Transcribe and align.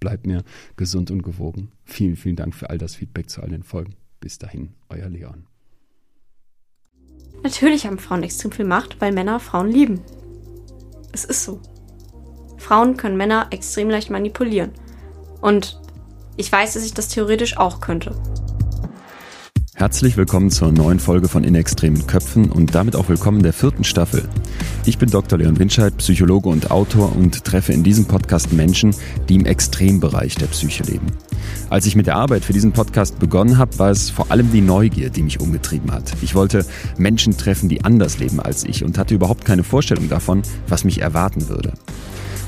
bleibt 0.00 0.26
mir 0.26 0.44
gesund 0.76 1.10
und 1.10 1.22
gewogen. 1.22 1.72
Vielen, 1.84 2.16
vielen 2.16 2.36
Dank 2.36 2.54
für 2.54 2.70
all 2.70 2.78
das 2.78 2.94
Feedback 2.94 3.30
zu 3.30 3.42
all 3.42 3.48
den 3.48 3.62
Folgen. 3.62 3.94
Bis 4.20 4.38
dahin, 4.38 4.74
euer 4.88 5.08
Leon. 5.08 5.46
Natürlich 7.42 7.86
haben 7.86 7.98
Frauen 7.98 8.22
extrem 8.22 8.50
viel 8.50 8.64
Macht, 8.64 9.00
weil 9.00 9.12
Männer 9.12 9.38
Frauen 9.38 9.70
lieben. 9.70 10.00
Es 11.12 11.24
ist 11.24 11.44
so. 11.44 11.60
Frauen 12.58 12.96
können 12.96 13.16
Männer 13.16 13.46
extrem 13.50 13.88
leicht 13.88 14.10
manipulieren. 14.10 14.72
Und 15.40 15.80
ich 16.36 16.50
weiß, 16.50 16.74
dass 16.74 16.84
ich 16.84 16.94
das 16.94 17.08
theoretisch 17.08 17.56
auch 17.56 17.80
könnte. 17.80 18.20
Herzlich 19.78 20.16
willkommen 20.16 20.50
zur 20.50 20.72
neuen 20.72 20.98
Folge 20.98 21.28
von 21.28 21.44
In 21.44 21.54
extremen 21.54 22.04
Köpfen 22.08 22.50
und 22.50 22.74
damit 22.74 22.96
auch 22.96 23.08
willkommen 23.08 23.44
der 23.44 23.52
vierten 23.52 23.84
Staffel. 23.84 24.28
Ich 24.84 24.98
bin 24.98 25.08
Dr. 25.08 25.38
Leon 25.38 25.56
Winscheid, 25.60 25.96
Psychologe 25.98 26.48
und 26.48 26.72
Autor 26.72 27.14
und 27.14 27.44
treffe 27.44 27.72
in 27.72 27.84
diesem 27.84 28.04
Podcast 28.04 28.52
Menschen, 28.52 28.92
die 29.28 29.36
im 29.36 29.46
Extrembereich 29.46 30.34
der 30.34 30.46
Psyche 30.46 30.82
leben. 30.82 31.06
Als 31.70 31.86
ich 31.86 31.94
mit 31.94 32.08
der 32.08 32.16
Arbeit 32.16 32.44
für 32.44 32.52
diesen 32.52 32.72
Podcast 32.72 33.20
begonnen 33.20 33.56
habe, 33.56 33.78
war 33.78 33.90
es 33.90 34.10
vor 34.10 34.32
allem 34.32 34.50
die 34.50 34.62
Neugier, 34.62 35.10
die 35.10 35.22
mich 35.22 35.38
umgetrieben 35.38 35.92
hat. 35.92 36.12
Ich 36.22 36.34
wollte 36.34 36.66
Menschen 36.96 37.36
treffen, 37.36 37.68
die 37.68 37.84
anders 37.84 38.18
leben 38.18 38.40
als 38.40 38.64
ich 38.64 38.82
und 38.82 38.98
hatte 38.98 39.14
überhaupt 39.14 39.44
keine 39.44 39.62
Vorstellung 39.62 40.08
davon, 40.08 40.42
was 40.66 40.82
mich 40.82 41.02
erwarten 41.02 41.48
würde. 41.48 41.74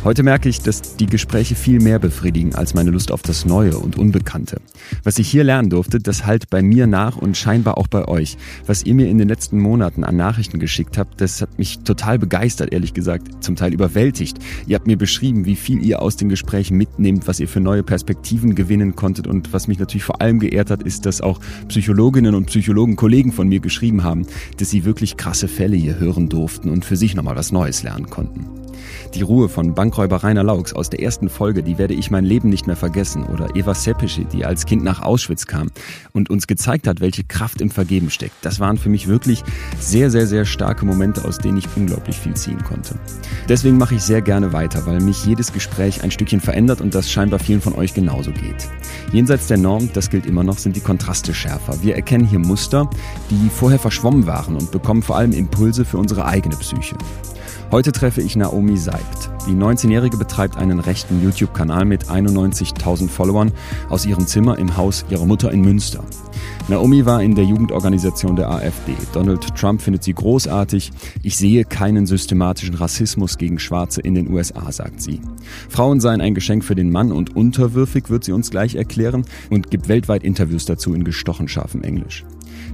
Heute 0.02 0.22
merke 0.22 0.48
ich, 0.48 0.62
dass 0.62 0.96
die 0.96 1.04
Gespräche 1.04 1.54
viel 1.54 1.78
mehr 1.78 1.98
befriedigen 1.98 2.54
als 2.54 2.72
meine 2.72 2.90
Lust 2.90 3.12
auf 3.12 3.20
das 3.20 3.44
Neue 3.44 3.76
und 3.76 3.98
Unbekannte. 3.98 4.62
Was 5.04 5.18
ich 5.18 5.28
hier 5.28 5.44
lernen 5.44 5.68
durfte, 5.68 5.98
das 5.98 6.24
halt 6.24 6.48
bei 6.48 6.62
mir 6.62 6.86
nach 6.86 7.18
und 7.18 7.36
scheinbar 7.36 7.76
auch 7.76 7.86
bei 7.86 8.08
euch. 8.08 8.38
Was 8.66 8.82
ihr 8.82 8.94
mir 8.94 9.08
in 9.08 9.18
den 9.18 9.28
letzten 9.28 9.58
Monaten 9.58 10.02
an 10.02 10.16
Nachrichten 10.16 10.58
geschickt 10.58 10.96
habt, 10.96 11.20
das 11.20 11.42
hat 11.42 11.58
mich 11.58 11.80
total 11.80 12.18
begeistert, 12.18 12.72
ehrlich 12.72 12.94
gesagt, 12.94 13.44
zum 13.44 13.56
Teil 13.56 13.74
überwältigt. 13.74 14.38
Ihr 14.66 14.76
habt 14.76 14.86
mir 14.86 14.96
beschrieben, 14.96 15.44
wie 15.44 15.54
viel 15.54 15.84
ihr 15.84 16.00
aus 16.00 16.16
den 16.16 16.30
Gesprächen 16.30 16.78
mitnehmt, 16.78 17.28
was 17.28 17.38
ihr 17.38 17.48
für 17.48 17.60
neue 17.60 17.82
Perspektiven 17.82 18.54
gewinnen 18.54 18.96
konntet 18.96 19.26
und 19.26 19.52
was 19.52 19.68
mich 19.68 19.78
natürlich 19.78 20.04
vor 20.04 20.22
allem 20.22 20.38
geehrt 20.38 20.70
hat, 20.70 20.82
ist, 20.82 21.04
dass 21.04 21.20
auch 21.20 21.40
Psychologinnen 21.68 22.34
und 22.34 22.46
Psychologen, 22.46 22.96
Kollegen 22.96 23.32
von 23.32 23.48
mir 23.48 23.60
geschrieben 23.60 24.02
haben, 24.02 24.26
dass 24.56 24.70
sie 24.70 24.86
wirklich 24.86 25.18
krasse 25.18 25.46
Fälle 25.46 25.76
hier 25.76 25.98
hören 25.98 26.30
durften 26.30 26.70
und 26.70 26.86
für 26.86 26.96
sich 26.96 27.14
nochmal 27.14 27.36
was 27.36 27.52
Neues 27.52 27.82
lernen 27.82 28.08
konnten. 28.08 28.59
Die 29.14 29.22
Ruhe 29.22 29.48
von 29.48 29.74
Bankräuber 29.74 30.22
Rainer 30.22 30.44
Laux 30.44 30.72
aus 30.72 30.90
der 30.90 31.02
ersten 31.02 31.28
Folge, 31.28 31.62
die 31.62 31.78
werde 31.78 31.94
ich 31.94 32.10
mein 32.10 32.24
Leben 32.24 32.48
nicht 32.48 32.66
mehr 32.66 32.76
vergessen. 32.76 33.24
Oder 33.24 33.56
Eva 33.56 33.74
Seppischi, 33.74 34.24
die 34.24 34.44
als 34.44 34.66
Kind 34.66 34.84
nach 34.84 35.02
Auschwitz 35.02 35.46
kam 35.46 35.70
und 36.12 36.30
uns 36.30 36.46
gezeigt 36.46 36.86
hat, 36.86 37.00
welche 37.00 37.24
Kraft 37.24 37.60
im 37.60 37.70
Vergeben 37.70 38.10
steckt. 38.10 38.34
Das 38.42 38.60
waren 38.60 38.78
für 38.78 38.88
mich 38.88 39.08
wirklich 39.08 39.42
sehr, 39.78 40.10
sehr, 40.10 40.26
sehr 40.26 40.44
starke 40.44 40.84
Momente, 40.84 41.24
aus 41.24 41.38
denen 41.38 41.58
ich 41.58 41.68
unglaublich 41.76 42.16
viel 42.16 42.34
ziehen 42.34 42.62
konnte. 42.62 42.94
Deswegen 43.48 43.78
mache 43.78 43.96
ich 43.96 44.02
sehr 44.02 44.22
gerne 44.22 44.52
weiter, 44.52 44.86
weil 44.86 45.00
mich 45.00 45.24
jedes 45.24 45.52
Gespräch 45.52 46.02
ein 46.02 46.10
Stückchen 46.10 46.40
verändert 46.40 46.80
und 46.80 46.94
das 46.94 47.10
scheinbar 47.10 47.40
vielen 47.40 47.60
von 47.60 47.74
euch 47.74 47.94
genauso 47.94 48.30
geht. 48.30 48.68
Jenseits 49.12 49.46
der 49.48 49.58
Norm, 49.58 49.90
das 49.92 50.10
gilt 50.10 50.26
immer 50.26 50.44
noch, 50.44 50.58
sind 50.58 50.76
die 50.76 50.80
Kontraste 50.80 51.34
schärfer. 51.34 51.82
Wir 51.82 51.96
erkennen 51.96 52.26
hier 52.26 52.38
Muster, 52.38 52.88
die 53.30 53.50
vorher 53.50 53.78
verschwommen 53.78 54.26
waren 54.26 54.56
und 54.56 54.70
bekommen 54.70 55.02
vor 55.02 55.16
allem 55.16 55.32
Impulse 55.32 55.84
für 55.84 55.98
unsere 55.98 56.24
eigene 56.26 56.56
Psyche. 56.56 56.96
Heute 57.72 57.92
treffe 57.92 58.20
ich 58.20 58.34
Naomi 58.34 58.76
Seibt. 58.76 59.30
Die 59.46 59.52
19-Jährige 59.52 60.16
betreibt 60.16 60.56
einen 60.56 60.80
rechten 60.80 61.22
YouTube-Kanal 61.22 61.84
mit 61.84 62.06
91.000 62.06 63.08
Followern 63.08 63.52
aus 63.88 64.04
ihrem 64.04 64.26
Zimmer 64.26 64.58
im 64.58 64.76
Haus 64.76 65.04
ihrer 65.08 65.24
Mutter 65.24 65.52
in 65.52 65.60
Münster. 65.60 66.02
Naomi 66.66 67.06
war 67.06 67.22
in 67.22 67.36
der 67.36 67.44
Jugendorganisation 67.44 68.34
der 68.34 68.50
AfD. 68.50 68.96
Donald 69.12 69.54
Trump 69.54 69.82
findet 69.82 70.02
sie 70.02 70.14
großartig. 70.14 70.90
Ich 71.22 71.36
sehe 71.36 71.64
keinen 71.64 72.06
systematischen 72.06 72.74
Rassismus 72.74 73.38
gegen 73.38 73.60
Schwarze 73.60 74.00
in 74.00 74.16
den 74.16 74.32
USA, 74.32 74.72
sagt 74.72 75.00
sie. 75.00 75.20
Frauen 75.68 76.00
seien 76.00 76.20
ein 76.20 76.34
Geschenk 76.34 76.64
für 76.64 76.74
den 76.74 76.90
Mann 76.90 77.12
und 77.12 77.36
unterwürfig, 77.36 78.10
wird 78.10 78.24
sie 78.24 78.32
uns 78.32 78.50
gleich 78.50 78.74
erklären 78.74 79.24
und 79.48 79.70
gibt 79.70 79.86
weltweit 79.86 80.24
Interviews 80.24 80.64
dazu 80.64 80.92
in 80.92 81.04
gestochen 81.04 81.46
scharfem 81.46 81.84
Englisch. 81.84 82.24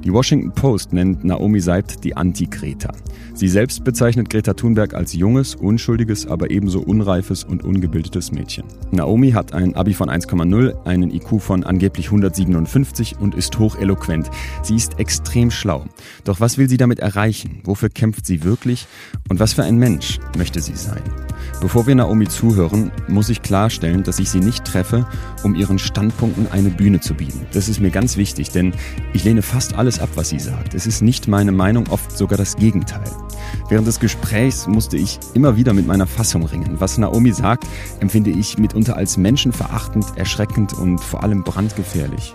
Die 0.06 0.12
Washington 0.12 0.52
Post 0.52 0.92
nennt 0.92 1.24
Naomi 1.24 1.58
Seibt 1.58 2.04
die 2.04 2.16
Anti-Greta. 2.16 2.92
Sie 3.34 3.48
selbst 3.48 3.82
bezeichnet 3.82 4.30
Greta 4.30 4.54
Thunberg 4.54 4.94
als 4.94 5.12
junges, 5.14 5.56
unschuldiges, 5.56 6.28
aber 6.28 6.52
ebenso 6.52 6.80
unreifes 6.80 7.42
und 7.42 7.64
ungebildetes 7.64 8.30
Mädchen. 8.30 8.66
Naomi 8.92 9.32
hat 9.32 9.52
ein 9.52 9.74
Abi 9.74 9.94
von 9.94 10.08
1,0, 10.08 10.86
einen 10.86 11.10
IQ 11.10 11.42
von 11.42 11.64
angeblich 11.64 12.06
157 12.06 13.18
und 13.18 13.34
ist 13.34 13.58
hocheloquent. 13.58 14.30
Sie 14.62 14.76
ist 14.76 15.00
extrem 15.00 15.50
schlau. 15.50 15.84
Doch 16.22 16.38
was 16.38 16.56
will 16.56 16.68
sie 16.68 16.76
damit 16.76 17.00
erreichen? 17.00 17.60
Wofür 17.64 17.88
kämpft 17.88 18.26
sie 18.26 18.44
wirklich? 18.44 18.86
Und 19.28 19.40
was 19.40 19.54
für 19.54 19.64
ein 19.64 19.76
Mensch 19.76 20.20
möchte 20.38 20.60
sie 20.60 20.76
sein? 20.76 21.02
Bevor 21.60 21.86
wir 21.86 21.94
Naomi 21.94 22.28
zuhören, 22.28 22.92
muss 23.08 23.28
ich 23.28 23.42
klarstellen, 23.42 24.02
dass 24.02 24.18
ich 24.18 24.30
sie 24.30 24.40
nicht 24.40 24.64
treffe, 24.64 25.06
um 25.42 25.54
ihren 25.54 25.78
Standpunkten 25.78 26.46
eine 26.52 26.70
Bühne 26.70 27.00
zu 27.00 27.14
bieten. 27.14 27.46
Das 27.52 27.68
ist 27.68 27.80
mir 27.80 27.90
ganz 27.90 28.16
wichtig, 28.16 28.50
denn 28.50 28.72
ich 29.12 29.24
lehne 29.24 29.42
fast 29.42 29.74
alles 29.74 29.95
ab, 30.00 30.10
was 30.14 30.28
sie 30.28 30.38
sagt. 30.38 30.74
Es 30.74 30.86
ist 30.86 31.02
nicht 31.02 31.28
meine 31.28 31.52
Meinung, 31.52 31.88
oft 31.88 32.16
sogar 32.16 32.38
das 32.38 32.56
Gegenteil. 32.56 33.04
Während 33.68 33.86
des 33.86 34.00
Gesprächs 34.00 34.66
musste 34.66 34.96
ich 34.96 35.18
immer 35.34 35.56
wieder 35.56 35.72
mit 35.72 35.86
meiner 35.86 36.06
Fassung 36.06 36.44
ringen. 36.44 36.76
Was 36.78 36.98
Naomi 36.98 37.32
sagt, 37.32 37.66
empfinde 38.00 38.30
ich 38.30 38.58
mitunter 38.58 38.96
als 38.96 39.16
menschenverachtend, 39.16 40.06
erschreckend 40.16 40.72
und 40.72 41.00
vor 41.00 41.22
allem 41.22 41.42
brandgefährlich. 41.42 42.34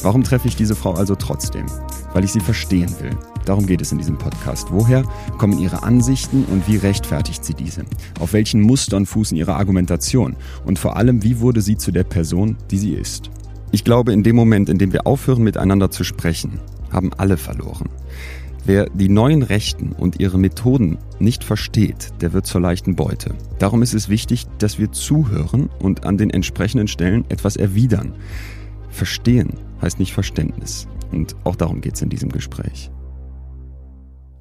Warum 0.00 0.22
treffe 0.22 0.48
ich 0.48 0.56
diese 0.56 0.74
Frau 0.74 0.92
also 0.94 1.14
trotzdem? 1.14 1.66
Weil 2.12 2.24
ich 2.24 2.32
sie 2.32 2.40
verstehen 2.40 2.94
will. 3.00 3.16
Darum 3.44 3.66
geht 3.66 3.80
es 3.80 3.92
in 3.92 3.98
diesem 3.98 4.18
Podcast. 4.18 4.68
Woher 4.70 5.04
kommen 5.38 5.58
ihre 5.58 5.82
Ansichten 5.82 6.44
und 6.50 6.66
wie 6.66 6.76
rechtfertigt 6.76 7.44
sie 7.44 7.54
diese? 7.54 7.84
Auf 8.18 8.32
welchen 8.32 8.60
Mustern 8.60 9.06
fußen 9.06 9.36
ihre 9.36 9.54
Argumentation? 9.54 10.36
Und 10.64 10.78
vor 10.78 10.96
allem, 10.96 11.22
wie 11.22 11.40
wurde 11.40 11.62
sie 11.62 11.76
zu 11.76 11.92
der 11.92 12.04
Person, 12.04 12.56
die 12.70 12.78
sie 12.78 12.94
ist? 12.94 13.30
Ich 13.72 13.84
glaube, 13.84 14.12
in 14.12 14.22
dem 14.22 14.36
Moment, 14.36 14.68
in 14.68 14.78
dem 14.78 14.92
wir 14.92 15.06
aufhören, 15.06 15.42
miteinander 15.42 15.90
zu 15.90 16.02
sprechen, 16.02 16.60
haben 16.96 17.12
alle 17.12 17.36
verloren. 17.36 17.88
Wer 18.64 18.86
die 18.90 19.08
neuen 19.08 19.44
Rechten 19.44 19.92
und 19.92 20.18
ihre 20.18 20.38
Methoden 20.38 20.98
nicht 21.20 21.44
versteht, 21.44 22.12
der 22.20 22.32
wird 22.32 22.46
zur 22.46 22.60
leichten 22.60 22.96
Beute. 22.96 23.32
Darum 23.60 23.80
ist 23.82 23.94
es 23.94 24.08
wichtig, 24.08 24.46
dass 24.58 24.80
wir 24.80 24.90
zuhören 24.90 25.70
und 25.78 26.04
an 26.04 26.18
den 26.18 26.30
entsprechenden 26.30 26.88
Stellen 26.88 27.24
etwas 27.28 27.54
erwidern. 27.54 28.14
Verstehen 28.90 29.60
heißt 29.80 30.00
nicht 30.00 30.12
Verständnis. 30.12 30.88
Und 31.12 31.36
auch 31.44 31.54
darum 31.54 31.80
geht 31.80 31.94
es 31.94 32.02
in 32.02 32.08
diesem 32.08 32.32
Gespräch. 32.32 32.90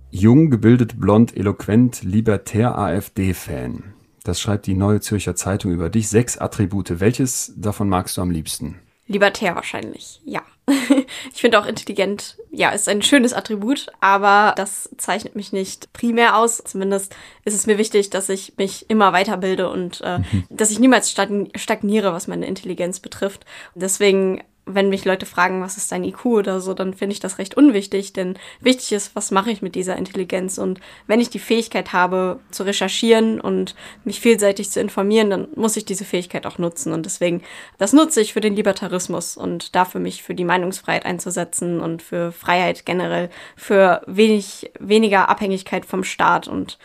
Jung, 0.09 0.49
gebildet, 0.49 0.99
blond, 0.99 1.37
eloquent, 1.37 2.01
libertär 2.01 2.75
AfD-Fan. 2.77 3.83
Das 4.23 4.41
schreibt 4.41 4.65
die 4.65 4.73
Neue 4.73 5.01
Zürcher 5.01 5.35
Zeitung 5.35 5.71
über 5.71 5.89
dich. 5.91 6.09
Sechs 6.09 6.39
Attribute. 6.39 6.99
Welches 6.99 7.53
davon 7.57 7.89
magst 7.89 8.17
du 8.17 8.21
am 8.21 8.31
liebsten? 8.31 8.79
Libertär 9.05 9.53
wahrscheinlich, 9.53 10.21
ja. 10.25 10.41
ich 11.33 11.41
finde 11.41 11.59
auch 11.59 11.65
intelligent, 11.65 12.37
ja, 12.51 12.69
ist 12.69 12.89
ein 12.89 13.01
schönes 13.01 13.33
Attribut, 13.33 13.87
aber 13.99 14.53
das 14.57 14.89
zeichnet 14.97 15.35
mich 15.35 15.51
nicht 15.51 15.93
primär 15.93 16.37
aus. 16.37 16.57
Zumindest 16.63 17.15
ist 17.43 17.53
es 17.53 17.67
mir 17.67 17.77
wichtig, 17.77 18.09
dass 18.09 18.29
ich 18.29 18.53
mich 18.57 18.89
immer 18.89 19.13
weiterbilde 19.13 19.69
und 19.69 20.01
äh, 20.01 20.19
mhm. 20.19 20.45
dass 20.49 20.71
ich 20.71 20.79
niemals 20.79 21.11
stagniere, 21.11 22.13
was 22.13 22.27
meine 22.27 22.47
Intelligenz 22.47 22.99
betrifft. 22.99 23.45
Deswegen 23.75 24.41
wenn 24.65 24.89
mich 24.89 25.05
Leute 25.05 25.25
fragen, 25.25 25.61
was 25.61 25.77
ist 25.77 25.91
dein 25.91 26.03
IQ 26.03 26.25
oder 26.25 26.59
so, 26.59 26.73
dann 26.73 26.93
finde 26.93 27.13
ich 27.13 27.19
das 27.19 27.37
recht 27.37 27.55
unwichtig, 27.55 28.13
denn 28.13 28.37
wichtig 28.59 28.93
ist, 28.93 29.15
was 29.15 29.29
mache 29.29 29.51
ich 29.51 29.61
mit 29.61 29.75
dieser 29.75 29.95
Intelligenz 29.95 30.57
und 30.57 30.79
wenn 31.05 31.19
ich 31.19 31.29
die 31.29 31.39
Fähigkeit 31.39 31.93
habe 31.93 32.39
zu 32.49 32.63
recherchieren 32.63 33.39
und 33.39 33.75
mich 34.03 34.19
vielseitig 34.19 34.71
zu 34.71 34.81
informieren, 34.81 35.29
dann 35.29 35.47
muss 35.55 35.77
ich 35.77 35.85
diese 35.85 36.03
Fähigkeit 36.03 36.47
auch 36.47 36.57
nutzen 36.57 36.93
und 36.93 37.05
deswegen, 37.05 37.43
das 37.77 37.93
nutze 37.93 38.21
ich 38.21 38.33
für 38.33 38.41
den 38.41 38.55
Libertarismus 38.55 39.37
und 39.37 39.75
dafür 39.75 40.01
mich 40.01 40.23
für 40.23 40.33
die 40.33 40.45
Meinungsfreiheit 40.45 41.05
einzusetzen 41.05 41.79
und 41.79 42.01
für 42.01 42.31
Freiheit 42.31 42.85
generell, 42.85 43.29
für 43.55 44.01
wenig, 44.07 44.71
weniger 44.79 45.29
Abhängigkeit 45.29 45.85
vom 45.85 46.03
Staat 46.03 46.47
und 46.47 46.79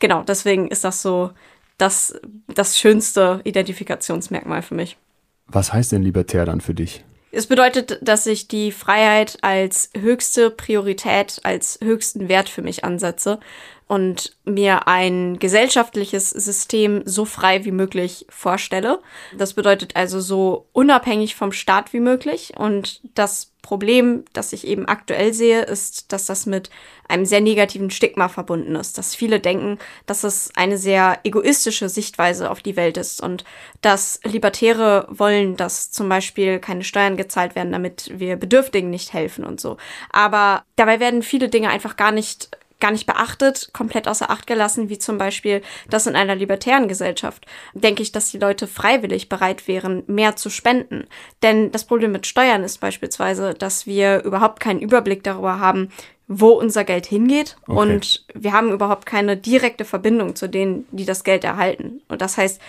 genau, 0.00 0.24
deswegen 0.24 0.66
ist 0.68 0.82
das 0.82 1.00
so 1.00 1.30
das, 1.78 2.20
das 2.48 2.76
schönste 2.76 3.40
Identifikationsmerkmal 3.44 4.62
für 4.62 4.74
mich. 4.74 4.98
Was 5.46 5.72
heißt 5.72 5.92
denn 5.92 6.02
libertär 6.02 6.44
dann 6.44 6.60
für 6.60 6.74
dich? 6.74 7.04
Es 7.32 7.46
bedeutet, 7.46 7.98
dass 8.02 8.26
ich 8.26 8.48
die 8.48 8.72
Freiheit 8.72 9.38
als 9.42 9.90
höchste 9.96 10.50
Priorität, 10.50 11.40
als 11.44 11.78
höchsten 11.82 12.28
Wert 12.28 12.48
für 12.48 12.62
mich 12.62 12.84
ansetze 12.84 13.38
und 13.86 14.36
mir 14.44 14.86
ein 14.88 15.38
gesellschaftliches 15.38 16.30
System 16.30 17.02
so 17.06 17.24
frei 17.24 17.64
wie 17.64 17.72
möglich 17.72 18.26
vorstelle. 18.28 19.00
Das 19.36 19.54
bedeutet 19.54 19.96
also 19.96 20.20
so 20.20 20.68
unabhängig 20.72 21.34
vom 21.34 21.52
Staat 21.52 21.92
wie 21.92 22.00
möglich. 22.00 22.52
Und 22.56 23.00
das 23.14 23.49
Problem, 23.62 24.24
das 24.32 24.52
ich 24.52 24.66
eben 24.66 24.86
aktuell 24.86 25.32
sehe, 25.32 25.62
ist, 25.62 26.12
dass 26.12 26.26
das 26.26 26.46
mit 26.46 26.70
einem 27.08 27.24
sehr 27.24 27.40
negativen 27.40 27.90
Stigma 27.90 28.28
verbunden 28.28 28.76
ist. 28.76 28.96
Dass 28.98 29.14
viele 29.14 29.40
denken, 29.40 29.78
dass 30.06 30.24
es 30.24 30.50
eine 30.54 30.78
sehr 30.78 31.18
egoistische 31.24 31.88
Sichtweise 31.88 32.50
auf 32.50 32.60
die 32.60 32.76
Welt 32.76 32.96
ist 32.96 33.22
und 33.22 33.44
dass 33.82 34.20
Libertäre 34.24 35.06
wollen, 35.10 35.56
dass 35.56 35.90
zum 35.90 36.08
Beispiel 36.08 36.58
keine 36.58 36.84
Steuern 36.84 37.16
gezahlt 37.16 37.54
werden, 37.54 37.72
damit 37.72 38.10
wir 38.14 38.36
Bedürftigen 38.36 38.90
nicht 38.90 39.12
helfen 39.12 39.44
und 39.44 39.60
so. 39.60 39.76
Aber 40.10 40.64
dabei 40.76 41.00
werden 41.00 41.22
viele 41.22 41.48
Dinge 41.48 41.68
einfach 41.68 41.96
gar 41.96 42.12
nicht 42.12 42.50
gar 42.80 42.90
nicht 42.90 43.06
beachtet, 43.06 43.70
komplett 43.72 44.08
außer 44.08 44.30
Acht 44.30 44.46
gelassen, 44.46 44.88
wie 44.88 44.98
zum 44.98 45.18
Beispiel 45.18 45.62
das 45.88 46.06
in 46.06 46.16
einer 46.16 46.34
libertären 46.34 46.88
Gesellschaft. 46.88 47.46
Denke 47.74 48.02
ich, 48.02 48.12
dass 48.12 48.30
die 48.30 48.38
Leute 48.38 48.66
freiwillig 48.66 49.28
bereit 49.28 49.68
wären, 49.68 50.02
mehr 50.06 50.36
zu 50.36 50.50
spenden. 50.50 51.06
Denn 51.42 51.70
das 51.72 51.84
Problem 51.84 52.12
mit 52.12 52.26
Steuern 52.26 52.64
ist 52.64 52.78
beispielsweise, 52.78 53.54
dass 53.54 53.86
wir 53.86 54.22
überhaupt 54.24 54.60
keinen 54.60 54.80
Überblick 54.80 55.22
darüber 55.22 55.60
haben, 55.60 55.90
wo 56.32 56.50
unser 56.50 56.84
Geld 56.84 57.06
hingeht 57.06 57.56
okay. 57.66 57.72
und 57.72 58.24
wir 58.34 58.52
haben 58.52 58.70
überhaupt 58.70 59.04
keine 59.04 59.36
direkte 59.36 59.84
Verbindung 59.84 60.36
zu 60.36 60.48
denen, 60.48 60.86
die 60.92 61.04
das 61.04 61.24
Geld 61.24 61.42
erhalten. 61.42 62.02
Und 62.06 62.22
das 62.22 62.38
heißt, 62.38 62.60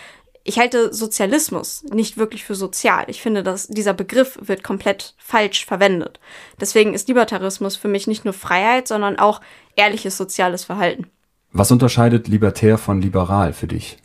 ich 0.44 0.58
halte 0.58 0.92
Sozialismus 0.92 1.84
nicht 1.92 2.16
wirklich 2.16 2.44
für 2.44 2.54
sozial. 2.54 3.04
Ich 3.08 3.22
finde, 3.22 3.42
dass 3.42 3.68
dieser 3.68 3.94
Begriff 3.94 4.38
wird 4.40 4.62
komplett 4.62 5.14
falsch 5.18 5.64
verwendet. 5.64 6.18
Deswegen 6.60 6.94
ist 6.94 7.08
Libertarismus 7.08 7.76
für 7.76 7.88
mich 7.88 8.06
nicht 8.06 8.24
nur 8.24 8.34
Freiheit, 8.34 8.88
sondern 8.88 9.18
auch 9.18 9.40
ehrliches 9.76 10.16
soziales 10.16 10.64
Verhalten. 10.64 11.06
Was 11.52 11.70
unterscheidet 11.70 12.28
libertär 12.28 12.78
von 12.78 13.00
liberal 13.00 13.52
für 13.52 13.66
dich? 13.66 13.98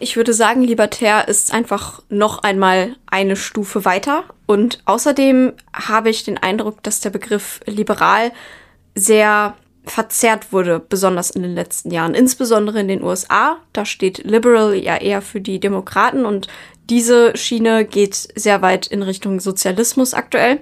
Ich 0.00 0.16
würde 0.16 0.32
sagen, 0.32 0.62
libertär 0.62 1.26
ist 1.26 1.52
einfach 1.52 2.02
noch 2.08 2.44
einmal 2.44 2.94
eine 3.06 3.34
Stufe 3.34 3.84
weiter. 3.84 4.24
Und 4.46 4.80
außerdem 4.84 5.54
habe 5.74 6.08
ich 6.08 6.24
den 6.24 6.38
Eindruck, 6.38 6.82
dass 6.84 7.00
der 7.00 7.10
Begriff 7.10 7.60
liberal 7.66 8.32
sehr 8.94 9.56
verzerrt 9.90 10.52
wurde, 10.52 10.80
besonders 10.80 11.30
in 11.30 11.42
den 11.42 11.54
letzten 11.54 11.90
Jahren, 11.90 12.14
insbesondere 12.14 12.80
in 12.80 12.88
den 12.88 13.02
USA. 13.02 13.58
Da 13.72 13.84
steht 13.84 14.18
Liberal 14.24 14.74
ja 14.74 14.96
eher 14.96 15.22
für 15.22 15.40
die 15.40 15.60
Demokraten 15.60 16.26
und 16.26 16.48
diese 16.90 17.36
Schiene 17.36 17.84
geht 17.84 18.14
sehr 18.14 18.62
weit 18.62 18.86
in 18.86 19.02
Richtung 19.02 19.40
Sozialismus 19.40 20.14
aktuell. 20.14 20.60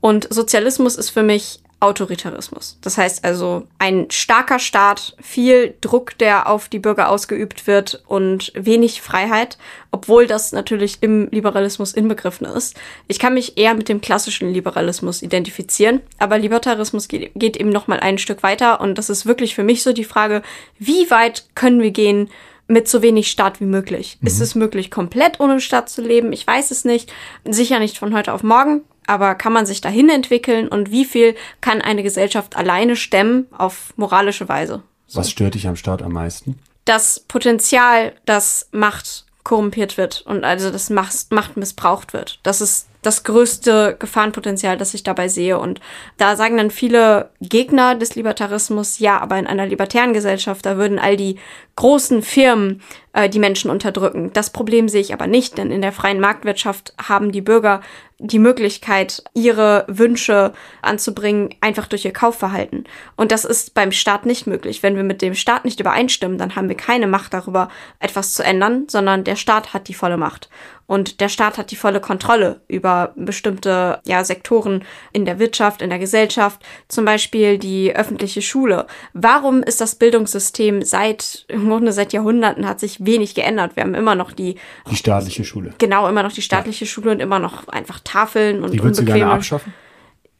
Und 0.00 0.32
Sozialismus 0.32 0.96
ist 0.96 1.10
für 1.10 1.22
mich 1.22 1.60
Autoritarismus. 1.84 2.78
Das 2.80 2.96
heißt 2.96 3.24
also 3.24 3.66
ein 3.78 4.06
starker 4.10 4.58
Staat, 4.58 5.14
viel 5.20 5.74
Druck, 5.82 6.16
der 6.16 6.48
auf 6.48 6.70
die 6.70 6.78
Bürger 6.78 7.10
ausgeübt 7.10 7.66
wird 7.66 8.02
und 8.06 8.52
wenig 8.54 9.02
Freiheit, 9.02 9.58
obwohl 9.90 10.26
das 10.26 10.52
natürlich 10.52 10.98
im 11.02 11.28
Liberalismus 11.30 11.92
inbegriffen 11.92 12.46
ist. 12.46 12.76
Ich 13.06 13.18
kann 13.18 13.34
mich 13.34 13.58
eher 13.58 13.74
mit 13.74 13.90
dem 13.90 14.00
klassischen 14.00 14.50
Liberalismus 14.50 15.20
identifizieren, 15.20 16.00
aber 16.18 16.38
Libertarismus 16.38 17.06
geht, 17.06 17.32
geht 17.34 17.58
eben 17.58 17.68
noch 17.70 17.86
mal 17.86 18.00
ein 18.00 18.16
Stück 18.16 18.42
weiter 18.42 18.80
und 18.80 18.96
das 18.96 19.10
ist 19.10 19.26
wirklich 19.26 19.54
für 19.54 19.62
mich 19.62 19.82
so 19.82 19.92
die 19.92 20.04
Frage, 20.04 20.40
wie 20.78 21.10
weit 21.10 21.44
können 21.54 21.82
wir 21.82 21.90
gehen, 21.90 22.30
mit 22.66 22.88
so 22.88 23.02
wenig 23.02 23.30
Staat 23.30 23.60
wie 23.60 23.66
möglich. 23.66 24.16
Mhm. 24.20 24.26
Ist 24.26 24.40
es 24.40 24.54
möglich, 24.54 24.90
komplett 24.90 25.38
ohne 25.38 25.60
Staat 25.60 25.90
zu 25.90 26.00
leben? 26.00 26.32
Ich 26.32 26.46
weiß 26.46 26.70
es 26.70 26.86
nicht. 26.86 27.12
Sicher 27.44 27.78
nicht 27.78 27.98
von 27.98 28.14
heute 28.14 28.32
auf 28.32 28.42
morgen 28.42 28.84
aber 29.06 29.34
kann 29.34 29.52
man 29.52 29.66
sich 29.66 29.80
dahin 29.80 30.08
entwickeln 30.08 30.68
und 30.68 30.90
wie 30.90 31.04
viel 31.04 31.34
kann 31.60 31.80
eine 31.80 32.02
Gesellschaft 32.02 32.56
alleine 32.56 32.96
stemmen 32.96 33.46
auf 33.56 33.92
moralische 33.96 34.48
Weise? 34.48 34.82
So. 35.06 35.20
Was 35.20 35.30
stört 35.30 35.54
dich 35.54 35.68
am 35.68 35.76
Staat 35.76 36.02
am 36.02 36.12
meisten? 36.12 36.58
Das 36.84 37.20
Potenzial, 37.20 38.14
dass 38.26 38.68
Macht 38.72 39.24
korrumpiert 39.42 39.96
wird 39.98 40.22
und 40.22 40.44
also 40.44 40.70
das 40.70 40.90
Macht 40.90 41.56
missbraucht 41.56 42.12
wird. 42.12 42.40
Das 42.42 42.60
ist 42.60 42.88
das 43.06 43.24
größte 43.24 43.96
Gefahrenpotenzial, 43.98 44.76
das 44.76 44.94
ich 44.94 45.02
dabei 45.02 45.28
sehe. 45.28 45.58
Und 45.58 45.80
da 46.16 46.36
sagen 46.36 46.56
dann 46.56 46.70
viele 46.70 47.30
Gegner 47.40 47.94
des 47.94 48.14
Libertarismus, 48.14 48.98
ja, 48.98 49.18
aber 49.20 49.38
in 49.38 49.46
einer 49.46 49.66
libertären 49.66 50.12
Gesellschaft, 50.12 50.66
da 50.66 50.76
würden 50.76 50.98
all 50.98 51.16
die 51.16 51.36
großen 51.76 52.22
Firmen 52.22 52.82
äh, 53.12 53.28
die 53.28 53.38
Menschen 53.38 53.70
unterdrücken. 53.70 54.30
Das 54.32 54.50
Problem 54.50 54.88
sehe 54.88 55.00
ich 55.00 55.12
aber 55.12 55.26
nicht, 55.26 55.58
denn 55.58 55.70
in 55.70 55.82
der 55.82 55.92
freien 55.92 56.20
Marktwirtschaft 56.20 56.94
haben 56.98 57.32
die 57.32 57.40
Bürger 57.40 57.80
die 58.18 58.38
Möglichkeit, 58.38 59.24
ihre 59.34 59.84
Wünsche 59.88 60.52
anzubringen, 60.82 61.50
einfach 61.60 61.88
durch 61.88 62.04
ihr 62.04 62.12
Kaufverhalten. 62.12 62.84
Und 63.16 63.32
das 63.32 63.44
ist 63.44 63.74
beim 63.74 63.92
Staat 63.92 64.24
nicht 64.24 64.46
möglich. 64.46 64.82
Wenn 64.82 64.96
wir 64.96 65.02
mit 65.02 65.20
dem 65.20 65.34
Staat 65.34 65.64
nicht 65.64 65.80
übereinstimmen, 65.80 66.38
dann 66.38 66.54
haben 66.54 66.68
wir 66.68 66.76
keine 66.76 67.08
Macht 67.08 67.34
darüber, 67.34 67.68
etwas 67.98 68.34
zu 68.34 68.44
ändern, 68.44 68.84
sondern 68.88 69.24
der 69.24 69.36
Staat 69.36 69.74
hat 69.74 69.88
die 69.88 69.94
volle 69.94 70.16
Macht. 70.16 70.48
Und 70.86 71.20
der 71.20 71.28
Staat 71.28 71.56
hat 71.56 71.70
die 71.70 71.76
volle 71.76 72.00
Kontrolle 72.00 72.60
über 72.68 73.12
bestimmte 73.16 74.00
ja, 74.04 74.22
Sektoren 74.22 74.84
in 75.12 75.24
der 75.24 75.38
Wirtschaft, 75.38 75.80
in 75.80 75.90
der 75.90 75.98
Gesellschaft, 75.98 76.62
zum 76.88 77.04
Beispiel 77.04 77.58
die 77.58 77.94
öffentliche 77.94 78.42
Schule. 78.42 78.86
Warum 79.12 79.62
ist 79.62 79.80
das 79.80 79.94
Bildungssystem 79.94 80.82
seit, 80.82 81.46
im 81.48 81.68
Grunde 81.68 81.92
seit 81.92 82.12
Jahrhunderten 82.12 82.68
hat 82.68 82.80
sich 82.80 83.04
wenig 83.04 83.34
geändert? 83.34 83.76
Wir 83.76 83.82
haben 83.82 83.94
immer 83.94 84.14
noch 84.14 84.32
die. 84.32 84.56
Die 84.90 84.96
staatliche 84.96 85.44
Schule. 85.44 85.74
Genau, 85.78 86.08
immer 86.08 86.22
noch 86.22 86.32
die 86.32 86.42
staatliche 86.42 86.84
ja. 86.84 86.90
Schule 86.90 87.12
und 87.12 87.20
immer 87.20 87.38
noch 87.38 87.68
einfach 87.68 88.00
Tafeln 88.00 88.62
und 88.62 88.72
Die 88.72 88.82
würdest 88.82 89.00
du 89.00 89.04
gerne 89.04 89.26
abschaffen? 89.26 89.72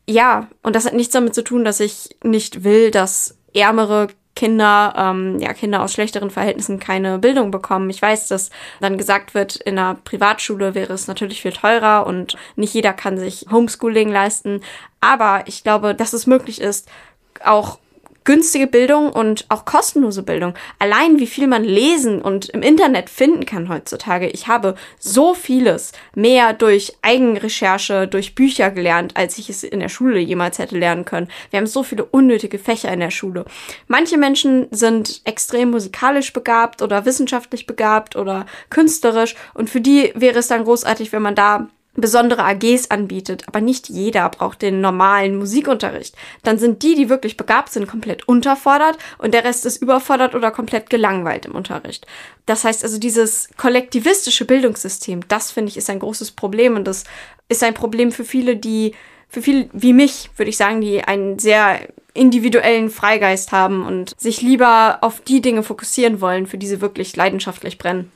Ja, 0.06 0.48
und 0.62 0.76
das 0.76 0.84
hat 0.84 0.92
nichts 0.92 1.14
damit 1.14 1.34
zu 1.34 1.42
tun, 1.42 1.64
dass 1.64 1.80
ich 1.80 2.16
nicht 2.22 2.64
will, 2.64 2.90
dass 2.90 3.38
ärmere 3.54 4.08
Kinder, 4.36 4.94
ähm, 4.96 5.38
ja, 5.38 5.52
Kinder 5.52 5.82
aus 5.82 5.92
schlechteren 5.92 6.30
Verhältnissen 6.30 6.80
keine 6.80 7.18
Bildung 7.18 7.50
bekommen. 7.50 7.88
Ich 7.90 8.02
weiß, 8.02 8.28
dass 8.28 8.50
dann 8.80 8.98
gesagt 8.98 9.34
wird, 9.34 9.56
in 9.56 9.78
einer 9.78 9.94
Privatschule 9.94 10.74
wäre 10.74 10.92
es 10.92 11.06
natürlich 11.06 11.42
viel 11.42 11.52
teurer 11.52 12.06
und 12.06 12.36
nicht 12.56 12.74
jeder 12.74 12.92
kann 12.92 13.16
sich 13.16 13.46
Homeschooling 13.50 14.10
leisten. 14.10 14.60
Aber 15.00 15.44
ich 15.46 15.62
glaube, 15.62 15.94
dass 15.94 16.12
es 16.12 16.26
möglich 16.26 16.60
ist, 16.60 16.88
auch 17.44 17.78
günstige 18.24 18.66
Bildung 18.66 19.12
und 19.12 19.44
auch 19.48 19.64
kostenlose 19.64 20.22
Bildung. 20.22 20.54
Allein 20.78 21.18
wie 21.18 21.26
viel 21.26 21.46
man 21.46 21.62
lesen 21.62 22.22
und 22.22 22.48
im 22.48 22.62
Internet 22.62 23.10
finden 23.10 23.46
kann 23.46 23.68
heutzutage. 23.68 24.28
Ich 24.28 24.48
habe 24.48 24.74
so 24.98 25.34
vieles 25.34 25.92
mehr 26.14 26.52
durch 26.52 26.96
Eigenrecherche, 27.02 28.08
durch 28.08 28.34
Bücher 28.34 28.70
gelernt, 28.70 29.16
als 29.16 29.38
ich 29.38 29.50
es 29.50 29.62
in 29.62 29.80
der 29.80 29.88
Schule 29.88 30.18
jemals 30.18 30.58
hätte 30.58 30.78
lernen 30.78 31.04
können. 31.04 31.28
Wir 31.50 31.58
haben 31.58 31.66
so 31.66 31.82
viele 31.82 32.04
unnötige 32.04 32.58
Fächer 32.58 32.92
in 32.92 33.00
der 33.00 33.10
Schule. 33.10 33.44
Manche 33.88 34.16
Menschen 34.16 34.66
sind 34.70 35.20
extrem 35.24 35.70
musikalisch 35.70 36.32
begabt 36.32 36.82
oder 36.82 37.04
wissenschaftlich 37.04 37.66
begabt 37.66 38.16
oder 38.16 38.46
künstlerisch 38.70 39.34
und 39.52 39.70
für 39.70 39.80
die 39.80 40.12
wäre 40.14 40.38
es 40.38 40.48
dann 40.48 40.64
großartig, 40.64 41.12
wenn 41.12 41.22
man 41.22 41.34
da 41.34 41.68
besondere 41.94 42.44
AGs 42.44 42.90
anbietet, 42.90 43.44
aber 43.46 43.60
nicht 43.60 43.88
jeder 43.88 44.28
braucht 44.28 44.62
den 44.62 44.80
normalen 44.80 45.36
Musikunterricht. 45.36 46.16
Dann 46.42 46.58
sind 46.58 46.82
die, 46.82 46.94
die 46.94 47.08
wirklich 47.08 47.36
begabt 47.36 47.70
sind, 47.70 47.86
komplett 47.86 48.26
unterfordert 48.28 48.98
und 49.18 49.34
der 49.34 49.44
Rest 49.44 49.64
ist 49.66 49.80
überfordert 49.80 50.34
oder 50.34 50.50
komplett 50.50 50.90
gelangweilt 50.90 51.46
im 51.46 51.54
Unterricht. 51.54 52.06
Das 52.46 52.64
heißt 52.64 52.82
also, 52.82 52.98
dieses 52.98 53.48
kollektivistische 53.56 54.44
Bildungssystem, 54.44 55.20
das 55.28 55.52
finde 55.52 55.70
ich 55.70 55.76
ist 55.76 55.90
ein 55.90 56.00
großes 56.00 56.32
Problem 56.32 56.76
und 56.76 56.84
das 56.84 57.04
ist 57.48 57.62
ein 57.62 57.74
Problem 57.74 58.12
für 58.12 58.24
viele, 58.24 58.56
die, 58.56 58.94
für 59.28 59.42
viele 59.42 59.68
wie 59.72 59.92
mich, 59.92 60.30
würde 60.36 60.50
ich 60.50 60.56
sagen, 60.56 60.80
die 60.80 61.04
einen 61.04 61.38
sehr 61.38 61.80
individuellen 62.12 62.90
Freigeist 62.90 63.52
haben 63.52 63.84
und 63.84 64.18
sich 64.18 64.40
lieber 64.40 64.98
auf 65.00 65.20
die 65.20 65.40
Dinge 65.40 65.62
fokussieren 65.62 66.20
wollen, 66.20 66.46
für 66.46 66.58
die 66.58 66.66
sie 66.66 66.80
wirklich 66.80 67.16
leidenschaftlich 67.16 67.78
brennen. 67.78 68.10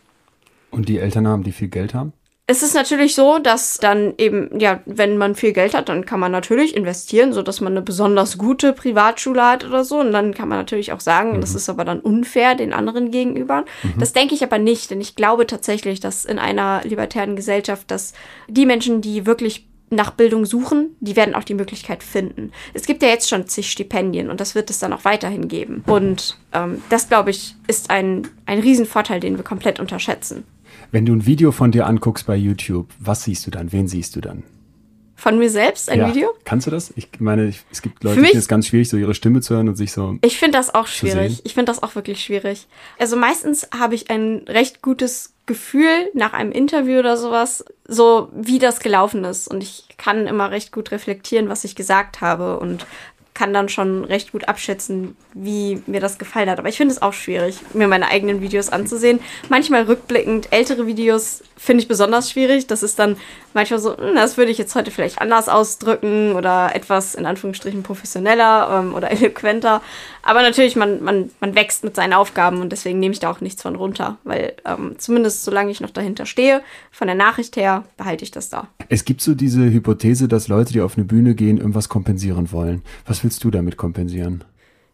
Und 0.70 0.88
die 0.88 0.98
Eltern 0.98 1.26
haben, 1.26 1.42
die 1.42 1.52
viel 1.52 1.68
Geld 1.68 1.94
haben? 1.94 2.12
Es 2.50 2.62
ist 2.62 2.74
natürlich 2.74 3.14
so, 3.14 3.38
dass 3.38 3.76
dann 3.76 4.14
eben, 4.16 4.58
ja, 4.58 4.80
wenn 4.86 5.18
man 5.18 5.34
viel 5.34 5.52
Geld 5.52 5.74
hat, 5.74 5.90
dann 5.90 6.06
kann 6.06 6.18
man 6.18 6.32
natürlich 6.32 6.74
investieren, 6.74 7.34
so 7.34 7.42
dass 7.42 7.60
man 7.60 7.74
eine 7.74 7.82
besonders 7.82 8.38
gute 8.38 8.72
Privatschule 8.72 9.44
hat 9.44 9.66
oder 9.66 9.84
so. 9.84 10.00
Und 10.00 10.12
dann 10.12 10.32
kann 10.32 10.48
man 10.48 10.56
natürlich 10.56 10.92
auch 10.92 11.00
sagen, 11.00 11.36
mhm. 11.36 11.40
das 11.42 11.54
ist 11.54 11.68
aber 11.68 11.84
dann 11.84 12.00
unfair 12.00 12.54
den 12.54 12.72
anderen 12.72 13.10
gegenüber. 13.10 13.66
Mhm. 13.82 14.00
Das 14.00 14.14
denke 14.14 14.34
ich 14.34 14.42
aber 14.42 14.58
nicht, 14.58 14.90
denn 14.90 15.02
ich 15.02 15.14
glaube 15.14 15.46
tatsächlich, 15.46 16.00
dass 16.00 16.24
in 16.24 16.38
einer 16.38 16.80
libertären 16.84 17.36
Gesellschaft, 17.36 17.90
dass 17.90 18.14
die 18.48 18.64
Menschen, 18.64 19.02
die 19.02 19.26
wirklich 19.26 19.66
nach 19.90 20.12
Bildung 20.12 20.46
suchen, 20.46 20.96
die 21.00 21.16
werden 21.16 21.34
auch 21.34 21.44
die 21.44 21.54
Möglichkeit 21.54 22.02
finden. 22.02 22.52
Es 22.72 22.86
gibt 22.86 23.02
ja 23.02 23.08
jetzt 23.08 23.28
schon 23.28 23.46
zig 23.46 23.70
Stipendien 23.70 24.30
und 24.30 24.40
das 24.40 24.54
wird 24.54 24.70
es 24.70 24.78
dann 24.78 24.94
auch 24.94 25.04
weiterhin 25.04 25.48
geben. 25.48 25.82
Und 25.86 26.38
ähm, 26.52 26.82
das, 26.88 27.08
glaube 27.08 27.30
ich, 27.30 27.56
ist 27.66 27.90
ein, 27.90 28.26
ein 28.46 28.58
Riesenvorteil, 28.60 29.20
den 29.20 29.36
wir 29.36 29.44
komplett 29.44 29.80
unterschätzen. 29.80 30.44
Wenn 30.90 31.04
du 31.04 31.12
ein 31.12 31.26
Video 31.26 31.52
von 31.52 31.70
dir 31.70 31.86
anguckst 31.86 32.26
bei 32.26 32.36
YouTube, 32.36 32.88
was 32.98 33.24
siehst 33.24 33.46
du 33.46 33.50
dann? 33.50 33.72
Wen 33.72 33.88
siehst 33.88 34.16
du 34.16 34.20
dann? 34.20 34.42
Von 35.16 35.38
mir 35.38 35.50
selbst 35.50 35.90
ein 35.90 35.98
ja. 35.98 36.08
Video? 36.08 36.30
Kannst 36.44 36.68
du 36.68 36.70
das? 36.70 36.92
Ich 36.94 37.08
meine, 37.18 37.52
es 37.72 37.82
gibt 37.82 38.04
Leute, 38.04 38.22
die 38.22 38.36
es 38.36 38.46
ganz 38.46 38.68
schwierig, 38.68 38.88
so 38.88 38.96
ihre 38.96 39.14
Stimme 39.14 39.40
zu 39.40 39.54
hören 39.54 39.68
und 39.68 39.74
sich 39.74 39.90
so. 39.92 40.16
Ich 40.22 40.38
finde 40.38 40.56
das 40.56 40.72
auch 40.72 40.86
schwierig. 40.86 41.42
Ich 41.44 41.54
finde 41.54 41.72
das 41.72 41.82
auch 41.82 41.96
wirklich 41.96 42.22
schwierig. 42.22 42.68
Also 42.98 43.16
meistens 43.16 43.68
habe 43.76 43.96
ich 43.96 44.10
ein 44.10 44.44
recht 44.46 44.80
gutes 44.80 45.34
Gefühl 45.44 46.08
nach 46.14 46.34
einem 46.34 46.52
Interview 46.52 47.00
oder 47.00 47.16
sowas, 47.16 47.64
so 47.86 48.28
wie 48.32 48.60
das 48.60 48.78
gelaufen 48.78 49.24
ist. 49.24 49.48
Und 49.48 49.62
ich 49.62 49.86
kann 49.96 50.28
immer 50.28 50.52
recht 50.52 50.70
gut 50.70 50.92
reflektieren, 50.92 51.48
was 51.48 51.64
ich 51.64 51.74
gesagt 51.74 52.20
habe 52.20 52.60
und 52.60 52.86
kann 53.38 53.54
dann 53.54 53.68
schon 53.68 54.04
recht 54.04 54.32
gut 54.32 54.48
abschätzen, 54.48 55.16
wie 55.32 55.80
mir 55.86 56.00
das 56.00 56.18
gefallen 56.18 56.50
hat. 56.50 56.58
Aber 56.58 56.68
ich 56.68 56.76
finde 56.76 56.92
es 56.92 57.00
auch 57.00 57.12
schwierig, 57.12 57.60
mir 57.72 57.86
meine 57.86 58.08
eigenen 58.08 58.40
Videos 58.40 58.68
anzusehen. 58.68 59.20
Manchmal 59.48 59.84
rückblickend 59.84 60.48
ältere 60.50 60.88
Videos 60.88 61.44
finde 61.56 61.82
ich 61.82 61.88
besonders 61.88 62.32
schwierig. 62.32 62.66
Das 62.66 62.82
ist 62.82 62.98
dann 62.98 63.16
manchmal 63.58 63.80
so, 63.80 63.96
hm, 63.96 64.14
das 64.14 64.36
würde 64.36 64.52
ich 64.52 64.58
jetzt 64.58 64.74
heute 64.76 64.90
vielleicht 64.92 65.20
anders 65.20 65.48
ausdrücken 65.48 66.32
oder 66.32 66.74
etwas 66.74 67.16
in 67.16 67.26
Anführungsstrichen 67.26 67.82
professioneller 67.82 68.80
ähm, 68.80 68.94
oder 68.94 69.10
eloquenter. 69.12 69.82
Aber 70.22 70.42
natürlich, 70.42 70.76
man, 70.76 71.02
man, 71.02 71.30
man 71.40 71.54
wächst 71.54 71.82
mit 71.82 71.96
seinen 71.96 72.12
Aufgaben 72.12 72.60
und 72.60 72.70
deswegen 72.70 73.00
nehme 73.00 73.12
ich 73.12 73.20
da 73.20 73.30
auch 73.30 73.40
nichts 73.40 73.62
von 73.62 73.74
runter, 73.74 74.16
weil 74.22 74.54
ähm, 74.64 74.94
zumindest 74.98 75.44
solange 75.44 75.70
ich 75.72 75.80
noch 75.80 75.90
dahinter 75.90 76.24
stehe, 76.24 76.62
von 76.92 77.08
der 77.08 77.16
Nachricht 77.16 77.56
her, 77.56 77.84
behalte 77.96 78.24
ich 78.24 78.30
das 78.30 78.48
da. 78.48 78.68
Es 78.88 79.04
gibt 79.04 79.20
so 79.20 79.34
diese 79.34 79.62
Hypothese, 79.70 80.28
dass 80.28 80.48
Leute, 80.48 80.72
die 80.72 80.80
auf 80.80 80.96
eine 80.96 81.04
Bühne 81.04 81.34
gehen, 81.34 81.58
irgendwas 81.58 81.88
kompensieren 81.88 82.52
wollen. 82.52 82.82
Was 83.06 83.24
willst 83.24 83.42
du 83.42 83.50
damit 83.50 83.76
kompensieren? 83.76 84.44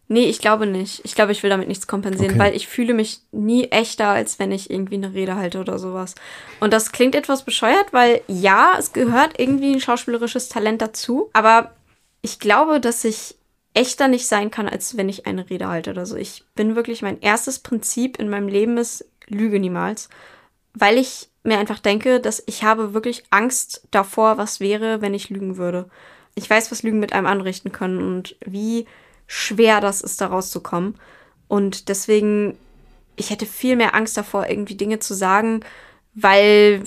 Nee, 0.07 0.25
ich 0.25 0.39
glaube 0.39 0.67
nicht. 0.67 1.01
Ich 1.03 1.15
glaube, 1.15 1.31
ich 1.31 1.41
will 1.41 1.49
damit 1.49 1.67
nichts 1.67 1.87
kompensieren, 1.87 2.35
okay. 2.35 2.39
weil 2.39 2.55
ich 2.55 2.67
fühle 2.67 2.93
mich 2.93 3.21
nie 3.31 3.65
echter, 3.65 4.09
als 4.09 4.37
wenn 4.37 4.51
ich 4.51 4.69
irgendwie 4.69 4.95
eine 4.95 5.13
Rede 5.13 5.35
halte 5.35 5.59
oder 5.59 5.79
sowas. 5.79 6.13
Und 6.59 6.73
das 6.73 6.91
klingt 6.91 7.15
etwas 7.15 7.43
bescheuert, 7.43 7.91
weil 7.91 8.21
ja, 8.27 8.73
es 8.77 8.93
gehört 8.93 9.39
irgendwie 9.39 9.73
ein 9.73 9.81
schauspielerisches 9.81 10.49
Talent 10.49 10.81
dazu, 10.81 11.29
aber 11.33 11.71
ich 12.21 12.39
glaube, 12.39 12.79
dass 12.79 13.03
ich 13.03 13.35
echter 13.73 14.07
nicht 14.07 14.27
sein 14.27 14.51
kann, 14.51 14.69
als 14.69 14.95
wenn 14.95 15.09
ich 15.09 15.25
eine 15.25 15.49
Rede 15.49 15.67
halte 15.67 15.89
oder 15.89 16.05
so. 16.05 16.15
Ich 16.15 16.43
bin 16.55 16.75
wirklich, 16.75 17.01
mein 17.01 17.19
erstes 17.21 17.59
Prinzip 17.59 18.17
in 18.17 18.29
meinem 18.29 18.47
Leben 18.47 18.77
ist, 18.77 19.05
lüge 19.27 19.59
niemals, 19.59 20.09
weil 20.73 20.97
ich 20.97 21.29
mir 21.43 21.57
einfach 21.57 21.79
denke, 21.79 22.19
dass 22.19 22.43
ich 22.45 22.63
habe 22.63 22.93
wirklich 22.93 23.23
Angst 23.31 23.87
davor, 23.91 24.37
was 24.37 24.59
wäre, 24.59 25.01
wenn 25.01 25.13
ich 25.13 25.29
lügen 25.29 25.57
würde. 25.57 25.89
Ich 26.35 26.49
weiß, 26.49 26.71
was 26.71 26.83
Lügen 26.83 26.99
mit 26.99 27.13
einem 27.13 27.27
anrichten 27.27 27.71
können 27.71 27.99
und 27.99 28.35
wie 28.45 28.85
schwer 29.27 29.81
das 29.81 30.01
ist, 30.01 30.21
da 30.21 30.27
rauszukommen. 30.27 30.95
Und 31.47 31.89
deswegen, 31.89 32.57
ich 33.15 33.29
hätte 33.29 33.45
viel 33.45 33.75
mehr 33.75 33.95
Angst 33.95 34.17
davor, 34.17 34.47
irgendwie 34.49 34.75
Dinge 34.75 34.99
zu 34.99 35.13
sagen, 35.13 35.61
weil 36.13 36.83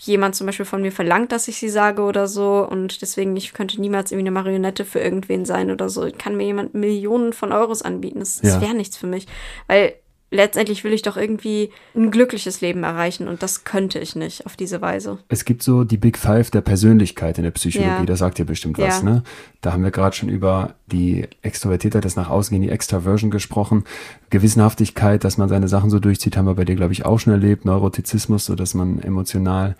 jemand 0.00 0.36
zum 0.36 0.46
Beispiel 0.46 0.66
von 0.66 0.82
mir 0.82 0.92
verlangt, 0.92 1.32
dass 1.32 1.48
ich 1.48 1.58
sie 1.58 1.68
sage 1.68 2.02
oder 2.02 2.26
so. 2.28 2.66
Und 2.68 3.02
deswegen, 3.02 3.36
ich 3.36 3.52
könnte 3.52 3.80
niemals 3.80 4.12
irgendwie 4.12 4.28
eine 4.28 4.40
Marionette 4.42 4.84
für 4.84 5.00
irgendwen 5.00 5.44
sein 5.44 5.70
oder 5.70 5.88
so. 5.88 6.08
Kann 6.16 6.36
mir 6.36 6.44
jemand 6.44 6.74
Millionen 6.74 7.32
von 7.32 7.52
Euros 7.52 7.82
anbieten. 7.82 8.20
Das, 8.20 8.40
das 8.40 8.60
wäre 8.60 8.74
nichts 8.74 8.96
für 8.96 9.06
mich. 9.06 9.26
Weil 9.66 9.94
letztendlich 10.30 10.82
will 10.84 10.92
ich 10.92 11.02
doch 11.02 11.16
irgendwie 11.16 11.70
ein 11.94 12.10
glückliches 12.10 12.60
Leben 12.60 12.82
erreichen 12.82 13.28
und 13.28 13.42
das 13.42 13.64
könnte 13.64 13.98
ich 13.98 14.16
nicht 14.16 14.44
auf 14.46 14.56
diese 14.56 14.80
Weise. 14.80 15.18
Es 15.28 15.44
gibt 15.44 15.62
so 15.62 15.84
die 15.84 15.96
Big 15.96 16.18
Five 16.18 16.50
der 16.50 16.60
Persönlichkeit 16.60 17.38
in 17.38 17.44
der 17.44 17.52
Psychologie, 17.52 17.90
ja. 17.90 18.04
da 18.04 18.16
sagt 18.16 18.38
ihr 18.38 18.44
bestimmt 18.44 18.78
was, 18.78 18.98
ja. 18.98 19.04
ne? 19.04 19.22
Da 19.60 19.72
haben 19.72 19.82
wir 19.82 19.90
gerade 19.90 20.14
schon 20.14 20.28
über 20.28 20.74
die 20.86 21.26
Extrovertiertheit, 21.42 22.04
das 22.04 22.16
nach 22.16 22.30
außen 22.30 22.54
gehen, 22.54 22.62
die 22.62 22.70
Extraversion 22.72 23.30
gesprochen. 23.30 23.84
Gewissenhaftigkeit, 24.30 25.24
dass 25.24 25.38
man 25.38 25.48
seine 25.48 25.68
Sachen 25.68 25.90
so 25.90 25.98
durchzieht, 25.98 26.36
haben 26.36 26.46
wir 26.46 26.54
bei 26.54 26.64
dir, 26.64 26.76
glaube 26.76 26.92
ich, 26.92 27.04
auch 27.04 27.18
schon 27.18 27.32
erlebt. 27.32 27.64
Neurotizismus, 27.64 28.44
so 28.44 28.54
dass 28.54 28.74
man 28.74 29.00
emotional 29.00 29.74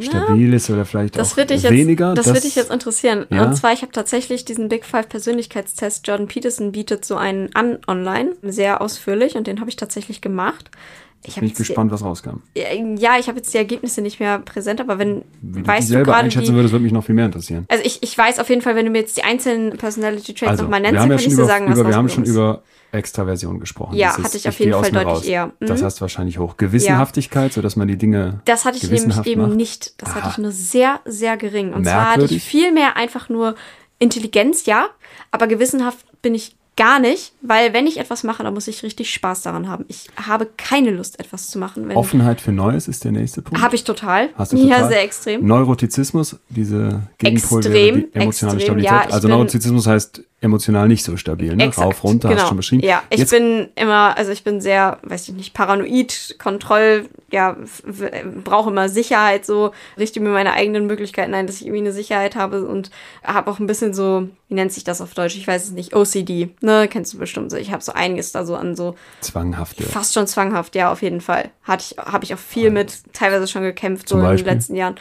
stabil 0.00 0.54
ist 0.54 0.70
oder 0.70 0.84
vielleicht 0.84 1.16
das 1.16 1.32
auch 1.32 1.36
weniger. 1.36 2.08
Jetzt, 2.08 2.18
das, 2.18 2.26
das 2.26 2.34
würde 2.34 2.40
dich 2.40 2.54
jetzt 2.54 2.70
interessieren. 2.70 3.26
Ja? 3.30 3.44
Und 3.44 3.54
zwar, 3.54 3.72
ich 3.72 3.82
habe 3.82 3.92
tatsächlich 3.92 4.44
diesen 4.44 4.68
Big 4.68 4.84
Five 4.84 5.08
Persönlichkeitstest. 5.08 6.06
Jordan 6.06 6.28
Peterson 6.28 6.72
bietet 6.72 7.04
so 7.04 7.16
einen 7.16 7.54
an 7.54 7.78
online, 7.86 8.32
sehr 8.42 8.80
ausführlich 8.80 9.36
und 9.36 9.46
den 9.46 9.60
habe 9.60 9.70
ich 9.70 9.76
tatsächlich 9.76 10.20
gemacht. 10.20 10.70
Ich 11.24 11.36
bin 11.36 11.44
ich 11.44 11.54
gespannt, 11.54 11.92
was 11.92 12.02
rauskam. 12.02 12.38
Ja, 12.54 13.18
ich 13.18 13.28
habe 13.28 13.38
jetzt 13.38 13.54
die 13.54 13.58
Ergebnisse 13.58 14.02
nicht 14.02 14.18
mehr 14.18 14.40
präsent, 14.40 14.80
aber 14.80 14.98
wenn 14.98 15.22
Wie 15.40 15.64
weißt 15.64 15.88
du 15.88 15.92
selber 15.92 16.16
einschätzen 16.16 16.54
würdest, 16.54 16.72
würde 16.72 16.82
mich 16.82 16.92
noch 16.92 17.04
viel 17.04 17.14
mehr 17.14 17.26
interessieren. 17.26 17.64
Also 17.68 17.84
ich, 17.84 18.02
ich 18.02 18.16
weiß 18.18 18.40
auf 18.40 18.48
jeden 18.48 18.60
Fall, 18.60 18.74
wenn 18.74 18.86
du 18.86 18.90
mir 18.90 18.98
jetzt 18.98 19.16
die 19.16 19.22
einzelnen 19.22 19.76
Personality 19.76 20.34
Traits 20.34 20.50
also, 20.50 20.64
nochmal 20.64 20.80
nennst, 20.80 20.96
dann 20.96 21.08
kann 21.08 21.18
ja 21.18 21.24
ich 21.24 21.28
dir 21.28 21.44
sagen, 21.44 21.66
über, 21.66 21.84
was 21.84 21.86
Wir 21.86 21.96
haben 21.96 22.08
schon 22.08 22.24
über 22.24 22.62
Extraversion 22.90 23.60
gesprochen. 23.60 23.96
Ja, 23.96 24.14
das 24.16 24.24
hatte 24.24 24.36
ich 24.36 24.48
auf 24.48 24.58
jeden 24.58 24.72
Fall 24.72 24.90
deutlich 24.90 25.06
raus. 25.06 25.24
eher. 25.24 25.46
Mhm. 25.46 25.66
Das 25.66 25.82
heißt 25.82 26.00
wahrscheinlich 26.00 26.38
hoch. 26.38 26.56
Gewissenhaftigkeit, 26.56 27.50
ja. 27.50 27.54
sodass 27.54 27.76
man 27.76 27.88
die 27.88 27.96
Dinge 27.96 28.40
Das 28.44 28.64
hatte 28.64 28.78
ich 28.78 28.90
nämlich 28.90 29.26
eben 29.26 29.42
macht. 29.42 29.54
nicht. 29.54 30.02
Das 30.02 30.10
Aha. 30.10 30.16
hatte 30.16 30.28
ich 30.32 30.38
nur 30.38 30.52
sehr, 30.52 31.00
sehr 31.04 31.36
gering. 31.36 31.72
Und 31.72 31.82
Merkwürdig. 31.82 31.92
zwar 31.92 32.10
hatte 32.10 32.34
ich 32.34 32.42
viel 32.42 32.72
mehr 32.72 32.96
einfach 32.96 33.28
nur 33.28 33.54
Intelligenz, 33.98 34.66
ja, 34.66 34.88
aber 35.30 35.46
gewissenhaft 35.46 36.04
bin 36.20 36.34
ich 36.34 36.56
gar 36.76 36.98
nicht, 36.98 37.32
weil 37.42 37.72
wenn 37.72 37.86
ich 37.86 37.98
etwas 37.98 38.22
mache, 38.24 38.42
dann 38.42 38.54
muss 38.54 38.66
ich 38.66 38.82
richtig 38.82 39.12
Spaß 39.12 39.42
daran 39.42 39.68
haben. 39.68 39.84
Ich 39.88 40.08
habe 40.16 40.48
keine 40.56 40.90
Lust, 40.90 41.20
etwas 41.20 41.48
zu 41.48 41.58
machen. 41.58 41.90
Offenheit 41.92 42.40
für 42.40 42.52
Neues 42.52 42.88
ist 42.88 43.04
der 43.04 43.12
nächste 43.12 43.42
Punkt. 43.42 43.62
Habe 43.62 43.74
ich 43.74 43.84
total. 43.84 44.30
Hast 44.34 44.52
du 44.52 44.56
total? 44.56 44.80
Ja, 44.80 44.88
sehr 44.88 45.02
extrem. 45.02 45.46
Neurotizismus, 45.46 46.36
diese 46.48 47.02
Gegenpol 47.18 47.60
extrem, 47.60 47.94
die 47.96 48.14
emotionale 48.14 48.28
extrem, 48.28 48.60
Stabilität. 48.60 48.90
Ja, 48.90 49.10
also 49.10 49.28
Neurotizismus 49.28 49.86
heißt 49.86 50.22
emotional 50.42 50.88
nicht 50.88 51.04
so 51.04 51.16
stabil, 51.16 51.54
ne? 51.54 51.64
Exakt, 51.64 51.86
Rauf, 51.86 52.04
runter, 52.04 52.28
genau. 52.28 52.40
hast 52.40 52.46
du 52.46 52.48
schon 52.48 52.56
beschrieben. 52.56 52.84
Ja, 52.84 53.02
ich 53.10 53.20
Jetzt, 53.20 53.30
bin 53.30 53.68
immer, 53.76 54.16
also 54.16 54.32
ich 54.32 54.42
bin 54.42 54.60
sehr, 54.60 54.98
weiß 55.04 55.28
ich 55.28 55.34
nicht, 55.34 55.54
paranoid, 55.54 56.36
Kontroll, 56.38 57.08
ja, 57.30 57.56
brauche 58.44 58.70
immer 58.70 58.88
Sicherheit 58.88 59.46
so, 59.46 59.70
richte 59.96 60.20
mir 60.20 60.30
meine 60.30 60.52
eigenen 60.52 60.86
Möglichkeiten 60.86 61.32
ein, 61.32 61.46
dass 61.46 61.56
ich 61.56 61.66
irgendwie 61.66 61.82
eine 61.82 61.92
Sicherheit 61.92 62.34
habe 62.34 62.66
und 62.66 62.90
habe 63.22 63.50
auch 63.50 63.60
ein 63.60 63.68
bisschen 63.68 63.94
so, 63.94 64.28
wie 64.48 64.54
nennt 64.54 64.72
sich 64.72 64.84
das 64.84 65.00
auf 65.00 65.14
Deutsch? 65.14 65.36
Ich 65.36 65.46
weiß 65.46 65.64
es 65.64 65.70
nicht, 65.70 65.94
OCD, 65.94 66.50
ne, 66.60 66.88
kennst 66.88 67.14
du 67.14 67.18
bestimmt 67.18 67.50
so. 67.50 67.56
Ich 67.56 67.72
habe 67.72 67.82
so 67.82 67.92
einiges 67.92 68.32
da 68.32 68.44
so 68.44 68.56
an 68.56 68.74
so 68.74 68.96
zwanghafte. 69.20 69.84
Fast 69.84 70.12
schon 70.12 70.26
zwanghaft, 70.26 70.74
ja, 70.74 70.90
auf 70.90 71.02
jeden 71.02 71.20
Fall. 71.20 71.50
Hatte 71.62 71.84
ich, 71.88 72.04
habe 72.04 72.24
ich 72.24 72.34
auch 72.34 72.38
viel 72.38 72.70
mit, 72.70 73.12
teilweise 73.12 73.46
schon 73.46 73.62
gekämpft, 73.62 74.08
so 74.08 74.18
in 74.18 74.36
den 74.36 74.44
letzten 74.44 74.74
Jahren. 74.74 74.96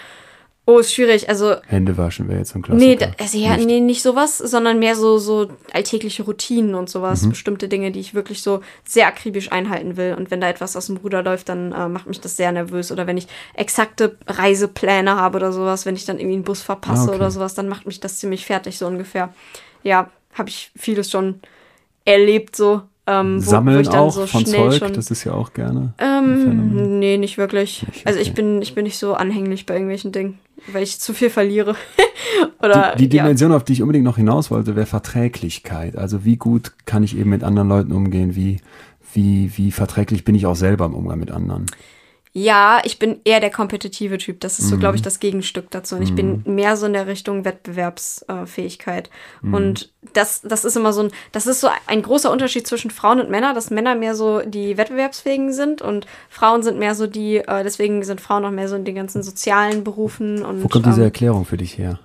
Oh, 0.71 0.79
ist 0.79 0.93
schwierig. 0.93 1.27
Also 1.27 1.55
Hände 1.67 1.97
waschen 1.97 2.29
wäre 2.29 2.39
jetzt 2.39 2.53
so 2.53 2.59
ein 2.59 2.61
Klassiker. 2.61 2.85
Nee, 2.85 2.95
da, 2.95 3.07
also 3.19 3.37
ja, 3.37 3.57
nicht. 3.57 3.65
nee, 3.65 3.79
nicht 3.81 4.01
sowas, 4.01 4.37
sondern 4.37 4.79
mehr 4.79 4.95
so 4.95 5.17
so 5.17 5.49
alltägliche 5.73 6.23
Routinen 6.23 6.75
und 6.75 6.89
sowas, 6.89 7.23
mhm. 7.23 7.31
bestimmte 7.31 7.67
Dinge, 7.67 7.91
die 7.91 7.99
ich 7.99 8.13
wirklich 8.13 8.41
so 8.41 8.61
sehr 8.85 9.07
akribisch 9.07 9.51
einhalten 9.51 9.97
will. 9.97 10.15
Und 10.17 10.31
wenn 10.31 10.39
da 10.39 10.47
etwas 10.47 10.77
aus 10.77 10.87
dem 10.87 10.97
Ruder 10.97 11.23
läuft, 11.23 11.49
dann 11.49 11.73
äh, 11.73 11.89
macht 11.89 12.07
mich 12.07 12.21
das 12.21 12.37
sehr 12.37 12.51
nervös. 12.51 12.91
Oder 12.91 13.05
wenn 13.05 13.17
ich 13.17 13.27
exakte 13.53 14.17
Reisepläne 14.27 15.15
habe 15.15 15.37
oder 15.37 15.51
sowas, 15.51 15.85
wenn 15.85 15.95
ich 15.95 16.05
dann 16.05 16.19
irgendwie 16.19 16.35
einen 16.35 16.43
Bus 16.43 16.61
verpasse 16.61 17.01
ah, 17.01 17.07
okay. 17.07 17.15
oder 17.15 17.31
sowas, 17.31 17.53
dann 17.53 17.67
macht 17.67 17.85
mich 17.85 17.99
das 17.99 18.19
ziemlich 18.19 18.45
fertig 18.45 18.77
so 18.77 18.87
ungefähr. 18.87 19.33
Ja, 19.83 20.09
habe 20.33 20.49
ich 20.49 20.71
vieles 20.77 21.11
schon 21.11 21.41
erlebt 22.05 22.55
so. 22.55 22.81
Ähm, 23.07 23.43
wo, 23.43 23.49
Sammeln 23.49 23.85
wo 23.85 23.89
auch 23.91 24.11
so 24.11 24.27
von 24.27 24.45
Zeug, 24.45 24.75
schon, 24.75 24.93
das 24.93 25.11
ist 25.11 25.23
ja 25.23 25.33
auch 25.33 25.53
gerne. 25.53 25.93
Ähm, 25.97 26.99
nee, 26.99 27.17
nicht 27.17 27.37
wirklich. 27.37 27.81
Nicht, 27.81 27.97
okay. 27.97 28.03
Also 28.05 28.19
ich 28.19 28.33
bin, 28.33 28.61
ich 28.61 28.75
bin 28.75 28.83
nicht 28.83 28.97
so 28.97 29.15
anhänglich 29.15 29.65
bei 29.65 29.73
irgendwelchen 29.73 30.11
Dingen 30.11 30.39
weil 30.67 30.83
ich 30.83 30.99
zu 30.99 31.13
viel 31.13 31.29
verliere. 31.29 31.75
Oder, 32.61 32.95
die, 32.95 33.07
die 33.07 33.17
Dimension, 33.17 33.51
ja. 33.51 33.57
auf 33.57 33.63
die 33.63 33.73
ich 33.73 33.81
unbedingt 33.81 34.05
noch 34.05 34.17
hinaus 34.17 34.51
wollte, 34.51 34.75
wäre 34.75 34.85
Verträglichkeit. 34.85 35.95
Also 35.95 36.25
wie 36.25 36.37
gut 36.37 36.73
kann 36.85 37.03
ich 37.03 37.17
eben 37.17 37.29
mit 37.29 37.43
anderen 37.43 37.69
Leuten 37.69 37.91
umgehen? 37.91 38.35
Wie, 38.35 38.59
wie, 39.13 39.51
wie 39.57 39.71
verträglich 39.71 40.23
bin 40.23 40.35
ich 40.35 40.45
auch 40.45 40.55
selber 40.55 40.85
im 40.85 40.93
Umgang 40.93 41.19
mit 41.19 41.31
anderen? 41.31 41.65
Ja, 42.33 42.81
ich 42.85 42.97
bin 42.97 43.19
eher 43.25 43.41
der 43.41 43.49
kompetitive 43.49 44.17
Typ. 44.17 44.39
Das 44.39 44.57
ist 44.57 44.69
so, 44.69 44.77
glaube 44.77 44.95
ich, 44.95 45.01
mhm. 45.01 45.05
das 45.05 45.19
Gegenstück 45.19 45.69
dazu. 45.69 45.97
Und 45.97 46.01
ich 46.01 46.15
bin 46.15 46.43
mhm. 46.45 46.55
mehr 46.55 46.77
so 46.77 46.85
in 46.85 46.93
der 46.93 47.05
Richtung 47.05 47.43
Wettbewerbsfähigkeit. 47.43 49.09
Mhm. 49.41 49.53
Und 49.53 49.93
das, 50.13 50.39
das 50.39 50.63
ist 50.63 50.77
immer 50.77 50.93
so 50.93 51.03
ein, 51.03 51.11
das 51.33 51.45
ist 51.45 51.59
so 51.59 51.67
ein 51.87 52.01
großer 52.01 52.31
Unterschied 52.31 52.65
zwischen 52.65 52.89
Frauen 52.89 53.19
und 53.19 53.29
Männern, 53.29 53.53
dass 53.53 53.69
Männer 53.69 53.95
mehr 53.95 54.15
so 54.15 54.41
die 54.41 54.77
Wettbewerbsfähigen 54.77 55.51
sind 55.51 55.81
und 55.81 56.07
Frauen 56.29 56.63
sind 56.63 56.79
mehr 56.79 56.95
so 56.95 57.05
die, 57.05 57.37
äh, 57.37 57.63
deswegen 57.63 58.01
sind 58.03 58.21
Frauen 58.21 58.45
auch 58.45 58.51
mehr 58.51 58.69
so 58.69 58.77
in 58.77 58.85
den 58.85 58.95
ganzen 58.95 59.23
sozialen 59.23 59.83
Berufen 59.83 60.45
und. 60.45 60.63
Wo 60.63 60.69
kommt 60.69 60.85
diese 60.85 61.01
ähm, 61.01 61.07
Erklärung 61.07 61.43
für 61.43 61.57
dich 61.57 61.77
her? 61.77 61.99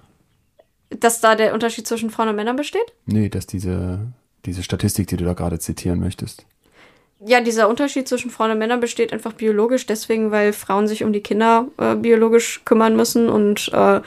Dass 0.91 1.21
da 1.21 1.37
der 1.37 1.55
Unterschied 1.55 1.87
zwischen 1.87 2.11
Frauen 2.11 2.31
und 2.31 2.37
Männern 2.37 2.57
besteht? 2.57 2.93
Nee, 3.05 3.29
dass 3.29 3.47
diese, 3.47 4.01
diese 4.45 4.65
Statistik, 4.65 5.07
die 5.07 5.17
du 5.17 5.25
da 5.25 5.35
gerade 5.35 5.61
zitieren 5.61 6.01
möchtest 6.01 6.47
ja, 7.25 7.41
dieser 7.41 7.69
Unterschied 7.69 8.09
zwischen 8.09 8.31
Frauen 8.31 8.51
und 8.51 8.59
Männern 8.59 8.81
besteht 8.81 9.13
einfach 9.13 9.33
biologisch, 9.33 9.87
deswegen, 9.87 10.31
weil 10.31 10.53
Frauen 10.53 10.87
sich 10.87 11.03
um 11.03 11.13
die 11.13 11.21
Kinder 11.21 11.67
äh, 11.79 11.95
biologisch 11.95 12.63
kümmern 12.65 12.95
müssen 12.95 13.29
und 13.29 13.71
äh, 13.73 14.01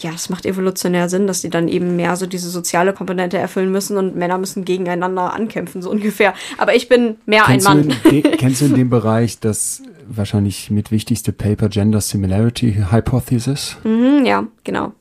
ja, 0.00 0.12
es 0.14 0.28
macht 0.28 0.46
evolutionär 0.46 1.08
Sinn, 1.08 1.26
dass 1.26 1.40
die 1.40 1.50
dann 1.50 1.68
eben 1.68 1.96
mehr 1.96 2.14
so 2.16 2.26
diese 2.26 2.50
soziale 2.50 2.92
Komponente 2.92 3.36
erfüllen 3.36 3.70
müssen 3.70 3.96
und 3.96 4.16
Männer 4.16 4.38
müssen 4.38 4.64
gegeneinander 4.64 5.34
ankämpfen, 5.34 5.82
so 5.82 5.90
ungefähr. 5.90 6.34
Aber 6.56 6.74
ich 6.74 6.88
bin 6.88 7.16
mehr 7.26 7.44
kennst 7.44 7.66
ein 7.66 7.88
Mann. 7.88 7.96
Du 8.04 8.22
kennst 8.22 8.60
du 8.60 8.66
in 8.66 8.74
dem 8.74 8.90
Bereich 8.90 9.40
das 9.40 9.82
wahrscheinlich 10.06 10.70
mit 10.70 10.90
wichtigste 10.90 11.32
Paper 11.32 11.68
Gender 11.68 12.00
Similarity 12.00 12.86
Hypothesis? 12.90 13.76
Mhm, 13.84 14.24
ja, 14.24 14.46
genau. 14.64 14.92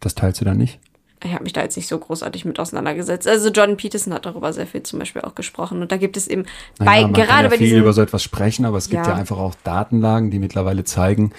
Das 0.00 0.14
teilst 0.14 0.40
du 0.40 0.44
dann 0.44 0.58
nicht? 0.58 0.78
Ich 1.24 1.34
habe 1.34 1.44
mich 1.44 1.52
da 1.52 1.62
jetzt 1.62 1.76
nicht 1.76 1.88
so 1.88 1.98
großartig 1.98 2.44
mit 2.44 2.58
auseinandergesetzt. 2.58 3.28
Also 3.28 3.50
Jordan 3.50 3.76
Peterson 3.76 4.12
hat 4.12 4.26
darüber 4.26 4.52
sehr 4.52 4.66
viel 4.66 4.82
zum 4.82 4.98
Beispiel 4.98 5.22
auch 5.22 5.34
gesprochen. 5.34 5.82
Und 5.82 5.92
da 5.92 5.96
gibt 5.96 6.16
es 6.16 6.28
eben 6.28 6.44
naja, 6.78 6.90
bei 6.90 7.02
man 7.02 7.12
gerade 7.12 7.28
kann 7.28 7.42
ja 7.44 7.48
bei 7.48 7.56
viel 7.58 7.66
diesen, 7.66 7.80
über 7.80 7.92
so 7.92 8.02
etwas 8.02 8.22
sprechen, 8.22 8.64
aber 8.64 8.78
es 8.78 8.88
gibt 8.88 9.06
ja. 9.06 9.12
Ja. 9.12 9.18
einfach 9.18 9.38
auch 9.38 9.54
Datenlagen, 9.64 10.30
die 10.30 10.38
mittlerweile 10.38 10.84
zeigen, 10.84 11.32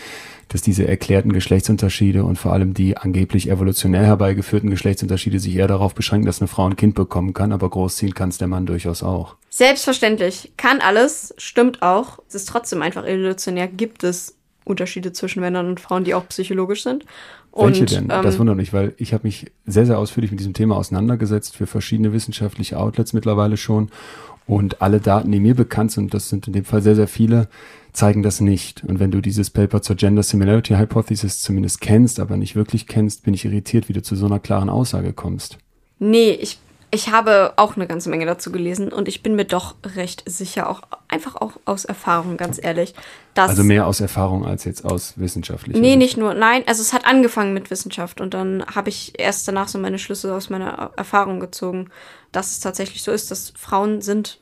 dass 0.49 0.61
diese 0.61 0.87
erklärten 0.87 1.33
Geschlechtsunterschiede 1.33 2.23
und 2.23 2.37
vor 2.37 2.53
allem 2.53 2.73
die 2.73 2.95
angeblich 2.97 3.49
evolutionär 3.49 4.03
herbeigeführten 4.03 4.69
Geschlechtsunterschiede 4.69 5.39
sich 5.39 5.55
eher 5.55 5.67
darauf 5.67 5.95
beschränken, 5.95 6.27
dass 6.27 6.41
eine 6.41 6.47
Frau 6.47 6.67
ein 6.67 6.75
Kind 6.75 6.95
bekommen 6.95 7.33
kann, 7.33 7.51
aber 7.51 7.69
großziehen 7.69 8.13
kann 8.13 8.29
es 8.29 8.37
der 8.37 8.47
Mann 8.47 8.65
durchaus 8.65 9.01
auch. 9.01 9.35
Selbstverständlich 9.49 10.53
kann 10.57 10.79
alles, 10.79 11.33
stimmt 11.37 11.81
auch. 11.81 12.19
Es 12.27 12.35
ist 12.35 12.49
trotzdem 12.49 12.81
einfach 12.81 13.05
evolutionär. 13.05 13.67
Gibt 13.67 14.03
es 14.03 14.35
Unterschiede 14.65 15.11
zwischen 15.11 15.41
Männern 15.41 15.67
und 15.67 15.79
Frauen, 15.79 16.03
die 16.03 16.13
auch 16.13 16.27
psychologisch 16.29 16.83
sind? 16.83 17.05
Welche 17.55 17.81
und, 17.81 17.91
denn? 17.91 18.03
Ähm, 18.09 18.23
das 18.23 18.39
wundert 18.39 18.57
mich, 18.57 18.73
weil 18.73 18.93
ich 18.97 19.13
habe 19.13 19.25
mich 19.25 19.51
sehr, 19.65 19.85
sehr 19.85 19.99
ausführlich 19.99 20.31
mit 20.31 20.39
diesem 20.39 20.53
Thema 20.53 20.75
auseinandergesetzt 20.75 21.55
für 21.55 21.67
verschiedene 21.67 22.13
wissenschaftliche 22.13 22.79
Outlets 22.79 23.13
mittlerweile 23.13 23.57
schon. 23.57 23.89
Und 24.45 24.81
alle 24.81 24.99
Daten, 24.99 25.31
die 25.31 25.39
mir 25.39 25.55
bekannt 25.55 25.91
sind, 25.91 26.13
das 26.13 26.29
sind 26.29 26.47
in 26.47 26.53
dem 26.53 26.65
Fall 26.65 26.81
sehr, 26.81 26.95
sehr 26.95 27.07
viele, 27.07 27.47
zeigen 27.93 28.23
das 28.23 28.41
nicht. 28.41 28.83
Und 28.83 28.99
wenn 28.99 29.11
du 29.11 29.21
dieses 29.21 29.49
Paper 29.49 29.81
zur 29.81 29.95
Gender 29.95 30.23
Similarity 30.23 30.73
Hypothesis 30.73 31.41
zumindest 31.41 31.79
kennst, 31.79 32.19
aber 32.19 32.35
nicht 32.35 32.55
wirklich 32.55 32.87
kennst, 32.87 33.23
bin 33.23 33.33
ich 33.33 33.45
irritiert, 33.45 33.87
wie 33.87 33.93
du 33.93 34.01
zu 34.01 34.15
so 34.15 34.25
einer 34.25 34.39
klaren 34.39 34.69
Aussage 34.69 35.13
kommst. 35.13 35.59
Nee, 35.99 36.31
ich, 36.31 36.59
ich 36.93 37.09
habe 37.09 37.53
auch 37.55 37.75
eine 37.75 37.87
ganze 37.87 38.09
Menge 38.09 38.25
dazu 38.25 38.51
gelesen 38.51 38.93
und 38.93 39.07
ich 39.07 39.23
bin 39.23 39.35
mir 39.35 39.45
doch 39.45 39.75
recht 39.95 40.23
sicher, 40.29 40.69
auch 40.69 40.81
einfach 41.07 41.35
auch 41.35 41.53
aus 41.65 41.85
Erfahrung, 41.85 42.37
ganz 42.37 42.59
ehrlich, 42.63 42.93
dass. 43.33 43.49
Also 43.49 43.63
mehr 43.63 43.87
aus 43.87 43.99
Erfahrung 43.99 44.45
als 44.45 44.63
jetzt 44.63 44.85
aus 44.85 45.13
wissenschaftlicher 45.17 45.79
Nee, 45.79 45.95
nicht 45.95 46.17
nur. 46.17 46.33
Nein, 46.35 46.63
also 46.67 46.81
es 46.81 46.93
hat 46.93 47.05
angefangen 47.05 47.53
mit 47.53 47.71
Wissenschaft 47.71 48.21
und 48.21 48.33
dann 48.33 48.63
habe 48.75 48.89
ich 48.89 49.19
erst 49.19 49.47
danach 49.47 49.67
so 49.67 49.79
meine 49.79 49.97
Schlüsse 49.97 50.33
aus 50.35 50.49
meiner 50.49 50.91
Erfahrung 50.95 51.39
gezogen, 51.39 51.89
dass 52.31 52.51
es 52.51 52.59
tatsächlich 52.59 53.01
so 53.01 53.11
ist, 53.11 53.31
dass 53.31 53.53
Frauen 53.57 54.01
sind 54.01 54.39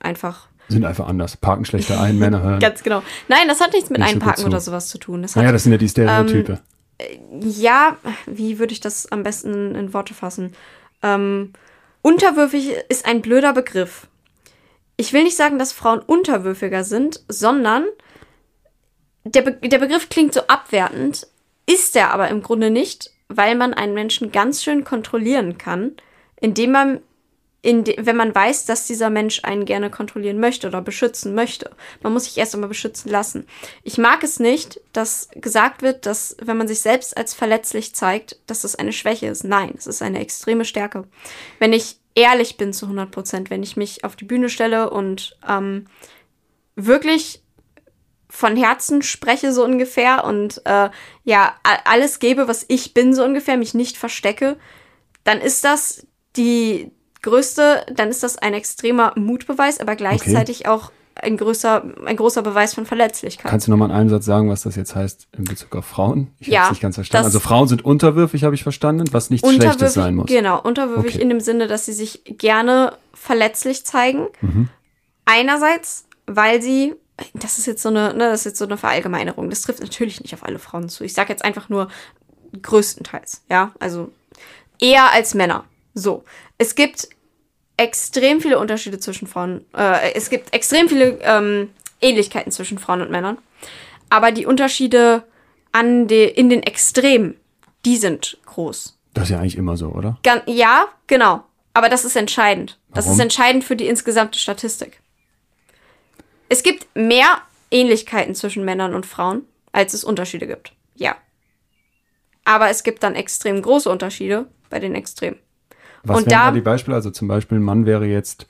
einfach 0.00 0.48
Sind 0.68 0.84
einfach 0.84 1.06
anders. 1.08 1.36
Parken 1.38 1.64
schlechter 1.64 2.00
ein, 2.00 2.18
Männer 2.18 2.42
hören. 2.42 2.60
ganz 2.60 2.82
genau. 2.82 3.02
Nein, 3.28 3.48
das 3.48 3.60
hat 3.60 3.72
nichts 3.72 3.88
mit 3.88 4.00
Nicht 4.00 4.10
so 4.10 4.14
Einparken 4.16 4.42
zu. 4.42 4.46
oder 4.48 4.60
sowas 4.60 4.88
zu 4.88 4.98
tun. 4.98 5.22
Das 5.22 5.32
hat, 5.36 5.42
Naja, 5.42 5.52
das 5.52 5.62
sind 5.62 5.72
ja 5.72 5.78
die 5.78 5.88
Stereotype. 5.88 6.60
ja, 7.40 7.96
wie 8.26 8.58
würde 8.58 8.72
ich 8.72 8.80
das 8.80 9.10
am 9.10 9.22
besten 9.22 9.74
in 9.74 9.92
Worte 9.94 10.12
fassen? 10.14 10.52
Ähm, 11.02 11.52
unterwürfig 12.04 12.76
ist 12.90 13.06
ein 13.06 13.22
blöder 13.22 13.54
Begriff. 13.54 14.06
Ich 14.96 15.12
will 15.12 15.24
nicht 15.24 15.36
sagen, 15.36 15.58
dass 15.58 15.72
Frauen 15.72 16.00
unterwürfiger 16.00 16.84
sind, 16.84 17.24
sondern 17.28 17.86
der, 19.24 19.42
Be 19.42 19.68
der 19.68 19.78
Begriff 19.78 20.10
klingt 20.10 20.34
so 20.34 20.42
abwertend, 20.42 21.26
ist 21.66 21.96
er 21.96 22.12
aber 22.12 22.28
im 22.28 22.42
Grunde 22.42 22.70
nicht, 22.70 23.10
weil 23.28 23.54
man 23.54 23.72
einen 23.72 23.94
Menschen 23.94 24.30
ganz 24.30 24.62
schön 24.62 24.84
kontrollieren 24.84 25.56
kann, 25.56 25.96
indem 26.38 26.72
man, 26.72 27.00
in 27.64 27.84
wenn 27.96 28.16
man 28.16 28.34
weiß, 28.34 28.66
dass 28.66 28.86
dieser 28.86 29.08
Mensch 29.08 29.40
einen 29.42 29.64
gerne 29.64 29.88
kontrollieren 29.88 30.38
möchte 30.38 30.68
oder 30.68 30.82
beschützen 30.82 31.34
möchte. 31.34 31.70
Man 32.02 32.12
muss 32.12 32.24
sich 32.24 32.36
erst 32.36 32.54
einmal 32.54 32.68
beschützen 32.68 33.10
lassen. 33.10 33.46
Ich 33.82 33.96
mag 33.96 34.22
es 34.22 34.38
nicht, 34.38 34.80
dass 34.92 35.30
gesagt 35.34 35.80
wird, 35.80 36.04
dass 36.04 36.36
wenn 36.42 36.58
man 36.58 36.68
sich 36.68 36.80
selbst 36.80 37.16
als 37.16 37.32
verletzlich 37.32 37.94
zeigt, 37.94 38.38
dass 38.46 38.60
das 38.60 38.76
eine 38.76 38.92
Schwäche 38.92 39.28
ist. 39.28 39.44
Nein, 39.44 39.72
es 39.78 39.86
ist 39.86 40.02
eine 40.02 40.20
extreme 40.20 40.66
Stärke. 40.66 41.04
Wenn 41.58 41.72
ich 41.72 41.96
ehrlich 42.14 42.58
bin 42.58 42.74
zu 42.74 42.84
100 42.84 43.10
Prozent, 43.10 43.48
wenn 43.48 43.62
ich 43.62 43.78
mich 43.78 44.04
auf 44.04 44.14
die 44.14 44.26
Bühne 44.26 44.50
stelle 44.50 44.90
und 44.90 45.38
ähm, 45.48 45.86
wirklich 46.76 47.42
von 48.28 48.56
Herzen 48.56 49.00
spreche 49.00 49.54
so 49.54 49.64
ungefähr 49.64 50.24
und 50.24 50.60
äh, 50.66 50.90
ja 51.24 51.54
alles 51.62 52.18
gebe, 52.18 52.46
was 52.46 52.66
ich 52.68 52.92
bin 52.92 53.14
so 53.14 53.24
ungefähr, 53.24 53.56
mich 53.56 53.72
nicht 53.72 53.96
verstecke, 53.96 54.58
dann 55.22 55.40
ist 55.40 55.64
das 55.64 56.06
die 56.36 56.90
größte, 57.24 57.84
dann 57.92 58.08
ist 58.10 58.22
das 58.22 58.38
ein 58.38 58.54
extremer 58.54 59.12
Mutbeweis, 59.16 59.80
aber 59.80 59.96
gleichzeitig 59.96 60.68
auch 60.68 60.92
ein 61.16 61.36
größer, 61.36 61.84
ein 62.06 62.16
großer 62.16 62.42
Beweis 62.42 62.74
von 62.74 62.86
Verletzlichkeit. 62.86 63.50
Kannst 63.50 63.66
du 63.66 63.70
noch 63.70 63.78
mal 63.78 63.86
in 63.86 63.92
einem 63.92 64.08
Satz 64.10 64.24
sagen, 64.24 64.48
was 64.50 64.62
das 64.62 64.74
jetzt 64.76 64.94
heißt 64.96 65.28
in 65.36 65.44
Bezug 65.44 65.74
auf 65.76 65.84
Frauen? 65.86 66.32
Ich 66.40 66.48
Ja, 66.48 66.60
habe 66.60 66.66
es 66.66 66.70
nicht 66.72 66.82
ganz 66.82 66.96
verstanden. 66.96 67.26
Also 67.26 67.40
Frauen 67.40 67.68
sind 67.68 67.84
unterwürfig, 67.84 68.44
habe 68.44 68.54
ich 68.54 68.62
verstanden, 68.62 69.04
was 69.12 69.30
nichts 69.30 69.48
Schlechtes 69.48 69.94
sein 69.94 70.16
muss. 70.16 70.26
Genau, 70.26 70.60
unterwürfig 70.60 71.14
Okay. 71.14 71.22
in 71.22 71.28
dem 71.28 71.40
Sinne, 71.40 71.66
dass 71.68 71.86
sie 71.86 71.92
sich 71.92 72.22
gerne 72.24 72.96
verletzlich 73.12 73.84
zeigen. 73.86 74.26
Mhm. 74.40 74.68
Einerseits, 75.24 76.06
weil 76.26 76.60
sie, 76.60 76.94
das 77.32 77.58
ist 77.58 77.66
jetzt 77.66 77.82
so 77.82 77.90
eine, 77.90 78.12
ne, 78.12 78.30
das 78.30 78.40
ist 78.40 78.46
jetzt 78.46 78.58
so 78.58 78.64
eine 78.64 78.76
Verallgemeinerung. 78.76 79.50
Das 79.50 79.62
trifft 79.62 79.80
natürlich 79.80 80.20
nicht 80.20 80.34
auf 80.34 80.44
alle 80.44 80.58
Frauen 80.58 80.88
zu. 80.88 81.04
Ich 81.04 81.14
sage 81.14 81.32
jetzt 81.32 81.44
einfach 81.44 81.68
nur 81.68 81.88
größtenteils, 82.60 83.42
ja, 83.48 83.72
also 83.78 84.10
eher 84.80 85.12
als 85.12 85.34
Männer. 85.34 85.64
So, 85.94 86.24
es 86.58 86.74
gibt 86.74 87.08
extrem 87.76 88.40
viele 88.40 88.58
Unterschiede 88.58 88.98
zwischen 88.98 89.26
Frauen. 89.26 89.64
Äh, 89.76 90.12
es 90.14 90.30
gibt 90.30 90.54
extrem 90.54 90.88
viele 90.88 91.18
ähm, 91.22 91.70
Ähnlichkeiten 92.00 92.52
zwischen 92.52 92.78
Frauen 92.78 93.02
und 93.02 93.10
Männern. 93.10 93.38
Aber 94.10 94.32
die 94.32 94.46
Unterschiede 94.46 95.24
an 95.72 96.06
de, 96.06 96.28
in 96.28 96.48
den 96.48 96.62
Extremen, 96.62 97.36
die 97.84 97.96
sind 97.96 98.38
groß. 98.46 98.98
Das 99.14 99.24
ist 99.24 99.30
ja 99.30 99.38
eigentlich 99.38 99.56
immer 99.56 99.76
so, 99.76 99.88
oder? 99.88 100.18
Gan 100.22 100.42
ja, 100.46 100.88
genau. 101.06 101.44
Aber 101.72 101.88
das 101.88 102.04
ist 102.04 102.16
entscheidend. 102.16 102.78
Das 102.92 103.06
Warum? 103.06 103.16
ist 103.18 103.22
entscheidend 103.22 103.64
für 103.64 103.76
die 103.76 103.88
insgesamte 103.88 104.38
Statistik. 104.38 105.00
Es 106.48 106.62
gibt 106.62 106.86
mehr 106.94 107.38
Ähnlichkeiten 107.70 108.34
zwischen 108.34 108.64
Männern 108.64 108.94
und 108.94 109.06
Frauen, 109.06 109.42
als 109.72 109.94
es 109.94 110.04
Unterschiede 110.04 110.46
gibt. 110.46 110.72
Ja. 110.94 111.16
Aber 112.44 112.68
es 112.70 112.84
gibt 112.84 113.02
dann 113.02 113.16
extrem 113.16 113.60
große 113.60 113.90
Unterschiede 113.90 114.46
bei 114.70 114.78
den 114.78 114.94
Extremen. 114.94 115.38
Was 116.04 116.18
Und 116.18 116.26
wären 116.26 116.38
da- 116.38 116.46
da 116.46 116.52
die 116.52 116.60
Beispiele? 116.60 116.94
Also 116.94 117.10
zum 117.10 117.28
Beispiel, 117.28 117.58
Mann 117.60 117.86
wäre 117.86 118.04
jetzt, 118.06 118.46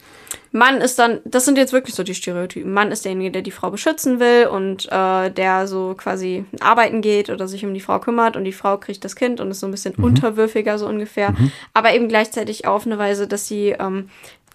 Mann 0.53 0.81
ist 0.81 0.99
dann, 0.99 1.21
das 1.25 1.45
sind 1.45 1.57
jetzt 1.59 1.73
wirklich 1.73 1.95
so 1.95 2.03
die 2.03 2.15
Stereotypen. 2.15 2.73
Mann 2.73 2.93
ist 2.93 3.05
derjenige, 3.05 3.31
der 3.33 3.43
die 3.43 3.51
Frau 3.51 3.71
beschützen 3.71 4.21
will 4.21 4.47
und 4.49 4.87
äh, 4.91 5.31
der 5.31 5.67
so 5.67 5.95
quasi 5.97 6.45
arbeiten 6.61 7.01
geht 7.01 7.31
oder 7.31 7.49
sich 7.49 7.65
um 7.65 7.75
die 7.75 7.81
Frau 7.81 7.99
kümmert 8.01 8.37
und 8.37 8.45
die 8.45 8.53
Frau 8.53 8.77
kriegt 8.79 9.05
das 9.05 9.17
Kind 9.17 9.41
und 9.41 9.51
ist 9.51 9.61
so 9.61 9.67
ein 9.67 9.71
bisschen 9.73 9.95
unterwürfiger 9.95 10.79
so 10.79 10.87
ungefähr. 10.87 11.35
Aber 11.73 11.95
eben 11.95 12.09
gleichzeitig 12.09 12.67
auf 12.67 12.87
eine 12.87 12.99
Weise, 12.99 13.27
dass 13.27 13.47
sie, 13.49 13.71
ähm, 13.79 14.11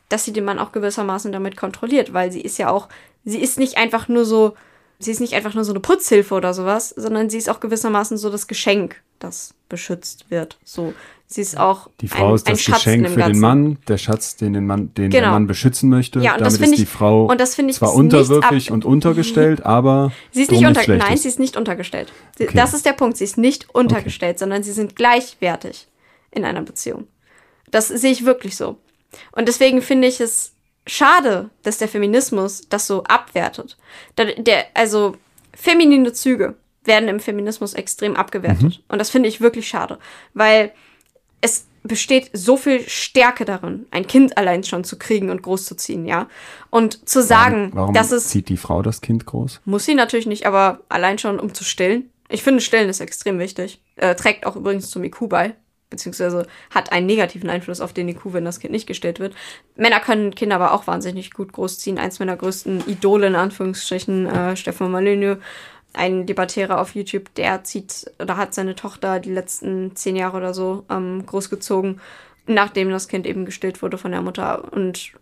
dass 0.09 0.25
sie 0.25 0.33
den 0.33 0.45
Mann 0.45 0.59
auch 0.59 0.71
gewissermaßen 0.71 1.31
damit 1.31 1.55
kontrolliert, 1.57 2.13
weil 2.13 2.31
sie 2.31 2.41
ist 2.41 2.57
ja 2.57 2.69
auch, 2.69 2.87
sie 3.25 3.39
ist 3.41 3.59
nicht 3.59 3.77
einfach 3.77 4.07
nur 4.07 4.25
so, 4.25 4.55
sie 4.99 5.11
ist 5.11 5.21
nicht 5.21 5.33
einfach 5.35 5.53
nur 5.53 5.63
so 5.63 5.71
eine 5.71 5.79
Putzhilfe 5.81 6.33
oder 6.35 6.53
sowas, 6.53 6.89
sondern 6.89 7.29
sie 7.29 7.37
ist 7.37 7.49
auch 7.49 7.59
gewissermaßen 7.59 8.17
so 8.17 8.29
das 8.29 8.47
Geschenk, 8.47 9.01
das 9.19 9.53
beschützt 9.69 10.29
wird. 10.31 10.57
So, 10.63 10.93
sie 11.31 11.41
ist 11.41 11.57
auch 11.59 11.89
die 12.01 12.07
Frau 12.07 12.29
ein, 12.29 12.35
ist 12.35 12.49
das 12.49 12.65
Geschenk 12.65 13.07
für 13.07 13.21
den. 13.21 13.39
Mann, 13.39 13.77
der 13.87 13.97
Schatz, 13.99 14.35
den, 14.35 14.53
den, 14.53 14.65
Mann, 14.65 14.93
den 14.95 15.11
der 15.11 15.21
Genau. 15.21 15.31
Mann 15.33 15.45
beschützen 15.47 15.87
möchte. 15.89 16.19
Ja, 16.19 16.33
und 16.33 16.41
das 16.41 16.55
Damit 16.55 16.59
finde 16.61 16.73
ist 16.73 16.79
die 16.79 16.83
ich- 16.83 16.89
Frau 16.89 17.25
und 17.27 17.39
das 17.39 17.53
finde 17.55 17.71
ich 17.71 17.77
zwar 17.77 17.89
nicht 17.89 17.97
unterwürfig 17.99 18.71
und 18.71 18.83
untergestellt, 18.83 19.63
aber 19.65 20.11
Sie 20.31 20.41
ist 20.41 20.51
nicht 20.51 20.65
unter 20.65 20.81
Schlechtes. 20.81 21.07
Nein, 21.07 21.17
sie 21.17 21.27
ist 21.27 21.39
nicht 21.39 21.55
untergestellt. 21.55 22.11
Sie, 22.37 22.45
Okay. 22.45 22.57
Das 22.57 22.73
ist 22.73 22.85
der 22.85 22.93
Punkt. 22.93 23.15
Sie 23.17 23.23
ist 23.23 23.37
nicht 23.37 23.69
untergestellt, 23.73 24.39
sondern 24.39 24.63
sie 24.63 24.71
sind 24.71 24.95
gleichwertig 24.95 25.87
in 26.31 26.43
einer 26.45 26.63
Beziehung. 26.63 27.07
Das 27.71 27.87
sehe 27.87 28.11
ich 28.11 28.25
wirklich 28.25 28.57
so. 28.57 28.77
Und 29.31 29.47
deswegen 29.47 29.81
finde 29.83 30.07
ich 30.07 30.19
es 30.19 30.53
schade, 30.87 31.51
dass 31.63 31.77
der 31.77 31.87
Feminismus 31.87 32.63
das 32.69 32.87
so 32.87 33.03
abwertet. 33.03 33.77
Da, 34.15 34.25
der, 34.25 34.65
also 34.73 35.15
feminine 35.53 36.11
Züge 36.13 36.55
werden 36.85 37.07
im 37.09 37.19
Feminismus 37.19 37.73
extrem 37.75 38.15
abgewertet. 38.15 38.81
Und 38.87 38.97
das 38.99 39.11
finde 39.11 39.29
ich 39.29 39.41
wirklich 39.41 39.67
schade, 39.67 39.99
weil 40.33 40.71
es 41.41 41.67
besteht 41.83 42.29
so 42.33 42.57
viel 42.57 42.87
Stärke 42.87 43.45
darin, 43.45 43.85
ein 43.91 44.05
Kind 44.05 44.37
allein 44.37 44.63
schon 44.63 44.83
zu 44.83 44.97
kriegen 44.97 45.29
und 45.29 45.41
großzuziehen, 45.41 46.05
ja. 46.05 46.27
Und 46.69 47.07
zu 47.07 47.23
sagen, 47.23 47.71
warum, 47.73 47.75
warum 47.75 47.93
dass 47.93 48.11
es 48.11 48.27
zieht 48.27 48.49
die 48.49 48.57
Frau 48.57 48.81
das 48.81 49.01
Kind 49.01 49.25
groß? 49.25 49.61
muss 49.65 49.85
sie 49.85 49.95
natürlich 49.95 50.27
nicht, 50.27 50.45
aber 50.45 50.81
allein 50.89 51.17
schon 51.17 51.39
um 51.39 51.53
zu 51.53 51.63
stillen. 51.63 52.09
Ich 52.29 52.43
finde, 52.43 52.61
stillen 52.61 52.89
ist 52.89 52.99
extrem 52.99 53.39
wichtig. 53.39 53.81
Äh, 53.95 54.15
trägt 54.15 54.45
auch 54.45 54.55
übrigens 54.55 54.89
zum 54.89 55.03
IQ 55.03 55.29
bei. 55.29 55.55
Beziehungsweise 55.89 56.45
hat 56.69 56.91
einen 56.91 57.07
negativen 57.07 57.49
Einfluss 57.49 57.81
auf 57.81 57.93
den 57.93 58.07
IQ, 58.09 58.33
wenn 58.33 58.45
das 58.45 58.59
Kind 58.59 58.71
nicht 58.71 58.85
gestillt 58.85 59.19
wird. 59.19 59.33
Männer 59.75 59.99
können 59.99 60.35
Kinder 60.35 60.57
aber 60.57 60.73
auch 60.73 60.85
wahnsinnig 60.85 61.31
gut 61.33 61.51
großziehen. 61.51 61.97
Eins 61.97 62.19
meiner 62.19 62.37
größten 62.37 62.87
Idole, 62.87 63.25
in 63.25 63.35
Anführungsstrichen, 63.35 64.27
äh, 64.27 64.55
Stefan 64.55 64.91
Malönio, 64.91 65.37
ein 65.93 66.25
Debattierer 66.25 66.79
auf 66.79 66.95
YouTube, 66.95 67.33
der 67.35 67.63
zieht 67.63 68.11
oder 68.19 68.37
hat 68.37 68.53
seine 68.53 68.75
Tochter 68.75 69.19
die 69.19 69.31
letzten 69.31 69.95
zehn 69.95 70.15
Jahre 70.15 70.37
oder 70.37 70.53
so 70.53 70.85
ähm, 70.89 71.25
großgezogen, 71.25 71.99
nachdem 72.45 72.89
das 72.89 73.07
Kind 73.07 73.25
eben 73.25 73.45
gestillt 73.45 73.81
wurde 73.81 73.97
von 73.97 74.11
der 74.11 74.21
Mutter. 74.21 74.71
Und 74.71 75.13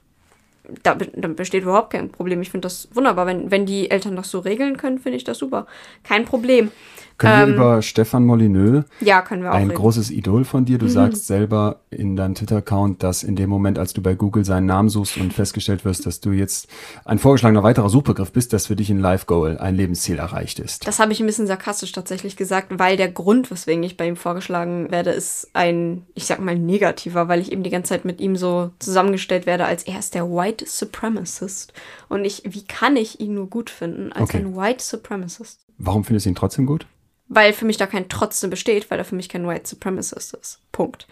da, 0.84 0.96
da 0.96 1.28
besteht 1.30 1.64
überhaupt 1.64 1.92
kein 1.92 2.10
Problem. 2.10 2.42
Ich 2.42 2.52
finde 2.52 2.66
das 2.66 2.90
wunderbar. 2.94 3.26
Wenn, 3.26 3.52
wenn 3.52 3.66
die 3.66 3.90
Eltern 3.90 4.16
das 4.16 4.30
so 4.30 4.40
regeln 4.40 4.78
können, 4.78 5.00
finde 5.00 5.18
ich 5.18 5.24
das 5.24 5.38
super. 5.38 5.68
Kein 6.04 6.26
Problem. 6.26 6.72
Können 7.18 7.42
ähm, 7.42 7.48
wir 7.48 7.56
über 7.56 7.82
Stefan 7.82 8.26
Molyneux, 8.26 8.86
ja, 9.02 9.22
können 9.22 9.42
wir 9.42 9.52
auch 9.52 9.56
ein 9.56 9.70
reden. 9.70 9.78
großes 9.78 10.12
Idol 10.12 10.46
von 10.46 10.66
dir, 10.66 10.78
du 10.78 10.86
mhm. 10.86 10.90
sagst 10.90 11.26
selber 11.26 11.82
in 11.90 12.16
deinem 12.16 12.36
Twitter-Account, 12.36 13.02
dass 13.02 13.24
in 13.24 13.36
dem 13.36 13.50
Moment, 13.50 13.80
als 13.80 13.94
du 13.94 14.02
bei 14.02 14.14
Google 14.14 14.46
seinen 14.46 14.68
Namen 14.68 14.90
suchst 14.90 15.18
und 15.18 15.34
festgestellt 15.34 15.84
wirst, 15.84 16.06
dass 16.06 16.20
du 16.20 16.32
jetzt 16.32 16.68
ein 17.06 17.18
vorgeschlagener 17.18 17.64
weiterer 17.64 17.90
Suchbegriff 17.90 18.32
bist, 18.32 18.54
dass 18.54 18.68
für 18.68 18.76
dich 18.76 18.92
ein 18.92 19.00
Life-Goal, 19.00 19.58
ein 19.58 19.76
Lebensziel 19.76 20.20
erreicht 20.20 20.60
ist. 20.60 20.88
Das 20.88 21.00
habe 21.00 21.12
ich 21.12 21.20
ein 21.20 21.26
bisschen 21.26 21.48
sarkastisch 21.48 21.92
tatsächlich 21.92 22.38
gesagt, 22.38 22.78
weil 22.78 22.98
der 22.98 23.10
Grund, 23.10 23.50
weswegen 23.50 23.82
ich 23.82 23.98
bei 23.98 24.08
ihm 24.08 24.16
vorgeschlagen 24.16 24.92
werde, 24.92 25.10
ist 25.10 25.50
ein, 25.54 26.04
ich 26.14 26.26
sag 26.26 26.40
mal, 26.40 26.58
negativer, 26.58 27.28
weil 27.28 27.42
ich 27.42 27.52
eben 27.52 27.64
die 27.64 27.72
ganze 27.72 27.90
Zeit 27.90 28.06
mit 28.06 28.22
ihm 28.22 28.36
so 28.36 28.72
zusammengestellt 28.78 29.48
werde, 29.48 29.66
als 29.66 29.84
er 29.84 29.98
ist 29.98 30.14
der 30.14 30.30
White 30.30 30.66
Supremacist. 30.68 31.74
Und 32.10 32.26
ich, 32.26 32.44
wie 32.46 32.64
kann 32.64 32.96
ich 32.96 33.20
ihn 33.20 33.34
nur 33.34 33.48
gut 33.48 33.72
finden 33.72 34.12
als 34.12 34.30
okay. 34.30 34.38
ein 34.38 34.56
White 34.56 34.84
Supremacist? 34.84 35.62
Warum 35.80 36.04
findest 36.04 36.28
du 36.28 36.30
ihn 36.30 36.36
trotzdem 36.36 36.66
gut? 36.68 36.86
Weil 37.30 37.54
für 37.54 37.66
mich 37.66 37.78
da 37.78 37.88
kein 37.88 38.10
Trotzdem 38.10 38.50
besteht, 38.50 38.90
weil 38.90 39.00
er 39.00 39.06
für 39.06 39.16
mich 39.16 39.30
kein 39.30 39.48
White 39.48 39.68
Supremacist 39.68 40.34
ist. 40.34 40.60
Punkt. 40.72 41.08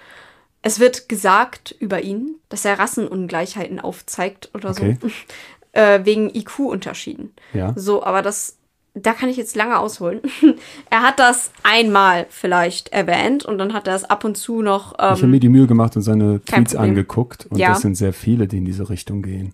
Es 0.62 0.80
wird 0.80 1.10
gesagt 1.10 1.75
über 1.80 2.01
ihn, 2.01 2.36
dass 2.49 2.65
er 2.65 2.80
Rassenungleichheiten 2.80 3.80
aufzeigt 3.80 4.49
oder 4.54 4.71
okay. 4.71 4.97
so, 4.99 5.10
äh, 5.73 6.04
wegen 6.06 6.34
IQ-Unterschieden. 6.34 7.34
Ja. 7.54 7.73
So, 7.75 8.04
aber 8.04 8.21
das, 8.21 8.58
da 8.95 9.13
kann 9.13 9.30
ich 9.30 9.38
jetzt 9.38 9.56
lange 9.56 9.78
ausholen. 9.78 10.21
er 10.89 11.04
hat 11.04 11.19
das 11.19 11.51
einmal 11.62 12.25
vielleicht 12.30 12.89
erwähnt 12.89 13.45
und 13.45 13.58
dann 13.58 13.73
hat 13.73 13.88
er 13.88 13.95
es 13.95 14.06
ab 14.06 14.23
und 14.23 14.38
zu 14.38 14.62
noch. 14.62 14.93
Ähm, 14.97 15.13
ich 15.13 15.21
habe 15.21 15.28
mir 15.28 15.39
die 15.39 15.49
Mühe 15.49 15.67
gemacht 15.67 15.95
und 15.97 16.01
seine 16.01 16.41
Tweets 16.43 16.75
angeguckt 16.75 17.45
und 17.47 17.60
ja. 17.60 17.69
das 17.69 17.82
sind 17.82 17.95
sehr 17.95 18.13
viele, 18.13 18.47
die 18.47 18.58
in 18.58 18.65
diese 18.65 18.89
Richtung 18.89 19.21
gehen. 19.21 19.54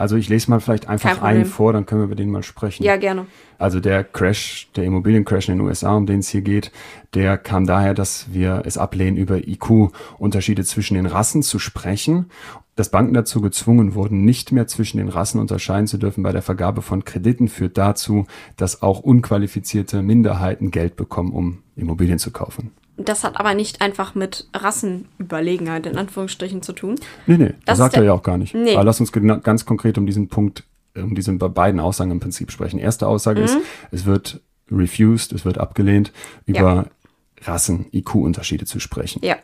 Also 0.00 0.16
ich 0.16 0.30
lese 0.30 0.48
mal 0.48 0.60
vielleicht 0.60 0.88
einfach 0.88 1.20
einen 1.20 1.44
vor, 1.44 1.74
dann 1.74 1.84
können 1.84 2.00
wir 2.00 2.06
über 2.06 2.14
den 2.14 2.30
mal 2.30 2.42
sprechen. 2.42 2.84
Ja, 2.84 2.96
gerne. 2.96 3.26
Also 3.58 3.80
der 3.80 4.02
Crash, 4.02 4.70
der 4.74 4.84
Immobiliencrash 4.84 5.50
in 5.50 5.58
den 5.58 5.66
USA, 5.66 5.94
um 5.94 6.06
den 6.06 6.20
es 6.20 6.30
hier 6.30 6.40
geht, 6.40 6.72
der 7.12 7.36
kam 7.36 7.66
daher, 7.66 7.92
dass 7.92 8.32
wir 8.32 8.62
es 8.64 8.78
ablehnen, 8.78 9.18
über 9.18 9.46
IQ-Unterschiede 9.46 10.64
zwischen 10.64 10.94
den 10.94 11.04
Rassen 11.04 11.42
zu 11.42 11.58
sprechen. 11.58 12.30
Dass 12.76 12.90
Banken 12.90 13.12
dazu 13.12 13.42
gezwungen 13.42 13.94
wurden, 13.94 14.24
nicht 14.24 14.52
mehr 14.52 14.66
zwischen 14.66 14.96
den 14.96 15.10
Rassen 15.10 15.38
unterscheiden 15.38 15.86
zu 15.86 15.98
dürfen 15.98 16.22
bei 16.22 16.32
der 16.32 16.40
Vergabe 16.40 16.80
von 16.80 17.04
Krediten, 17.04 17.48
führt 17.48 17.76
dazu, 17.76 18.26
dass 18.56 18.80
auch 18.80 19.00
unqualifizierte 19.00 20.00
Minderheiten 20.00 20.70
Geld 20.70 20.96
bekommen, 20.96 21.32
um 21.32 21.58
Immobilien 21.76 22.18
zu 22.18 22.30
kaufen. 22.30 22.70
Das 23.04 23.24
hat 23.24 23.38
aber 23.38 23.54
nicht 23.54 23.80
einfach 23.80 24.14
mit 24.14 24.48
Rassenüberlegenheit 24.54 25.86
in 25.86 25.96
Anführungsstrichen 25.96 26.62
zu 26.62 26.72
tun. 26.72 26.96
Nee, 27.26 27.36
nee, 27.36 27.46
das, 27.46 27.56
das 27.64 27.78
sagt 27.78 27.96
er 27.96 28.04
ja 28.04 28.12
auch 28.12 28.22
gar 28.22 28.38
nicht. 28.38 28.54
Nee. 28.54 28.74
Aber 28.74 28.84
lass 28.84 29.00
uns 29.00 29.12
ganz 29.12 29.64
konkret 29.64 29.98
um 29.98 30.06
diesen 30.06 30.28
Punkt, 30.28 30.64
um 30.94 31.14
diese 31.14 31.32
beiden 31.32 31.80
Aussagen 31.80 32.10
im 32.10 32.20
Prinzip 32.20 32.50
sprechen. 32.50 32.78
Erste 32.78 33.06
Aussage 33.06 33.40
mhm. 33.40 33.46
ist, 33.46 33.58
es 33.90 34.04
wird 34.04 34.40
refused, 34.70 35.32
es 35.32 35.44
wird 35.44 35.58
abgelehnt, 35.58 36.12
über 36.46 36.60
ja. 37.42 37.52
Rassen, 37.52 37.86
IQ-Unterschiede 37.92 38.66
zu 38.66 38.80
sprechen. 38.80 39.20
Ja. 39.24 39.36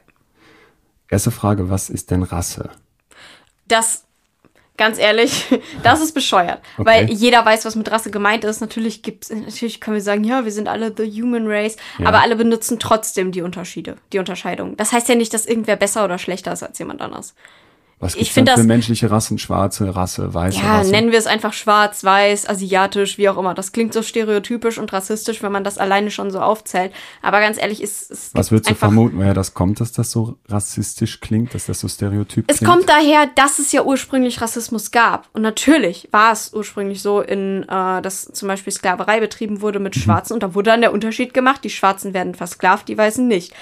Erste 1.09 1.31
Frage, 1.31 1.71
was 1.71 1.89
ist 1.89 2.11
denn 2.11 2.23
Rasse? 2.23 2.71
Das 3.69 4.06
Ganz 4.77 4.99
ehrlich, 4.99 5.45
das 5.83 6.01
ist 6.01 6.13
bescheuert. 6.13 6.61
Okay. 6.77 6.87
Weil 6.87 7.11
jeder 7.11 7.45
weiß, 7.45 7.65
was 7.65 7.77
mit 7.77 7.91
Rasse 7.91 8.11
gemeint 8.11 8.45
ist. 8.45 8.61
Natürlich 8.61 9.03
gibt's, 9.03 9.31
natürlich 9.31 9.81
können 9.81 9.97
wir 9.97 10.03
sagen, 10.03 10.25
ja, 10.25 10.45
wir 10.45 10.53
sind 10.53 10.69
alle 10.69 10.93
the 10.97 11.05
human 11.23 11.47
race, 11.47 11.77
ja. 11.99 12.07
aber 12.07 12.21
alle 12.21 12.37
benutzen 12.37 12.79
trotzdem 12.79 13.33
die 13.33 13.43
Unterschiede, 13.43 13.97
die 14.13 14.19
Unterscheidung. 14.19 14.77
Das 14.77 14.93
heißt 14.93 15.09
ja 15.09 15.15
nicht, 15.15 15.33
dass 15.33 15.47
irgendwer 15.47 15.77
besser 15.77 16.05
oder 16.05 16.19
schlechter 16.19 16.53
ist 16.53 16.63
als 16.63 16.79
jemand 16.79 17.01
anders. 17.01 17.35
Was 17.99 18.15
gibt 18.15 18.29
es 18.29 18.35
denn 18.35 18.47
für 18.47 18.63
menschliche 18.63 19.11
Rassen? 19.11 19.39
Schwarze 19.39 19.97
Rasse, 19.97 20.35
weiße 20.35 20.59
ja, 20.59 20.79
Rasse? 20.79 20.91
nennen 20.91 21.13
wir 21.13 21.19
es 21.19 21.27
einfach 21.27 21.55
schwarz, 21.55 22.05
weiß, 22.05 22.47
asiatisch, 22.47 23.17
wie 23.17 23.29
auch 23.31 23.39
immer. 23.39 23.55
Das 23.55 23.73
klingt 23.73 23.95
so 23.95 24.03
stereotypisch 24.03 24.77
und 24.79 24.93
rassistisch, 24.93 25.43
wenn 25.43 25.51
man 25.51 25.65
das 25.65 25.79
alleine 25.79 26.11
schon 26.11 26.31
so 26.31 26.41
aufzählt. 26.41 26.93
Aber 27.23 27.41
ganz 27.41 27.57
ehrlich, 27.59 27.83
ist 27.83 28.11
es. 28.11 28.31
Was 28.35 28.51
würdest 28.51 28.71
du 28.71 28.75
vermuten, 28.75 29.17
woher 29.17 29.33
das 29.33 29.55
kommt, 29.55 29.81
dass 29.81 29.93
das 29.93 30.11
so 30.11 30.37
rassistisch 30.49 31.21
klingt, 31.21 31.55
dass 31.55 31.67
das 31.67 31.81
so 31.81 31.89
stereotyp 31.89 32.45
es 32.49 32.59
klingt? 32.59 32.71
Es 32.71 32.77
kommt 32.77 32.89
daher, 32.91 33.29
dass 33.35 33.59
es 33.59 33.73
ja 33.73 33.83
ursprünglich 33.83 34.43
Rassismus 34.43 34.91
gab. 34.91 35.31
Und 35.33 35.41
natürlich 35.41 36.09
war 36.13 36.33
es 36.33 36.53
ursprünglich 36.53 37.01
so, 37.01 37.23
in, 37.23 37.63
äh, 37.63 38.03
dass 38.03 38.27
zum 38.27 38.49
Beispiel 38.49 38.75
Sklaverei 38.75 39.21
betrieben 39.21 39.63
wurde 39.63 39.79
mit 39.79 39.97
mhm. 39.97 40.01
Schwarzen. 40.01 40.35
Und 40.35 40.43
da 40.43 40.55
wurde 40.55 40.71
dann 40.71 40.83
der 40.83 40.93
Unterschied 40.93 41.33
gemacht. 41.33 41.65
Die 41.65 41.71
Schwarzen 41.71 42.13
werden 42.13 42.35
versklavt, 42.35 42.89
die 42.89 42.99
Weißen 42.99 43.27
nicht. 43.27 43.55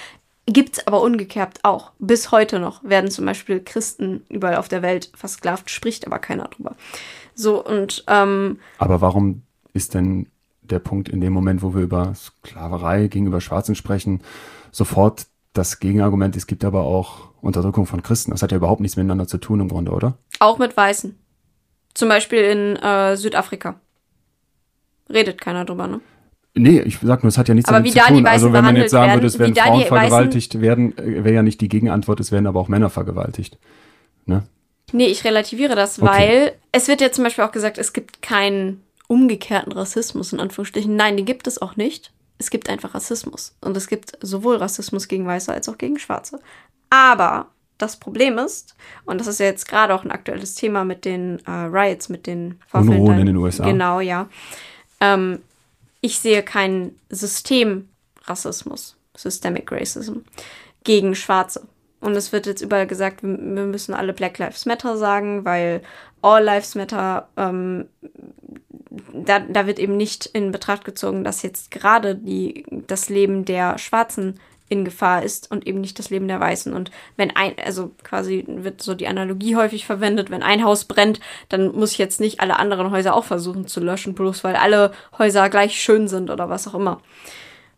Gibt's 0.47 0.87
aber 0.87 1.03
umgekehrt 1.03 1.61
auch. 1.63 1.93
Bis 1.99 2.31
heute 2.31 2.59
noch 2.59 2.85
werden 2.85 3.11
zum 3.11 3.25
Beispiel 3.25 3.61
Christen 3.61 4.25
überall 4.29 4.57
auf 4.57 4.69
der 4.69 4.83
Welt 4.83 5.11
versklavt, 5.15 5.71
spricht 5.71 6.07
aber 6.07 6.19
keiner 6.19 6.49
drüber. 6.49 6.77
So 7.35 7.65
und 7.65 8.05
ähm, 8.09 8.59
Aber 8.79 9.01
warum 9.01 9.43
ist 9.73 9.95
denn 9.95 10.27
der 10.61 10.79
Punkt 10.79 11.09
in 11.09 11.21
dem 11.21 11.33
Moment, 11.33 11.63
wo 11.63 11.75
wir 11.75 11.83
über 11.83 12.15
Sklaverei 12.15 13.09
gegenüber 13.09 13.41
Schwarzen 13.41 13.75
sprechen, 13.75 14.23
sofort 14.71 15.27
das 15.55 15.79
Gegenargument, 15.79 16.37
es 16.37 16.47
gibt 16.47 16.65
aber 16.65 16.83
auch 16.83 17.29
Unterdrückung 17.41 17.87
von 17.87 18.03
Christen. 18.03 18.33
Das 18.33 18.43
hat 18.43 18.51
ja 18.51 18.57
überhaupt 18.57 18.81
nichts 18.81 18.97
miteinander 18.97 19.27
zu 19.27 19.39
tun 19.39 19.61
im 19.61 19.69
Grunde, 19.69 19.93
oder? 19.93 20.19
Auch 20.41 20.59
mit 20.59 20.77
Weißen. 20.77 21.19
Zum 21.95 22.09
Beispiel 22.09 22.41
in 22.41 22.77
äh, 22.77 23.17
Südafrika. 23.17 23.81
Redet 25.09 25.41
keiner 25.41 25.65
drüber, 25.65 25.87
ne? 25.87 26.01
Nee, 26.57 26.81
ich 26.81 26.99
sag 27.03 27.25
nur, 27.25 27.29
es 27.29 27.39
hat 27.39 27.49
ja 27.49 27.55
nichts 27.55 27.69
aber 27.69 27.79
damit 27.79 27.93
zu 27.93 27.99
tun. 27.99 28.27
Also 28.27 28.53
wenn 28.53 28.65
man 28.65 28.77
jetzt 28.77 28.93
sagen 28.93 29.15
würde, 29.15 29.27
es 29.27 29.39
werden 29.39 29.57
Frauen 29.57 29.85
vergewaltigt 29.85 30.61
werden, 30.61 30.97
äh, 30.97 31.25
wäre 31.25 31.35
ja 31.35 31.43
nicht 31.43 31.61
die 31.61 31.69
Gegenantwort, 31.69 32.21
es 32.21 32.31
werden 32.31 32.47
aber 32.47 32.61
auch 32.61 32.69
Männer 32.69 32.91
vergewaltigt. 32.91 33.59
Ne? 34.27 34.45
Nee, 34.93 35.07
ich 35.07 35.25
relativiere 35.25 35.75
das, 35.75 36.01
okay. 36.01 36.09
weil 36.09 36.53
es 36.71 36.87
wird 36.87 37.01
ja 37.01 37.11
zum 37.11 37.25
Beispiel 37.25 37.43
auch 37.43 37.53
gesagt, 37.53 37.79
es 37.79 37.93
gibt 37.93 38.23
keinen 38.23 38.83
umgekehrten 39.09 39.73
Rassismus, 39.73 40.33
in 40.33 40.41
Anführungsstrichen. 40.41 40.95
Nein, 40.95 41.17
den 41.17 41.27
gibt 41.27 41.47
es 41.49 41.61
auch 41.61 41.77
nicht. 41.77 42.13
Es 42.39 42.51
gibt 42.51 42.69
einfach 42.69 42.95
Rassismus. 42.95 43.57
Und 43.61 43.77
es 43.77 43.89
gibt 43.89 44.17
sowohl 44.21 44.57
Rassismus 44.57 45.09
gegen 45.09 45.27
Weiße 45.27 45.53
als 45.53 45.69
auch 45.69 45.79
gegen 45.79 45.99
Schwarze. 45.99 46.39
Aber 46.91 47.49
das 47.79 47.97
Problem 47.97 48.39
ist, 48.39 48.77
und 49.05 49.21
das 49.21 49.27
ist 49.27 49.41
ja 49.41 49.47
jetzt 49.47 49.69
gerade 49.69 49.95
auch 49.95 50.05
ein 50.05 50.11
aktuelles 50.13 50.55
Thema 50.55 50.85
mit 50.85 51.05
den 51.05 51.41
äh, 51.47 51.51
Riots, 51.51 52.09
mit 52.09 52.27
den 52.27 52.61
Vorfällen. 52.69 53.19
in 53.19 53.27
den 53.27 53.37
USA. 53.37 53.65
Genau, 53.65 54.01
ja. 54.01 54.29
Ähm, 55.01 55.41
ich 56.05 56.19
sehe 56.19 56.43
keinen 56.43 57.01
Systemrassismus, 57.09 58.99
Systemic 59.17 59.73
Racism, 59.73 60.19
gegen 60.85 61.15
Schwarze. 61.15 61.67
Und 62.01 62.13
es 62.15 62.31
wird 62.31 62.45
jetzt 62.45 62.61
überall 62.61 62.87
gesagt, 62.87 63.23
wir 63.23 63.31
müssen 63.31 63.95
alle 63.95 64.13
Black 64.13 64.37
Lives 64.37 64.67
Matter 64.67 64.99
sagen, 64.99 65.47
weil 65.47 65.81
All 66.21 66.45
Lives 66.45 66.75
Matter, 66.75 67.31
ähm, 67.39 67.89
da, 69.15 69.39
da 69.39 69.67
wird 69.67 69.79
eben 69.79 69.97
nicht 69.97 70.27
in 70.27 70.53
Betracht 70.53 70.85
gezogen, 70.85 71.25
dass 71.25 71.41
jetzt 71.41 71.71
gerade 71.71 72.17
die, 72.17 72.67
das 72.87 73.09
Leben 73.09 73.47
der 73.47 73.79
Schwarzen 73.79 74.39
in 74.69 74.85
Gefahr 74.85 75.23
ist 75.23 75.51
und 75.51 75.67
eben 75.67 75.81
nicht 75.81 75.99
das 75.99 76.11
Leben 76.11 76.27
der 76.27 76.41
Weißen. 76.41 76.73
Und 76.73 76.91
wenn 77.17 77.35
ein, 77.37 77.55
also 77.65 77.91
quasi 78.03 78.45
wird 78.47 78.83
so 78.83 78.95
die 78.95 79.07
Analogie 79.07 79.57
häufig 79.57 79.85
verwendet, 79.85 80.31
wenn 80.31 80.43
ein 80.43 80.65
Haus 80.65 80.85
brennt, 80.85 81.21
dann 81.49 81.73
muss 81.73 81.93
ich 81.93 81.99
jetzt 81.99 82.21
nicht 82.21 82.41
alle 82.41 82.59
anderen 82.59 82.91
Häuser 82.91 83.15
auch 83.15 83.25
versuchen 83.25 83.67
zu 83.67 83.81
löschen, 83.81 84.15
bloß 84.15 84.43
weil 84.43 84.57
alle 84.57 84.93
Häuser 85.19 85.49
gleich 85.51 85.81
schön 85.81 86.09
sind 86.09 86.31
oder 86.31 86.49
was 86.49 86.67
auch 86.67 86.75
immer. 86.75 87.01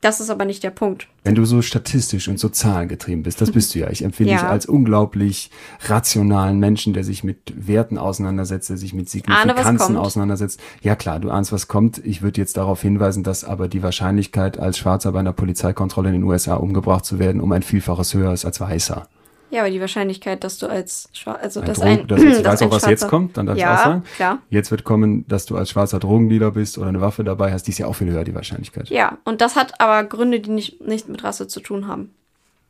Das 0.00 0.20
ist 0.20 0.30
aber 0.30 0.44
nicht 0.44 0.62
der 0.62 0.70
Punkt. 0.70 1.08
Wenn 1.24 1.34
du 1.34 1.44
so 1.44 1.62
statistisch 1.62 2.28
und 2.28 2.38
so 2.38 2.48
zahlengetrieben 2.48 3.22
bist, 3.22 3.40
das 3.40 3.50
bist 3.50 3.74
du 3.74 3.80
ja. 3.80 3.90
Ich 3.90 4.02
empfinde 4.02 4.32
ja. 4.32 4.38
dich 4.38 4.46
als 4.46 4.66
unglaublich 4.66 5.50
rationalen 5.86 6.58
Menschen, 6.58 6.92
der 6.92 7.02
sich 7.02 7.24
mit 7.24 7.38
Werten 7.56 7.98
auseinandersetzt, 7.98 8.70
der 8.70 8.76
sich 8.76 8.94
mit 8.94 9.08
Signifikanzen 9.08 9.96
auseinandersetzt. 9.96 10.60
Ja 10.82 10.94
klar, 10.96 11.18
du 11.18 11.30
ahnst, 11.30 11.52
was 11.52 11.66
kommt. 11.66 11.98
Ich 12.04 12.22
würde 12.22 12.40
jetzt 12.40 12.56
darauf 12.56 12.82
hinweisen, 12.82 13.22
dass 13.22 13.44
aber 13.44 13.68
die 13.68 13.82
Wahrscheinlichkeit, 13.82 14.58
als 14.58 14.78
Schwarzer 14.78 15.12
bei 15.12 15.20
einer 15.20 15.32
Polizeikontrolle 15.32 16.08
in 16.10 16.14
den 16.14 16.24
USA 16.24 16.54
umgebracht 16.54 17.04
zu 17.04 17.18
werden, 17.18 17.40
um 17.40 17.50
ein 17.52 17.62
Vielfaches 17.62 18.14
höher 18.14 18.32
ist 18.32 18.44
als 18.44 18.60
Weißer. 18.60 19.08
Ja, 19.56 19.62
aber 19.62 19.70
die 19.70 19.80
Wahrscheinlichkeit, 19.80 20.44
dass 20.44 20.58
du 20.58 20.66
als 20.66 21.08
Schwarzer, 21.14 21.42
also 21.42 21.60
ein 21.60 21.66
dass 21.66 21.78
Drogen, 21.78 22.00
ein, 22.00 22.06
dass, 22.08 22.22
ich 22.22 22.44
weiß 22.44 22.62
auch, 22.62 22.70
was 22.70 22.84
jetzt 22.84 23.08
kommt, 23.08 23.38
dann 23.38 23.46
darf 23.46 23.56
ja, 23.56 23.72
ich 23.72 23.80
auch 23.80 23.84
sagen. 23.84 24.04
Klar. 24.16 24.38
Jetzt 24.50 24.70
wird 24.70 24.84
kommen, 24.84 25.26
dass 25.28 25.46
du 25.46 25.56
als 25.56 25.70
schwarzer 25.70 25.98
Drogendealer 25.98 26.50
bist 26.50 26.76
oder 26.76 26.88
eine 26.88 27.00
Waffe 27.00 27.24
dabei 27.24 27.52
hast, 27.52 27.62
die 27.62 27.70
ist 27.70 27.78
ja 27.78 27.86
auch 27.86 27.94
viel 27.94 28.10
höher, 28.10 28.22
die 28.22 28.34
Wahrscheinlichkeit. 28.34 28.90
Ja, 28.90 29.16
und 29.24 29.40
das 29.40 29.56
hat 29.56 29.80
aber 29.80 30.06
Gründe, 30.06 30.40
die 30.40 30.50
nicht, 30.50 30.82
nicht 30.86 31.08
mit 31.08 31.24
Rasse 31.24 31.48
zu 31.48 31.60
tun 31.60 31.88
haben. 31.88 32.10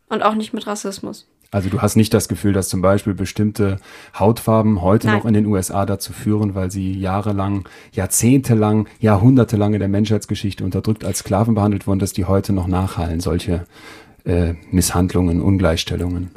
Und 0.08 0.22
auch 0.22 0.36
nicht 0.36 0.54
mit 0.54 0.64
Rassismus. 0.68 1.26
Also 1.50 1.70
du 1.70 1.82
hast 1.82 1.96
nicht 1.96 2.14
das 2.14 2.28
Gefühl, 2.28 2.52
dass 2.52 2.68
zum 2.68 2.82
Beispiel 2.82 3.14
bestimmte 3.14 3.78
Hautfarben 4.16 4.80
heute 4.80 5.08
Nein. 5.08 5.16
noch 5.16 5.24
in 5.24 5.34
den 5.34 5.46
USA 5.46 5.86
dazu 5.86 6.12
führen, 6.12 6.54
weil 6.54 6.70
sie 6.70 6.92
jahrelang, 6.92 7.68
jahrzehntelang, 7.90 8.86
jahrhundertelang 9.00 9.74
in 9.74 9.80
der 9.80 9.88
Menschheitsgeschichte 9.88 10.62
unterdrückt 10.62 11.04
als 11.04 11.18
Sklaven 11.18 11.56
behandelt 11.56 11.88
wurden, 11.88 11.98
dass 11.98 12.12
die 12.12 12.26
heute 12.26 12.52
noch 12.52 12.68
nachhallen, 12.68 13.18
solche 13.18 13.64
äh, 14.26 14.54
Misshandlungen, 14.70 15.40
Ungleichstellungen? 15.40 16.30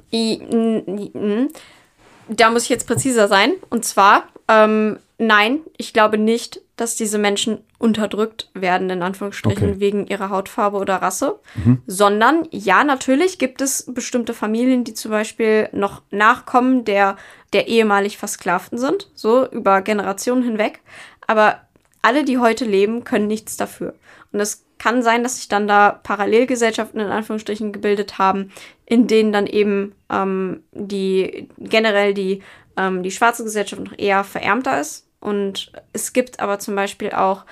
Da 2.30 2.52
muss 2.52 2.64
ich 2.64 2.70
jetzt 2.70 2.88
präziser 2.88 3.28
sein. 3.28 3.54
Und 3.70 3.84
zwar, 3.86 4.28
ähm, 4.48 5.00
nein, 5.18 5.60
ich 5.78 5.94
glaube 5.94 6.18
nicht, 6.18 6.62
dass 6.76 6.96
diese 6.96 7.18
Menschen 7.18 7.60
unterdrückt 7.78 8.50
werden, 8.54 8.90
in 8.90 9.02
Anführungsstrichen, 9.02 9.72
okay. 9.72 9.80
wegen 9.80 10.08
ihrer 10.08 10.30
Hautfarbe 10.30 10.78
oder 10.78 10.98
Rasse, 10.98 11.40
mhm. 11.56 11.82
sondern 11.88 12.48
ja, 12.52 12.84
natürlich 12.84 13.38
gibt 13.38 13.62
es 13.62 13.92
bestimmte 13.94 14.34
Familien, 14.34 14.84
die 14.84 14.94
zum 14.94 15.12
Beispiel 15.12 15.70
noch 15.74 16.02
Nachkommen 16.12 16.86
der, 16.86 17.18
der 17.52 17.68
ehemalig 17.68 18.18
Versklavten 18.18 18.78
sind, 18.78 19.10
so 19.14 19.50
über 19.50 19.82
Generationen 19.82 20.44
hinweg. 20.44 20.80
Aber 21.28 21.62
alle, 22.02 22.24
die 22.24 22.38
heute 22.38 22.64
leben, 22.64 23.04
können 23.04 23.28
nichts 23.28 23.58
dafür. 23.58 23.94
Und 24.32 24.40
es 24.40 24.64
kann 24.80 25.04
sein, 25.04 25.24
dass 25.24 25.38
sich 25.38 25.48
dann 25.48 25.68
da 25.68 25.92
Parallelgesellschaften 25.92 27.00
in 27.00 27.08
Anführungsstrichen 27.08 27.72
gebildet 27.72 28.18
haben, 28.18 28.52
in 28.86 29.08
denen 29.08 29.32
dann 29.32 29.46
eben 29.46 29.94
ähm, 30.10 30.64
die 30.72 31.50
generell 31.58 32.14
die, 32.14 32.42
ähm, 32.78 33.04
die 33.04 33.12
schwarze 33.12 33.44
Gesellschaft 33.44 33.84
noch 33.84 33.98
eher 33.98 34.24
verärmter 34.24 34.80
ist. 34.80 35.06
Und 35.20 35.72
es 35.94 36.14
gibt 36.14 36.40
aber 36.40 36.60
zum 36.60 36.76
Beispiel 36.76 37.12
auch 37.12 37.46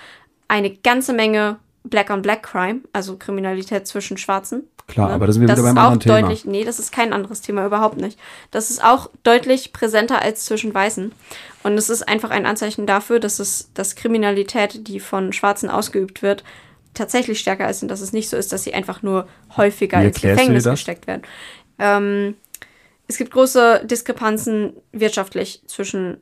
eine 0.48 0.72
ganze 0.72 1.13
Menge 1.13 1.60
Black-on-Black-Crime, 1.84 2.82
also 2.94 3.18
Kriminalität 3.18 3.88
zwischen 3.88 4.18
Schwarzen. 4.18 4.63
Klar, 4.88 5.10
ne? 5.10 5.16
aber 5.16 5.28
da 5.28 5.34
sind 5.34 5.42
wir 5.42 5.48
das 5.48 5.58
wieder 5.60 5.68
beim 5.68 5.78
ist 5.78 5.84
auch 5.84 5.92
anderen 5.92 6.24
deutlich, 6.24 6.42
Thema. 6.44 6.52
Nee, 6.54 6.63
das 6.63 6.80
ist 6.80 6.92
kein 6.94 7.12
anderes 7.12 7.42
Thema, 7.42 7.66
überhaupt 7.66 7.98
nicht. 7.98 8.18
Das 8.52 8.70
ist 8.70 8.84
auch 8.84 9.10
deutlich 9.24 9.74
präsenter 9.74 10.22
als 10.22 10.46
zwischen 10.46 10.74
Weißen. 10.74 11.12
Und 11.63 11.74
es 11.74 11.90
ist 11.90 12.08
einfach 12.08 12.30
ein 12.30 12.46
Anzeichen 12.46 12.88
dafür, 12.88 13.20
dass 13.20 13.40
es, 13.40 13.70
dass 13.74 13.96
Kriminalität, 13.96 14.88
die 14.88 15.02
von 15.02 15.34
Schwarzen 15.34 15.70
ausgeübt 15.70 16.22
wird, 16.22 16.44
tatsächlich 16.98 17.40
stärker 17.40 17.70
ist 17.70 17.82
und 17.82 17.90
dass 17.90 18.02
es 18.02 18.14
nicht 18.14 18.30
so 18.30 18.38
ist, 18.38 18.52
dass 18.52 18.64
sie 18.64 18.74
einfach 18.74 19.04
nur 19.04 19.28
häufiger 19.56 20.02
ins 20.02 20.22
Gefängnis 20.22 20.64
das? 20.64 20.74
gesteckt 20.74 21.08
werden. 21.08 21.22
Ähm, 21.80 22.36
es 23.08 23.18
gibt 23.18 23.32
große 23.32 23.86
Diskrepanzen 23.86 24.74
wirtschaftlich 24.92 25.62
zwischen 25.68 26.18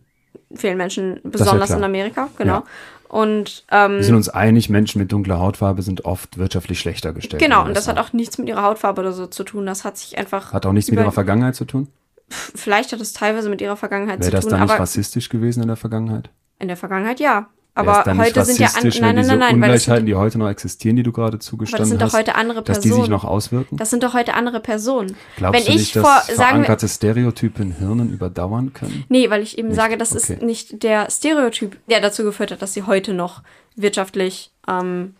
vielen 0.53 0.77
Menschen, 0.77 1.19
besonders 1.23 1.67
klar. 1.67 1.79
in 1.79 1.83
Amerika, 1.85 2.29
genau. 2.37 2.53
Ja. 2.53 2.63
Und 3.07 3.65
ähm, 3.71 3.97
Wir 3.97 4.03
sind 4.03 4.15
uns 4.15 4.29
einig, 4.29 4.69
Menschen 4.69 4.99
mit 4.99 5.11
dunkler 5.11 5.39
Hautfarbe 5.39 5.81
sind 5.81 6.05
oft 6.05 6.37
wirtschaftlich 6.37 6.79
schlechter 6.79 7.13
gestellt. 7.13 7.41
genau, 7.41 7.63
und 7.63 7.75
das 7.75 7.87
hat 7.87 7.97
auch 7.97 8.13
nichts 8.13 8.37
mit 8.37 8.47
ihrer 8.49 8.63
Hautfarbe 8.63 9.01
oder 9.01 9.13
so 9.13 9.27
zu 9.27 9.43
tun. 9.43 9.65
Das 9.65 9.83
hat 9.83 9.97
sich 9.97 10.17
einfach. 10.17 10.53
Hat 10.53 10.65
auch 10.65 10.73
nichts 10.73 10.91
mit 10.91 10.99
ihrer 10.99 11.11
Vergangenheit 11.11 11.55
zu 11.55 11.65
tun? 11.65 11.87
Vielleicht 12.29 12.91
hat 12.91 12.99
es 12.99 13.13
teilweise 13.13 13.49
mit 13.49 13.61
ihrer 13.61 13.77
Vergangenheit 13.77 14.19
Wäre 14.19 14.31
zu 14.31 14.35
das 14.35 14.45
tun, 14.45 14.51
dann 14.51 14.61
nicht 14.61 14.79
rassistisch 14.79 15.29
gewesen 15.29 15.61
in 15.61 15.67
der 15.67 15.77
Vergangenheit? 15.77 16.29
in 16.59 16.67
der 16.67 16.77
Vergangenheit 16.77 17.19
ja. 17.19 17.47
Aber 17.77 18.05
heute 18.17 18.45
sind 18.45 18.57
ja 18.59 18.67
an, 18.67 18.73
rassistisch, 18.75 19.01
nein, 19.01 19.15
nein, 19.15 19.25
nein, 19.27 19.37
nein, 19.37 19.39
das 19.39 19.53
Ungleichheiten, 19.53 19.95
sind, 19.97 20.05
die 20.05 20.15
heute 20.15 20.37
noch 20.39 20.49
existieren, 20.49 20.95
die 20.95 21.03
du 21.03 21.11
gerade 21.11 21.27
aber 21.27 21.37
das 21.37 21.45
zugestanden 21.45 21.85
sind 21.89 22.01
doch 22.01 22.07
hast, 22.07 22.13
heute 22.13 22.35
andere 22.35 22.63
dass 22.63 22.79
die 22.79 22.87
sich 22.87 22.95
Personen. 22.95 23.11
noch 23.11 23.25
auswirken? 23.25 23.75
Das 23.77 23.89
sind 23.89 24.01
doch 24.01 24.13
heute 24.13 24.33
andere 24.33 24.61
Personen. 24.61 25.15
Glaubst 25.35 25.59
Wenn 25.59 25.65
du 25.67 25.71
ich 25.79 25.93
nicht, 25.93 25.97
vor, 25.97 26.03
dass 26.25 26.31
verankerte 26.31 26.87
Stereotype 26.87 27.61
in 27.61 27.71
Hirnen 27.73 28.11
überdauern 28.13 28.73
können? 28.73 29.03
Nee, 29.09 29.29
weil 29.29 29.43
ich 29.43 29.57
eben 29.57 29.67
Nicht? 29.67 29.77
sage, 29.77 29.97
das 29.97 30.11
Okay. 30.15 30.33
ist 30.35 30.41
nicht 30.41 30.83
der 30.83 31.11
Stereotyp, 31.11 31.77
der 31.89 31.99
dazu 31.99 32.23
geführt 32.23 32.51
hat, 32.51 32.61
dass 32.61 32.73
sie 32.73 32.83
heute 32.83 33.13
noch 33.13 33.41
wirtschaftlich 33.75 34.51
ähm, 34.69 35.15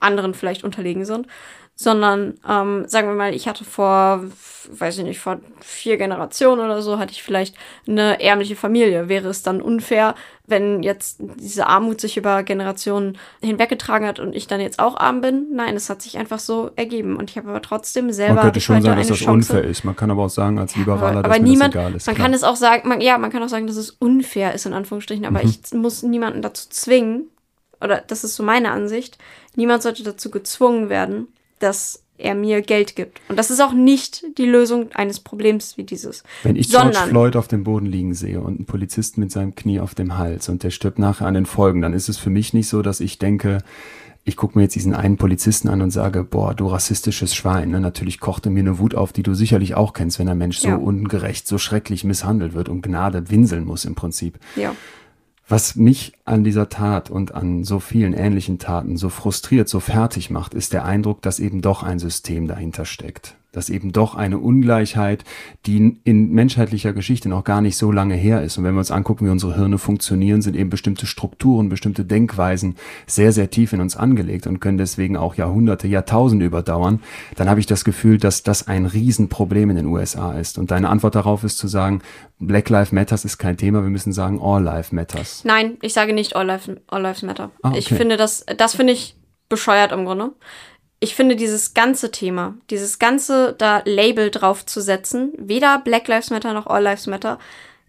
anderen 0.00 0.32
vielleicht 0.32 0.64
unterlegen 0.64 1.04
sind, 1.04 1.26
sondern 1.80 2.34
ähm, 2.46 2.88
sagen 2.88 3.06
wir 3.06 3.14
mal, 3.14 3.32
ich 3.32 3.46
hatte 3.46 3.64
vor, 3.64 4.24
weiß 4.68 4.98
ich 4.98 5.04
nicht, 5.04 5.20
vor 5.20 5.38
vier 5.60 5.96
Generationen 5.96 6.60
oder 6.64 6.82
so, 6.82 6.98
hatte 6.98 7.12
ich 7.12 7.22
vielleicht 7.22 7.54
eine 7.86 8.20
ärmliche 8.20 8.56
Familie. 8.56 9.08
Wäre 9.08 9.28
es 9.28 9.44
dann 9.44 9.62
unfair, 9.62 10.16
wenn 10.48 10.82
jetzt 10.82 11.18
diese 11.20 11.68
Armut 11.68 12.00
sich 12.00 12.16
über 12.16 12.42
Generationen 12.42 13.16
hinweggetragen 13.40 14.08
hat 14.08 14.18
und 14.18 14.34
ich 14.34 14.48
dann 14.48 14.60
jetzt 14.60 14.80
auch 14.80 14.96
arm 14.96 15.20
bin? 15.20 15.46
Nein, 15.52 15.76
es 15.76 15.88
hat 15.88 16.02
sich 16.02 16.18
einfach 16.18 16.40
so 16.40 16.72
ergeben 16.74 17.14
und 17.16 17.30
ich 17.30 17.36
habe 17.38 17.48
aber 17.48 17.62
trotzdem 17.62 18.10
selber 18.10 18.34
Man 18.34 18.42
könnte 18.46 18.60
schon 18.60 18.74
heute 18.76 18.86
sagen, 18.86 18.98
dass 18.98 19.06
das 19.08 19.18
Chance. 19.18 19.52
unfair 19.52 19.70
ist. 19.70 19.84
Man 19.84 19.94
kann 19.94 20.10
aber 20.10 20.24
auch 20.24 20.30
sagen, 20.30 20.58
als 20.58 20.74
Liberaler, 20.74 21.02
Aber, 21.18 21.22
dass 21.28 21.32
aber 21.36 21.40
mir 21.44 21.48
niemand, 21.48 21.74
das 21.76 21.80
egal 21.80 21.94
ist. 21.94 22.06
man 22.08 22.16
klar. 22.16 22.26
kann 22.26 22.34
es 22.34 22.42
auch 22.42 22.56
sagen, 22.56 22.88
man, 22.88 23.00
ja, 23.00 23.18
man 23.18 23.30
kann 23.30 23.40
auch 23.44 23.48
sagen, 23.48 23.68
dass 23.68 23.76
es 23.76 23.90
unfair 23.92 24.52
ist, 24.52 24.66
in 24.66 24.72
Anführungsstrichen, 24.72 25.24
aber 25.26 25.44
Mhm. 25.44 25.48
ich 25.64 25.72
muss 25.74 26.02
niemanden 26.02 26.42
dazu 26.42 26.68
zwingen, 26.70 27.28
oder 27.80 28.02
das 28.04 28.24
ist 28.24 28.34
so 28.34 28.42
meine 28.42 28.72
Ansicht, 28.72 29.16
niemand 29.54 29.84
sollte 29.84 30.02
dazu 30.02 30.32
gezwungen 30.32 30.88
werden, 30.88 31.28
dass 31.58 32.02
er 32.20 32.34
mir 32.34 32.62
Geld 32.62 32.96
gibt. 32.96 33.20
Und 33.28 33.38
das 33.38 33.50
ist 33.50 33.60
auch 33.60 33.72
nicht 33.72 34.24
die 34.38 34.44
Lösung 34.46 34.90
eines 34.94 35.20
Problems 35.20 35.76
wie 35.76 35.84
dieses. 35.84 36.24
Wenn 36.42 36.56
ich 36.56 36.68
George 36.68 36.94
sondern, 36.94 37.08
Floyd 37.10 37.36
auf 37.36 37.46
dem 37.46 37.62
Boden 37.62 37.86
liegen 37.86 38.12
sehe 38.14 38.40
und 38.40 38.56
einen 38.56 38.66
Polizisten 38.66 39.20
mit 39.20 39.30
seinem 39.30 39.54
Knie 39.54 39.78
auf 39.78 39.94
dem 39.94 40.18
Hals 40.18 40.48
und 40.48 40.64
der 40.64 40.70
stirbt 40.70 40.98
nachher 40.98 41.26
an 41.26 41.34
den 41.34 41.46
Folgen, 41.46 41.80
dann 41.80 41.92
ist 41.92 42.08
es 42.08 42.18
für 42.18 42.30
mich 42.30 42.52
nicht 42.54 42.68
so, 42.68 42.82
dass 42.82 42.98
ich 42.98 43.18
denke, 43.18 43.58
ich 44.24 44.36
gucke 44.36 44.58
mir 44.58 44.64
jetzt 44.64 44.74
diesen 44.74 44.94
einen 44.94 45.16
Polizisten 45.16 45.68
an 45.68 45.80
und 45.80 45.90
sage, 45.92 46.24
boah, 46.24 46.54
du 46.54 46.66
rassistisches 46.66 47.34
Schwein. 47.36 47.70
Ne? 47.70 47.80
Natürlich 47.80 48.18
kochte 48.18 48.50
mir 48.50 48.60
eine 48.60 48.78
Wut 48.80 48.96
auf, 48.96 49.12
die 49.12 49.22
du 49.22 49.32
sicherlich 49.34 49.74
auch 49.76 49.92
kennst, 49.92 50.18
wenn 50.18 50.28
ein 50.28 50.36
Mensch 50.36 50.58
so 50.58 50.68
Ja. 50.68 50.76
ungerecht, 50.76 51.46
so 51.46 51.56
schrecklich 51.56 52.02
misshandelt 52.02 52.52
wird 52.52 52.68
und 52.68 52.82
Gnade 52.82 53.30
winseln 53.30 53.64
muss 53.64 53.84
im 53.84 53.94
Prinzip. 53.94 54.38
ja. 54.56 54.74
Was 55.48 55.76
mich 55.76 56.12
an 56.26 56.44
dieser 56.44 56.68
Tat 56.68 57.08
und 57.08 57.34
an 57.34 57.64
so 57.64 57.80
vielen 57.80 58.12
ähnlichen 58.12 58.58
Taten 58.58 58.98
so 58.98 59.08
frustriert, 59.08 59.66
so 59.66 59.80
fertig 59.80 60.28
macht, 60.28 60.52
ist 60.52 60.74
der 60.74 60.84
Eindruck, 60.84 61.22
dass 61.22 61.40
eben 61.40 61.62
doch 61.62 61.82
ein 61.82 61.98
System 61.98 62.46
dahinter 62.46 62.84
steckt. 62.84 63.37
Dass 63.52 63.70
eben 63.70 63.92
doch 63.92 64.14
eine 64.14 64.38
Ungleichheit, 64.38 65.24
die 65.64 65.98
in 66.04 66.30
menschheitlicher 66.32 66.92
Geschichte 66.92 67.28
noch 67.30 67.44
gar 67.44 67.62
nicht 67.62 67.76
so 67.76 67.90
lange 67.90 68.14
her 68.14 68.42
ist. 68.42 68.58
Und 68.58 68.64
wenn 68.64 68.74
wir 68.74 68.80
uns 68.80 68.90
angucken, 68.90 69.24
wie 69.26 69.30
unsere 69.30 69.54
Hirne 69.54 69.78
funktionieren, 69.78 70.42
sind 70.42 70.54
eben 70.54 70.68
bestimmte 70.68 71.06
Strukturen, 71.06 71.68
bestimmte 71.70 72.04
Denkweisen 72.04 72.76
sehr, 73.06 73.32
sehr 73.32 73.50
tief 73.50 73.72
in 73.72 73.80
uns 73.80 73.96
angelegt 73.96 74.46
und 74.46 74.60
können 74.60 74.76
deswegen 74.76 75.16
auch 75.16 75.34
Jahrhunderte, 75.36 75.88
Jahrtausende 75.88 76.44
überdauern. 76.44 77.00
Dann 77.36 77.48
habe 77.48 77.60
ich 77.60 77.66
das 77.66 77.84
Gefühl, 77.84 78.18
dass 78.18 78.42
das 78.42 78.68
ein 78.68 78.84
Riesenproblem 78.84 79.70
in 79.70 79.76
den 79.76 79.86
USA 79.86 80.32
ist. 80.32 80.58
Und 80.58 80.70
deine 80.70 80.90
Antwort 80.90 81.14
darauf 81.14 81.42
ist 81.42 81.56
zu 81.58 81.68
sagen, 81.68 82.02
Black 82.38 82.68
Lives 82.68 82.92
Matters 82.92 83.24
ist 83.24 83.38
kein 83.38 83.56
Thema, 83.56 83.82
wir 83.82 83.90
müssen 83.90 84.12
sagen, 84.12 84.40
All 84.42 84.62
Life 84.62 84.94
Matters. 84.94 85.42
Nein, 85.44 85.78
ich 85.80 85.92
sage 85.94 86.12
nicht 86.12 86.36
All 86.36 86.46
Lives, 86.46 86.70
All 86.88 87.02
Lives 87.02 87.22
Matter. 87.22 87.50
Ah, 87.62 87.72
Ich 87.74 87.86
okay. 87.86 87.96
finde 87.96 88.16
das, 88.16 88.44
das 88.56 88.74
finde 88.76 88.92
ich 88.92 89.16
bescheuert 89.48 89.92
im 89.92 90.04
Grunde. 90.04 90.32
Ich 91.00 91.14
finde 91.14 91.36
dieses 91.36 91.74
ganze 91.74 92.10
Thema, 92.10 92.56
dieses 92.70 92.98
ganze 92.98 93.54
da 93.56 93.82
Label 93.84 94.30
drauf 94.30 94.66
zu 94.66 94.80
setzen, 94.80 95.32
weder 95.36 95.78
Black 95.78 96.08
Lives 96.08 96.30
Matter 96.30 96.52
noch 96.52 96.66
All 96.66 96.82
Lives 96.82 97.06
Matter, 97.06 97.38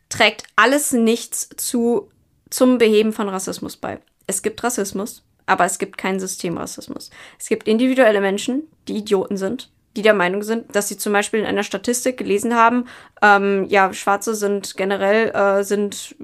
trägt 0.09 0.43
alles 0.55 0.91
nichts 0.91 1.49
zu, 1.57 2.11
zum 2.49 2.77
Beheben 2.77 3.11
von 3.13 3.29
Rassismus 3.29 3.77
bei. 3.77 3.99
Es 4.27 4.43
gibt 4.43 4.63
Rassismus, 4.63 5.23
aber 5.47 5.65
es 5.65 5.79
gibt 5.79 5.97
keinen 5.97 6.19
Systemrassismus. 6.19 7.09
Es 7.39 7.47
gibt 7.47 7.67
individuelle 7.67 8.21
Menschen, 8.21 8.67
die 8.87 8.97
Idioten 8.97 9.37
sind, 9.37 9.71
die 9.99 10.03
der 10.03 10.13
Meinung 10.13 10.43
sind, 10.43 10.73
dass 10.73 10.87
sie 10.87 10.95
zum 10.95 11.11
Beispiel 11.11 11.41
in 11.41 11.45
einer 11.45 11.63
Statistik 11.63 12.17
gelesen 12.17 12.55
haben, 12.55 12.85
ähm, 13.21 13.65
ja, 13.67 13.91
Schwarze 13.91 14.33
sind 14.33 14.77
generell 14.77 15.29
äh, 15.31 15.63
sind 15.65 16.15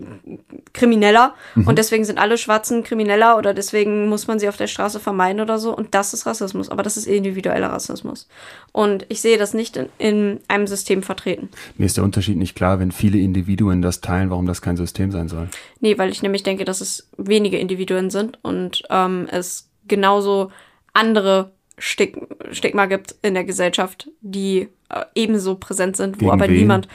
krimineller 0.72 1.36
und 1.56 1.78
deswegen 1.78 2.06
sind 2.06 2.18
alle 2.18 2.38
Schwarzen 2.38 2.84
krimineller 2.84 3.38
oder 3.38 3.54
deswegen 3.54 4.08
muss 4.08 4.28
man 4.28 4.40
sie 4.40 4.48
auf 4.48 4.56
der 4.56 4.68
Straße 4.68 5.02
vermeiden 5.02 5.42
oder 5.42 5.60
so. 5.60 5.76
Und 5.76 5.94
das 5.94 6.14
ist 6.14 6.26
Rassismus, 6.26 6.70
aber 6.70 6.84
das 6.84 6.96
ist 6.96 7.06
individueller 7.06 7.68
Rassismus. 7.68 8.30
Und 8.72 9.06
ich 9.10 9.20
sehe 9.20 9.38
das 9.38 9.54
nicht 9.54 9.76
in, 9.76 9.90
in 9.98 10.40
einem 10.48 10.68
System 10.68 11.04
vertreten. 11.04 11.50
Mir 11.78 11.86
ist 11.86 11.98
der 11.98 12.06
Unterschied 12.06 12.38
nicht 12.38 12.56
klar, 12.56 12.80
wenn 12.80 12.94
viele 12.94 13.18
Individuen 13.18 13.82
das 13.82 14.00
teilen, 14.00 14.30
warum 14.30 14.46
das 14.46 14.62
kein 14.62 14.78
System 14.78 15.12
sein 15.12 15.28
soll. 15.28 15.50
Nee, 15.82 15.98
weil 15.98 16.12
ich 16.12 16.22
nämlich 16.22 16.44
denke, 16.44 16.64
dass 16.64 16.80
es 16.80 17.10
wenige 17.18 17.58
Individuen 17.58 18.10
sind 18.10 18.40
und 18.42 18.84
ähm, 18.90 19.28
es 19.30 19.70
genauso 19.86 20.52
andere 20.94 21.52
Stig 21.78 22.18
Stigma 22.52 22.86
gibt 22.86 23.16
in 23.22 23.34
der 23.34 23.44
Gesellschaft, 23.44 24.10
die 24.22 24.70
äh, 24.90 25.06
ebenso 25.16 25.56
präsent 25.56 25.98
sind, 25.98 26.16
wo 26.18 26.20
Gegen 26.20 26.32
aber 26.32 26.48
wen? 26.48 26.58
niemand 26.58 26.88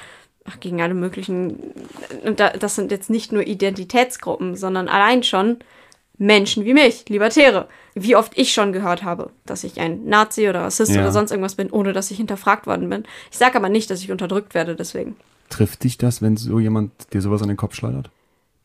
ach, 0.45 0.59
gegen 0.61 0.81
alle 0.81 0.95
möglichen, 0.95 1.59
und 2.25 2.40
da, 2.40 2.51
das 2.51 2.75
sind 2.75 2.90
jetzt 2.90 3.11
nicht 3.11 3.31
nur 3.33 3.47
Identitätsgruppen, 3.47 4.57
sondern 4.57 4.88
allein 4.88 5.23
schon 5.23 5.59
Menschen 6.19 6.64
wie 6.64 6.75
mich, 6.75 7.09
Libertäre. 7.09 7.69
Wie 7.95 8.16
oft 8.16 8.37
ich 8.37 8.53
schon 8.53 8.73
gehört 8.73 9.03
habe, 9.03 9.31
dass 9.47 9.64
ich 9.64 9.81
ein 9.81 10.05
Nazi 10.07 10.49
oder 10.49 10.62
Rassist 10.62 10.93
Ja. 10.93 11.01
oder 11.01 11.12
sonst 11.12 11.31
irgendwas 11.31 11.55
bin, 11.55 11.71
ohne 11.71 11.93
dass 11.93 12.11
ich 12.11 12.16
hinterfragt 12.19 12.66
worden 12.66 12.88
bin. 12.90 13.05
Ich 13.31 13.38
sage 13.38 13.57
aber 13.57 13.69
nicht, 13.69 13.90
dass 13.90 14.03
ich 14.03 14.11
unterdrückt 14.11 14.55
werde 14.55 14.77
deswegen. 14.77 15.16
Trifft 15.49 15.83
dich 15.85 15.99
das, 15.99 16.21
wenn 16.23 16.37
so 16.37 16.59
jemand 16.61 16.93
dir 17.12 17.21
sowas 17.21 17.43
an 17.43 17.49
den 17.49 17.57
Kopf 17.57 17.75
schleudert? 17.75 18.11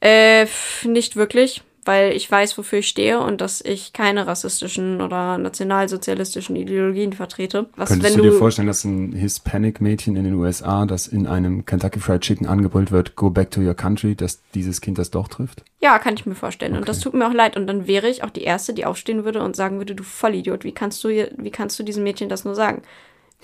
Äh, 0.02 0.48
nicht 0.84 1.16
wirklich, 1.16 1.64
weil 1.86 2.12
ich 2.14 2.30
weiß, 2.30 2.58
wofür 2.58 2.80
ich 2.80 2.88
stehe 2.88 3.20
und 3.20 3.42
dass 3.42 3.62
ich 3.62 3.94
keine 3.94 4.28
rassistischen 4.28 5.02
oder 5.02 5.38
nationalsozialistischen 5.38 6.56
Ideologien 6.56 7.14
vertrete. 7.14 7.68
Was, 7.76 7.90
Könntest 7.90 8.14
wenn 8.16 8.22
du 8.22 8.28
du, 8.28 8.34
dir 8.34 8.38
vorstellen, 8.40 8.68
dass 8.68 8.84
ein 8.84 9.14
Hispanic-Mädchen 9.14 10.16
in 10.16 10.24
den 10.24 10.34
USA, 10.34 10.86
das 10.86 11.08
in 11.08 11.28
einem 11.28 11.66
Kentucky 11.66 12.00
Fried 12.00 12.22
Chicken 12.22 12.48
angebrüllt 12.48 12.92
wird, 12.92 13.16
go 13.16 13.30
back 13.30 13.52
to 13.52 13.62
your 13.62 13.74
country, 13.76 14.16
dass 14.16 14.42
dieses 14.54 14.82
Kind 14.82 14.98
das 14.98 15.12
doch 15.12 15.28
trifft? 15.28 15.64
ja, 15.82 16.00
kann 16.00 16.16
ich 16.16 16.26
mir 16.26 16.34
vorstellen. 16.34 16.76
Und 16.76 16.90
das 16.90 16.98
Okay. 16.98 17.04
tut 17.04 17.14
mir 17.14 17.28
auch 17.28 17.34
leid. 17.34 17.56
Und 17.56 17.68
dann 17.68 17.86
wäre 17.86 18.10
ich 18.10 18.24
auch 18.24 18.32
die 18.32 18.42
Erste, 18.42 18.74
die 18.74 18.86
aufstehen 18.86 19.24
würde 19.24 19.44
und 19.44 19.56
sagen 19.56 19.78
würde, 19.78 19.94
du 19.94 20.04
Vollidiot, 20.04 20.64
wie 20.64 20.72
kannst 20.72 21.04
du 21.04 21.10
hier, 21.10 21.30
wie 21.38 21.52
kannst 21.52 21.78
du 21.78 21.84
diesem 21.84 22.02
Mädchen 22.04 22.28
das 22.28 22.44
nur 22.44 22.56
sagen? 22.56 22.82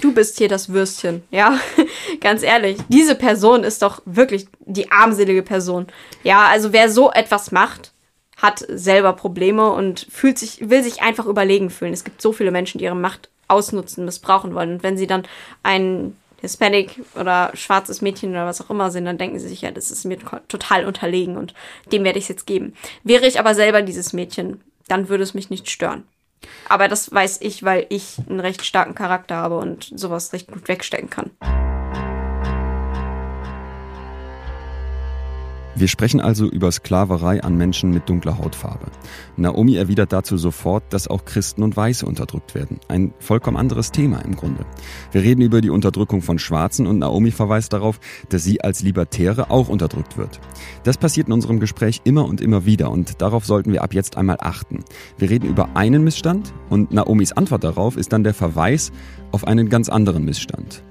Du 0.02 0.12
bist 0.12 0.40
hier 0.40 0.48
das 0.48 0.70
Würstchen, 0.70 1.22
ja, 1.30 1.60
ganz 2.22 2.42
ehrlich. 2.42 2.78
Diese 2.90 3.14
Person 3.14 3.64
ist 3.64 3.84
doch 3.84 4.02
wirklich 4.06 4.48
die 4.62 4.90
armselige 4.92 5.44
Person. 5.44 5.86
Ja, 6.24 6.48
also 6.48 6.74
wer 6.74 6.90
so 6.90 7.12
etwas 7.12 7.52
macht, 7.52 7.92
hat 8.42 8.66
selber 8.68 9.14
Probleme 9.14 9.72
und 9.72 10.08
fühlt 10.10 10.40
sich, 10.40 10.70
will 10.70 10.84
sich 10.84 11.02
einfach 11.02 11.28
überlegen 11.28 11.70
fühlen. 11.70 11.94
Es 11.94 12.04
gibt 12.04 12.22
so 12.22 12.34
viele 12.34 12.52
Menschen, 12.52 12.80
die 12.80 12.86
ihre 12.86 12.96
Macht 12.96 13.30
ausnutzen, 13.48 14.06
missbrauchen 14.06 14.56
wollen. 14.56 14.74
Und 14.74 14.84
wenn 14.84 14.98
sie 14.98 15.08
dann 15.08 15.24
ein 15.62 16.16
Hispanic 16.42 17.00
oder 17.16 17.52
schwarzes 17.54 18.02
Mädchen 18.02 18.32
oder 18.32 18.48
was 18.48 18.62
auch 18.62 18.72
immer 18.72 18.90
sind, 18.90 19.06
dann 19.06 19.20
denken 19.20 19.40
sie 19.40 19.48
sich 19.48 19.62
ja, 19.62 19.70
das 19.70 19.92
ist 19.92 20.06
mir 20.06 20.18
total 20.48 20.86
unterlegen 20.86 21.38
und 21.38 21.54
dem 21.92 22.04
werde 22.04 22.18
ich 22.18 22.26
es 22.26 22.30
jetzt 22.30 22.48
geben. 22.48 22.74
Wäre 23.04 23.28
ich 23.28 23.40
aber 23.40 23.54
selber 23.54 23.84
dieses 23.84 24.12
Mädchen, 24.12 24.62
dann 24.88 25.08
würde 25.08 25.24
es 25.24 25.36
mich 25.36 25.52
nicht 25.52 25.70
stören. 25.70 26.04
Aber 26.68 26.88
das 26.88 27.14
weiß 27.14 27.42
ich, 27.42 27.64
weil 27.64 27.86
ich 27.90 28.18
einen 28.28 28.40
recht 28.40 28.66
starken 28.66 28.96
Charakter 28.96 29.36
habe 29.36 29.60
und 29.60 29.92
sowas 29.96 30.34
recht 30.34 30.52
gut 30.52 30.68
wegstecken 30.68 31.12
kann. 31.12 31.71
Wir 35.74 35.88
sprechen 35.88 36.20
also 36.20 36.48
über 36.48 36.70
Sklaverei 36.72 37.42
an 37.44 37.56
Menschen 37.56 37.92
mit 37.92 38.10
dunkler 38.10 38.38
Hautfarbe. 38.38 38.88
Naomi 39.38 39.76
erwidert 39.76 40.12
dazu 40.12 40.38
sofort, 40.38 40.84
dass 40.92 41.08
auch 41.08 41.24
Christen 41.24 41.64
und 41.64 41.78
Weiße 41.78 42.06
unterdrückt 42.06 42.56
werden. 42.56 42.80
Ein 42.90 43.14
vollkommen 43.20 43.56
anderes 43.56 43.92
Thema 43.92 44.20
im 44.20 44.36
Grunde. 44.36 44.66
Wir 45.12 45.24
reden 45.24 45.42
über 45.42 45.62
die 45.62 45.70
Unterdrückung 45.70 46.22
von 46.22 46.40
Schwarzen 46.40 46.88
und 46.88 47.00
Naomi 47.00 47.32
verweist 47.32 47.72
darauf, 47.72 48.00
dass 48.30 48.44
sie 48.44 48.62
als 48.62 48.84
Libertäre 48.84 49.50
auch 49.50 49.70
unterdrückt 49.70 50.18
wird. 50.18 50.42
Das 50.84 50.98
passiert 50.98 51.28
in 51.28 51.34
unserem 51.34 51.62
Gespräch 51.62 52.02
immer 52.04 52.26
und 52.26 52.42
immer 52.42 52.66
wieder 52.66 52.92
und 52.92 53.22
darauf 53.22 53.46
sollten 53.46 53.72
wir 53.72 53.82
ab 53.82 53.94
jetzt 53.94 54.18
einmal 54.18 54.38
achten. 54.42 54.84
Wir 55.18 55.30
reden 55.30 55.48
über 55.48 55.76
einen 55.76 56.04
Missstand 56.04 56.54
und 56.70 56.92
Naomis 56.92 57.32
Antwort 57.32 57.64
darauf 57.64 57.96
ist 57.96 58.12
dann 58.12 58.24
der 58.24 58.34
Verweis 58.34 58.92
auf 59.32 59.48
einen 59.48 59.70
ganz 59.70 59.88
anderen 59.88 60.26
Missstand. 60.26 60.84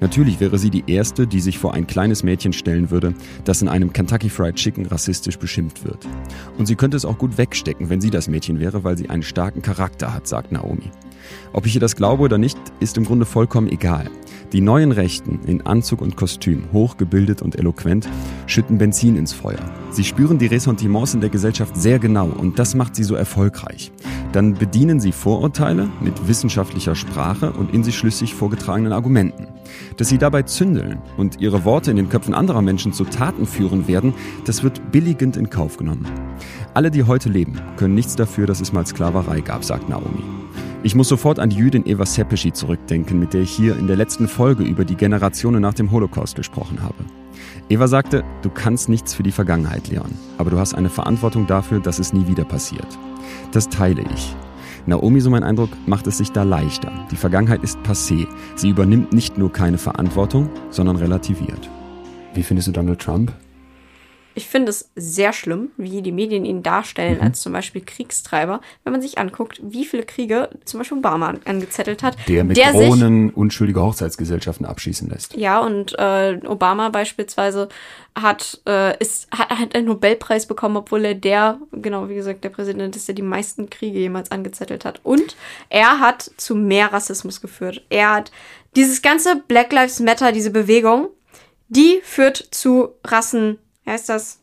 Natürlich 0.00 0.40
wäre 0.40 0.58
sie 0.58 0.70
die 0.70 0.84
Erste, 0.86 1.26
die 1.26 1.40
sich 1.40 1.58
vor 1.58 1.74
ein 1.74 1.86
kleines 1.86 2.22
Mädchen 2.22 2.52
stellen 2.52 2.90
würde, 2.90 3.14
das 3.44 3.62
in 3.62 3.68
einem 3.68 3.92
Kentucky 3.92 4.28
Fried 4.28 4.56
Chicken 4.56 4.86
rassistisch 4.86 5.38
beschimpft 5.38 5.84
wird. 5.84 6.06
Und 6.58 6.66
sie 6.66 6.76
könnte 6.76 6.96
es 6.96 7.04
auch 7.04 7.18
gut 7.18 7.38
wegstecken, 7.38 7.90
wenn 7.90 8.00
sie 8.00 8.10
das 8.10 8.28
Mädchen 8.28 8.60
wäre, 8.60 8.84
weil 8.84 8.96
sie 8.96 9.10
einen 9.10 9.22
starken 9.22 9.62
Charakter 9.62 10.14
hat, 10.14 10.26
sagt 10.26 10.52
Naomi. 10.52 10.90
Ob 11.52 11.66
ich 11.66 11.74
ihr 11.74 11.80
das 11.80 11.96
glaube 11.96 12.22
oder 12.22 12.38
nicht, 12.38 12.58
ist 12.80 12.96
im 12.96 13.04
Grunde 13.04 13.26
vollkommen 13.26 13.68
egal. 13.68 14.10
Die 14.52 14.60
neuen 14.60 14.92
Rechten 14.92 15.40
in 15.46 15.62
Anzug 15.66 16.00
und 16.00 16.16
Kostüm, 16.16 16.64
hochgebildet 16.72 17.42
und 17.42 17.56
eloquent, 17.56 18.08
schütten 18.46 18.78
Benzin 18.78 19.16
ins 19.16 19.32
Feuer. 19.32 19.58
Sie 19.90 20.04
spüren 20.04 20.38
die 20.38 20.46
Ressentiments 20.46 21.14
in 21.14 21.20
der 21.20 21.30
Gesellschaft 21.30 21.76
sehr 21.76 21.98
genau 21.98 22.26
und 22.28 22.58
das 22.58 22.74
macht 22.74 22.94
sie 22.94 23.04
so 23.04 23.14
erfolgreich. 23.14 23.90
Dann 24.32 24.54
bedienen 24.54 25.00
sie 25.00 25.12
Vorurteile 25.12 25.88
mit 26.00 26.28
wissenschaftlicher 26.28 26.94
Sprache 26.94 27.52
und 27.52 27.72
in 27.72 27.84
sich 27.84 27.96
schlüssig 27.96 28.34
vorgetragenen 28.34 28.92
Argumenten. 28.92 29.46
Dass 29.96 30.08
sie 30.08 30.18
dabei 30.18 30.42
zündeln 30.42 30.98
und 31.16 31.40
ihre 31.40 31.64
Worte 31.64 31.90
in 31.90 31.96
den 31.96 32.08
Köpfen 32.08 32.34
anderer 32.34 32.62
Menschen 32.62 32.92
zu 32.92 33.04
Taten 33.04 33.46
führen 33.46 33.86
werden, 33.88 34.14
das 34.44 34.62
wird 34.62 34.92
billigend 34.92 35.36
in 35.36 35.50
Kauf 35.50 35.76
genommen. 35.76 36.06
Alle, 36.74 36.90
die 36.90 37.04
heute 37.04 37.28
leben, 37.28 37.60
können 37.76 37.94
nichts 37.94 38.16
dafür, 38.16 38.46
dass 38.46 38.60
es 38.60 38.72
mal 38.72 38.86
Sklaverei 38.86 39.40
gab, 39.40 39.64
sagt 39.64 39.88
Naomi. 39.88 40.22
Ich 40.82 40.94
muss 40.94 41.08
sofort 41.08 41.38
an 41.38 41.48
die 41.48 41.56
Jüdin 41.56 41.86
Eva 41.86 42.04
Sepeschi 42.04 42.52
zurückdenken, 42.52 43.18
mit 43.18 43.32
der 43.32 43.40
ich 43.40 43.50
hier 43.50 43.78
in 43.78 43.86
der 43.86 43.96
letzten 43.96 44.28
Folge 44.28 44.64
über 44.64 44.84
die 44.84 44.96
Generationen 44.96 45.62
nach 45.62 45.72
dem 45.72 45.90
Holocaust 45.90 46.36
gesprochen 46.36 46.82
habe. 46.82 46.94
Eva 47.70 47.88
sagte, 47.88 48.22
du 48.42 48.50
kannst 48.50 48.90
nichts 48.90 49.14
für 49.14 49.22
die 49.22 49.32
Vergangenheit 49.32 49.88
lernen, 49.88 50.18
aber 50.36 50.50
du 50.50 50.58
hast 50.58 50.74
eine 50.74 50.90
Verantwortung 50.90 51.46
dafür, 51.46 51.80
dass 51.80 51.98
es 51.98 52.12
nie 52.12 52.26
wieder 52.26 52.44
passiert. 52.44 52.86
Das 53.52 53.70
teile 53.70 54.04
ich. 54.14 54.36
Naomi, 54.86 55.20
so 55.20 55.30
mein 55.30 55.44
Eindruck, 55.44 55.70
macht 55.86 56.06
es 56.06 56.18
sich 56.18 56.32
da 56.32 56.42
leichter. 56.42 56.92
Die 57.10 57.16
Vergangenheit 57.16 57.62
ist 57.62 57.78
passé. 57.80 58.26
Sie 58.54 58.68
übernimmt 58.68 59.12
nicht 59.12 59.38
nur 59.38 59.52
keine 59.52 59.78
Verantwortung, 59.78 60.50
sondern 60.70 60.96
relativiert. 60.96 61.70
Wie 62.34 62.42
findest 62.42 62.68
du 62.68 62.72
Donald 62.72 63.00
Trump? 63.00 63.32
Ich 64.34 64.46
finde 64.46 64.70
es 64.70 64.90
sehr 64.96 65.32
schlimm, 65.32 65.70
wie 65.76 66.02
die 66.02 66.12
Medien 66.12 66.44
ihn 66.44 66.62
darstellen 66.62 67.18
mhm. 67.18 67.22
als 67.22 67.40
zum 67.40 67.52
Beispiel 67.52 67.82
Kriegstreiber, 67.82 68.60
wenn 68.82 68.92
man 68.92 69.02
sich 69.02 69.18
anguckt, 69.18 69.60
wie 69.62 69.84
viele 69.84 70.04
Kriege 70.04 70.50
zum 70.64 70.78
Beispiel 70.78 70.98
Obama 70.98 71.34
angezettelt 71.44 72.02
hat. 72.02 72.16
Der 72.28 72.44
mit 72.44 72.56
der 72.56 72.72
Drohnen 72.72 73.28
sich, 73.28 73.36
unschuldige 73.36 73.80
Hochzeitsgesellschaften 73.80 74.66
abschießen 74.66 75.08
lässt. 75.08 75.36
Ja, 75.36 75.60
und 75.60 75.98
äh, 75.98 76.40
Obama 76.46 76.88
beispielsweise 76.88 77.68
hat, 78.16 78.60
äh, 78.66 78.96
ist, 78.98 79.28
hat, 79.30 79.50
hat 79.50 79.74
einen 79.74 79.86
Nobelpreis 79.86 80.46
bekommen, 80.46 80.76
obwohl 80.76 81.04
er 81.04 81.14
der, 81.14 81.58
genau 81.72 82.08
wie 82.08 82.14
gesagt, 82.14 82.44
der 82.44 82.50
Präsident 82.50 82.96
ist, 82.96 83.08
der 83.08 83.14
die 83.14 83.22
meisten 83.22 83.70
Kriege 83.70 83.98
jemals 83.98 84.30
angezettelt 84.30 84.84
hat. 84.84 85.00
Und 85.02 85.36
er 85.68 86.00
hat 86.00 86.30
zu 86.36 86.54
mehr 86.54 86.92
Rassismus 86.92 87.40
geführt. 87.40 87.84
Er 87.88 88.14
hat 88.14 88.32
dieses 88.76 89.02
ganze 89.02 89.42
Black 89.46 89.72
Lives 89.72 90.00
Matter, 90.00 90.32
diese 90.32 90.50
Bewegung, 90.50 91.08
die 91.68 92.00
führt 92.02 92.36
zu 92.50 92.90
Rassen 93.04 93.58
heißt 93.86 94.08
das, 94.08 94.40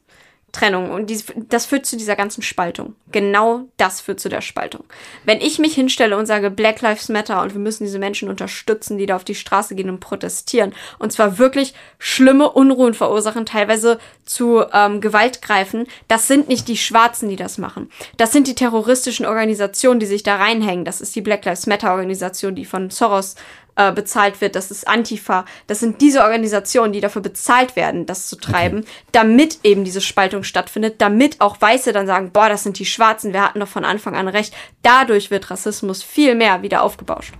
Trennung. 0.51 0.91
Und 0.91 1.09
dies, 1.09 1.25
das 1.49 1.65
führt 1.65 1.85
zu 1.85 1.97
dieser 1.97 2.15
ganzen 2.15 2.41
Spaltung. 2.41 2.95
Genau 3.11 3.67
das 3.77 4.01
führt 4.01 4.19
zu 4.19 4.29
der 4.29 4.41
Spaltung. 4.41 4.83
Wenn 5.25 5.39
ich 5.39 5.59
mich 5.59 5.75
hinstelle 5.75 6.17
und 6.17 6.25
sage, 6.25 6.51
Black 6.51 6.81
Lives 6.81 7.09
Matter 7.09 7.41
und 7.41 7.53
wir 7.53 7.59
müssen 7.59 7.85
diese 7.85 7.99
Menschen 7.99 8.29
unterstützen, 8.29 8.97
die 8.97 9.05
da 9.05 9.15
auf 9.15 9.23
die 9.23 9.35
Straße 9.35 9.75
gehen 9.75 9.89
und 9.89 9.99
protestieren, 9.99 10.73
und 10.99 11.11
zwar 11.11 11.37
wirklich 11.37 11.73
schlimme 11.99 12.51
Unruhen 12.51 12.93
verursachen, 12.93 13.45
teilweise 13.45 13.99
zu 14.25 14.63
ähm, 14.73 15.01
Gewalt 15.01 15.41
greifen, 15.41 15.87
das 16.07 16.27
sind 16.27 16.47
nicht 16.47 16.67
die 16.67 16.77
Schwarzen, 16.77 17.29
die 17.29 17.35
das 17.35 17.57
machen. 17.57 17.89
Das 18.17 18.31
sind 18.31 18.47
die 18.47 18.55
terroristischen 18.55 19.25
Organisationen, 19.25 19.99
die 19.99 20.05
sich 20.05 20.23
da 20.23 20.35
reinhängen. 20.35 20.85
Das 20.85 21.01
ist 21.01 21.15
die 21.15 21.21
Black 21.21 21.45
Lives 21.45 21.67
Matter 21.67 21.91
Organisation, 21.91 22.55
die 22.55 22.65
von 22.65 22.89
Soros 22.89 23.35
äh, 23.75 23.91
bezahlt 23.91 24.41
wird, 24.41 24.55
das 24.55 24.71
ist 24.71 24.87
Antifa. 24.87 25.45
Das 25.67 25.79
sind 25.79 26.01
diese 26.01 26.21
Organisationen, 26.21 26.93
die 26.93 26.99
dafür 26.99 27.21
bezahlt 27.21 27.75
werden, 27.75 28.05
das 28.05 28.27
zu 28.27 28.35
treiben, 28.35 28.79
okay. 28.79 28.87
damit 29.11 29.59
eben 29.63 29.83
diese 29.83 30.01
Spaltung 30.01 30.43
stattfindet, 30.43 30.95
damit 30.99 31.39
auch 31.39 31.59
Weiße 31.59 31.93
dann 31.93 32.07
sagen, 32.07 32.31
boah, 32.31 32.49
das 32.49 32.63
sind 32.63 32.79
die 32.79 32.85
Schwarzen, 32.85 33.33
wir 33.33 33.43
hatten 33.43 33.59
doch 33.59 33.67
von 33.67 33.85
Anfang 33.85 34.15
an 34.15 34.27
recht. 34.27 34.53
Dadurch 34.81 35.31
wird 35.31 35.49
Rassismus 35.51 36.03
viel 36.03 36.35
mehr 36.35 36.61
wieder 36.61 36.83
aufgebauscht. 36.83 37.33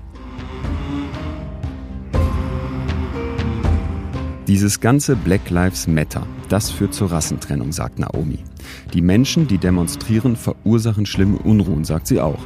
Dieses 4.48 4.80
ganze 4.80 5.16
Black 5.16 5.50
Lives 5.50 5.88
Matter, 5.88 6.28
das 6.50 6.72
führt 6.72 6.94
zur 6.94 7.12
Rassentrennung, 7.12 7.72
sagt 7.72 8.00
Naomi. 8.00 8.40
Die 8.94 9.02
Menschen, 9.02 9.48
die 9.48 9.58
demonstrieren, 9.58 10.36
verursachen 10.36 11.06
schlimme 11.06 11.38
Unruhen, 11.38 11.86
sagt 11.86 12.08
sie 12.08 12.20
auch. 12.20 12.40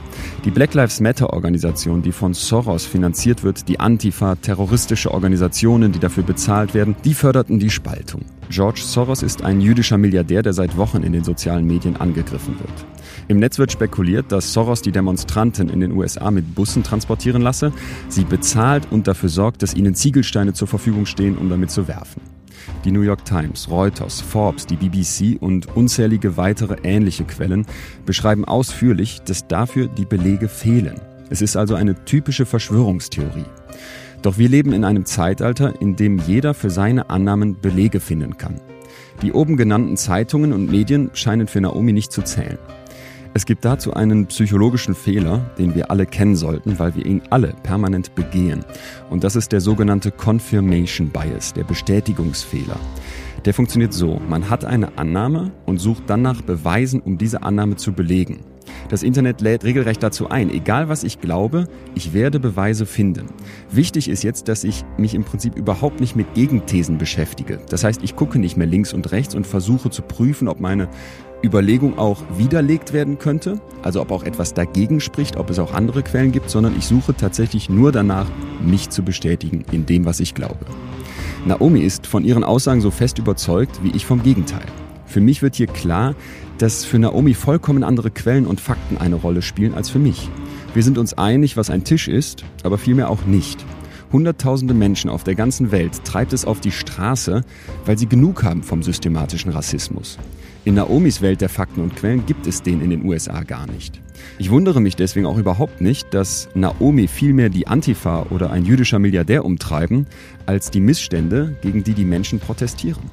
Die 0.43 0.51
Black 0.51 0.73
Lives 0.73 0.99
Matter 0.99 1.33
Organisation, 1.33 2.01
die 2.01 2.11
von 2.11 2.33
Soros 2.33 2.85
finanziert 2.85 3.43
wird, 3.43 3.67
die 3.67 3.79
Antifa, 3.79 4.35
terroristische 4.35 5.11
Organisationen, 5.11 5.91
die 5.91 5.99
dafür 5.99 6.23
bezahlt 6.23 6.73
werden, 6.73 6.95
die 7.03 7.13
förderten 7.13 7.59
die 7.59 7.69
Spaltung. 7.69 8.21
George 8.49 8.81
Soros 8.83 9.23
ist 9.23 9.43
ein 9.43 9.59
jüdischer 9.59 9.97
Milliardär, 9.97 10.43
der 10.43 10.53
seit 10.53 10.77
Wochen 10.77 11.01
in 11.03 11.13
den 11.13 11.23
sozialen 11.23 11.65
Medien 11.65 11.95
angegriffen 11.95 12.59
wird. 12.59 12.85
Im 13.27 13.39
Netz 13.39 13.57
wird 13.57 13.71
spekuliert, 13.71 14.31
dass 14.31 14.53
Soros 14.53 14.81
die 14.81 14.91
Demonstranten 14.91 15.69
in 15.69 15.79
den 15.79 15.91
USA 15.91 16.29
mit 16.29 16.53
Bussen 16.53 16.83
transportieren 16.83 17.41
lasse, 17.41 17.73
sie 18.07 18.23
bezahlt 18.23 18.87
und 18.91 19.07
dafür 19.07 19.29
sorgt, 19.29 19.63
dass 19.63 19.73
ihnen 19.73 19.95
Ziegelsteine 19.95 20.53
zur 20.53 20.67
Verfügung 20.67 21.05
stehen, 21.05 21.37
um 21.37 21.49
damit 21.49 21.71
zu 21.71 21.87
werfen. 21.87 22.34
Die 22.83 22.91
New 22.91 23.01
York 23.01 23.25
Times, 23.25 23.69
Reuters, 23.69 24.21
Forbes, 24.21 24.65
die 24.65 24.75
BBC 24.75 25.41
und 25.41 25.75
unzählige 25.75 26.37
weitere 26.37 26.75
ähnliche 26.83 27.23
Quellen 27.23 27.65
beschreiben 28.05 28.45
ausführlich, 28.45 29.21
dass 29.21 29.47
dafür 29.47 29.87
die 29.87 30.05
Belege 30.05 30.47
fehlen. 30.47 30.99
Es 31.29 31.41
ist 31.41 31.57
also 31.57 31.75
eine 31.75 32.05
typische 32.05 32.45
Verschwörungstheorie. 32.45 33.45
Doch 34.21 34.37
wir 34.37 34.49
leben 34.49 34.73
in 34.73 34.83
einem 34.83 35.05
Zeitalter, 35.05 35.79
in 35.81 35.95
dem 35.95 36.19
jeder 36.19 36.53
für 36.53 36.69
seine 36.69 37.09
Annahmen 37.09 37.59
Belege 37.59 37.99
finden 37.99 38.37
kann. 38.37 38.59
Die 39.21 39.33
oben 39.33 39.57
genannten 39.57 39.97
Zeitungen 39.97 40.51
und 40.51 40.69
Medien 40.69 41.11
scheinen 41.13 41.47
für 41.47 41.61
Naomi 41.61 41.93
nicht 41.93 42.11
zu 42.11 42.21
zählen. 42.21 42.57
Es 43.37 43.45
gibt 43.45 43.65
dazu 43.65 43.93
einen 43.93 44.27
psychologischen 44.27 44.95
Fehler, 44.95 45.39
den 45.57 45.75
wir 45.75 45.91
alle 45.91 46.05
kennen 46.05 46.37
sollten, 46.37 46.79
weil 46.79 46.95
wir 46.95 47.05
ihn 47.05 47.21
alle 47.31 47.53
permanent 47.63 48.15
begehen. 48.15 48.63
Und 49.09 49.25
das 49.25 49.35
ist 49.35 49.51
der 49.51 49.59
sogenannte 49.59 50.09
Confirmation 50.09 51.09
Bias, 51.09 51.51
der 51.51 51.65
Bestätigungsfehler. 51.65 52.79
Der 53.43 53.53
funktioniert 53.53 53.91
so, 53.91 54.21
man 54.29 54.49
hat 54.49 54.63
eine 54.63 54.97
Annahme 54.97 55.51
und 55.65 55.79
sucht 55.79 56.03
dann 56.07 56.21
nach 56.21 56.43
Beweisen, 56.43 57.01
um 57.01 57.17
diese 57.17 57.43
Annahme 57.43 57.75
zu 57.75 57.91
belegen. 57.91 58.39
Das 58.89 59.03
Internet 59.03 59.41
lädt 59.41 59.63
regelrecht 59.63 60.03
dazu 60.03 60.29
ein, 60.29 60.49
egal 60.51 60.89
was 60.89 61.03
ich 61.03 61.19
glaube, 61.19 61.67
ich 61.95 62.13
werde 62.13 62.39
Beweise 62.39 62.85
finden. 62.85 63.25
Wichtig 63.71 64.09
ist 64.09 64.23
jetzt, 64.23 64.47
dass 64.47 64.63
ich 64.63 64.85
mich 64.97 65.15
im 65.15 65.23
Prinzip 65.23 65.55
überhaupt 65.57 65.99
nicht 65.99 66.15
mit 66.15 66.35
Gegenthesen 66.35 66.97
beschäftige. 66.97 67.59
Das 67.69 67.83
heißt, 67.83 68.03
ich 68.03 68.15
gucke 68.15 68.37
nicht 68.37 68.57
mehr 68.57 68.67
links 68.67 68.93
und 68.93 69.11
rechts 69.11 69.33
und 69.33 69.47
versuche 69.47 69.89
zu 69.89 70.03
prüfen, 70.03 70.47
ob 70.47 70.59
meine 70.59 70.87
Überlegung 71.43 71.97
auch 71.97 72.23
widerlegt 72.37 72.93
werden 72.93 73.19
könnte, 73.19 73.59
also 73.83 74.01
ob 74.01 74.11
auch 74.11 74.23
etwas 74.23 74.53
dagegen 74.53 74.99
spricht, 74.99 75.37
ob 75.37 75.49
es 75.49 75.59
auch 75.59 75.73
andere 75.73 76.03
Quellen 76.03 76.31
gibt, 76.31 76.49
sondern 76.49 76.75
ich 76.77 76.85
suche 76.85 77.15
tatsächlich 77.15 77.69
nur 77.69 77.91
danach, 77.91 78.27
mich 78.65 78.89
zu 78.89 79.03
bestätigen 79.03 79.63
in 79.71 79.85
dem, 79.85 80.05
was 80.05 80.19
ich 80.19 80.33
glaube. 80.33 80.65
Naomi 81.45 81.81
ist 81.81 82.07
von 82.07 82.23
ihren 82.23 82.43
Aussagen 82.43 82.81
so 82.81 82.89
fest 82.89 83.19
überzeugt 83.19 83.79
wie 83.83 83.91
ich 83.91 84.05
vom 84.05 84.23
Gegenteil. 84.23 84.65
Für 85.05 85.21
mich 85.21 85.41
wird 85.41 85.55
hier 85.55 85.67
klar, 85.67 86.15
dass 86.57 86.83
für 86.83 86.97
Naomi 86.97 87.33
vollkommen 87.33 87.83
andere 87.83 88.09
Quellen 88.09 88.47
und 88.47 88.59
Fakten 88.59 88.97
eine 88.97 89.15
Rolle 89.15 89.41
spielen 89.41 89.75
als 89.75 89.89
für 89.89 89.99
mich. 89.99 90.29
Wir 90.73 90.83
sind 90.83 90.97
uns 90.97 91.13
einig, 91.13 91.57
was 91.57 91.69
ein 91.69 91.83
Tisch 91.83 92.07
ist, 92.07 92.43
aber 92.63 92.77
vielmehr 92.77 93.09
auch 93.09 93.25
nicht. 93.25 93.63
Hunderttausende 94.11 94.73
Menschen 94.73 95.09
auf 95.09 95.23
der 95.23 95.35
ganzen 95.35 95.71
Welt 95.71 96.03
treibt 96.03 96.33
es 96.33 96.45
auf 96.45 96.59
die 96.59 96.71
Straße, 96.71 97.43
weil 97.85 97.97
sie 97.97 98.07
genug 98.07 98.43
haben 98.43 98.63
vom 98.63 98.81
systematischen 98.81 99.51
Rassismus. 99.51 100.17
In 100.65 100.73
Naomis 100.73 101.21
Welt 101.21 101.41
der 101.41 101.49
Fakten 101.49 101.79
und 101.79 101.95
Quellen 101.95 102.25
gibt 102.25 102.47
es 102.47 102.63
den 102.63 102.81
in 102.81 102.89
den 102.89 103.05
USA 103.05 103.43
gar 103.43 103.67
nicht. 103.67 104.01
Ich 104.39 104.49
wundere 104.49 104.81
mich 104.81 104.95
deswegen 104.95 105.27
auch 105.27 105.37
überhaupt 105.37 105.79
nicht, 105.79 106.11
dass 106.11 106.49
Naomi 106.55 107.07
vielmehr 107.07 107.49
die 107.49 107.67
Antifa 107.67 108.25
oder 108.31 108.49
ein 108.49 108.65
jüdischer 108.65 108.97
Milliardär 108.97 109.45
umtreiben, 109.45 110.07
als 110.47 110.71
die 110.71 110.79
Missstände, 110.79 111.55
gegen 111.61 111.83
die 111.83 111.93
die 111.93 112.03
Menschen 112.03 112.39
protestieren. 112.39 113.11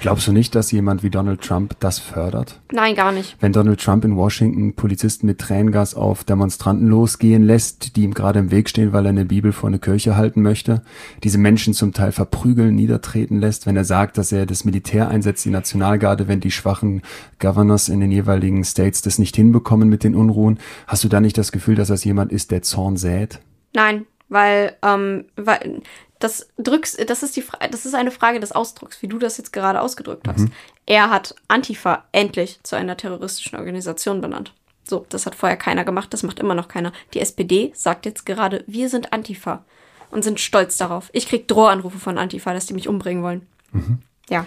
Glaubst 0.00 0.26
du 0.26 0.32
nicht, 0.32 0.54
dass 0.54 0.70
jemand 0.70 1.02
wie 1.02 1.10
Donald 1.10 1.40
Trump 1.40 1.76
das 1.80 1.98
fördert? 1.98 2.60
Nein, 2.72 2.94
gar 2.94 3.12
nicht. 3.12 3.36
Wenn 3.40 3.52
Donald 3.52 3.80
Trump 3.80 4.04
in 4.04 4.16
Washington 4.16 4.74
Polizisten 4.74 5.26
mit 5.26 5.38
Tränengas 5.38 5.94
auf 5.94 6.24
Demonstranten 6.24 6.88
losgehen 6.88 7.42
lässt, 7.42 7.96
die 7.96 8.02
ihm 8.02 8.12
gerade 8.12 8.38
im 8.40 8.50
Weg 8.50 8.68
stehen, 8.68 8.92
weil 8.92 9.06
er 9.06 9.10
eine 9.10 9.24
Bibel 9.24 9.52
vor 9.52 9.68
eine 9.68 9.78
Kirche 9.78 10.16
halten 10.16 10.42
möchte, 10.42 10.82
diese 11.22 11.38
Menschen 11.38 11.74
zum 11.74 11.92
Teil 11.92 12.12
verprügeln, 12.12 12.74
niedertreten 12.74 13.40
lässt, 13.40 13.66
wenn 13.66 13.76
er 13.76 13.84
sagt, 13.84 14.18
dass 14.18 14.32
er 14.32 14.46
das 14.46 14.64
Militär 14.64 15.08
einsetzt, 15.08 15.44
die 15.44 15.50
Nationalgarde, 15.50 16.28
wenn 16.28 16.40
die 16.40 16.50
schwachen 16.50 17.02
Governors 17.38 17.88
in 17.88 18.00
den 18.00 18.12
jeweiligen 18.12 18.64
States 18.64 19.00
das 19.02 19.18
nicht 19.18 19.36
hinbekommen 19.36 19.88
mit 19.88 20.04
den 20.04 20.14
Unruhen, 20.14 20.58
hast 20.86 21.04
du 21.04 21.08
da 21.08 21.20
nicht 21.20 21.38
das 21.38 21.52
Gefühl, 21.52 21.76
dass 21.76 21.88
das 21.88 22.04
jemand 22.04 22.32
ist, 22.32 22.50
der 22.50 22.62
Zorn 22.62 22.96
sät? 22.96 23.40
Nein, 23.74 24.06
weil, 24.28 24.76
ähm, 24.82 25.24
weil 25.36 25.82
das 26.24 26.48
drückst, 26.56 27.08
das 27.08 27.22
ist 27.22 27.36
die 27.36 27.44
das 27.70 27.84
ist 27.84 27.94
eine 27.94 28.10
Frage 28.10 28.40
des 28.40 28.52
Ausdrucks, 28.52 29.02
wie 29.02 29.08
du 29.08 29.18
das 29.18 29.36
jetzt 29.36 29.52
gerade 29.52 29.82
ausgedrückt 29.82 30.26
hast. 30.26 30.40
Mhm. 30.40 30.52
Er 30.86 31.10
hat 31.10 31.34
Antifa 31.48 32.04
endlich 32.12 32.60
zu 32.62 32.76
einer 32.76 32.96
terroristischen 32.96 33.58
Organisation 33.58 34.22
benannt. 34.22 34.54
So, 34.84 35.04
das 35.10 35.26
hat 35.26 35.34
vorher 35.34 35.58
keiner 35.58 35.84
gemacht, 35.84 36.12
das 36.14 36.22
macht 36.22 36.40
immer 36.40 36.54
noch 36.54 36.68
keiner. 36.68 36.92
Die 37.12 37.20
SPD 37.20 37.72
sagt 37.74 38.06
jetzt 38.06 38.24
gerade, 38.24 38.64
wir 38.66 38.88
sind 38.88 39.12
Antifa 39.12 39.64
und 40.10 40.24
sind 40.24 40.40
stolz 40.40 40.78
darauf. 40.78 41.10
Ich 41.12 41.28
krieg 41.28 41.46
Drohanrufe 41.46 41.98
von 41.98 42.16
Antifa, 42.16 42.54
dass 42.54 42.66
die 42.66 42.74
mich 42.74 42.88
umbringen 42.88 43.22
wollen. 43.22 43.46
Mhm. 43.72 43.98
Ja. 44.30 44.46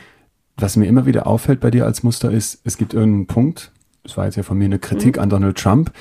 Was 0.57 0.78
mir 0.78 0.88
immer 0.88 1.05
wieder 1.05 1.28
auffällt 1.28 1.59
bei 1.59 1.69
dir 1.69 1.86
als 1.86 2.01
Muster 2.01 2.32
ist, 2.32 2.59
es 2.63 2.78
gibt 2.78 2.95
irgendeinen 2.95 3.28
Punkt, 3.28 3.71
das 4.01 4.17
war 4.17 4.25
jetzt 4.25 4.36
ja 4.36 4.43
von 4.43 4.57
mir 4.57 4.65
eine 4.65 4.80
Kritik 4.80 5.17
mhm. 5.17 5.23
an 5.23 5.30
Donald 5.30 5.57
Trump, 5.59 5.91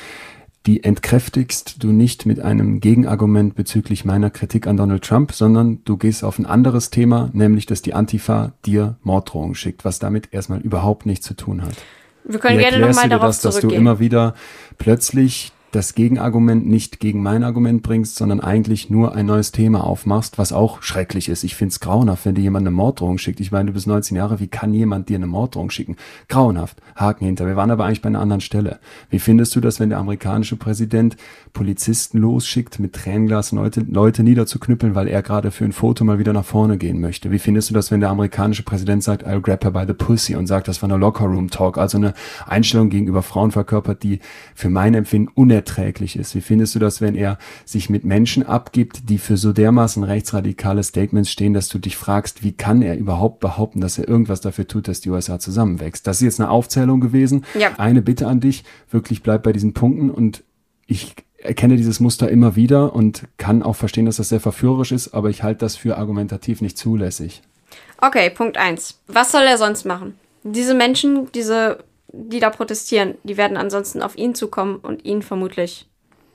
die 0.67 0.83
entkräftigst 0.83 1.83
du 1.83 1.93
nicht 1.93 2.27
mit 2.27 2.41
einem 2.41 2.81
Gegenargument 2.81 3.55
bezüglich 3.55 4.05
meiner 4.05 4.31
Kritik 4.31 4.67
an 4.67 4.77
Donald 4.77 5.05
Trump, 5.05 5.33
sondern 5.33 5.79
du 5.85 5.97
gehst 5.97 6.25
auf 6.25 6.39
ein 6.39 6.47
anderes 6.47 6.91
Thema, 6.91 7.31
nämlich 7.33 7.67
dass 7.67 7.83
die 7.83 7.95
Antifa 7.95 8.53
dir 8.64 8.97
Morddrohungen 9.03 9.55
schickt, 9.55 9.85
was 9.85 9.99
damit 10.01 10.33
erstmal 10.33 10.61
überhaupt 10.61 11.07
nichts 11.07 11.27
zu 11.27 11.35
tun 11.35 11.62
hat. 11.62 11.77
Wir 12.25 12.41
können 12.41 12.59
Wie 12.59 12.62
gerne 12.62 12.81
nochmal 12.81 13.09
darauf 13.09 13.29
das, 13.29 13.41
dass 13.41 13.61
du 13.61 13.71
immer 13.71 14.01
wieder 14.01 14.35
plötzlich 14.79 15.53
das 15.77 15.95
Gegenargument 15.95 16.66
nicht 16.66 17.01
gegen 17.01 17.22
mein 17.22 17.45
Argument 17.45 17.83
bringst, 17.83 18.16
sondern 18.16 18.41
eigentlich 18.41 18.89
nur 18.89 19.14
ein 19.14 19.27
neues 19.27 19.53
Thema 19.53 19.85
aufmachst, 19.85 20.39
was 20.39 20.53
auch 20.53 20.83
schrecklich 20.83 21.29
ist. 21.29 21.45
Ich 21.45 21.55
find's 21.55 21.81
grauenhaft, 21.81 22.24
wenn 22.24 22.35
dir 22.35 22.41
jemand 22.41 22.62
eine 22.62 22.74
Morddrohung 22.74 23.18
schickt. 23.18 23.41
Ich 23.41 23.53
meine, 23.53 23.66
du 23.66 23.72
bist 23.74 23.87
19 23.87 24.16
Jahre, 24.16 24.41
wie 24.41 24.49
kann 24.49 24.72
jemand 24.72 25.11
dir 25.11 25.16
eine 25.16 25.27
Morddrohung 25.27 25.68
schicken? 25.68 25.97
Grauenhaft. 26.29 26.81
Haken 26.97 27.27
hinter. 27.27 27.47
Wir 27.47 27.57
waren 27.57 27.70
aber 27.70 27.85
eigentlich 27.85 28.01
bei 28.01 28.09
einer 28.09 28.20
anderen 28.20 28.41
Stelle. 28.41 28.79
Wie 29.11 29.18
findest 29.18 29.55
du 29.55 29.61
das, 29.61 29.79
wenn 29.79 29.91
der 29.91 29.99
amerikanische 29.99 30.57
Präsident 30.57 31.18
Polizisten 31.53 32.18
losschickt, 32.18 32.79
mit 32.79 32.95
Tränenglas 32.95 33.53
Leute, 33.53 33.81
Leute 33.81 34.22
niederzuknüppeln, 34.22 34.95
weil 34.95 35.09
er 35.09 35.22
gerade 35.22 35.51
für 35.51 35.66
ein 35.66 35.72
Foto 35.72 36.05
mal 36.05 36.18
wieder 36.18 36.33
nach 36.33 36.45
vorne 36.47 36.79
gehen 36.79 37.03
möchte? 37.03 37.31
Wie 37.31 37.39
findest 37.39 37.68
du 37.68 37.74
das, 37.74 37.91
wenn 37.91 38.01
der 38.01 38.09
amerikanische 38.09 38.62
Präsident 38.62 39.03
sagt, 39.03 39.27
I'll 39.27 39.41
grab 39.41 39.62
her 39.62 39.72
by 39.72 39.85
the 39.87 39.93
pussy 39.93 40.37
und 40.37 40.47
sagt, 40.47 40.68
das 40.68 40.81
war 40.81 40.89
eine 40.89 40.99
Locker 40.99 41.27
Room 41.27 41.51
Talk, 41.51 41.77
also 41.77 41.99
eine 41.99 42.14
Einstellung 42.47 42.89
gegenüber 42.89 43.22
Frauen 43.22 43.51
verkörpert, 43.51 44.03
die 44.03 44.20
für 44.55 44.70
mein 44.70 44.95
Empfinden 44.95 45.31
unerträglich 45.67 46.17
ist? 46.17 46.35
Wie 46.35 46.41
findest 46.41 46.75
du 46.75 46.79
das, 46.79 47.01
wenn 47.01 47.14
er 47.14 47.39
sich 47.64 47.91
mit 47.91 48.05
Menschen 48.05 48.45
abgibt, 48.45 49.09
die 49.09 49.19
für 49.19 49.37
so 49.37 49.53
dermaßen 49.53 50.03
rechtsradikale 50.03 50.83
Statements 50.83 51.31
stehen, 51.31 51.55
dass 51.55 51.69
du 51.69 51.79
dich 51.79 51.97
fragst, 51.97 52.43
wie 52.43 52.53
kann 52.53 52.83
er 52.83 52.97
überhaupt 52.97 53.41
behaupten, 53.41 53.81
dass 53.81 53.99
er 53.99 54.09
irgendwas 54.09 54.41
dafür 54.41 54.67
tut, 54.67 54.89
dass 54.89 55.01
die 55.01 55.11
USA 55.11 55.39
zusammenwächst? 55.39 56.07
Das 56.07 56.19
ist 56.19 56.23
jetzt 56.23 56.41
eine 56.41 56.51
Aufzählung 56.51 57.01
gewesen. 57.01 57.45
Ja. 57.59 57.71
Eine 57.79 58.03
Bitte 58.03 58.27
an 58.27 58.41
dich, 58.41 58.64
wirklich 58.91 59.23
bleib 59.23 59.43
bei 59.43 59.53
diesen 59.53 59.75
Punkten 59.75 60.11
und 60.11 60.45
ich 60.87 61.14
erkenne 61.39 61.77
dieses 61.77 62.01
Muster 62.01 62.31
immer 62.31 62.57
wieder 62.57 62.95
und 62.95 63.25
kann 63.37 63.62
auch 63.62 63.77
verstehen, 63.77 64.07
dass 64.07 64.17
das 64.17 64.31
sehr 64.31 64.41
verführerisch 64.41 64.93
ist, 64.93 65.14
aber 65.14 65.31
ich 65.31 65.43
halte 65.43 65.61
das 65.61 65.77
für 65.77 65.97
argumentativ 65.97 66.61
nicht 66.61 66.79
zulässig. 66.79 67.43
Okay, 68.01 68.31
Punkt 68.31 68.57
eins. 68.57 69.01
Was 69.07 69.33
soll 69.33 69.43
er 69.43 69.59
sonst 69.59 69.85
machen? 69.85 70.19
Diese 70.43 70.75
Menschen, 70.75 71.31
diese, 71.33 71.79
die 72.09 72.41
da 72.41 72.51
protestieren, 72.51 73.19
die 73.25 73.37
werden 73.37 73.57
ansonsten 73.57 74.03
auf 74.03 74.17
ihn 74.17 74.35
zukommen 74.35 74.77
und 74.77 75.05
ihn 75.05 75.23
vermutlich 75.23 75.89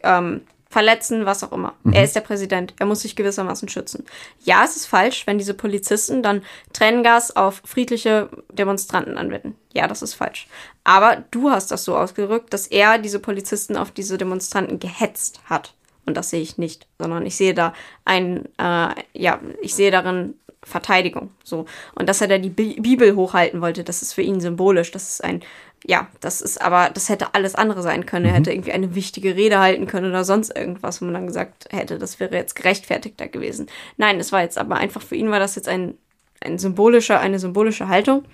ähm, 0.03 0.41
verletzen, 0.71 1.25
was 1.25 1.43
auch 1.43 1.51
immer. 1.51 1.73
Mhm. 1.83 1.93
Er 1.93 2.03
ist 2.03 2.15
der 2.15 2.21
Präsident. 2.21 2.73
Er 2.79 2.85
muss 2.85 3.01
sich 3.01 3.15
gewissermaßen 3.15 3.67
schützen. 3.67 4.05
Ja, 4.43 4.63
es 4.63 4.77
ist 4.77 4.85
falsch, 4.85 5.27
wenn 5.27 5.37
diese 5.37 5.53
Polizisten 5.53 6.23
dann 6.23 6.43
Tränengas 6.73 7.35
auf 7.35 7.61
friedliche 7.65 8.29
Demonstranten 8.51 9.17
anwenden. 9.17 9.55
Ja, 9.73 9.87
das 9.87 10.01
ist 10.01 10.13
falsch. 10.13 10.47
Aber 10.83 11.23
du 11.29 11.51
hast 11.51 11.71
das 11.71 11.83
so 11.83 11.97
ausgerückt, 11.97 12.53
dass 12.53 12.67
er 12.67 12.97
diese 12.97 13.19
Polizisten 13.19 13.75
auf 13.75 13.91
diese 13.91 14.17
Demonstranten 14.17 14.79
gehetzt 14.79 15.41
hat. 15.45 15.73
Und 16.05 16.17
das 16.17 16.29
sehe 16.29 16.41
ich 16.41 16.57
nicht, 16.57 16.87
sondern 16.99 17.25
ich 17.25 17.35
sehe 17.35 17.53
da 17.53 17.73
ein, 18.05 18.45
äh, 18.57 18.95
ja, 19.13 19.39
ich 19.61 19.75
sehe 19.75 19.91
darin 19.91 20.35
Verteidigung. 20.63 21.31
So. 21.43 21.65
Und 21.95 22.07
dass 22.07 22.21
er 22.21 22.27
da 22.27 22.37
die 22.37 22.49
Bibel 22.49 23.15
hochhalten 23.15 23.61
wollte, 23.61 23.83
das 23.83 24.01
ist 24.01 24.13
für 24.13 24.21
ihn 24.21 24.39
symbolisch. 24.41 24.91
Das 24.91 25.09
ist 25.09 25.23
ein 25.23 25.41
ja, 25.85 26.07
das 26.19 26.41
ist 26.41 26.61
aber, 26.61 26.91
das 26.93 27.09
hätte 27.09 27.33
alles 27.33 27.55
andere 27.55 27.81
sein 27.81 28.05
können. 28.05 28.25
Er 28.25 28.31
mhm. 28.31 28.35
hätte 28.35 28.51
irgendwie 28.51 28.71
eine 28.71 28.93
wichtige 28.93 29.35
Rede 29.35 29.59
halten 29.59 29.87
können 29.87 30.11
oder 30.11 30.23
sonst 30.23 30.55
irgendwas, 30.55 31.01
wo 31.01 31.05
man 31.05 31.15
dann 31.15 31.27
gesagt 31.27 31.67
hätte, 31.71 31.97
das 31.97 32.19
wäre 32.19 32.35
jetzt 32.35 32.55
gerechtfertigter 32.55 33.27
gewesen. 33.27 33.67
Nein, 33.97 34.19
es 34.19 34.31
war 34.31 34.41
jetzt 34.41 34.57
aber 34.57 34.75
einfach 34.75 35.01
für 35.01 35.15
ihn 35.15 35.31
war 35.31 35.39
das 35.39 35.55
jetzt 35.55 35.67
ein, 35.67 35.95
ein 36.39 36.59
symbolischer, 36.59 37.19
eine 37.19 37.39
symbolische 37.39 37.87
Haltung. 37.87 38.25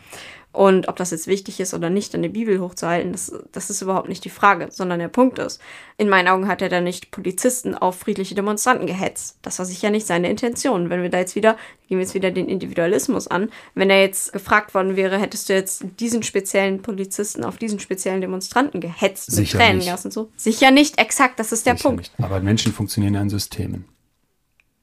Und 0.57 0.87
ob 0.87 0.95
das 0.95 1.11
jetzt 1.11 1.27
wichtig 1.27 1.59
ist 1.59 1.75
oder 1.75 1.91
nicht, 1.91 2.15
eine 2.15 2.29
Bibel 2.29 2.59
hochzuhalten, 2.59 3.11
das, 3.11 3.31
das 3.51 3.69
ist 3.69 3.83
überhaupt 3.83 4.09
nicht 4.09 4.25
die 4.25 4.31
Frage, 4.31 4.69
sondern 4.71 4.97
der 4.97 5.07
Punkt 5.07 5.37
ist, 5.37 5.61
in 5.97 6.09
meinen 6.09 6.27
Augen 6.27 6.47
hat 6.47 6.63
er 6.63 6.69
da 6.69 6.81
nicht 6.81 7.11
Polizisten 7.11 7.75
auf 7.75 7.99
friedliche 7.99 8.33
Demonstranten 8.33 8.87
gehetzt. 8.87 9.37
Das 9.43 9.59
war 9.59 9.67
sicher 9.67 9.91
nicht 9.91 10.07
seine 10.07 10.31
Intention. 10.31 10.89
Wenn 10.89 11.03
wir 11.03 11.11
da 11.11 11.19
jetzt 11.19 11.35
wieder, 11.35 11.57
gehen 11.87 11.99
wir 11.99 11.99
jetzt 11.99 12.15
wieder 12.15 12.31
den 12.31 12.49
Individualismus 12.49 13.27
an, 13.27 13.51
wenn 13.75 13.91
er 13.91 14.01
jetzt 14.01 14.33
gefragt 14.33 14.73
worden 14.73 14.95
wäre, 14.95 15.19
hättest 15.19 15.47
du 15.47 15.53
jetzt 15.53 15.85
diesen 15.99 16.23
speziellen 16.23 16.81
Polizisten 16.81 17.43
auf 17.43 17.57
diesen 17.57 17.79
speziellen 17.79 18.21
Demonstranten 18.21 18.81
gehetzt 18.81 19.29
sicher 19.29 19.59
mit 19.59 19.67
Tränengas 19.67 20.05
und 20.05 20.11
so? 20.11 20.31
Sicher 20.37 20.71
nicht, 20.71 20.97
exakt, 20.97 21.39
das 21.39 21.51
ist 21.51 21.67
der 21.67 21.77
sicher 21.77 21.89
Punkt. 21.89 22.11
Nicht. 22.17 22.19
Aber 22.19 22.39
Menschen 22.39 22.73
funktionieren 22.73 23.13
ja 23.13 23.21
in 23.21 23.29
Systemen. 23.29 23.85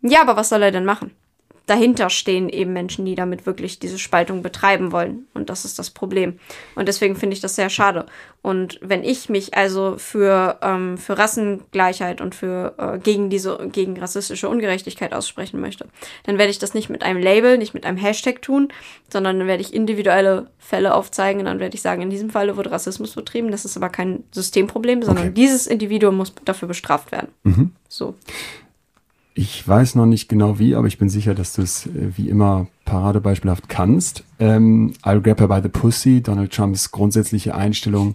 Ja, 0.02 0.20
aber 0.20 0.36
was 0.36 0.50
soll 0.50 0.62
er 0.62 0.70
denn 0.70 0.84
machen? 0.84 1.10
Dahinter 1.66 2.10
stehen 2.10 2.48
eben 2.48 2.72
Menschen, 2.72 3.06
die 3.06 3.14
damit 3.14 3.46
wirklich 3.46 3.78
diese 3.78 3.98
Spaltung 3.98 4.42
betreiben 4.42 4.92
wollen. 4.92 5.26
Und 5.32 5.48
das 5.48 5.64
ist 5.64 5.78
das 5.78 5.90
Problem. 5.90 6.38
Und 6.74 6.88
deswegen 6.88 7.16
finde 7.16 7.34
ich 7.34 7.40
das 7.40 7.56
sehr 7.56 7.70
schade. 7.70 8.06
Und 8.42 8.78
wenn 8.82 9.02
ich 9.02 9.30
mich 9.30 9.56
also 9.56 9.94
für, 9.96 10.58
ähm, 10.60 10.98
für 10.98 11.16
Rassengleichheit 11.16 12.20
und 12.20 12.34
für 12.34 12.74
äh, 12.76 12.98
gegen 12.98 13.30
diese, 13.30 13.70
gegen 13.72 13.98
rassistische 13.98 14.50
Ungerechtigkeit 14.50 15.14
aussprechen 15.14 15.60
möchte, 15.60 15.86
dann 16.24 16.36
werde 16.36 16.50
ich 16.50 16.58
das 16.58 16.74
nicht 16.74 16.90
mit 16.90 17.02
einem 17.02 17.22
Label, 17.22 17.56
nicht 17.56 17.72
mit 17.72 17.86
einem 17.86 17.96
Hashtag 17.96 18.42
tun, 18.42 18.68
sondern 19.10 19.38
dann 19.38 19.48
werde 19.48 19.62
ich 19.62 19.72
individuelle 19.72 20.50
Fälle 20.58 20.94
aufzeigen 20.94 21.40
und 21.40 21.46
dann 21.46 21.60
werde 21.60 21.74
ich 21.74 21.82
sagen, 21.82 22.02
in 22.02 22.10
diesem 22.10 22.28
Falle 22.28 22.58
wurde 22.58 22.70
Rassismus 22.70 23.14
betrieben. 23.14 23.50
Das 23.50 23.64
ist 23.64 23.78
aber 23.78 23.88
kein 23.88 24.24
Systemproblem, 24.32 25.02
sondern 25.02 25.28
okay. 25.28 25.34
dieses 25.34 25.66
Individuum 25.66 26.16
muss 26.16 26.34
dafür 26.44 26.68
bestraft 26.68 27.12
werden. 27.12 27.28
Mhm. 27.44 27.72
So. 27.88 28.14
Ich 29.36 29.66
weiß 29.66 29.96
noch 29.96 30.06
nicht 30.06 30.28
genau 30.28 30.60
wie, 30.60 30.76
aber 30.76 30.86
ich 30.86 30.98
bin 30.98 31.08
sicher, 31.08 31.34
dass 31.34 31.54
du 31.54 31.62
es 31.62 31.86
äh, 31.86 32.16
wie 32.16 32.28
immer 32.28 32.68
paradebeispielhaft 32.84 33.68
kannst. 33.68 34.22
Ähm, 34.38 34.92
I'll 35.02 35.20
grab 35.20 35.40
her 35.40 35.48
by 35.48 35.60
the 35.60 35.68
pussy, 35.68 36.22
Donald 36.22 36.52
Trumps 36.52 36.92
grundsätzliche 36.92 37.54
Einstellung 37.54 38.14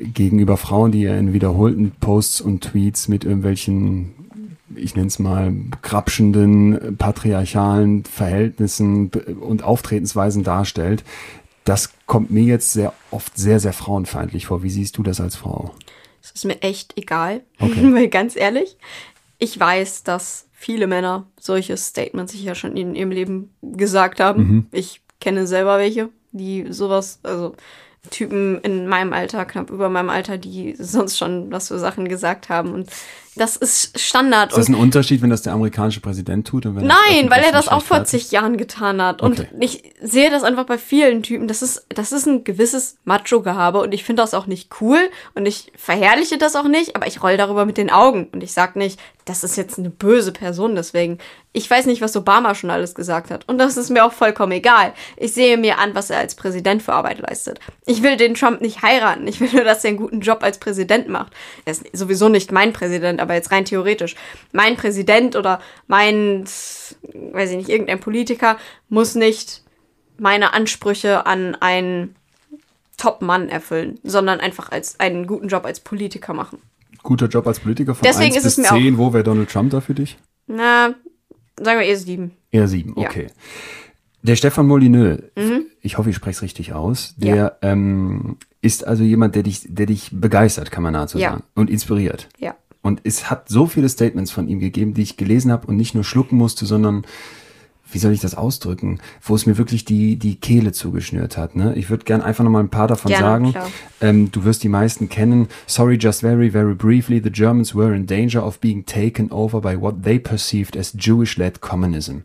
gegenüber 0.00 0.56
Frauen, 0.56 0.92
die 0.92 1.04
er 1.04 1.18
in 1.18 1.32
wiederholten 1.32 1.92
Posts 2.00 2.40
und 2.40 2.62
Tweets 2.62 3.08
mit 3.08 3.24
irgendwelchen, 3.24 4.14
ich 4.74 4.94
nenne 4.94 5.08
es 5.08 5.18
mal, 5.18 5.52
krapschenden, 5.82 6.96
patriarchalen 6.96 8.04
Verhältnissen 8.04 9.10
und 9.40 9.62
Auftretensweisen 9.62 10.44
darstellt. 10.44 11.04
Das 11.64 11.90
kommt 12.06 12.30
mir 12.30 12.44
jetzt 12.44 12.72
sehr 12.72 12.92
oft 13.10 13.36
sehr, 13.36 13.60
sehr 13.60 13.72
frauenfeindlich 13.72 14.46
vor. 14.46 14.62
Wie 14.62 14.70
siehst 14.70 14.96
du 14.96 15.02
das 15.02 15.20
als 15.20 15.36
Frau? 15.36 15.74
Das 16.22 16.32
ist 16.32 16.44
mir 16.44 16.60
echt 16.62 16.96
egal, 16.96 17.42
okay. 17.58 17.92
weil 17.92 18.08
ganz 18.08 18.36
ehrlich, 18.36 18.76
ich 19.40 19.58
weiß, 19.58 20.04
dass 20.04 20.46
viele 20.52 20.86
Männer 20.86 21.26
solche 21.40 21.76
Statements 21.76 22.32
sich 22.32 22.44
ja 22.44 22.54
schon 22.54 22.76
in 22.76 22.94
ihrem 22.94 23.10
Leben 23.10 23.54
gesagt 23.62 24.20
haben. 24.20 24.42
Mhm. 24.42 24.66
Ich 24.70 25.00
kenne 25.18 25.46
selber 25.46 25.78
welche, 25.78 26.10
die 26.30 26.66
sowas, 26.70 27.18
also 27.22 27.56
Typen 28.10 28.60
in 28.60 28.86
meinem 28.86 29.12
Alter, 29.12 29.44
knapp 29.44 29.70
über 29.70 29.88
meinem 29.88 30.10
Alter, 30.10 30.38
die 30.38 30.74
sonst 30.78 31.18
schon 31.18 31.50
was 31.50 31.68
für 31.68 31.78
Sachen 31.78 32.08
gesagt 32.08 32.48
haben. 32.48 32.72
Und 32.72 32.90
das 33.40 33.56
ist 33.56 33.98
Standard. 33.98 34.50
Ist 34.50 34.58
das 34.58 34.68
ein 34.68 34.74
Unterschied, 34.74 35.22
wenn 35.22 35.30
das 35.30 35.40
der 35.40 35.54
amerikanische 35.54 36.00
Präsident 36.00 36.46
tut? 36.46 36.66
Nein, 36.66 37.30
weil 37.30 37.42
er 37.42 37.52
das 37.52 37.68
auch 37.68 37.82
vor 37.82 38.04
zig 38.04 38.30
Jahren 38.32 38.58
getan 38.58 39.00
hat. 39.00 39.22
Und 39.22 39.40
okay. 39.40 39.48
ich 39.58 39.94
sehe 40.02 40.30
das 40.30 40.42
einfach 40.42 40.66
bei 40.66 40.76
vielen 40.76 41.22
Typen. 41.22 41.48
Das 41.48 41.62
ist, 41.62 41.86
das 41.88 42.12
ist 42.12 42.26
ein 42.26 42.44
gewisses 42.44 42.98
Macho-Gehabe 43.04 43.80
und 43.80 43.94
ich 43.94 44.04
finde 44.04 44.22
das 44.22 44.34
auch 44.34 44.46
nicht 44.46 44.70
cool 44.82 44.98
und 45.34 45.46
ich 45.46 45.72
verherrliche 45.74 46.36
das 46.36 46.54
auch 46.54 46.68
nicht, 46.68 46.96
aber 46.96 47.06
ich 47.06 47.22
roll 47.22 47.38
darüber 47.38 47.64
mit 47.64 47.78
den 47.78 47.90
Augen 47.90 48.28
und 48.32 48.42
ich 48.42 48.52
sag 48.52 48.76
nicht, 48.76 49.00
das 49.24 49.44
ist 49.44 49.56
jetzt 49.56 49.78
eine 49.78 49.90
böse 49.90 50.32
Person 50.32 50.74
deswegen. 50.74 51.18
Ich 51.52 51.68
weiß 51.70 51.86
nicht, 51.86 52.00
was 52.00 52.16
Obama 52.16 52.54
schon 52.54 52.70
alles 52.70 52.94
gesagt 52.94 53.30
hat 53.30 53.48
und 53.48 53.58
das 53.58 53.76
ist 53.76 53.90
mir 53.90 54.04
auch 54.04 54.12
vollkommen 54.12 54.52
egal. 54.52 54.92
Ich 55.16 55.32
sehe 55.32 55.56
mir 55.56 55.78
an, 55.78 55.94
was 55.94 56.10
er 56.10 56.18
als 56.18 56.34
Präsident 56.34 56.82
für 56.82 56.92
Arbeit 56.92 57.20
leistet. 57.20 57.60
Ich 57.86 58.02
will 58.02 58.16
den 58.16 58.34
Trump 58.34 58.60
nicht 58.60 58.82
heiraten. 58.82 59.26
Ich 59.26 59.40
will 59.40 59.50
nur, 59.52 59.64
dass 59.64 59.84
er 59.84 59.88
einen 59.88 59.98
guten 59.98 60.20
Job 60.20 60.42
als 60.42 60.58
Präsident 60.58 61.08
macht. 61.08 61.32
Er 61.64 61.72
ist 61.72 61.84
sowieso 61.92 62.28
nicht 62.28 62.52
mein 62.52 62.72
Präsident, 62.72 63.20
aber 63.20 63.29
jetzt 63.34 63.50
rein 63.52 63.64
theoretisch. 63.64 64.14
Mein 64.52 64.76
Präsident 64.76 65.36
oder 65.36 65.60
mein, 65.86 66.44
weiß 66.44 67.50
ich 67.50 67.56
nicht, 67.56 67.68
irgendein 67.68 68.00
Politiker 68.00 68.56
muss 68.88 69.14
nicht 69.14 69.62
meine 70.18 70.52
Ansprüche 70.52 71.26
an 71.26 71.54
einen 71.60 72.14
Top-Mann 72.98 73.48
erfüllen, 73.48 73.98
sondern 74.02 74.40
einfach 74.40 74.70
als 74.70 75.00
einen 75.00 75.26
guten 75.26 75.48
Job 75.48 75.64
als 75.64 75.80
Politiker 75.80 76.34
machen. 76.34 76.58
Guter 77.02 77.26
Job 77.28 77.46
als 77.46 77.60
Politiker 77.60 77.94
von 77.94 78.02
Deswegen 78.06 78.34
1 78.34 78.36
ist 78.36 78.42
bis 78.56 78.58
es 78.58 78.70
mir 78.70 78.78
10. 78.78 78.98
Wo 78.98 79.12
wäre 79.14 79.24
Donald 79.24 79.48
Trump 79.50 79.70
da 79.70 79.80
für 79.80 79.94
dich? 79.94 80.18
Na, 80.46 80.94
sagen 81.58 81.80
wir 81.80 81.86
eher 81.86 81.96
sieben. 81.96 82.32
Eher 82.50 82.68
7, 82.68 82.94
Ja. 83.00 83.08
okay. 83.08 83.28
Der 84.22 84.36
Stefan 84.36 84.66
Molyneux, 84.66 85.22
Mhm. 85.34 85.64
ich 85.80 85.96
hoffe, 85.96 86.10
ich 86.10 86.16
spreche 86.16 86.36
es 86.36 86.42
richtig 86.42 86.74
aus, 86.74 87.14
der 87.16 87.56
ähm, 87.62 88.36
ist 88.60 88.86
also 88.86 89.02
jemand, 89.02 89.34
der 89.34 89.44
dich, 89.44 89.62
der 89.66 89.86
dich 89.86 90.10
begeistert, 90.12 90.70
kann 90.70 90.82
man 90.82 90.92
nahezu 90.92 91.16
Ja. 91.18 91.30
sagen, 91.30 91.44
und 91.54 91.70
inspiriert. 91.70 92.28
Ja. 92.36 92.54
Und 92.82 93.00
es 93.04 93.30
hat 93.30 93.48
so 93.48 93.66
viele 93.66 93.88
Statements 93.88 94.30
von 94.30 94.48
ihm 94.48 94.58
gegeben, 94.58 94.94
die 94.94 95.02
ich 95.02 95.16
gelesen 95.16 95.52
habe 95.52 95.66
und 95.66 95.76
nicht 95.76 95.94
nur 95.94 96.04
schlucken 96.04 96.36
musste, 96.36 96.66
sondern 96.66 97.04
wie 97.92 97.98
soll 97.98 98.12
ich 98.12 98.20
das 98.20 98.34
ausdrücken, 98.34 99.00
wo 99.22 99.34
es 99.34 99.46
mir 99.46 99.58
wirklich 99.58 99.84
die, 99.84 100.16
die 100.16 100.36
Kehle 100.36 100.72
zugeschnürt 100.72 101.36
hat. 101.36 101.56
Ne? 101.56 101.74
Ich 101.74 101.90
würde 101.90 102.04
gern 102.04 102.22
einfach 102.22 102.44
nochmal 102.44 102.62
ein 102.62 102.70
paar 102.70 102.86
davon 102.86 103.10
Gerne, 103.10 103.52
sagen. 103.52 103.72
Ähm, 104.00 104.30
du 104.30 104.44
wirst 104.44 104.62
die 104.62 104.68
meisten 104.68 105.08
kennen. 105.08 105.48
Sorry, 105.66 105.98
just 106.00 106.20
very, 106.20 106.50
very 106.50 106.74
briefly, 106.74 107.20
the 107.22 107.32
Germans 107.32 107.74
were 107.74 107.94
in 107.94 108.06
danger 108.06 108.44
of 108.44 108.60
being 108.60 108.84
taken 108.84 109.30
over 109.30 109.60
by 109.60 109.80
what 109.80 110.02
they 110.04 110.18
perceived 110.18 110.76
as 110.76 110.92
Jewish-led 110.96 111.60
communism. 111.60 112.22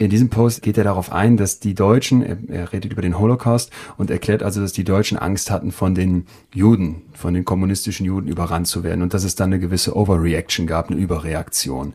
In 0.00 0.10
diesem 0.10 0.30
Post 0.30 0.62
geht 0.62 0.78
er 0.78 0.84
darauf 0.84 1.10
ein, 1.10 1.36
dass 1.36 1.58
die 1.58 1.74
Deutschen, 1.74 2.22
er, 2.22 2.38
er 2.48 2.72
redet 2.72 2.92
über 2.92 3.02
den 3.02 3.18
Holocaust 3.18 3.72
und 3.96 4.10
erklärt 4.10 4.44
also, 4.44 4.60
dass 4.60 4.72
die 4.72 4.84
Deutschen 4.84 5.18
Angst 5.18 5.50
hatten, 5.50 5.72
von 5.72 5.94
den 5.96 6.26
Juden, 6.54 7.02
von 7.14 7.34
den 7.34 7.44
kommunistischen 7.44 8.06
Juden 8.06 8.28
überrannt 8.28 8.68
zu 8.68 8.84
werden 8.84 9.02
und 9.02 9.12
dass 9.12 9.24
es 9.24 9.34
dann 9.34 9.52
eine 9.52 9.58
gewisse 9.58 9.96
Overreaction 9.96 10.66
gab, 10.68 10.88
eine 10.90 11.00
Überreaktion. 11.00 11.94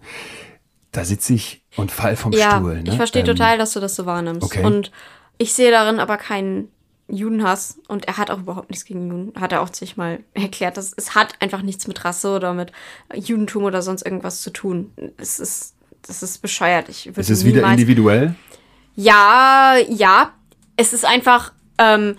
Da 0.92 1.06
sitze 1.06 1.34
ich 1.34 1.64
und 1.78 1.92
fall 1.92 2.16
vom 2.18 2.34
Ja, 2.34 2.58
Stuhl. 2.58 2.84
Ne? 2.84 2.90
ich 2.90 2.96
verstehe 2.98 3.22
Ähm, 3.22 3.28
total, 3.28 3.58
dass 3.58 3.72
du 3.72 3.80
das 3.80 3.96
so 3.96 4.06
wahrnimmst. 4.06 4.44
okay. 4.44 4.66
Und 4.66 4.92
ich 5.38 5.54
sehe 5.54 5.72
darin 5.72 6.00
aber 6.00 6.18
keinen 6.18 6.68
Judenhass 7.08 7.80
und 7.88 8.06
er 8.06 8.18
hat 8.18 8.32
auch 8.32 8.40
überhaupt 8.40 8.70
nichts 8.70 8.86
gegen 8.86 9.10
Juden. 9.10 9.40
Hat 9.40 9.52
er 9.54 9.62
auch 9.62 9.74
sich 9.74 9.98
mal 9.98 10.20
erklärt. 10.34 10.78
dass 10.78 10.94
es 10.96 11.16
hat 11.16 11.36
einfach 11.42 11.62
nichts 11.62 11.88
mit 11.88 12.04
Rasse 12.06 12.36
oder 12.36 12.54
mit 12.54 12.72
Judentum 13.14 13.64
oder 13.64 13.82
sonst 13.82 14.04
irgendwas 14.06 14.42
zu 14.42 14.52
tun. 14.52 14.92
Es 15.18 15.40
ist, 15.40 15.74
das 16.08 16.24
ist 16.24 16.42
bescheuert. 16.42 16.90
Ich 16.90 17.08
würde 17.08 17.22
Es 17.22 17.30
ist 17.30 17.46
wieder 17.46 17.70
individuell. 17.70 18.36
Ja, 18.96 19.76
ja. 19.90 20.32
Es 20.76 20.94
ist 20.94 21.06
einfach 21.06 21.54
ähm, 21.78 22.16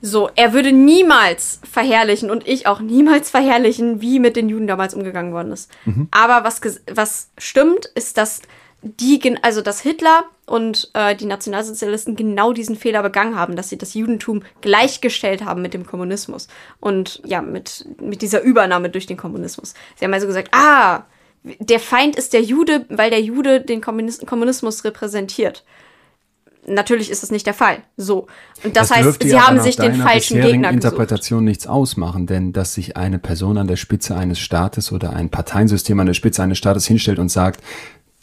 so, 0.00 0.30
er 0.36 0.52
würde 0.52 0.72
niemals 0.72 1.60
verherrlichen 1.70 2.30
und 2.30 2.46
ich 2.46 2.66
auch 2.66 2.80
niemals 2.80 3.30
verherrlichen, 3.30 4.00
wie 4.00 4.20
mit 4.20 4.36
den 4.36 4.48
Juden 4.48 4.66
damals 4.66 4.94
umgegangen 4.94 5.32
worden 5.32 5.52
ist. 5.52 5.70
Aber 6.10 6.44
was, 6.44 6.60
was 6.92 7.30
stimmt, 7.38 7.86
ist, 7.94 8.16
dass 8.16 8.42
die, 8.82 9.36
also 9.42 9.62
dass 9.62 9.80
Hitler 9.80 10.24
und 10.44 10.90
äh, 10.94 11.16
die 11.16 11.26
Nationalsozialisten 11.26 12.14
genau 12.14 12.52
diesen 12.52 12.76
Fehler 12.76 13.02
begangen 13.02 13.36
haben, 13.36 13.56
dass 13.56 13.68
sie 13.68 13.78
das 13.78 13.94
Judentum 13.94 14.42
gleichgestellt 14.60 15.44
haben 15.44 15.62
mit 15.62 15.74
dem 15.74 15.86
Kommunismus 15.86 16.46
und 16.78 17.20
ja, 17.24 17.42
mit, 17.42 17.84
mit 18.00 18.22
dieser 18.22 18.42
Übernahme 18.42 18.90
durch 18.90 19.06
den 19.06 19.16
Kommunismus. 19.16 19.74
Sie 19.96 20.04
haben 20.04 20.14
also 20.14 20.26
gesagt, 20.26 20.48
ah, 20.52 21.04
der 21.60 21.80
Feind 21.80 22.16
ist 22.16 22.32
der 22.32 22.42
Jude, 22.42 22.86
weil 22.88 23.10
der 23.10 23.20
Jude 23.20 23.60
den 23.60 23.80
Kommunis 23.80 24.20
Kommunismus 24.26 24.84
repräsentiert. 24.84 25.64
Natürlich 26.68 27.10
ist 27.10 27.22
das 27.22 27.30
nicht 27.30 27.46
der 27.46 27.54
Fall. 27.54 27.78
So. 27.96 28.26
Und 28.64 28.76
das, 28.76 28.90
heißt, 28.90 29.04
dürfte 29.04 29.28
sie 29.28 29.38
haben 29.38 29.60
sich 29.60 29.76
den 29.76 29.94
falschen 29.94 30.40
Gegner 30.40 30.72
gesucht. 30.72 30.84
Interpretation 30.84 31.44
nichts 31.44 31.68
ausmachen, 31.68 32.26
denn 32.26 32.52
dass 32.52 32.74
sich 32.74 32.96
eine 32.96 33.20
Person 33.20 33.56
an 33.56 33.68
der 33.68 33.76
Spitze 33.76 34.16
eines 34.16 34.40
Staates 34.40 34.90
oder 34.90 35.12
ein 35.12 35.30
Parteiensystem 35.30 36.00
an 36.00 36.06
der 36.06 36.14
Spitze 36.14 36.42
eines 36.42 36.58
Staates 36.58 36.86
hinstellt 36.86 37.20
und 37.20 37.28
sagt, 37.28 37.62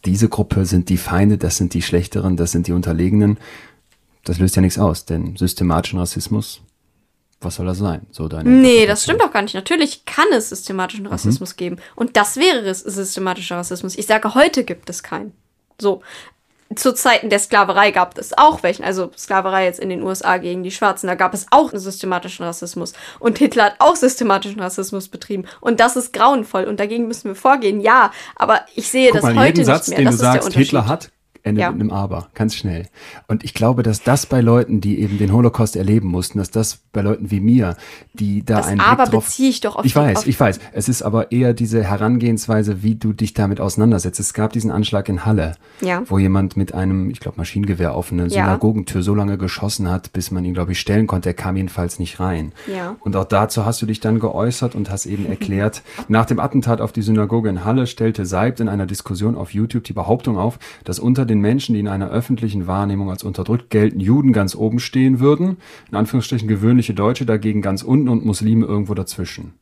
diese 0.03 0.27
Gruppe 0.27 0.65
sind 0.65 0.89
die 0.89 0.97
Feinde, 0.97 1.37
das 1.37 1.55
sind 1.55 1.73
die 1.73 1.81
Schlechteren, 1.81 2.35
das 2.35 2.51
sind 2.51 2.67
die 2.67 2.73
Unterlegenen, 2.73 3.37
das 4.25 4.39
löst 4.39 4.57
ja 4.57 4.61
nichts 4.61 4.77
aus, 4.77 5.05
denn 5.05 5.37
systematischen 5.37 5.99
Rassismus, 5.99 6.61
was 7.43 7.55
soll 7.55 7.65
das 7.65 7.77
sein? 7.77 8.05
So 8.11 8.27
deine 8.27 8.49
Nee, 8.49 8.85
das 8.85 9.03
stimmt 9.03 9.21
doch 9.21 9.31
gar 9.31 9.41
nicht. 9.41 9.53
Natürlich 9.55 10.05
kann 10.05 10.25
es 10.31 10.45
Mhm. 10.51 10.55
systematischen 10.55 11.07
Rassismus 11.07 11.55
geben. 11.55 11.77
Und 11.95 12.17
das 12.17 12.37
wäre 12.37 12.59
es- 12.67 12.79
systematischer 12.81 13.57
Rassismus. 13.57 13.97
Ich 13.97 14.05
sage, 14.07 14.33
heute 14.35 14.63
gibt 14.63 14.89
es 14.89 15.03
keinen. 15.03 15.33
So. 15.79 16.01
Zu 16.75 16.91
Zeiten 16.95 17.29
der 17.29 17.37
Sklaverei 17.37 17.91
gab 17.91 18.17
es 18.17 18.35
auch 18.35 18.63
welchen. 18.63 18.83
Also 18.83 19.11
Sklaverei 19.15 19.65
jetzt 19.65 19.79
in 19.79 19.89
den 19.89 20.01
USA 20.01 20.37
gegen 20.37 20.63
die 20.63 20.71
Schwarzen. 20.71 21.05
Da 21.05 21.13
gab 21.13 21.35
es 21.35 21.45
auch 21.51 21.69
einen 21.71 21.79
systematischen 21.79 22.45
Rassismus. 22.45 22.93
Und 23.19 23.37
Hitler 23.37 23.65
hat 23.65 23.75
auch 23.77 23.95
systematischen 23.95 24.59
Rassismus 24.59 25.07
betrieben. 25.07 25.45
Und 25.61 25.79
das 25.79 25.95
ist 25.95 26.13
grauenvoll. 26.13 26.63
Und 26.63 26.79
dagegen 26.79 27.07
müssen 27.07 27.25
wir 27.25 27.35
vorgehen. 27.35 27.79
Ja, 27.79 28.11
aber 28.35 28.61
ich 28.73 28.87
sehe 28.89 29.11
Guck 29.11 29.21
das 29.21 29.23
mal, 29.23 29.35
heute 29.35 29.57
jeden 29.61 29.65
Satz, 29.65 29.87
nicht 29.87 29.97
mehr. 29.99 30.05
den 30.09 30.17
das 30.17 30.17
du 30.17 30.21
sagst. 30.23 30.53
Hitler 30.53 30.87
hat, 30.87 31.11
endet 31.43 31.61
Ja. 31.61 31.71
mit 31.71 31.81
einem 31.81 31.91
Aber, 31.91 32.29
ganz 32.33 32.55
schnell. 32.55 32.87
Und 33.27 33.43
ich 33.43 33.53
glaube, 33.53 33.83
dass 33.83 34.01
das 34.01 34.25
bei 34.25 34.41
Leuten, 34.41 34.79
die 34.81 34.99
eben 35.01 35.17
den 35.17 35.31
Holocaust 35.33 35.75
erleben 35.75 36.07
mussten, 36.07 36.37
dass 36.39 36.51
das 36.51 36.79
bei 36.93 37.01
Leuten 37.01 37.31
wie 37.31 37.39
mir, 37.41 37.75
die 38.13 38.43
da 38.45 38.57
Das 38.57 38.67
einen 38.67 38.79
Aber 38.79 39.03
Blick 39.03 39.11
drauf, 39.13 39.25
beziehe 39.25 39.49
ich 39.49 39.59
doch 39.61 39.75
auf 39.75 39.85
Ich 39.85 39.95
weiß, 39.95 40.19
auf- 40.19 40.27
ich 40.27 40.39
weiß. 40.39 40.59
Es 40.73 40.87
ist 40.89 41.01
aber 41.01 41.31
eher 41.31 41.53
diese 41.53 41.83
Herangehensweise, 41.83 42.83
wie 42.83 42.95
du 42.95 43.13
dich 43.13 43.33
damit 43.33 43.59
auseinandersetzt. 43.59 44.19
Es 44.19 44.33
gab 44.33 44.53
diesen 44.53 44.71
Anschlag 44.71 45.09
in 45.09 45.25
Halle, 45.25 45.55
Ja. 45.81 46.03
wo 46.05 46.17
jemand 46.17 46.55
mit 46.57 46.73
einem, 46.73 47.09
ich 47.09 47.19
glaube, 47.19 47.37
Maschinengewehr 47.37 47.93
auf 47.93 48.11
eine. 48.11 48.29
Synagogentür 48.29 49.03
so 49.03 49.13
lange 49.15 49.37
geschossen 49.37 49.89
hat, 49.89 50.13
bis 50.13 50.31
man 50.31 50.45
ihn, 50.45 50.53
glaube 50.53 50.71
ich, 50.71 50.79
stellen 50.79 51.07
konnte. 51.07 51.29
Er 51.29 51.33
kam 51.33 51.55
jedenfalls 51.57 51.99
nicht 51.99 52.19
rein. 52.19 52.53
Ja. 52.73 52.95
Und 53.01 53.15
auch 53.15 53.25
dazu 53.25 53.65
hast 53.65 53.81
du 53.81 53.85
dich 53.85 53.99
dann 53.99 54.19
geäußert 54.19 54.75
und 54.75 54.89
hast 54.89 55.05
eben 55.05 55.25
erklärt, 55.25 55.81
nach 56.07 56.25
dem 56.25 56.39
Attentat 56.39 56.79
auf 56.81 56.91
die 56.93 57.01
Synagoge 57.01 57.49
in 57.49 57.65
Halle 57.65 57.85
stellte 57.87 58.25
Seibt 58.25 58.59
in 58.59 58.69
einer 58.69 58.85
Diskussion 58.85 59.35
auf 59.35 59.53
YouTube 59.53 59.83
die 59.83 59.93
Behauptung 59.93 60.37
auf, 60.37 60.57
dass 60.83 60.99
unter 60.99 61.25
den 61.33 61.41
Menschen, 61.41 61.73
die 61.73 61.79
in 61.79 61.87
einer 61.87 62.09
öffentlichen 62.09 62.67
Wahrnehmung 62.67 63.09
als 63.09 63.23
unterdrückt 63.23 63.69
gelten, 63.69 63.99
Juden 63.99 64.33
ganz 64.33 64.55
oben 64.55 64.79
stehen 64.79 65.19
würden, 65.19 65.57
in 65.89 65.97
Anführungsstrichen 65.97 66.47
gewöhnliche 66.47 66.93
Deutsche 66.93 67.25
dagegen 67.25 67.61
ganz 67.61 67.81
unten 67.81 68.07
und 68.07 68.23
Muslime 68.23 68.65
irgendwo 68.65 68.93
dazwischen. 68.93 69.53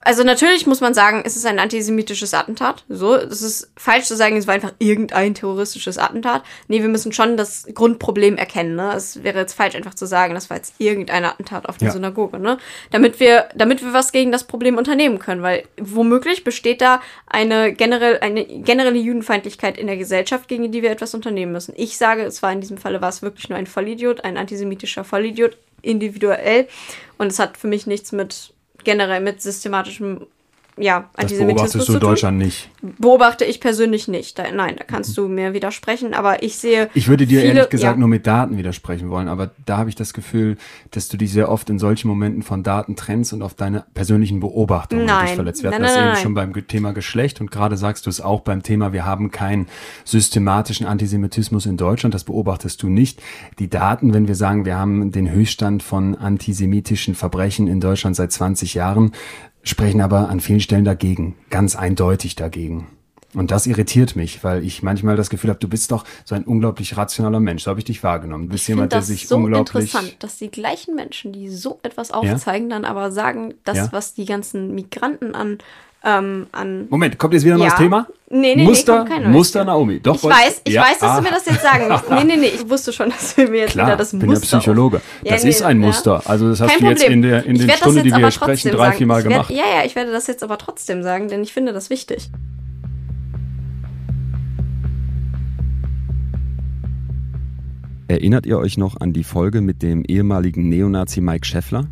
Also 0.00 0.22
natürlich 0.22 0.64
muss 0.66 0.80
man 0.80 0.94
sagen, 0.94 1.22
es 1.26 1.36
ist 1.36 1.44
ein 1.44 1.58
antisemitisches 1.58 2.32
Attentat. 2.32 2.84
So, 2.88 3.16
es 3.16 3.42
ist 3.42 3.72
falsch 3.76 4.04
zu 4.06 4.14
sagen, 4.14 4.36
es 4.36 4.46
war 4.46 4.54
einfach 4.54 4.72
irgendein 4.78 5.34
terroristisches 5.34 5.98
Attentat. 5.98 6.44
Nee, 6.68 6.82
wir 6.82 6.88
müssen 6.88 7.12
schon 7.12 7.36
das 7.36 7.66
Grundproblem 7.74 8.36
erkennen. 8.36 8.76
Ne? 8.76 8.92
Es 8.94 9.24
wäre 9.24 9.40
jetzt 9.40 9.54
falsch, 9.54 9.74
einfach 9.74 9.94
zu 9.94 10.06
sagen, 10.06 10.34
das 10.34 10.50
war 10.50 10.56
jetzt 10.56 10.74
irgendein 10.78 11.24
Attentat 11.24 11.68
auf 11.68 11.78
die 11.78 11.86
Ja. 11.86 11.90
Synagoge. 11.90 12.38
Ne? 12.38 12.58
Damit 12.92 13.18
wir, 13.18 13.48
damit 13.56 13.82
wir 13.82 13.92
was 13.92 14.12
gegen 14.12 14.30
das 14.30 14.44
Problem 14.44 14.76
unternehmen 14.76 15.18
können, 15.18 15.42
weil 15.42 15.64
womöglich 15.80 16.44
besteht 16.44 16.80
da 16.80 17.00
eine 17.26 17.72
generell 17.72 18.20
eine 18.20 18.44
generelle 18.44 18.98
Judenfeindlichkeit 18.98 19.76
in 19.76 19.88
der 19.88 19.96
Gesellschaft, 19.96 20.46
gegen 20.48 20.70
die 20.70 20.82
wir 20.82 20.92
etwas 20.92 21.12
unternehmen 21.12 21.50
müssen. 21.50 21.74
Ich 21.76 21.98
sage, 21.98 22.22
es 22.22 22.40
war 22.40 22.52
in 22.52 22.60
diesem 22.60 22.78
Falle 22.78 23.00
war 23.00 23.08
es 23.08 23.20
wirklich 23.20 23.48
nur 23.48 23.58
ein 23.58 23.66
Vollidiot, 23.66 24.24
ein 24.24 24.36
antisemitischer 24.36 25.02
Vollidiot, 25.02 25.58
individuell. 25.82 26.68
Und 27.18 27.26
es 27.26 27.40
hat 27.40 27.56
für 27.56 27.66
mich 27.66 27.86
nichts 27.88 28.12
mit 28.12 28.54
generell 28.84 29.20
mit 29.20 29.42
systematischem 29.42 30.26
ja, 30.80 31.10
Das 31.12 31.24
Antisemitismus 31.24 31.72
beobachtest 31.72 31.88
du 31.88 31.94
in. 31.94 32.00
Deutschland 32.00 32.38
nicht. 32.38 32.70
Beobachte 32.98 33.44
ich 33.44 33.60
persönlich 33.60 34.08
nicht. 34.08 34.38
Da, 34.38 34.50
nein, 34.52 34.76
da 34.76 34.84
kannst 34.84 35.16
du 35.16 35.28
mir 35.28 35.52
widersprechen, 35.52 36.14
aber 36.14 36.42
ich 36.42 36.56
sehe. 36.56 36.90
Ich 36.94 37.08
würde 37.08 37.26
dir 37.26 37.40
viele, 37.40 37.54
ehrlich 37.54 37.70
gesagt 37.70 37.96
ja, 37.96 37.98
nur 37.98 38.08
mit 38.08 38.26
Daten 38.26 38.56
widersprechen 38.56 39.10
wollen, 39.10 39.28
aber 39.28 39.50
da 39.66 39.78
habe 39.78 39.88
ich 39.88 39.96
das 39.96 40.12
Gefühl, 40.12 40.56
dass 40.90 41.08
du 41.08 41.16
dich 41.16 41.32
sehr 41.32 41.50
oft 41.50 41.70
in 41.70 41.78
solchen 41.78 42.08
Momenten 42.08 42.42
von 42.42 42.62
Daten 42.62 42.96
trennst 42.96 43.32
und 43.32 43.42
auf 43.42 43.54
deine 43.54 43.84
persönlichen 43.94 44.40
Beobachtungen 44.40 45.06
Nein. 45.06 45.26
dich 45.26 45.34
verletzt. 45.34 45.62
Wir 45.62 45.70
hatten 45.70 45.82
Nein, 45.82 45.90
das 45.90 45.96
nein, 45.96 46.12
eben 46.14 46.22
schon 46.22 46.34
beim 46.34 46.68
Thema 46.68 46.92
Geschlecht 46.92 47.40
und 47.40 47.50
gerade 47.50 47.76
sagst 47.76 48.06
du 48.06 48.10
es 48.10 48.20
auch 48.20 48.40
beim 48.40 48.62
Thema, 48.62 48.92
wir 48.92 49.04
haben 49.04 49.30
keinen 49.30 49.66
systematischen 50.04 50.86
Antisemitismus 50.86 51.66
in 51.66 51.76
Deutschland, 51.76 52.14
das 52.14 52.24
beobachtest 52.24 52.82
du 52.82 52.88
nicht. 52.88 53.20
Die 53.58 53.68
Daten, 53.68 54.14
wenn 54.14 54.28
wir 54.28 54.34
sagen, 54.34 54.64
wir 54.64 54.76
haben 54.76 55.12
den 55.12 55.30
Höchststand 55.30 55.82
von 55.82 56.14
antisemitischen 56.14 57.14
Verbrechen 57.14 57.66
in 57.66 57.80
Deutschland 57.80 58.16
seit 58.16 58.32
20 58.32 58.74
Jahren, 58.74 59.12
sprechen 59.62 60.00
aber 60.00 60.28
an 60.28 60.40
vielen 60.40 60.60
Stellen 60.60 60.84
dagegen, 60.84 61.34
ganz 61.50 61.76
eindeutig 61.76 62.36
dagegen. 62.36 62.86
Und 63.34 63.50
das 63.50 63.66
irritiert 63.66 64.16
mich, 64.16 64.42
weil 64.42 64.64
ich 64.64 64.82
manchmal 64.82 65.14
das 65.14 65.28
Gefühl 65.28 65.50
habe, 65.50 65.60
du 65.60 65.68
bist 65.68 65.92
doch 65.92 66.04
so 66.24 66.34
ein 66.34 66.44
unglaublich 66.44 66.96
rationaler 66.96 67.40
Mensch. 67.40 67.64
So 67.64 67.70
habe 67.70 67.78
ich 67.78 67.84
dich 67.84 68.02
wahrgenommen. 68.02 68.44
Du 68.46 68.52
bist 68.52 68.64
ich 68.64 68.68
jemand, 68.68 68.92
der 68.92 69.02
sich 69.02 69.28
so 69.28 69.36
unglaublich. 69.36 69.92
interessant, 69.92 70.16
dass 70.20 70.38
die 70.38 70.50
gleichen 70.50 70.94
Menschen, 70.94 71.32
die 71.32 71.50
so 71.50 71.78
etwas 71.82 72.10
aufzeigen, 72.10 72.70
dann 72.70 72.86
aber 72.86 73.12
sagen, 73.12 73.52
das, 73.64 73.76
Ja. 73.76 73.88
was 73.92 74.14
die 74.14 74.24
ganzen 74.24 74.74
Migranten 74.74 75.34
an, 75.34 75.58
ähm, 76.04 76.46
an 76.52 76.86
Moment, 76.88 77.18
kommt 77.18 77.34
jetzt 77.34 77.44
wieder 77.44 77.54
ein 77.56 77.60
neues 77.60 77.72
Ja. 77.72 77.78
Thema? 77.78 78.06
Nee, 78.30 78.54
nee, 78.54 78.64
Muster, 78.64 79.04
nee, 79.04 79.26
Muster. 79.28 79.64
Naomi. 79.64 80.00
Doch, 80.00 80.16
ich 80.16 80.22
weiß, 80.22 80.60
ich 80.64 80.74
ja, 80.74 80.82
weiß, 80.82 80.98
dass 80.98 81.10
ah, 81.10 81.16
du 81.16 81.22
mir 81.22 81.30
das 81.30 81.46
jetzt 81.46 81.62
sagen 81.62 81.88
musst. 81.88 82.10
Nee, 82.10 82.24
nee, 82.24 82.36
nee, 82.36 82.46
ich 82.54 82.68
wusste 82.68 82.92
schon, 82.92 83.08
dass 83.10 83.34
du 83.34 83.42
mir 83.46 83.60
jetzt 83.60 83.72
Klar, 83.72 83.86
wieder 83.86 83.96
das 83.96 84.10
bin 84.10 84.20
ja 84.20 84.26
Muster 84.26 84.58
Psychologe. 84.58 85.00
Ja, 85.24 85.32
das 85.32 85.44
nee, 85.44 85.50
ist 85.50 85.62
ein 85.62 85.80
ja. 85.80 85.86
Muster. 85.86 86.22
Also 86.26 86.48
das 86.50 86.60
hast 86.60 86.70
Kein 86.70 86.80
du 86.80 86.86
jetzt 86.90 87.00
Problem. 87.00 87.22
in 87.24 87.28
der 87.28 87.44
in 87.46 87.56
Ich 87.56 87.62
den 87.66 87.70
Stunden, 87.70 87.96
jetzt 87.96 88.04
die 88.04 88.10
wir 88.10 88.14
aber 88.16 88.22
hier 88.26 88.30
sprechen, 88.32 88.52
trotzdem 88.52 88.72
drei, 88.72 88.84
sagen. 88.84 88.96
vier 88.98 89.06
Mal 89.06 89.18
Ich 89.20 89.24
werd- 89.24 89.32
gemacht. 89.32 89.50
Ja, 89.50 89.78
ja, 89.78 89.84
ich 89.86 89.96
werde 89.96 90.12
das 90.12 90.26
jetzt 90.26 90.42
aber 90.42 90.58
trotzdem 90.58 91.02
sagen, 91.02 91.28
denn 91.28 91.42
ich 91.42 91.52
finde 91.52 91.72
das 91.72 91.88
wichtig. 91.90 92.30
Erinnert 98.08 98.46
ihr 98.46 98.58
euch 98.58 98.78
noch 98.78 99.00
an 99.00 99.12
die 99.12 99.24
Folge 99.24 99.60
mit 99.60 99.82
dem 99.82 100.02
ehemaligen 100.04 100.68
Neonazi 100.68 101.20
Mike 101.20 101.46
Scheffler? 101.46 101.88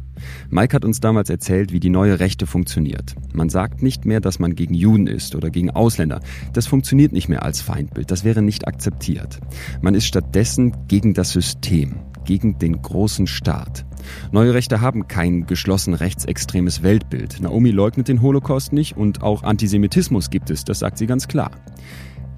Mike 0.50 0.74
hat 0.74 0.84
uns 0.84 1.00
damals 1.00 1.30
erzählt, 1.30 1.72
wie 1.72 1.80
die 1.80 1.90
neue 1.90 2.20
Rechte 2.20 2.46
funktioniert. 2.46 3.14
Man 3.32 3.48
sagt 3.48 3.82
nicht 3.82 4.04
mehr, 4.04 4.20
dass 4.20 4.38
man 4.38 4.54
gegen 4.54 4.74
Juden 4.74 5.06
ist 5.06 5.34
oder 5.34 5.50
gegen 5.50 5.70
Ausländer. 5.70 6.20
Das 6.52 6.66
funktioniert 6.66 7.12
nicht 7.12 7.28
mehr 7.28 7.42
als 7.42 7.60
Feindbild. 7.60 8.10
Das 8.10 8.24
wäre 8.24 8.42
nicht 8.42 8.66
akzeptiert. 8.66 9.38
Man 9.80 9.94
ist 9.94 10.06
stattdessen 10.06 10.74
gegen 10.88 11.14
das 11.14 11.30
System, 11.30 11.96
gegen 12.24 12.58
den 12.58 12.80
großen 12.80 13.26
Staat. 13.26 13.84
Neue 14.32 14.54
Rechte 14.54 14.80
haben 14.80 15.08
kein 15.08 15.46
geschlossen 15.46 15.94
rechtsextremes 15.94 16.82
Weltbild. 16.82 17.40
Naomi 17.40 17.70
leugnet 17.70 18.08
den 18.08 18.22
Holocaust 18.22 18.72
nicht 18.72 18.96
und 18.96 19.22
auch 19.22 19.42
Antisemitismus 19.42 20.30
gibt 20.30 20.50
es, 20.50 20.64
das 20.64 20.78
sagt 20.78 20.98
sie 20.98 21.06
ganz 21.06 21.28
klar. 21.28 21.50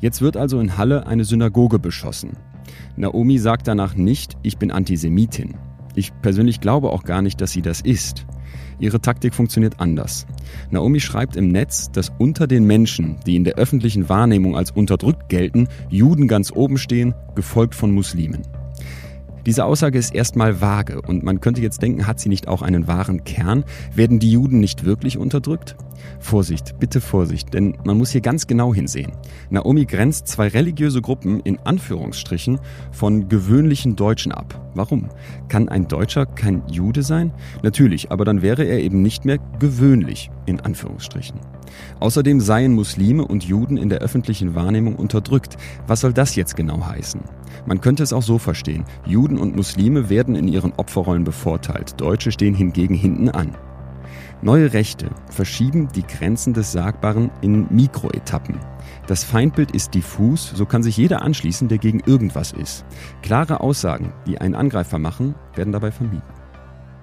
Jetzt 0.00 0.22
wird 0.22 0.36
also 0.36 0.60
in 0.60 0.76
Halle 0.76 1.06
eine 1.06 1.24
Synagoge 1.24 1.78
beschossen. 1.78 2.36
Naomi 2.96 3.38
sagt 3.38 3.68
danach 3.68 3.94
nicht, 3.94 4.36
ich 4.42 4.58
bin 4.58 4.70
Antisemitin. 4.70 5.54
Ich 5.98 6.12
persönlich 6.22 6.60
glaube 6.60 6.90
auch 6.90 7.02
gar 7.02 7.22
nicht, 7.22 7.40
dass 7.40 7.50
sie 7.50 7.60
das 7.60 7.80
ist. 7.80 8.24
Ihre 8.78 9.00
Taktik 9.00 9.34
funktioniert 9.34 9.80
anders. 9.80 10.26
Naomi 10.70 11.00
schreibt 11.00 11.34
im 11.34 11.48
Netz, 11.48 11.90
dass 11.90 12.12
unter 12.18 12.46
den 12.46 12.62
Menschen, 12.62 13.16
die 13.26 13.34
in 13.34 13.42
der 13.42 13.56
öffentlichen 13.56 14.08
Wahrnehmung 14.08 14.56
als 14.56 14.70
unterdrückt 14.70 15.28
gelten, 15.28 15.66
Juden 15.88 16.28
ganz 16.28 16.52
oben 16.52 16.78
stehen, 16.78 17.16
gefolgt 17.34 17.74
von 17.74 17.90
Muslimen. 17.90 18.42
Diese 19.44 19.64
Aussage 19.64 19.98
ist 19.98 20.14
erstmal 20.14 20.60
vage 20.60 21.02
und 21.02 21.24
man 21.24 21.40
könnte 21.40 21.62
jetzt 21.62 21.82
denken, 21.82 22.06
hat 22.06 22.20
sie 22.20 22.28
nicht 22.28 22.46
auch 22.46 22.62
einen 22.62 22.86
wahren 22.86 23.24
Kern? 23.24 23.64
Werden 23.92 24.20
die 24.20 24.30
Juden 24.30 24.60
nicht 24.60 24.84
wirklich 24.84 25.18
unterdrückt? 25.18 25.74
Vorsicht, 26.20 26.78
bitte 26.78 27.00
Vorsicht, 27.00 27.54
denn 27.54 27.76
man 27.84 27.98
muss 27.98 28.10
hier 28.10 28.20
ganz 28.20 28.46
genau 28.46 28.74
hinsehen. 28.74 29.12
Naomi 29.50 29.84
grenzt 29.84 30.28
zwei 30.28 30.48
religiöse 30.48 31.00
Gruppen 31.00 31.40
in 31.40 31.58
Anführungsstrichen 31.64 32.58
von 32.92 33.28
gewöhnlichen 33.28 33.96
Deutschen 33.96 34.32
ab. 34.32 34.70
Warum? 34.74 35.08
Kann 35.48 35.68
ein 35.68 35.88
Deutscher 35.88 36.26
kein 36.26 36.62
Jude 36.68 37.02
sein? 37.02 37.32
Natürlich, 37.62 38.10
aber 38.10 38.24
dann 38.24 38.42
wäre 38.42 38.64
er 38.64 38.80
eben 38.80 39.02
nicht 39.02 39.24
mehr 39.24 39.38
gewöhnlich 39.58 40.30
in 40.46 40.60
Anführungsstrichen. 40.60 41.40
Außerdem 42.00 42.40
seien 42.40 42.74
Muslime 42.74 43.26
und 43.26 43.44
Juden 43.44 43.76
in 43.76 43.88
der 43.88 43.98
öffentlichen 43.98 44.54
Wahrnehmung 44.54 44.96
unterdrückt. 44.96 45.56
Was 45.86 46.00
soll 46.00 46.12
das 46.12 46.36
jetzt 46.36 46.56
genau 46.56 46.86
heißen? 46.86 47.20
Man 47.66 47.80
könnte 47.80 48.02
es 48.02 48.12
auch 48.12 48.22
so 48.22 48.38
verstehen. 48.38 48.84
Juden 49.04 49.38
und 49.38 49.56
Muslime 49.56 50.08
werden 50.08 50.34
in 50.34 50.48
ihren 50.48 50.72
Opferrollen 50.72 51.24
bevorteilt. 51.24 52.00
Deutsche 52.00 52.32
stehen 52.32 52.54
hingegen 52.54 52.94
hinten 52.94 53.28
an. 53.28 53.56
Neue 54.40 54.72
Rechte 54.72 55.10
verschieben 55.30 55.88
die 55.92 56.06
Grenzen 56.06 56.54
des 56.54 56.70
Sagbaren 56.70 57.32
in 57.40 57.66
Mikroetappen. 57.70 58.60
Das 59.08 59.24
Feindbild 59.24 59.72
ist 59.72 59.94
diffus, 59.94 60.52
so 60.54 60.64
kann 60.64 60.84
sich 60.84 60.96
jeder 60.96 61.22
anschließen, 61.22 61.66
der 61.66 61.78
gegen 61.78 61.98
irgendwas 62.06 62.52
ist. 62.52 62.84
Klare 63.20 63.58
Aussagen, 63.58 64.12
die 64.28 64.38
einen 64.38 64.54
Angreifer 64.54 65.00
machen, 65.00 65.34
werden 65.56 65.72
dabei 65.72 65.90
vermieden. 65.90 66.22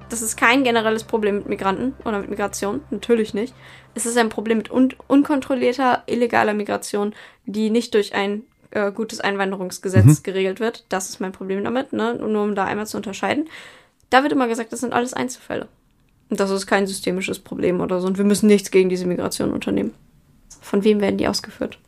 Das 0.08 0.22
ist 0.22 0.38
kein 0.38 0.64
generelles 0.64 1.04
Problem 1.04 1.40
mit 1.40 1.50
Migranten 1.50 1.94
oder 2.06 2.20
mit 2.20 2.30
Migration, 2.30 2.80
natürlich 2.90 3.34
nicht. 3.34 3.54
Es 3.96 4.06
ist 4.06 4.18
ein 4.18 4.30
Problem 4.30 4.60
mit 4.60 4.72
un 4.72 4.94
unkontrollierter, 5.08 6.04
illegaler 6.06 6.54
Migration, 6.54 7.14
die 7.46 7.70
nicht 7.70 7.94
durch 7.96 8.16
ein 8.16 8.44
äh, 8.72 8.94
gutes 8.94 9.20
Einwanderungsgesetz 9.20 10.20
mhm. 10.20 10.24
geregelt 10.24 10.62
wird. 10.62 10.86
Das 10.88 11.10
ist 11.10 11.20
mein 11.20 11.34
Problem 11.34 11.66
damit, 11.66 11.92
ne? 11.92 12.16
nur 12.16 12.44
um 12.44 12.56
da 12.56 12.64
einmal 12.64 12.88
zu 12.88 12.96
unterscheiden. 12.96 13.50
Da 14.10 14.24
wird 14.24 14.32
immer 14.32 14.48
gesagt, 14.48 14.72
das 14.72 14.80
sind 14.80 14.94
alles 14.94 15.14
Einzelfälle. 15.14 15.68
Das 16.30 16.50
ist 16.50 16.68
kein 16.68 16.88
systemisches 16.88 17.40
Problem 17.40 17.82
oder 17.82 18.02
so. 18.02 18.08
Und 18.08 18.18
wir 18.18 18.26
müssen 18.26 18.48
nichts 18.48 18.72
gegen 18.72 18.90
diese 18.90 19.06
Migration 19.06 19.52
unternehmen. 19.52 19.94
Von 20.62 20.84
wem 20.84 21.00
werden 21.02 21.18
die 21.18 21.28
ausgeführt? 21.28 21.80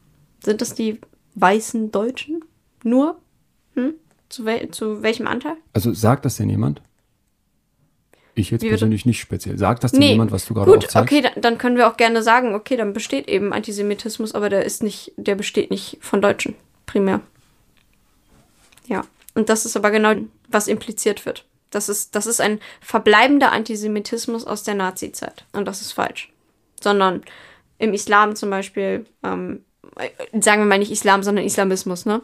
Sind 0.44 0.62
das 0.62 0.76
die 0.76 1.00
weißen 1.36 1.92
Deutschen? 1.92 2.44
Nur? 2.84 3.20
Hm? 3.74 3.94
Zu, 4.30 4.46
wel 4.46 4.70
zu 4.72 5.02
welchem 5.02 5.28
Anteil? 5.28 5.56
Also 5.74 5.94
sagt 5.94 6.26
das 6.26 6.38
denn 6.38 6.50
jemand? 6.50 6.82
Ich 8.36 8.52
jetzt 8.52 8.62
persönlich 8.62 9.08
nicht 9.08 9.20
speziell. 9.20 9.58
Sagt 9.58 9.84
das 9.84 9.92
denn 9.92 10.02
nee, 10.02 10.12
jemand, 10.12 10.32
was 10.32 10.46
du 10.46 10.54
gerade 10.54 10.72
Gut, 10.72 10.96
okay, 10.96 11.22
dann, 11.22 11.42
dann, 11.42 11.58
können 11.58 11.76
wir 11.76 11.90
auch 11.90 11.98
gerne 11.98 12.22
sagen, 12.22 12.54
okay, 12.54 12.78
dann 12.78 12.94
besteht 12.94 13.28
eben 13.28 13.52
Antisemitismus, 13.52 14.36
aber 14.36 14.50
der 14.50 14.64
ist 14.64 14.84
nicht, 14.84 15.12
der 15.18 15.34
besteht 15.34 15.72
nicht 15.72 15.98
von 16.02 16.22
Deutschen, 16.22 16.54
primär. 16.86 17.22
Ja. 18.86 19.06
Und 19.34 19.50
das 19.50 19.66
ist 19.66 19.76
aber 19.76 19.90
genau, 19.90 20.14
was 20.50 20.68
impliziert 20.68 21.26
wird. 21.26 21.46
Das 21.70 21.90
ist, 21.90 22.16
das 22.16 22.28
ist 22.28 22.42
ein 22.42 22.60
verbleibender 22.82 23.52
Antisemitismus 23.52 24.46
aus 24.46 24.64
der 24.64 24.76
Nazi-Zeit. 24.76 25.46
Und 25.52 25.68
das 25.68 25.82
ist 25.82 25.92
falsch. 25.92 26.32
Sondern 26.82 27.24
im 27.78 27.94
Islam 27.94 28.36
zum 28.36 28.50
Beispiel, 28.50 29.06
ähm, 29.24 29.64
sagen 30.40 30.62
wir 30.62 30.66
mal 30.66 30.80
nicht 30.80 30.92
Islam, 30.92 31.24
sondern 31.24 31.46
Islamismus, 31.46 32.06
ne? 32.06 32.22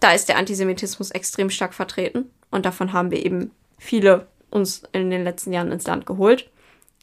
Da 0.00 0.12
ist 0.12 0.28
der 0.28 0.38
Antisemitismus 0.38 1.10
extrem 1.10 1.50
stark 1.50 1.74
vertreten. 1.74 2.30
Und 2.50 2.64
davon 2.66 2.92
haben 2.92 3.10
wir 3.10 3.24
eben 3.24 3.50
viele 3.78 4.28
uns 4.50 4.82
in 4.92 5.10
den 5.10 5.24
letzten 5.24 5.52
Jahren 5.52 5.72
ins 5.72 5.86
Land 5.86 6.06
geholt 6.06 6.50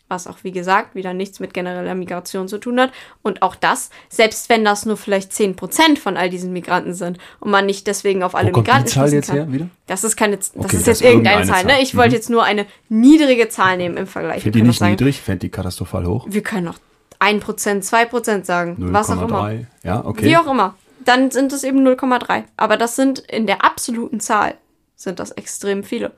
was 0.07 0.27
auch 0.27 0.37
wie 0.43 0.51
gesagt 0.51 0.93
wieder 0.93 1.13
nichts 1.13 1.39
mit 1.39 1.53
genereller 1.53 1.95
Migration 1.95 2.47
zu 2.47 2.59
tun 2.59 2.79
hat. 2.79 2.91
Und 3.23 3.41
auch 3.41 3.55
das, 3.55 3.89
selbst 4.09 4.49
wenn 4.49 4.63
das 4.63 4.85
nur 4.85 4.97
vielleicht 4.97 5.31
10% 5.31 5.97
von 5.97 6.15
all 6.15 6.29
diesen 6.29 6.53
Migranten 6.53 6.93
sind 6.93 7.17
und 7.39 7.49
man 7.49 7.65
nicht 7.65 7.87
deswegen 7.87 8.21
auf 8.21 8.35
alle 8.35 8.49
Wo 8.49 8.53
kommt 8.53 8.67
Migranten 8.67 8.87
die 8.87 8.93
Zahl 8.93 9.13
jetzt 9.13 9.27
kann. 9.27 9.35
her 9.35 9.51
wieder? 9.51 9.69
Das 9.87 10.03
ist 10.03 10.15
keine, 10.15 10.37
das 10.37 10.51
okay, 10.55 10.77
ist 10.77 10.87
jetzt 10.87 10.87
das 10.87 11.01
irgendeine 11.01 11.45
Zahl, 11.45 11.65
ne? 11.65 11.81
Ich 11.81 11.93
mhm. 11.93 11.97
wollte 11.97 12.15
jetzt 12.15 12.29
nur 12.29 12.43
eine 12.43 12.65
niedrige 12.89 13.49
Zahl 13.49 13.77
nehmen 13.77 13.97
im 13.97 14.07
Vergleich. 14.07 14.43
Finde 14.43 14.59
die 14.59 14.67
nicht 14.67 14.79
sagen, 14.79 14.91
niedrig? 14.91 15.21
Fände 15.21 15.39
die 15.39 15.49
katastrophal 15.49 16.05
hoch? 16.05 16.25
Wir 16.29 16.43
können 16.43 16.67
auch 16.67 16.77
1%, 17.19 17.41
2% 17.41 18.45
sagen, 18.45 18.75
0, 18.77 18.93
was 18.93 19.09
auch 19.09 19.21
immer. 19.21 19.53
Ja, 19.83 20.05
okay. 20.05 20.25
Wie 20.25 20.37
auch 20.37 20.47
immer. 20.47 20.75
Dann 21.03 21.31
sind 21.31 21.53
es 21.53 21.63
eben 21.63 21.85
0,3. 21.87 22.43
Aber 22.57 22.77
das 22.77 22.95
sind 22.95 23.19
in 23.19 23.47
der 23.47 23.63
absoluten 23.63 24.19
Zahl 24.19 24.55
sind 24.95 25.19
das 25.19 25.31
extrem 25.31 25.83
viele. 25.83 26.11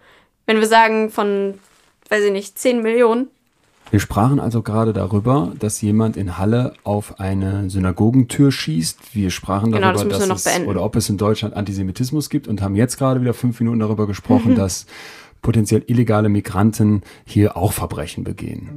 Wenn 0.45 0.59
wir 0.59 0.67
sagen 0.67 1.09
von, 1.09 1.59
weiß 2.09 2.23
ich 2.23 2.31
nicht, 2.31 2.57
10 2.57 2.81
Millionen, 2.81 3.27
wir 3.91 3.99
sprachen 3.99 4.39
also 4.39 4.61
gerade 4.61 4.93
darüber, 4.93 5.53
dass 5.59 5.81
jemand 5.81 6.17
in 6.17 6.37
Halle 6.37 6.73
auf 6.83 7.19
eine 7.19 7.69
Synagogentür 7.69 8.51
schießt. 8.51 9.15
Wir 9.15 9.29
sprachen 9.29 9.71
genau, 9.71 9.93
darüber, 9.93 10.17
das 10.17 10.27
dass 10.27 10.39
es, 10.39 10.43
beenden. 10.43 10.69
oder 10.69 10.83
ob 10.83 10.95
es 10.95 11.09
in 11.09 11.17
Deutschland 11.17 11.55
Antisemitismus 11.55 12.29
gibt 12.29 12.47
und 12.47 12.61
haben 12.61 12.75
jetzt 12.75 12.97
gerade 12.97 13.21
wieder 13.21 13.33
fünf 13.33 13.59
Minuten 13.59 13.79
darüber 13.79 14.07
gesprochen, 14.07 14.51
mhm. 14.51 14.55
dass 14.55 14.85
potenziell 15.41 15.83
illegale 15.87 16.29
Migranten 16.29 17.01
hier 17.25 17.55
auch 17.55 17.71
Verbrechen 17.71 18.23
begehen. 18.23 18.69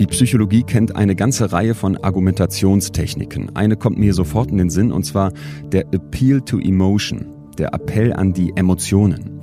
Die 0.00 0.06
Psychologie 0.06 0.62
kennt 0.62 0.94
eine 0.94 1.16
ganze 1.16 1.50
Reihe 1.50 1.74
von 1.74 1.96
Argumentationstechniken. 1.96 3.56
Eine 3.56 3.76
kommt 3.76 3.98
mir 3.98 4.14
sofort 4.14 4.50
in 4.50 4.58
den 4.58 4.70
Sinn, 4.70 4.92
und 4.92 5.02
zwar 5.02 5.32
der 5.64 5.92
Appeal 5.92 6.40
to 6.40 6.58
Emotion, 6.58 7.26
der 7.58 7.74
Appell 7.74 8.12
an 8.12 8.32
die 8.32 8.52
Emotionen. 8.54 9.40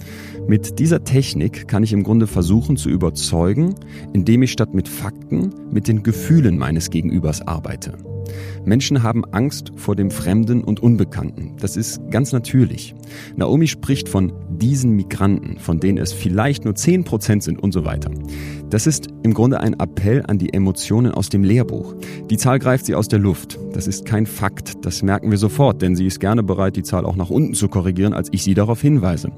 Mit 0.48 0.78
dieser 0.78 1.04
Technik 1.04 1.68
kann 1.68 1.82
ich 1.82 1.91
im 1.91 2.04
Grunde 2.04 2.28
versuchen 2.28 2.78
zu 2.78 2.89
überzeugen, 2.89 3.74
indem 4.14 4.43
ich 4.43 4.52
statt 4.52 4.76
mit 4.76 4.88
Fakten 4.88 5.52
mit 5.72 5.88
den 5.88 6.04
Gefühlen 6.04 6.58
meines 6.58 6.91
Gegenübers 6.91 7.41
arbeite. 7.41 7.98
Menschen 8.65 9.03
haben 9.03 9.26
Angst 9.26 9.71
vor 9.76 9.95
dem 9.95 10.11
Fremden 10.11 10.63
und 10.63 10.82
Unbekannten. 10.82 11.55
Das 11.59 11.78
ist 11.78 11.99
ganz 12.09 12.32
natürlich. 12.32 12.95
Naomi 13.36 13.67
spricht 13.67 14.09
von 14.09 14.34
diesen 14.49 14.91
Migranten, 14.91 15.59
von 15.59 15.80
denen 15.80 15.97
es 15.97 16.13
vielleicht 16.13 16.65
nur 16.65 16.73
10% 16.73 17.41
sind 17.41 17.61
und 17.61 17.71
so 17.71 17.86
weiter. 17.86 18.11
Das 18.69 18.88
ist 18.88 19.07
im 19.23 19.34
Grunde 19.34 19.59
ein 19.59 19.80
Appell 19.80 20.23
an 20.28 20.38
die 20.38 20.53
Emotionen 20.53 21.11
aus 21.11 21.30
dem 21.30 21.43
Lehrbuch. 21.43 21.95
Die 22.30 22.38
Zahl 22.38 22.59
greift 22.59 22.86
sie 22.86 22.95
aus 22.95 23.07
der 23.07 23.19
Luft. 23.19 23.59
Das 23.73 23.88
ist 23.88 24.05
kein 24.05 24.26
Fakt. 24.26 24.86
Das 24.86 25.03
merken 25.03 25.30
wir 25.30 25.38
sofort, 25.38 25.82
denn 25.82 25.95
sie 25.95 26.07
ist 26.07 26.19
gerne 26.19 26.43
bereit, 26.43 26.76
die 26.76 26.84
Zahl 26.84 27.05
auch 27.05 27.15
nach 27.15 27.30
unten 27.30 27.53
zu 27.53 27.67
korrigieren, 27.67 28.13
als 28.13 28.30
ich 28.32 28.43
sie 28.43 28.53
darauf 28.53 28.82
hinweise. 28.82 29.32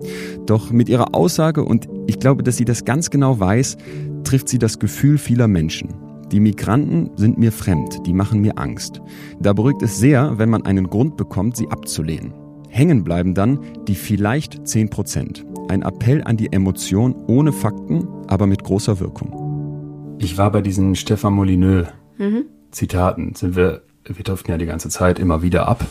Doch 0.45 0.71
mit 0.71 0.89
ihrer 0.89 1.13
Aussage, 1.13 1.63
und 1.63 1.87
ich 2.07 2.19
glaube, 2.19 2.43
dass 2.43 2.57
sie 2.57 2.65
das 2.65 2.85
ganz 2.85 3.09
genau 3.09 3.39
weiß, 3.39 3.77
trifft 4.23 4.49
sie 4.49 4.59
das 4.59 4.79
Gefühl 4.79 5.17
vieler 5.17 5.47
Menschen. 5.47 6.06
Die 6.31 6.41
Migranten 6.41 7.11
sind 7.15 7.37
mir 7.37 7.53
fremd, 7.53 8.05
die 8.05 8.11
machen 8.11 8.41
mir 8.41 8.57
Angst. 8.57 9.01
Da 9.39 9.53
beruhigt 9.53 9.81
es 9.81 9.97
sehr, 9.97 10.37
wenn 10.37 10.49
man 10.49 10.65
einen 10.65 10.89
Grund 10.89 11.15
bekommt, 11.15 11.55
sie 11.55 11.69
abzulehnen. 11.69 12.33
Hängen 12.67 13.05
bleiben 13.05 13.33
dann 13.33 13.59
die 13.87 13.95
vielleicht 13.95 14.67
10 14.67 14.89
Prozent. 14.89 15.45
Ein 15.69 15.83
Appell 15.83 16.21
an 16.25 16.35
die 16.35 16.51
Emotion 16.51 17.15
ohne 17.27 17.53
Fakten, 17.53 18.07
aber 18.27 18.45
mit 18.45 18.65
großer 18.65 18.99
Wirkung. 18.99 20.17
Ich 20.19 20.37
war 20.37 20.51
bei 20.51 20.61
diesen 20.61 20.95
Stefan 20.95 21.31
Molyneux 21.33 21.87
mhm. 22.17 22.45
Zitaten, 22.71 23.33
sind 23.35 23.55
wir, 23.55 23.83
wir 24.03 24.23
durften 24.25 24.51
ja 24.51 24.57
die 24.57 24.65
ganze 24.65 24.89
Zeit 24.89 25.19
immer 25.19 25.41
wieder 25.41 25.69
ab, 25.69 25.85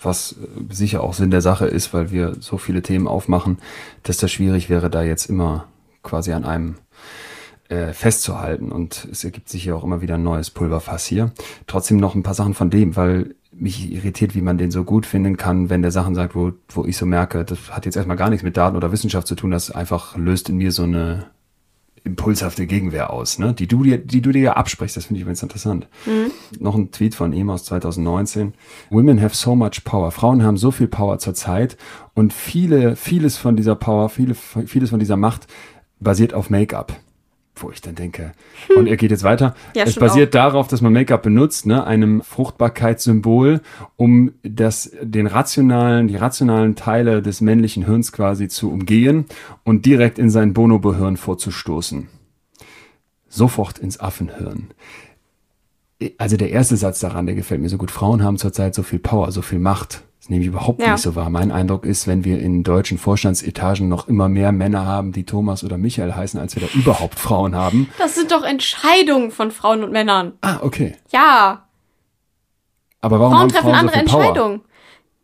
was 0.00 0.36
sicher 0.70 1.02
auch 1.02 1.14
Sinn 1.14 1.32
der 1.32 1.40
Sache 1.40 1.66
ist, 1.66 1.92
weil 1.92 2.12
wir 2.12 2.36
so 2.38 2.58
viele 2.58 2.82
Themen 2.82 3.08
aufmachen, 3.08 3.58
dass 4.04 4.18
das 4.18 4.30
schwierig 4.30 4.70
wäre, 4.70 4.88
da 4.88 5.02
jetzt 5.02 5.26
immer 5.26 5.66
quasi 6.04 6.32
an 6.32 6.44
einem 6.44 6.76
äh, 7.68 7.92
festzuhalten. 7.92 8.72
Und 8.72 9.08
es 9.10 9.24
ergibt 9.24 9.48
sich 9.48 9.64
ja 9.64 9.74
auch 9.74 9.84
immer 9.84 10.00
wieder 10.00 10.14
ein 10.14 10.22
neues 10.22 10.50
Pulverfass 10.50 11.06
hier. 11.06 11.32
Trotzdem 11.66 11.96
noch 11.98 12.14
ein 12.14 12.22
paar 12.22 12.34
Sachen 12.34 12.54
von 12.54 12.70
dem, 12.70 12.96
weil 12.96 13.34
mich 13.52 13.92
irritiert, 13.92 14.34
wie 14.34 14.42
man 14.42 14.58
den 14.58 14.70
so 14.70 14.84
gut 14.84 15.06
finden 15.06 15.36
kann, 15.36 15.70
wenn 15.70 15.82
der 15.82 15.90
Sachen 15.90 16.14
sagt, 16.14 16.34
wo, 16.34 16.52
wo 16.68 16.84
ich 16.84 16.96
so 16.96 17.06
merke, 17.06 17.44
das 17.44 17.70
hat 17.70 17.86
jetzt 17.86 17.96
erstmal 17.96 18.16
gar 18.16 18.30
nichts 18.30 18.42
mit 18.42 18.56
Daten 18.56 18.76
oder 18.76 18.92
Wissenschaft 18.92 19.26
zu 19.26 19.34
tun, 19.34 19.50
das 19.50 19.70
einfach 19.70 20.16
löst 20.16 20.48
in 20.48 20.56
mir 20.56 20.72
so 20.72 20.82
eine 20.82 21.26
impulshafte 22.02 22.66
Gegenwehr 22.66 23.10
aus, 23.10 23.38
ne? 23.38 23.54
die, 23.54 23.66
du 23.66 23.82
dir, 23.82 23.96
die 23.96 24.20
du 24.20 24.30
dir 24.30 24.42
ja 24.42 24.52
absprichst. 24.54 24.96
Das 24.96 25.06
finde 25.06 25.18
ich 25.18 25.22
übrigens 25.22 25.42
interessant. 25.42 25.88
Mhm. 26.04 26.30
Noch 26.60 26.74
ein 26.74 26.90
Tweet 26.90 27.14
von 27.14 27.32
ihm 27.32 27.48
aus 27.48 27.64
2019. 27.64 28.52
Women 28.90 29.22
have 29.22 29.34
so 29.34 29.56
much 29.56 29.84
power. 29.84 30.10
Frauen 30.10 30.42
haben 30.42 30.58
so 30.58 30.70
viel 30.70 30.86
Power 30.86 31.18
zur 31.18 31.32
Zeit 31.32 31.78
und 32.12 32.34
viele, 32.34 32.96
vieles 32.96 33.38
von 33.38 33.56
dieser 33.56 33.74
Power, 33.74 34.10
viele, 34.10 34.34
vieles 34.34 34.90
von 34.90 34.98
dieser 34.98 35.16
Macht 35.16 35.46
basiert 35.98 36.34
auf 36.34 36.50
Make-up 36.50 36.94
wo 37.56 37.70
ich 37.70 37.80
dann 37.80 37.94
denke, 37.94 38.32
und 38.76 38.86
er 38.86 38.96
geht 38.96 39.10
jetzt 39.10 39.22
weiter. 39.22 39.54
Ja, 39.74 39.84
es 39.84 39.94
basiert 39.94 40.30
auch. 40.30 40.40
darauf, 40.40 40.68
dass 40.68 40.80
man 40.80 40.92
Make-up 40.92 41.22
benutzt, 41.22 41.66
ne, 41.66 41.86
einem 41.86 42.22
Fruchtbarkeitssymbol, 42.22 43.60
um 43.96 44.32
das, 44.42 44.90
den 45.00 45.26
rationalen, 45.26 46.08
die 46.08 46.16
rationalen 46.16 46.74
Teile 46.74 47.22
des 47.22 47.40
männlichen 47.40 47.84
Hirns 47.84 48.12
quasi 48.12 48.48
zu 48.48 48.70
umgehen 48.70 49.26
und 49.62 49.86
direkt 49.86 50.18
in 50.18 50.30
sein 50.30 50.52
Bonobo-Hirn 50.52 51.16
vorzustoßen. 51.16 52.08
Sofort 53.28 53.78
ins 53.78 54.00
Affenhirn. 54.00 54.68
Also 56.18 56.36
der 56.36 56.50
erste 56.50 56.76
Satz 56.76 57.00
daran, 57.00 57.26
der 57.26 57.34
gefällt 57.34 57.60
mir 57.60 57.68
so 57.68 57.78
gut. 57.78 57.90
Frauen 57.90 58.22
haben 58.22 58.36
zurzeit 58.36 58.74
so 58.74 58.82
viel 58.82 58.98
Power, 58.98 59.30
so 59.32 59.42
viel 59.42 59.58
Macht. 59.58 60.02
Das 60.24 60.30
nehme 60.30 60.40
ich 60.40 60.48
überhaupt 60.48 60.80
ja. 60.80 60.92
nicht 60.92 61.02
so 61.02 61.16
wahr. 61.16 61.28
Mein 61.28 61.52
Eindruck 61.52 61.84
ist, 61.84 62.06
wenn 62.06 62.24
wir 62.24 62.38
in 62.38 62.64
deutschen 62.64 62.96
Vorstandsetagen 62.96 63.90
noch 63.90 64.08
immer 64.08 64.30
mehr 64.30 64.52
Männer 64.52 64.86
haben, 64.86 65.12
die 65.12 65.24
Thomas 65.24 65.62
oder 65.62 65.76
Michael 65.76 66.14
heißen, 66.14 66.40
als 66.40 66.56
wir 66.56 66.66
da 66.66 66.68
überhaupt 66.72 67.18
Frauen 67.18 67.54
haben. 67.54 67.90
Das 67.98 68.14
sind 68.14 68.32
doch 68.32 68.42
Entscheidungen 68.42 69.30
von 69.32 69.50
Frauen 69.50 69.84
und 69.84 69.92
Männern. 69.92 70.32
Ah, 70.40 70.60
okay. 70.62 70.96
Ja. 71.10 71.66
Aber 73.02 73.20
warum 73.20 73.34
Frauen 73.34 73.48
treffen 73.50 73.64
Frauen 73.64 73.74
andere 73.74 73.96
so 73.96 74.00
Entscheidungen. 74.00 74.60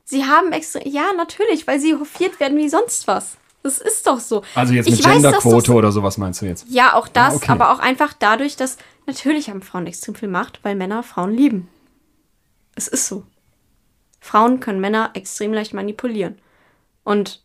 Sie 0.05 0.27
haben 0.27 0.53
extra, 0.53 0.81
ja, 0.85 1.07
natürlich, 1.17 1.67
weil 1.67 1.81
sie 1.81 1.95
hofiert 1.95 2.39
werden 2.39 2.59
wie 2.59 2.69
sonst 2.69 3.09
was. 3.09 3.39
Das 3.63 3.79
ist 3.79 4.07
doch 4.07 4.21
so. 4.21 4.43
Also 4.55 4.75
jetzt 4.75 4.91
mit 4.91 5.03
Genderquote 5.03 5.73
oder 5.73 5.93
sowas 5.93 6.19
meinst 6.19 6.43
du 6.43 6.47
jetzt? 6.47 6.67
Ja, 6.69 6.93
auch 6.93 7.09
das, 7.09 7.33
ah, 7.33 7.37
okay. 7.37 7.53
aber 7.53 7.73
auch 7.73 7.79
einfach 7.79 8.13
dadurch, 8.19 8.57
dass 8.57 8.77
natürlich 9.07 9.49
haben 9.49 9.63
Frauen 9.63 9.87
extrem 9.87 10.15
viel 10.15 10.29
Macht, 10.29 10.61
weil 10.63 10.75
Männer 10.75 11.03
Frauen 11.03 11.35
lieben. 11.35 11.69
Es 12.75 12.87
ist 12.87 13.07
so. 13.07 13.25
Frauen 14.21 14.61
können 14.61 14.81
Männer 14.81 15.11
extrem 15.15 15.53
leicht 15.53 15.75
manipulieren. 15.75 16.39
Und 17.05 17.43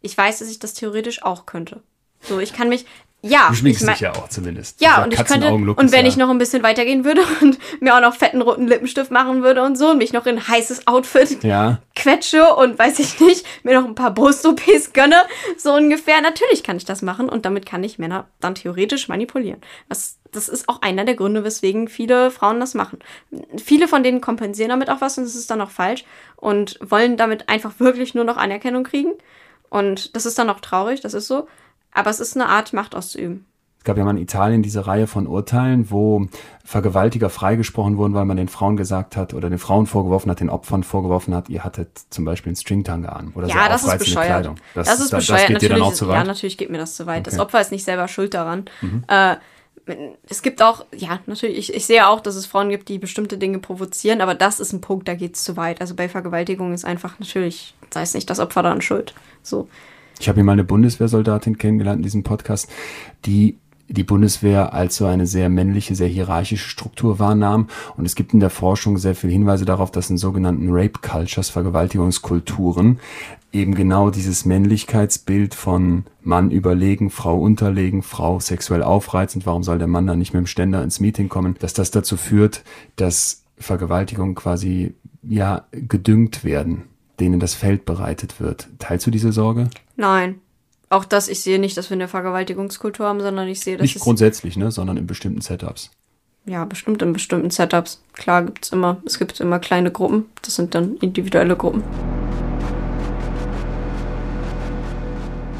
ich 0.00 0.16
weiß, 0.16 0.38
dass 0.38 0.50
ich 0.50 0.58
das 0.58 0.74
theoretisch 0.74 1.22
auch 1.22 1.46
könnte. 1.46 1.82
So, 2.20 2.40
ich 2.40 2.52
kann 2.52 2.68
mich, 2.68 2.86
ja. 3.24 3.48
Du 3.48 3.54
schminkst 3.54 3.86
dich 3.86 4.00
ja 4.00 4.12
auch 4.12 4.28
zumindest. 4.28 4.80
Ja, 4.80 5.04
und 5.04 5.14
ich 5.14 5.24
könnte, 5.24 5.52
und 5.52 5.92
wenn 5.92 6.06
ich 6.06 6.16
noch 6.16 6.28
ein 6.28 6.38
bisschen 6.38 6.64
weitergehen 6.64 7.04
würde 7.04 7.22
und 7.40 7.58
mir 7.80 7.94
auch 7.96 8.00
noch 8.00 8.16
fetten 8.16 8.42
roten 8.42 8.66
Lippenstift 8.66 9.12
machen 9.12 9.42
würde 9.42 9.62
und 9.62 9.78
so 9.78 9.90
und 9.90 9.98
mich 9.98 10.12
noch 10.12 10.26
in 10.26 10.38
ein 10.38 10.48
heißes 10.48 10.88
Outfit 10.88 11.44
ja. 11.44 11.78
quetsche 11.94 12.54
und 12.54 12.78
weiß 12.78 12.98
ich 12.98 13.20
nicht, 13.20 13.46
mir 13.62 13.80
noch 13.80 13.86
ein 13.86 13.94
paar 13.94 14.12
Brust-OPs 14.12 14.92
gönne, 14.92 15.16
so 15.56 15.72
ungefähr. 15.72 16.20
Natürlich 16.20 16.64
kann 16.64 16.76
ich 16.76 16.84
das 16.84 17.00
machen 17.00 17.28
und 17.28 17.46
damit 17.46 17.64
kann 17.64 17.84
ich 17.84 17.98
Männer 17.98 18.26
dann 18.40 18.56
theoretisch 18.56 19.06
manipulieren. 19.08 19.60
Das, 19.88 20.18
das 20.32 20.48
ist 20.48 20.68
auch 20.68 20.82
einer 20.82 21.04
der 21.04 21.14
Gründe, 21.14 21.44
weswegen 21.44 21.86
viele 21.86 22.32
Frauen 22.32 22.58
das 22.58 22.74
machen. 22.74 22.98
Viele 23.56 23.86
von 23.86 24.02
denen 24.02 24.20
kompensieren 24.20 24.70
damit 24.70 24.90
auch 24.90 25.00
was 25.00 25.16
und 25.16 25.24
das 25.24 25.36
ist 25.36 25.48
dann 25.48 25.60
auch 25.60 25.70
falsch 25.70 26.04
und 26.36 26.76
wollen 26.82 27.16
damit 27.16 27.48
einfach 27.48 27.74
wirklich 27.78 28.14
nur 28.14 28.24
noch 28.24 28.36
Anerkennung 28.36 28.82
kriegen. 28.82 29.12
Und 29.70 30.16
das 30.16 30.26
ist 30.26 30.38
dann 30.38 30.50
auch 30.50 30.60
traurig, 30.60 31.00
das 31.00 31.14
ist 31.14 31.28
so. 31.28 31.46
Aber 31.92 32.10
es 32.10 32.20
ist 32.20 32.36
eine 32.36 32.48
Art, 32.48 32.72
Macht 32.72 32.94
auszuüben. 32.94 33.46
Es 33.82 33.84
gab 33.84 33.98
ja 33.98 34.04
mal 34.04 34.12
in 34.12 34.22
Italien 34.22 34.62
diese 34.62 34.86
Reihe 34.86 35.08
von 35.08 35.26
Urteilen, 35.26 35.90
wo 35.90 36.28
Vergewaltiger 36.64 37.28
freigesprochen 37.30 37.96
wurden, 37.96 38.14
weil 38.14 38.24
man 38.24 38.36
den 38.36 38.46
Frauen 38.46 38.76
gesagt 38.76 39.16
hat 39.16 39.34
oder 39.34 39.50
den 39.50 39.58
Frauen 39.58 39.86
vorgeworfen 39.86 40.30
hat, 40.30 40.38
den 40.38 40.50
Opfern 40.50 40.84
vorgeworfen 40.84 41.34
hat, 41.34 41.48
ihr 41.48 41.64
hattet 41.64 41.88
zum 42.10 42.24
Beispiel 42.24 42.50
einen 42.50 42.56
Stringtanga 42.56 43.08
an 43.08 43.32
oder 43.34 43.48
ja, 43.48 43.64
so 43.64 43.68
das 43.70 43.84
ist 43.84 43.98
bescheuert. 43.98 44.26
Kleidung. 44.28 44.54
Das, 44.76 44.86
das 44.86 45.00
ist 45.00 45.10
bescheuert. 45.10 45.40
Das 45.40 45.46
geht 45.48 45.54
natürlich, 45.54 45.74
dir 45.74 45.78
dann 45.80 45.88
auch 45.88 45.94
zu 45.94 46.06
weit? 46.06 46.14
Ja, 46.14 46.24
natürlich 46.24 46.58
geht 46.58 46.70
mir 46.70 46.78
das 46.78 46.94
zu 46.94 47.06
weit. 47.06 47.22
Okay. 47.22 47.30
Das 47.30 47.40
Opfer 47.40 47.60
ist 47.60 47.72
nicht 47.72 47.82
selber 47.82 48.06
schuld 48.06 48.34
daran. 48.34 48.66
Mhm. 48.82 49.02
Äh, 49.08 49.34
es 50.28 50.42
gibt 50.42 50.62
auch, 50.62 50.84
ja, 50.94 51.18
natürlich, 51.26 51.58
ich, 51.58 51.74
ich 51.74 51.84
sehe 51.84 52.06
auch, 52.06 52.20
dass 52.20 52.36
es 52.36 52.46
Frauen 52.46 52.68
gibt, 52.68 52.88
die 52.88 53.00
bestimmte 53.00 53.36
Dinge 53.36 53.58
provozieren, 53.58 54.20
aber 54.20 54.36
das 54.36 54.60
ist 54.60 54.72
ein 54.72 54.80
Punkt, 54.80 55.08
da 55.08 55.14
geht 55.14 55.34
es 55.34 55.42
zu 55.42 55.56
weit. 55.56 55.80
Also 55.80 55.96
bei 55.96 56.08
Vergewaltigung 56.08 56.72
ist 56.72 56.84
einfach 56.84 57.18
natürlich, 57.18 57.74
sei 57.90 58.02
es 58.02 58.14
nicht 58.14 58.30
das 58.30 58.38
Opfer 58.38 58.62
daran 58.62 58.80
schuld. 58.80 59.12
So. 59.42 59.68
Ich 60.22 60.28
habe 60.28 60.36
hier 60.36 60.44
mal 60.44 60.52
eine 60.52 60.62
Bundeswehrsoldatin 60.62 61.58
kennengelernt 61.58 61.98
in 61.98 62.04
diesem 62.04 62.22
Podcast, 62.22 62.68
die 63.24 63.58
die 63.88 64.04
Bundeswehr 64.04 64.72
als 64.72 64.94
so 64.94 65.06
eine 65.06 65.26
sehr 65.26 65.48
männliche, 65.48 65.96
sehr 65.96 66.06
hierarchische 66.06 66.68
Struktur 66.68 67.18
wahrnahm. 67.18 67.66
Und 67.96 68.06
es 68.06 68.14
gibt 68.14 68.32
in 68.32 68.38
der 68.38 68.48
Forschung 68.48 68.98
sehr 68.98 69.16
viele 69.16 69.32
Hinweise 69.32 69.64
darauf, 69.64 69.90
dass 69.90 70.10
in 70.10 70.18
sogenannten 70.18 70.68
Rape 70.70 71.00
Cultures, 71.02 71.50
Vergewaltigungskulturen, 71.50 73.00
eben 73.50 73.74
genau 73.74 74.10
dieses 74.10 74.44
Männlichkeitsbild 74.44 75.56
von 75.56 76.04
Mann 76.22 76.52
überlegen, 76.52 77.10
Frau 77.10 77.36
unterlegen, 77.36 78.04
Frau 78.04 78.38
sexuell 78.38 78.84
aufreizend, 78.84 79.44
warum 79.44 79.64
soll 79.64 79.78
der 79.78 79.88
Mann 79.88 80.06
dann 80.06 80.20
nicht 80.20 80.34
mit 80.34 80.44
dem 80.44 80.46
Ständer 80.46 80.84
ins 80.84 81.00
Meeting 81.00 81.28
kommen, 81.28 81.56
dass 81.58 81.72
das 81.72 81.90
dazu 81.90 82.16
führt, 82.16 82.62
dass 82.94 83.42
Vergewaltigungen 83.58 84.36
quasi 84.36 84.94
ja 85.24 85.66
gedüngt 85.72 86.44
werden 86.44 86.84
denen 87.22 87.38
das 87.38 87.54
Feld 87.54 87.84
bereitet 87.84 88.40
wird. 88.40 88.66
Teilst 88.80 89.06
du 89.06 89.12
diese 89.12 89.30
Sorge? 89.30 89.70
Nein. 89.96 90.40
Auch 90.90 91.04
das, 91.04 91.28
ich 91.28 91.40
sehe 91.40 91.60
nicht, 91.60 91.76
dass 91.76 91.88
wir 91.88 91.94
eine 91.94 92.08
Vergewaltigungskultur 92.08 93.06
haben, 93.06 93.20
sondern 93.20 93.46
ich 93.46 93.60
sehe, 93.60 93.76
dass 93.76 93.84
Nicht 93.84 94.00
grundsätzlich, 94.00 94.56
ne, 94.56 94.72
sondern 94.72 94.96
in 94.96 95.06
bestimmten 95.06 95.40
Setups. 95.40 95.92
Ja, 96.46 96.64
bestimmt 96.64 97.00
in 97.00 97.12
bestimmten 97.12 97.50
Setups. 97.50 98.02
Klar 98.12 98.42
gibt 98.42 98.64
es 98.64 98.72
immer, 98.72 99.00
es 99.06 99.20
gibt 99.20 99.38
immer 99.38 99.60
kleine 99.60 99.92
Gruppen. 99.92 100.24
Das 100.42 100.56
sind 100.56 100.74
dann 100.74 100.96
individuelle 100.96 101.56
Gruppen. 101.56 101.84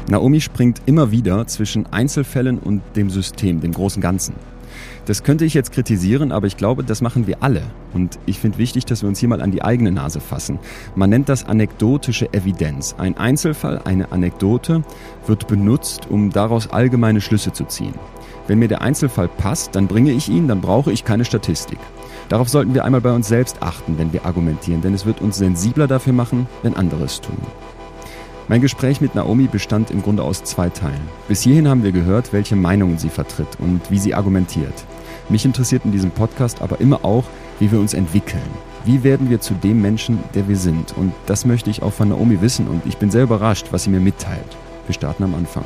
Naomi 0.09 0.41
springt 0.41 0.81
immer 0.85 1.11
wieder 1.11 1.47
zwischen 1.47 1.85
Einzelfällen 1.93 2.59
und 2.59 2.81
dem 2.97 3.09
System, 3.09 3.61
dem 3.61 3.71
großen 3.71 4.01
Ganzen. 4.01 4.35
Das 5.05 5.23
könnte 5.23 5.43
ich 5.43 5.53
jetzt 5.53 5.73
kritisieren, 5.73 6.31
aber 6.31 6.47
ich 6.47 6.55
glaube, 6.55 6.83
das 6.83 7.01
machen 7.01 7.27
wir 7.27 7.43
alle. 7.43 7.61
Und 7.93 8.19
ich 8.25 8.39
finde 8.39 8.57
wichtig, 8.57 8.85
dass 8.85 9.01
wir 9.01 9.09
uns 9.09 9.19
hier 9.19 9.27
mal 9.27 9.41
an 9.41 9.51
die 9.51 9.61
eigene 9.61 9.91
Nase 9.91 10.21
fassen. 10.21 10.59
Man 10.95 11.09
nennt 11.09 11.27
das 11.27 11.45
anekdotische 11.45 12.33
Evidenz. 12.33 12.95
Ein 12.97 13.17
Einzelfall, 13.17 13.81
eine 13.83 14.13
Anekdote 14.13 14.83
wird 15.27 15.47
benutzt, 15.47 16.09
um 16.09 16.29
daraus 16.29 16.69
allgemeine 16.69 17.19
Schlüsse 17.19 17.51
zu 17.51 17.65
ziehen. 17.65 17.95
Wenn 18.47 18.59
mir 18.59 18.69
der 18.69 18.81
Einzelfall 18.81 19.27
passt, 19.27 19.75
dann 19.75 19.87
bringe 19.87 20.11
ich 20.11 20.29
ihn, 20.29 20.47
dann 20.47 20.61
brauche 20.61 20.91
ich 20.91 21.03
keine 21.03 21.25
Statistik. 21.25 21.79
Darauf 22.29 22.47
sollten 22.47 22.73
wir 22.73 22.85
einmal 22.85 23.01
bei 23.01 23.11
uns 23.11 23.27
selbst 23.27 23.57
achten, 23.61 23.97
wenn 23.97 24.13
wir 24.13 24.25
argumentieren, 24.25 24.81
denn 24.81 24.93
es 24.93 25.05
wird 25.05 25.21
uns 25.21 25.37
sensibler 25.37 25.87
dafür 25.87 26.13
machen, 26.13 26.47
wenn 26.61 26.75
andere 26.75 27.03
es 27.03 27.19
tun. 27.19 27.37
Mein 28.49 28.61
Gespräch 28.61 28.99
mit 28.99 29.15
Naomi 29.15 29.47
bestand 29.47 29.89
im 29.89 30.01
Grunde 30.01 30.23
aus 30.23 30.43
zwei 30.43 30.69
Teilen. 30.69 30.99
Bis 31.29 31.41
hierhin 31.41 31.67
haben 31.67 31.83
wir 31.83 31.93
gehört, 31.93 32.33
welche 32.33 32.57
Meinungen 32.57 32.97
sie 32.97 33.09
vertritt 33.09 33.57
und 33.59 33.89
wie 33.89 33.99
sie 33.99 34.13
argumentiert. 34.13 34.73
Mich 35.29 35.45
interessiert 35.45 35.85
in 35.85 35.93
diesem 35.93 36.11
Podcast 36.11 36.61
aber 36.61 36.81
immer 36.81 37.05
auch, 37.05 37.23
wie 37.59 37.71
wir 37.71 37.79
uns 37.79 37.93
entwickeln. 37.93 38.41
Wie 38.83 39.03
werden 39.03 39.29
wir 39.29 39.39
zu 39.39 39.53
dem 39.53 39.81
Menschen, 39.81 40.19
der 40.35 40.49
wir 40.49 40.57
sind? 40.57 40.93
Und 40.97 41.13
das 41.25 41.45
möchte 41.45 41.69
ich 41.69 41.81
auch 41.81 41.93
von 41.93 42.09
Naomi 42.09 42.41
wissen 42.41 42.67
und 42.67 42.85
ich 42.85 42.97
bin 42.97 43.11
sehr 43.11 43.23
überrascht, 43.23 43.67
was 43.71 43.85
sie 43.85 43.89
mir 43.89 44.01
mitteilt. 44.01 44.57
Wir 44.87 44.93
starten 44.93 45.23
am 45.23 45.35
Anfang. 45.35 45.63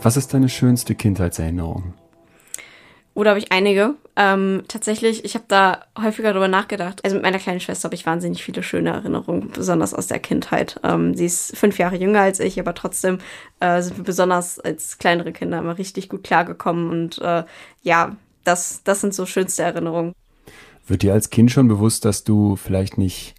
Was 0.00 0.16
ist 0.16 0.32
deine 0.32 0.48
schönste 0.48 0.94
Kindheitserinnerung? 0.94 1.94
Oder 3.14 3.30
habe 3.30 3.38
ich 3.38 3.52
einige? 3.52 3.94
Ähm, 4.16 4.62
tatsächlich, 4.68 5.24
ich 5.24 5.34
habe 5.34 5.44
da 5.48 5.80
häufiger 6.00 6.32
drüber 6.32 6.48
nachgedacht. 6.48 7.04
Also 7.04 7.16
mit 7.16 7.22
meiner 7.22 7.38
kleinen 7.38 7.60
Schwester 7.60 7.84
habe 7.84 7.94
ich 7.94 8.06
wahnsinnig 8.06 8.42
viele 8.42 8.62
schöne 8.62 8.90
Erinnerungen, 8.90 9.50
besonders 9.50 9.92
aus 9.92 10.06
der 10.06 10.18
Kindheit. 10.18 10.80
Ähm, 10.82 11.14
sie 11.14 11.26
ist 11.26 11.56
fünf 11.56 11.78
Jahre 11.78 11.96
jünger 11.96 12.20
als 12.20 12.40
ich, 12.40 12.58
aber 12.58 12.74
trotzdem 12.74 13.18
äh, 13.60 13.82
sind 13.82 13.98
wir 13.98 14.04
besonders 14.04 14.58
als 14.58 14.98
kleinere 14.98 15.32
Kinder 15.32 15.58
immer 15.58 15.76
richtig 15.78 16.08
gut 16.08 16.24
klargekommen. 16.24 16.90
Und 16.90 17.18
äh, 17.18 17.44
ja, 17.82 18.16
das, 18.44 18.82
das 18.84 19.00
sind 19.00 19.14
so 19.14 19.26
schönste 19.26 19.62
Erinnerungen. 19.62 20.12
Wird 20.86 21.02
dir 21.02 21.12
als 21.12 21.30
Kind 21.30 21.50
schon 21.50 21.68
bewusst, 21.68 22.04
dass 22.04 22.24
du 22.24 22.56
vielleicht 22.56 22.98
nicht 22.98 23.34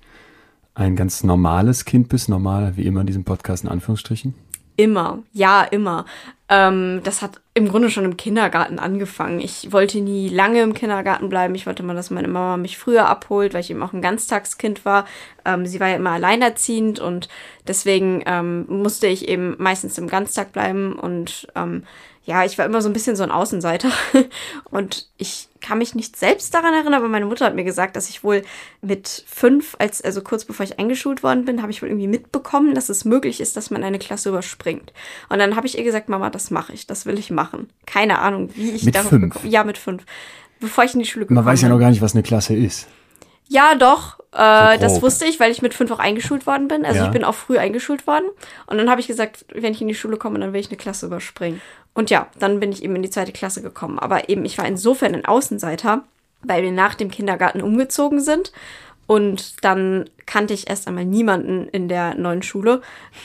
ein 0.75 0.95
ganz 0.95 1.23
normales 1.23 1.85
Kind 1.85 2.09
bist, 2.09 2.29
normal 2.29 2.77
wie 2.77 2.85
immer 2.85 3.01
in 3.01 3.07
diesem 3.07 3.23
Podcast 3.23 3.63
in 3.63 3.69
Anführungsstrichen? 3.69 4.33
Immer, 4.75 5.23
ja, 5.31 5.63
immer. 5.63 6.05
Ähm, 6.49 7.01
das 7.03 7.21
hat 7.21 7.41
im 7.53 7.67
Grunde 7.67 7.91
schon 7.91 8.05
im 8.05 8.17
Kindergarten 8.17 8.79
angefangen. 8.79 9.39
Ich 9.39 9.71
wollte 9.71 10.01
nie 10.01 10.29
lange 10.29 10.61
im 10.61 10.73
Kindergarten 10.73 11.29
bleiben. 11.29 11.53
Ich 11.53 11.67
wollte 11.67 11.83
mal, 11.83 11.95
dass 11.95 12.09
meine 12.09 12.27
Mama 12.27 12.57
mich 12.57 12.77
früher 12.77 13.07
abholt, 13.07 13.53
weil 13.53 13.61
ich 13.61 13.69
eben 13.69 13.83
auch 13.83 13.93
ein 13.93 14.01
Ganztagskind 14.01 14.83
war. 14.85 15.05
Ähm, 15.45 15.65
sie 15.67 15.79
war 15.79 15.89
ja 15.89 15.95
immer 15.95 16.11
alleinerziehend 16.11 16.99
und 16.99 17.29
deswegen 17.67 18.23
ähm, 18.25 18.65
musste 18.67 19.07
ich 19.07 19.27
eben 19.27 19.55
meistens 19.59 19.97
im 19.97 20.07
Ganztag 20.07 20.51
bleiben 20.51 20.93
und 20.93 21.47
ähm, 21.55 21.83
ja, 22.25 22.45
ich 22.45 22.57
war 22.57 22.65
immer 22.65 22.81
so 22.81 22.89
ein 22.89 22.93
bisschen 22.93 23.15
so 23.15 23.23
ein 23.23 23.31
Außenseiter 23.31 23.89
und 24.71 25.07
ich 25.17 25.49
kann 25.63 25.79
mich 25.79 25.95
nicht 25.95 26.15
selbst 26.15 26.53
daran 26.53 26.73
erinnern, 26.73 26.93
aber 26.93 27.07
meine 27.07 27.25
Mutter 27.25 27.45
hat 27.45 27.55
mir 27.55 27.63
gesagt, 27.63 27.95
dass 27.95 28.09
ich 28.09 28.23
wohl 28.23 28.43
mit 28.81 29.23
fünf, 29.27 29.75
als, 29.79 30.01
also 30.01 30.21
kurz 30.21 30.45
bevor 30.45 30.63
ich 30.63 30.77
eingeschult 30.77 31.23
worden 31.23 31.45
bin, 31.45 31.61
habe 31.61 31.71
ich 31.71 31.81
wohl 31.81 31.89
irgendwie 31.89 32.07
mitbekommen, 32.07 32.75
dass 32.75 32.89
es 32.89 33.05
möglich 33.05 33.39
ist, 33.39 33.57
dass 33.57 33.71
man 33.71 33.83
eine 33.83 33.97
Klasse 33.97 34.29
überspringt. 34.29 34.93
Und 35.29 35.39
dann 35.39 35.55
habe 35.55 35.65
ich 35.65 35.77
ihr 35.77 35.83
gesagt, 35.83 36.09
Mama, 36.09 36.29
das 36.29 36.51
mache 36.51 36.73
ich, 36.73 36.85
das 36.85 37.05
will 37.07 37.17
ich 37.17 37.31
machen. 37.31 37.69
Keine 37.87 38.19
Ahnung, 38.19 38.49
wie 38.55 38.71
ich 38.71 38.83
mit 38.83 38.95
fünf? 38.97 39.33
Bekomme. 39.33 39.51
Ja, 39.51 39.63
mit 39.63 39.77
fünf. 39.77 40.03
Bevor 40.59 40.83
ich 40.83 40.93
in 40.93 40.99
die 40.99 41.05
Schule 41.05 41.25
gekommen 41.25 41.43
Man 41.43 41.45
weiß 41.45 41.61
ja 41.61 41.69
noch 41.69 41.79
gar 41.79 41.89
nicht, 41.89 42.01
was 42.01 42.13
eine 42.13 42.23
Klasse 42.23 42.55
ist. 42.55 42.87
Ja, 43.47 43.75
doch. 43.75 44.19
Äh, 44.31 44.79
das 44.79 45.01
wusste 45.01 45.25
ich, 45.25 45.39
weil 45.39 45.51
ich 45.51 45.61
mit 45.61 45.73
fünf 45.73 45.91
auch 45.91 45.99
eingeschult 45.99 46.47
worden 46.47 46.67
bin. 46.67 46.85
Also 46.85 46.99
Ja. 47.01 47.05
ich 47.05 47.11
bin 47.11 47.23
auch 47.23 47.35
früh 47.35 47.57
eingeschult 47.57 48.07
worden. 48.07 48.25
Und 48.65 48.77
dann 48.77 48.89
habe 48.89 48.99
ich 49.01 49.07
gesagt, 49.07 49.45
wenn 49.53 49.73
ich 49.73 49.81
in 49.81 49.87
die 49.87 49.95
Schule 49.95 50.17
komme, 50.17 50.39
dann 50.39 50.53
will 50.53 50.59
ich 50.59 50.69
eine 50.69 50.77
Klasse 50.77 51.05
überspringen. 51.05 51.61
Und 51.93 52.09
ja, 52.09 52.27
dann 52.39 52.59
bin 52.59 52.71
ich 52.71 52.83
eben 52.83 52.95
in 52.95 53.03
die 53.03 53.09
zweite 53.11 53.31
Klasse 53.31 53.61
gekommen. 53.61 53.99
Aber 53.99 54.29
eben, 54.29 54.45
ich 54.45 54.57
war 54.57 54.65
insofern 54.65 55.13
ein 55.13 55.25
Außenseiter, 55.25 56.03
weil 56.41 56.63
wir 56.63 56.71
nach 56.71 56.95
dem 56.95 57.11
Kindergarten 57.11 57.61
umgezogen 57.61 58.19
sind. 58.21 58.51
Und 59.05 59.63
dann 59.63 60.09
kannte 60.25 60.53
ich 60.53 60.69
erst 60.69 60.87
einmal 60.87 61.05
niemanden 61.05 61.67
in 61.71 61.87
der 61.87 62.15
neuen 62.15 62.41
Schule. 62.43 62.81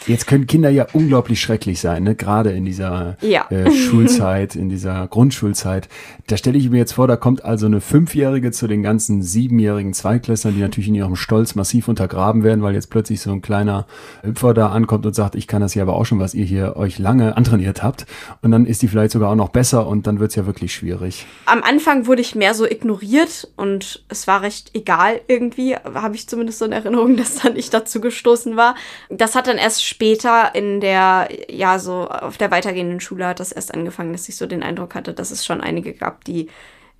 Jetzt 0.06 0.26
können 0.26 0.46
Kinder 0.46 0.70
ja 0.70 0.86
unglaublich 0.92 1.40
schrecklich 1.40 1.80
sein, 1.80 2.02
ne? 2.04 2.14
gerade 2.14 2.50
in 2.50 2.64
dieser 2.64 3.16
Ja. 3.20 3.46
äh, 3.50 3.70
Schulzeit, 3.70 4.56
in 4.56 4.68
dieser 4.68 5.06
Grundschulzeit. 5.08 5.88
Da 6.26 6.36
stelle 6.36 6.58
ich 6.58 6.68
mir 6.70 6.78
jetzt 6.78 6.92
vor, 6.92 7.06
da 7.08 7.16
kommt 7.16 7.44
also 7.44 7.66
eine 7.66 7.80
Fünfjährige 7.80 8.50
zu 8.50 8.66
den 8.66 8.82
ganzen 8.82 9.22
siebenjährigen 9.22 9.92
Zweiklässlern, 9.94 10.54
die 10.54 10.60
natürlich 10.60 10.88
in 10.88 10.94
ihrem 10.94 11.16
Stolz 11.16 11.54
massiv 11.54 11.88
untergraben 11.88 12.42
werden, 12.44 12.62
weil 12.62 12.74
jetzt 12.74 12.90
plötzlich 12.90 13.20
so 13.20 13.30
ein 13.32 13.42
kleiner 13.42 13.86
Hüpfer 14.22 14.54
da 14.54 14.68
ankommt 14.70 15.06
und 15.06 15.14
sagt, 15.14 15.34
ich 15.34 15.46
kann 15.46 15.60
das 15.60 15.74
ja 15.74 15.82
aber 15.82 15.94
auch 15.94 16.04
schon, 16.04 16.20
was 16.20 16.34
ihr 16.34 16.44
hier 16.44 16.76
euch 16.76 16.98
lange 16.98 17.36
antrainiert 17.36 17.82
habt. 17.82 18.06
Und 18.42 18.50
dann 18.50 18.66
ist 18.66 18.82
die 18.82 18.88
vielleicht 18.88 19.12
sogar 19.12 19.30
auch 19.30 19.36
noch 19.36 19.50
besser 19.50 19.86
und 19.86 20.06
dann 20.06 20.20
wird's 20.20 20.34
ja 20.34 20.46
wirklich 20.46 20.72
schwierig. 20.74 21.26
Am 21.46 21.62
Anfang 21.62 22.06
wurde 22.06 22.20
ich 22.22 22.34
mehr 22.34 22.54
so 22.54 22.66
ignoriert 22.66 23.48
und 23.56 24.04
es 24.08 24.26
war 24.26 24.42
recht 24.42 24.70
egal 24.74 25.20
irgendwie, 25.28 25.76
habe 25.76 26.14
ich 26.14 26.28
zumindest 26.28 26.58
so 26.58 26.64
in 26.64 26.72
Erinnerung, 26.72 26.87
dass 27.16 27.36
dann 27.36 27.56
ich 27.56 27.70
dazu 27.70 28.00
gestoßen 28.00 28.56
war. 28.56 28.74
Das 29.08 29.34
hat 29.34 29.46
dann 29.46 29.58
erst 29.58 29.84
später 29.84 30.54
in 30.54 30.80
der, 30.80 31.28
ja, 31.48 31.78
so 31.78 32.08
auf 32.08 32.38
der 32.38 32.50
weitergehenden 32.50 33.00
Schule 33.00 33.26
hat 33.26 33.40
das 33.40 33.52
erst 33.52 33.74
angefangen, 33.74 34.12
dass 34.12 34.28
ich 34.28 34.36
so 34.36 34.46
den 34.46 34.62
Eindruck 34.62 34.94
hatte, 34.94 35.14
dass 35.14 35.30
es 35.30 35.44
schon 35.46 35.60
einige 35.60 35.92
gab, 35.94 36.24
die, 36.24 36.48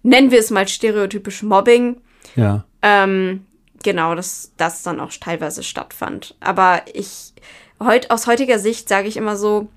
nennen 0.02 0.30
wir 0.30 0.38
es 0.38 0.50
mal 0.50 0.68
stereotypisch 0.68 1.42
Mobbing, 1.42 2.00
Ja. 2.36 2.64
ähm, 2.82 3.46
genau, 3.82 4.14
dass 4.14 4.52
das 4.56 4.82
dann 4.82 5.00
auch 5.00 5.12
teilweise 5.12 5.62
stattfand. 5.62 6.36
Aber 6.40 6.82
ich, 6.92 7.32
heut, 7.82 8.10
aus 8.10 8.26
heutiger 8.26 8.58
Sicht 8.58 8.88
sage 8.88 9.08
ich 9.08 9.16
immer 9.16 9.36
so, 9.36 9.68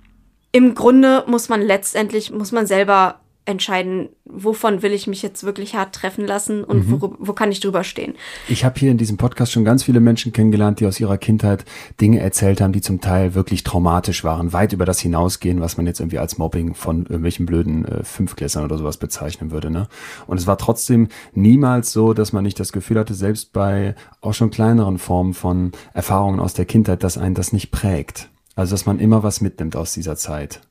im 0.51 0.75
Grunde 0.75 1.23
muss 1.27 1.49
man 1.49 1.61
letztendlich, 1.61 2.31
muss 2.31 2.51
man 2.51 2.67
selber 2.67 3.19
entscheiden, 3.51 4.09
wovon 4.25 4.81
will 4.81 4.93
ich 4.93 5.07
mich 5.07 5.21
jetzt 5.21 5.43
wirklich 5.43 5.75
hart 5.75 5.93
treffen 5.93 6.25
lassen 6.25 6.63
und 6.63 6.89
wo, 6.89 7.15
wo 7.19 7.33
kann 7.33 7.51
ich 7.51 7.59
drüber 7.59 7.83
stehen. 7.83 8.15
Ich 8.47 8.65
habe 8.65 8.79
hier 8.79 8.91
in 8.91 8.97
diesem 8.97 9.17
Podcast 9.17 9.51
schon 9.51 9.65
ganz 9.65 9.83
viele 9.83 9.99
Menschen 9.99 10.33
kennengelernt, 10.33 10.79
die 10.79 10.87
aus 10.87 10.99
ihrer 10.99 11.17
Kindheit 11.17 11.65
Dinge 11.99 12.19
erzählt 12.19 12.61
haben, 12.61 12.73
die 12.73 12.81
zum 12.81 13.01
Teil 13.01 13.35
wirklich 13.35 13.63
traumatisch 13.63 14.23
waren, 14.23 14.53
weit 14.53 14.73
über 14.73 14.85
das 14.85 14.99
hinausgehen, 14.99 15.61
was 15.61 15.77
man 15.77 15.85
jetzt 15.85 15.99
irgendwie 15.99 16.19
als 16.19 16.37
Mobbing 16.37 16.73
von 16.73 17.01
irgendwelchen 17.01 17.45
blöden 17.45 17.85
äh, 17.85 18.03
Fünfklässlern 18.03 18.65
oder 18.65 18.77
sowas 18.77 18.97
bezeichnen 18.97 19.51
würde. 19.51 19.69
Ne? 19.69 19.87
Und 20.27 20.37
es 20.37 20.47
war 20.47 20.57
trotzdem 20.57 21.09
niemals 21.33 21.91
so, 21.91 22.13
dass 22.13 22.33
man 22.33 22.43
nicht 22.43 22.59
das 22.59 22.71
Gefühl 22.71 22.99
hatte, 22.99 23.13
selbst 23.13 23.53
bei 23.53 23.95
auch 24.21 24.33
schon 24.33 24.49
kleineren 24.49 24.97
Formen 24.97 25.33
von 25.33 25.71
Erfahrungen 25.93 26.39
aus 26.39 26.53
der 26.53 26.65
Kindheit, 26.65 27.03
dass 27.03 27.17
einen 27.17 27.35
das 27.35 27.53
nicht 27.53 27.71
prägt. 27.71 28.29
Also 28.55 28.73
dass 28.73 28.85
man 28.85 28.99
immer 28.99 29.23
was 29.23 29.41
mitnimmt 29.41 29.75
aus 29.75 29.93
dieser 29.93 30.15
Zeit. 30.15 30.61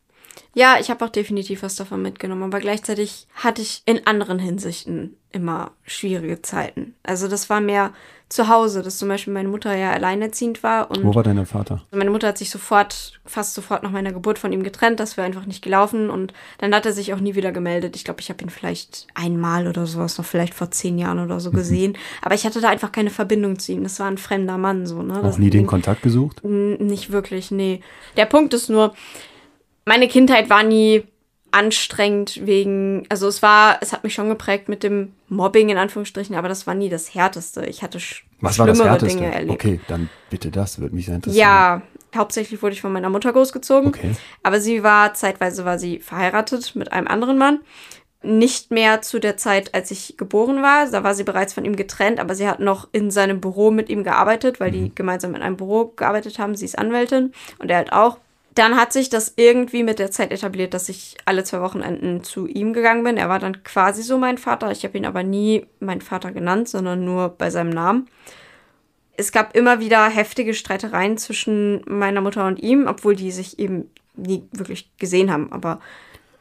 Ja, 0.55 0.76
ich 0.80 0.90
habe 0.90 1.05
auch 1.05 1.11
definitiv 1.11 1.62
was 1.62 1.76
davon 1.76 2.03
mitgenommen, 2.03 2.42
aber 2.42 2.59
gleichzeitig 2.61 3.26
hatte 3.34 3.62
ich 3.62 3.82
in 3.86 4.07
anderen 4.07 4.38
Hinsichten 4.38 5.16
immer 5.30 5.70
schwierige 5.84 6.42
Zeiten. 6.42 6.94
Also 7.05 7.28
das 7.28 7.48
war 7.48 7.61
mehr 7.61 7.92
zu 8.28 8.48
Hause, 8.48 8.82
dass 8.82 8.98
zum 8.98 9.09
Beispiel 9.09 9.32
meine 9.32 9.48
Mutter 9.48 9.76
ja 9.76 9.90
alleinerziehend 9.92 10.62
war 10.62 10.88
und 10.90 11.03
Wo 11.05 11.14
war 11.14 11.22
dein 11.24 11.44
Vater? 11.46 11.82
Meine 11.92 12.11
Mutter 12.11 12.28
hat 12.28 12.38
sich 12.38 12.51
sofort, 12.51 13.20
fast 13.24 13.55
sofort 13.55 13.82
nach 13.82 13.90
meiner 13.90 14.12
Geburt 14.12 14.38
von 14.38 14.53
ihm 14.53 14.62
getrennt. 14.62 15.01
Das 15.01 15.16
wäre 15.16 15.26
einfach 15.26 15.46
nicht 15.46 15.62
gelaufen. 15.62 16.11
Und 16.11 16.32
dann 16.59 16.72
hat 16.74 16.86
er 16.86 16.92
sich 16.92 17.12
auch 17.12 17.18
nie 17.20 17.34
wieder 17.34 17.51
gemeldet. 17.51 17.96
Ich 17.96 18.05
glaube, 18.05 18.20
ich 18.20 18.28
habe 18.28 18.42
ihn 18.44 18.51
vielleicht 18.51 19.09
einmal 19.14 19.66
oder 19.66 19.84
sowas, 19.86 20.16
noch 20.18 20.24
vielleicht 20.24 20.55
vor 20.55 20.70
zehn 20.70 20.96
Jahren 20.98 21.18
oder 21.18 21.36
Mhm. 21.36 21.40
so 21.40 21.51
gesehen. 21.51 21.96
Aber 22.22 22.34
ich 22.36 22.44
hatte 22.46 22.61
da 22.61 22.68
einfach 22.68 22.92
keine 22.92 23.11
Verbindung 23.11 23.59
zu 23.59 23.72
ihm. 23.72 23.82
Das 23.82 23.98
war 23.98 24.07
ein 24.09 24.18
fremder 24.18 24.59
Mann, 24.59 24.86
so, 24.86 25.03
ne? 25.03 25.18
Auch 25.18 25.22
Das- 25.22 25.38
nie 25.38 25.51
den 25.51 25.66
Kontakt 25.66 26.03
gesucht? 26.03 26.42
Nicht 26.44 27.11
wirklich, 27.11 27.51
nee. 27.51 27.80
Der 28.16 28.26
Punkt 28.26 28.55
ist 28.55 28.68
nur, 28.70 28.94
meine 29.84 30.08
Kindheit 30.08 30.50
war 30.50 30.62
nie 30.62 31.04
anstrengend 31.52 32.46
wegen, 32.46 33.04
also 33.08 33.26
es 33.26 33.42
war, 33.42 33.78
es 33.80 33.92
hat 33.92 34.04
mich 34.04 34.14
schon 34.14 34.28
geprägt 34.28 34.68
mit 34.68 34.82
dem 34.82 35.12
Mobbing 35.28 35.68
in 35.68 35.78
Anführungsstrichen, 35.78 36.36
aber 36.36 36.48
das 36.48 36.66
war 36.66 36.74
nie 36.74 36.88
das 36.88 37.14
Härteste. 37.14 37.64
Ich 37.66 37.82
hatte 37.82 37.98
sch 37.98 38.24
Was 38.40 38.58
war 38.58 38.66
das 38.66 38.76
schlimmere 38.76 38.94
Härteste? 38.94 39.18
Dinge 39.18 39.34
erlebt. 39.34 39.52
Okay, 39.52 39.80
dann 39.88 40.08
bitte 40.30 40.50
das, 40.50 40.78
würde 40.78 40.94
mich 40.94 41.06
sehr 41.06 41.16
interessieren. 41.16 41.40
Ja, 41.40 41.82
hauptsächlich 42.14 42.62
wurde 42.62 42.74
ich 42.74 42.80
von 42.80 42.92
meiner 42.92 43.10
Mutter 43.10 43.32
großgezogen. 43.32 43.88
Okay. 43.88 44.12
Aber 44.42 44.60
sie 44.60 44.82
war, 44.82 45.14
zeitweise 45.14 45.64
war 45.64 45.78
sie 45.78 45.98
verheiratet 45.98 46.76
mit 46.76 46.92
einem 46.92 47.08
anderen 47.08 47.38
Mann. 47.38 47.60
Nicht 48.22 48.70
mehr 48.70 49.00
zu 49.00 49.18
der 49.18 49.38
Zeit, 49.38 49.74
als 49.74 49.90
ich 49.90 50.16
geboren 50.18 50.62
war. 50.62 50.90
Da 50.90 51.02
war 51.02 51.14
sie 51.14 51.24
bereits 51.24 51.54
von 51.54 51.64
ihm 51.64 51.74
getrennt, 51.74 52.20
aber 52.20 52.34
sie 52.34 52.46
hat 52.46 52.60
noch 52.60 52.88
in 52.92 53.10
seinem 53.10 53.40
Büro 53.40 53.70
mit 53.70 53.88
ihm 53.88 54.04
gearbeitet, 54.04 54.60
weil 54.60 54.70
die 54.70 54.92
gemeinsam 54.94 55.34
in 55.34 55.42
einem 55.42 55.56
Büro 55.56 55.86
gearbeitet 55.96 56.38
haben. 56.38 56.54
Sie 56.54 56.66
ist 56.66 56.78
Anwältin 56.78 57.32
und 57.58 57.70
er 57.70 57.78
halt 57.78 57.92
auch. 57.92 58.18
Dann 58.55 58.76
hat 58.76 58.92
sich 58.92 59.09
das 59.11 59.32
irgendwie 59.36 59.82
mit 59.84 59.98
der 59.98 60.11
Zeit 60.11 60.32
etabliert, 60.32 60.74
dass 60.74 60.88
ich 60.88 61.16
alle 61.24 61.44
zwei 61.44 61.61
Wochenenden 61.61 62.24
zu 62.24 62.46
ihm 62.46 62.72
gegangen 62.72 63.05
bin. 63.05 63.16
Er 63.16 63.28
war 63.28 63.38
dann 63.38 63.62
quasi 63.62 64.03
so 64.03 64.18
mein 64.18 64.38
Vater. 64.38 64.70
Ich 64.72 64.84
habe 64.84 64.98
ihn 64.98 65.07
aber 65.07 65.22
nie 65.22 65.66
mein 65.78 66.01
Vater 66.01 66.32
genannt, 66.32 66.68
sondern 66.68 67.05
nur 67.05 67.28
bei 67.30 67.51
seinem 67.51 67.70
Namen 67.70 68.09
es 69.16 69.32
gab 69.32 69.55
immer 69.55 69.80
wieder 69.80 70.09
heftige 70.09 70.55
Streitereien 70.55 71.18
zwischen 71.18 71.82
meiner 71.86 72.22
Mutter 72.22 72.46
und 72.46 72.59
ihm, 72.59 72.86
obwohl 72.88 73.14
die 73.14 73.30
sich 73.32 73.59
eben 73.59 73.90
nie 74.16 74.44
wirklich 74.51 74.90
gesehen 74.96 75.30
haben. 75.30 75.53
Aber 75.53 75.80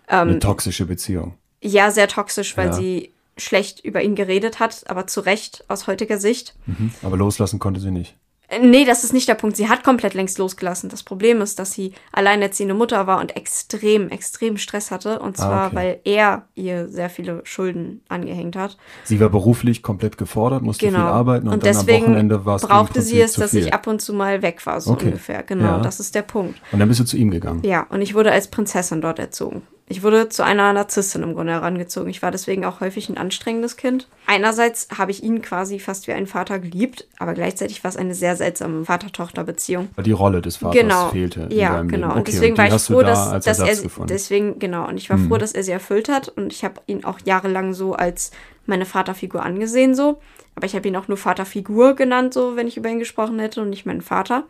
Eine 0.07 0.39
toxische 0.39 0.85
Beziehung. 0.85 1.35
ja, 1.61 1.91
sehr 1.91 2.07
toxisch, 2.07 2.55
weil 2.55 2.67
Ja. 2.67 2.73
sie 2.73 3.11
schlecht 3.37 3.83
über 3.83 4.01
ihn 4.01 4.15
geredet 4.15 4.59
hat, 4.61 4.89
aber 4.89 5.07
zu 5.07 5.19
Recht 5.19 5.65
aus 5.67 5.87
heutiger 5.87 6.19
Sicht. 6.19 6.55
Mhm. 6.67 6.91
Aber 7.03 7.17
loslassen 7.17 7.59
konnte 7.59 7.81
sie 7.81 7.91
nicht. 7.91 8.15
Nee, 8.61 8.83
das 8.85 9.03
ist 9.03 9.13
nicht 9.13 9.27
der 9.27 9.35
Punkt. 9.35 9.55
Sie 9.57 9.69
hat 9.69 9.83
komplett 9.83 10.13
längst 10.15 10.37
losgelassen. 10.39 10.89
Das 10.89 11.03
Problem 11.03 11.39
ist, 11.41 11.59
dass 11.59 11.71
sie 11.71 11.93
alleinerziehende 12.11 12.73
Mutter 12.73 13.05
war 13.05 13.19
und 13.19 13.35
extrem, 13.35 14.09
extrem 14.09 14.57
Stress 14.57 14.89
hatte. 14.91 15.19
Und 15.19 15.37
zwar, 15.37 15.49
Ah, 15.51 15.67
okay. 15.67 15.75
weil 15.75 15.99
er 16.03 16.47
ihr 16.55 16.87
sehr 16.89 17.09
viele 17.09 17.41
Schulden 17.43 18.01
angehängt 18.09 18.55
hat. 18.55 18.77
Sie 19.03 19.19
war 19.19 19.29
beruflich 19.29 19.83
komplett 19.83 20.17
gefordert, 20.17 20.63
musste 20.63 20.85
viel 20.87 20.95
Genau. 20.95 21.05
arbeiten 21.05 21.47
und, 21.47 21.53
und 21.55 21.65
dann 21.65 21.73
deswegen 21.73 22.05
am 22.05 22.11
Wochenende 22.11 22.45
war 22.45 22.55
es 22.55 22.61
brauchte 22.63 23.01
sie 23.01 23.21
es, 23.21 23.33
dass 23.33 23.51
viel. 23.51 23.67
ich 23.67 23.73
ab 23.73 23.85
und 23.87 24.01
zu 24.01 24.13
mal 24.13 24.41
weg 24.41 24.65
war, 24.65 24.81
so 24.81 24.91
Okay. 24.93 25.05
ungefähr. 25.07 25.43
Genau, 25.43 25.63
Ja. 25.77 25.79
das 25.79 25.99
ist 25.99 26.15
der 26.15 26.23
Punkt. 26.23 26.59
Und 26.71 26.79
dann 26.79 26.87
bist 26.87 26.99
du 26.99 27.03
zu 27.05 27.17
ihm 27.17 27.29
gegangen. 27.31 27.61
Ja, 27.63 27.85
und 27.89 28.01
ich 28.01 28.15
wurde 28.15 28.31
als 28.31 28.47
Prinzessin 28.49 29.01
dort 29.01 29.19
erzogen. 29.19 29.61
Ich 29.91 30.03
wurde 30.03 30.29
zu 30.29 30.43
einer 30.43 30.71
Narzisstin 30.71 31.23
im 31.23 31.33
Grunde 31.33 31.53
herangezogen. 31.53 32.11
Ich 32.11 32.21
war 32.21 32.29
deswegen 32.29 32.63
auch 32.63 32.79
häufig 32.79 33.09
ein 33.09 33.17
anstrengendes 33.17 33.75
Kind. 33.75 34.07
Einerseits 34.27 34.87
habe 34.95 35.09
ich 35.09 35.23
ihn 35.23 35.41
quasi 35.41 35.79
fast 35.79 36.05
wie 36.07 36.11
einen 36.11 36.27
Vater 36.27 36.59
geliebt, 36.59 37.07
aber 37.17 37.33
gleichzeitig 37.33 37.83
war 37.83 37.89
es 37.89 37.97
eine 37.97 38.13
sehr 38.13 38.35
seltsame 38.35 38.85
Vater-Tochter-Beziehung. 38.85 39.89
Weil 39.95 40.03
die 40.03 40.11
Rolle 40.11 40.41
des 40.43 40.57
Vaters 40.57 40.79
Genau. 40.79 41.09
fehlte 41.09 41.47
ja, 41.49 41.81
genau. 41.81 42.09
Leben. 42.09 42.11
Und 42.11 42.11
Okay, 42.19 42.31
deswegen 42.33 42.53
die 42.53 42.59
war 42.61 42.67
ich 42.67 42.81
froh, 42.83 43.01
da 43.01 43.33
dass, 43.39 43.45
dass 43.45 43.59
er 43.59 43.75
gefunden. 43.81 44.07
deswegen 44.09 44.59
genau. 44.59 44.87
Und 44.87 44.97
ich 44.97 45.09
war 45.09 45.17
froh, 45.17 45.37
dass 45.37 45.53
er 45.53 45.63
sie 45.63 45.71
erfüllt 45.71 46.07
hat. 46.07 46.27
Und 46.29 46.53
ich 46.53 46.63
habe 46.63 46.81
ihn 46.85 47.03
auch 47.03 47.17
jahrelang 47.25 47.73
so 47.73 47.93
als 47.95 48.29
meine 48.67 48.85
Vaterfigur 48.85 49.43
angesehen 49.43 49.95
so. 49.95 50.19
Aber 50.53 50.67
ich 50.67 50.75
habe 50.75 50.87
ihn 50.87 50.95
auch 50.97 51.07
nur 51.07 51.17
Vaterfigur 51.17 51.95
genannt, 51.95 52.35
so 52.35 52.55
wenn 52.55 52.67
ich 52.67 52.77
über 52.77 52.89
ihn 52.89 52.99
gesprochen 52.99 53.39
hätte 53.39 53.61
und 53.63 53.71
nicht 53.71 53.87
meinen 53.87 54.01
Vater. 54.01 54.43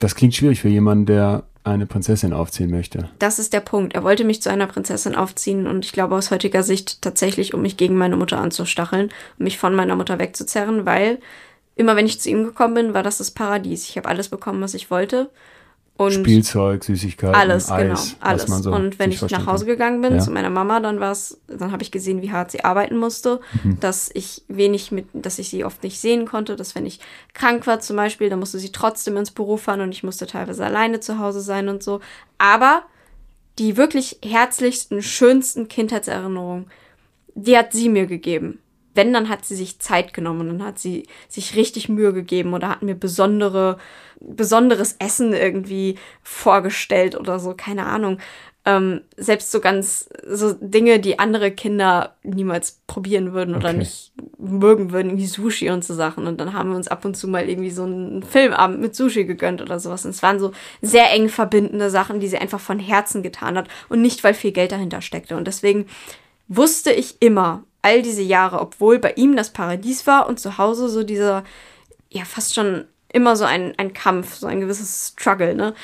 Das 0.00 0.14
klingt 0.14 0.34
schwierig 0.34 0.60
für 0.60 0.68
jemanden, 0.68 1.06
der 1.06 1.44
eine 1.66 1.86
Prinzessin 1.86 2.32
aufziehen 2.32 2.70
möchte. 2.70 3.08
Das 3.18 3.38
ist 3.38 3.52
der 3.52 3.60
Punkt. 3.60 3.94
Er 3.94 4.04
wollte 4.04 4.24
mich 4.24 4.42
zu 4.42 4.50
einer 4.50 4.66
Prinzessin 4.66 5.14
aufziehen 5.14 5.66
und 5.66 5.84
ich 5.84 5.92
glaube 5.92 6.14
aus 6.14 6.30
heutiger 6.30 6.62
Sicht 6.62 7.02
tatsächlich, 7.02 7.54
um 7.54 7.62
mich 7.62 7.76
gegen 7.76 7.96
meine 7.96 8.16
Mutter 8.16 8.38
anzustacheln, 8.38 9.10
um 9.38 9.44
mich 9.44 9.58
von 9.58 9.74
meiner 9.74 9.96
Mutter 9.96 10.18
wegzuzerren, 10.18 10.86
weil 10.86 11.18
immer 11.74 11.96
wenn 11.96 12.06
ich 12.06 12.20
zu 12.20 12.30
ihm 12.30 12.44
gekommen 12.44 12.74
bin, 12.74 12.94
war 12.94 13.02
das 13.02 13.18
das 13.18 13.30
Paradies. 13.30 13.88
Ich 13.88 13.96
habe 13.96 14.08
alles 14.08 14.28
bekommen, 14.28 14.62
was 14.62 14.74
ich 14.74 14.90
wollte. 14.90 15.30
Und 15.98 16.12
Spielzeug, 16.12 16.84
Süßigkeiten, 16.84 17.34
alles, 17.34 17.70
Eis, 17.70 18.16
genau, 18.18 18.28
alles. 18.28 18.46
so 18.62 18.70
und 18.70 18.98
wenn 18.98 19.10
ich 19.12 19.22
nach 19.30 19.46
Hause 19.46 19.64
gegangen 19.64 20.02
bin 20.02 20.14
Ja. 20.16 20.18
zu 20.18 20.30
meiner 20.30 20.50
Mama, 20.50 20.78
dann 20.80 21.00
war 21.00 21.12
es, 21.12 21.40
dann 21.46 21.72
habe 21.72 21.82
ich 21.82 21.90
gesehen, 21.90 22.20
wie 22.20 22.30
hart 22.32 22.50
sie 22.50 22.64
arbeiten 22.64 22.98
musste, 22.98 23.40
Mhm. 23.64 23.80
dass 23.80 24.10
ich 24.12 24.42
wenig 24.48 24.92
mit, 24.92 25.06
dass 25.14 25.38
ich 25.38 25.48
sie 25.48 25.64
oft 25.64 25.82
nicht 25.82 25.98
sehen 25.98 26.26
konnte, 26.26 26.54
dass 26.56 26.74
wenn 26.74 26.84
ich 26.84 27.00
krank 27.32 27.66
war 27.66 27.80
zum 27.80 27.96
Beispiel, 27.96 28.28
dann 28.28 28.40
musste 28.40 28.58
sie 28.58 28.72
trotzdem 28.72 29.16
ins 29.16 29.30
Büro 29.30 29.56
fahren 29.56 29.80
und 29.80 29.92
ich 29.92 30.02
musste 30.02 30.26
teilweise 30.26 30.64
alleine 30.66 31.00
zu 31.00 31.18
Hause 31.18 31.40
sein 31.40 31.68
und 31.70 31.82
so. 31.82 32.00
Aber 32.36 32.82
die 33.58 33.78
wirklich 33.78 34.18
herzlichsten, 34.22 35.02
schönsten 35.02 35.68
Kindheitserinnerungen, 35.68 36.66
die 37.34 37.56
hat 37.56 37.72
sie 37.72 37.88
mir 37.88 38.06
gegeben. 38.06 38.58
Wenn, 38.94 39.12
dann 39.12 39.28
hat 39.28 39.44
sie 39.44 39.56
sich 39.56 39.78
Zeit 39.78 40.14
genommen 40.14 40.40
und 40.48 40.58
dann 40.58 40.66
hat 40.66 40.78
sie 40.78 41.06
sich 41.28 41.54
richtig 41.54 41.88
Mühe 41.88 42.12
gegeben 42.14 42.54
oder 42.54 42.68
hat 42.70 42.82
mir 42.82 42.94
besondere, 42.94 43.78
besonderes 44.20 44.96
Essen 44.98 45.32
irgendwie 45.32 45.96
vorgestellt 46.22 47.18
oder 47.18 47.38
so, 47.38 47.54
keine 47.54 47.86
Ahnung. 47.86 48.18
Ähm, 48.64 49.02
selbst 49.16 49.52
so 49.52 49.60
ganz, 49.60 50.08
so 50.28 50.52
Dinge, 50.60 50.98
die 50.98 51.20
andere 51.20 51.52
Kinder 51.52 52.16
niemals 52.24 52.80
probieren 52.88 53.32
würden 53.32 53.54
oder 53.54 53.68
Okay. 53.68 53.78
nicht 53.78 54.12
mögen 54.38 54.90
würden, 54.90 55.16
wie 55.18 55.26
Sushi 55.26 55.70
und 55.70 55.84
so 55.84 55.94
Sachen. 55.94 56.26
Und 56.26 56.40
dann 56.40 56.52
haben 56.52 56.70
wir 56.70 56.76
uns 56.76 56.88
ab 56.88 57.04
und 57.04 57.16
zu 57.16 57.28
mal 57.28 57.48
irgendwie 57.48 57.70
so 57.70 57.84
einen 57.84 58.24
Filmabend 58.24 58.80
mit 58.80 58.96
Sushi 58.96 59.24
gegönnt 59.24 59.62
oder 59.62 59.78
sowas. 59.78 60.04
Und 60.04 60.10
es 60.10 60.22
waren 60.24 60.40
so 60.40 60.50
sehr 60.82 61.12
eng 61.12 61.28
verbindende 61.28 61.90
Sachen, 61.90 62.18
die 62.18 62.26
sie 62.26 62.38
einfach 62.38 62.58
von 62.58 62.80
Herzen 62.80 63.22
getan 63.22 63.56
hat 63.56 63.68
und 63.88 64.02
nicht, 64.02 64.24
weil 64.24 64.34
viel 64.34 64.50
Geld 64.52 64.72
dahinter 64.72 65.00
steckte. 65.00 65.36
Und 65.36 65.46
deswegen 65.46 65.86
wusste 66.48 66.90
ich 66.92 67.16
immer, 67.20 67.62
all 67.82 68.02
diese 68.02 68.22
Jahre, 68.22 68.60
obwohl 68.60 68.98
bei 68.98 69.12
ihm 69.12 69.36
das 69.36 69.52
Paradies 69.52 70.08
war 70.08 70.28
und 70.28 70.40
zu 70.40 70.58
Hause 70.58 70.88
so 70.88 71.04
dieser, 71.04 71.44
ja, 72.10 72.24
fast 72.24 72.52
schon 72.56 72.84
immer 73.16 73.34
so 73.34 73.46
ein, 73.46 73.74
ein 73.78 73.94
Kampf, 73.94 74.34
so 74.34 74.46
ein 74.46 74.60
gewisses 74.60 75.14
Struggle, 75.18 75.54
ne? 75.54 75.74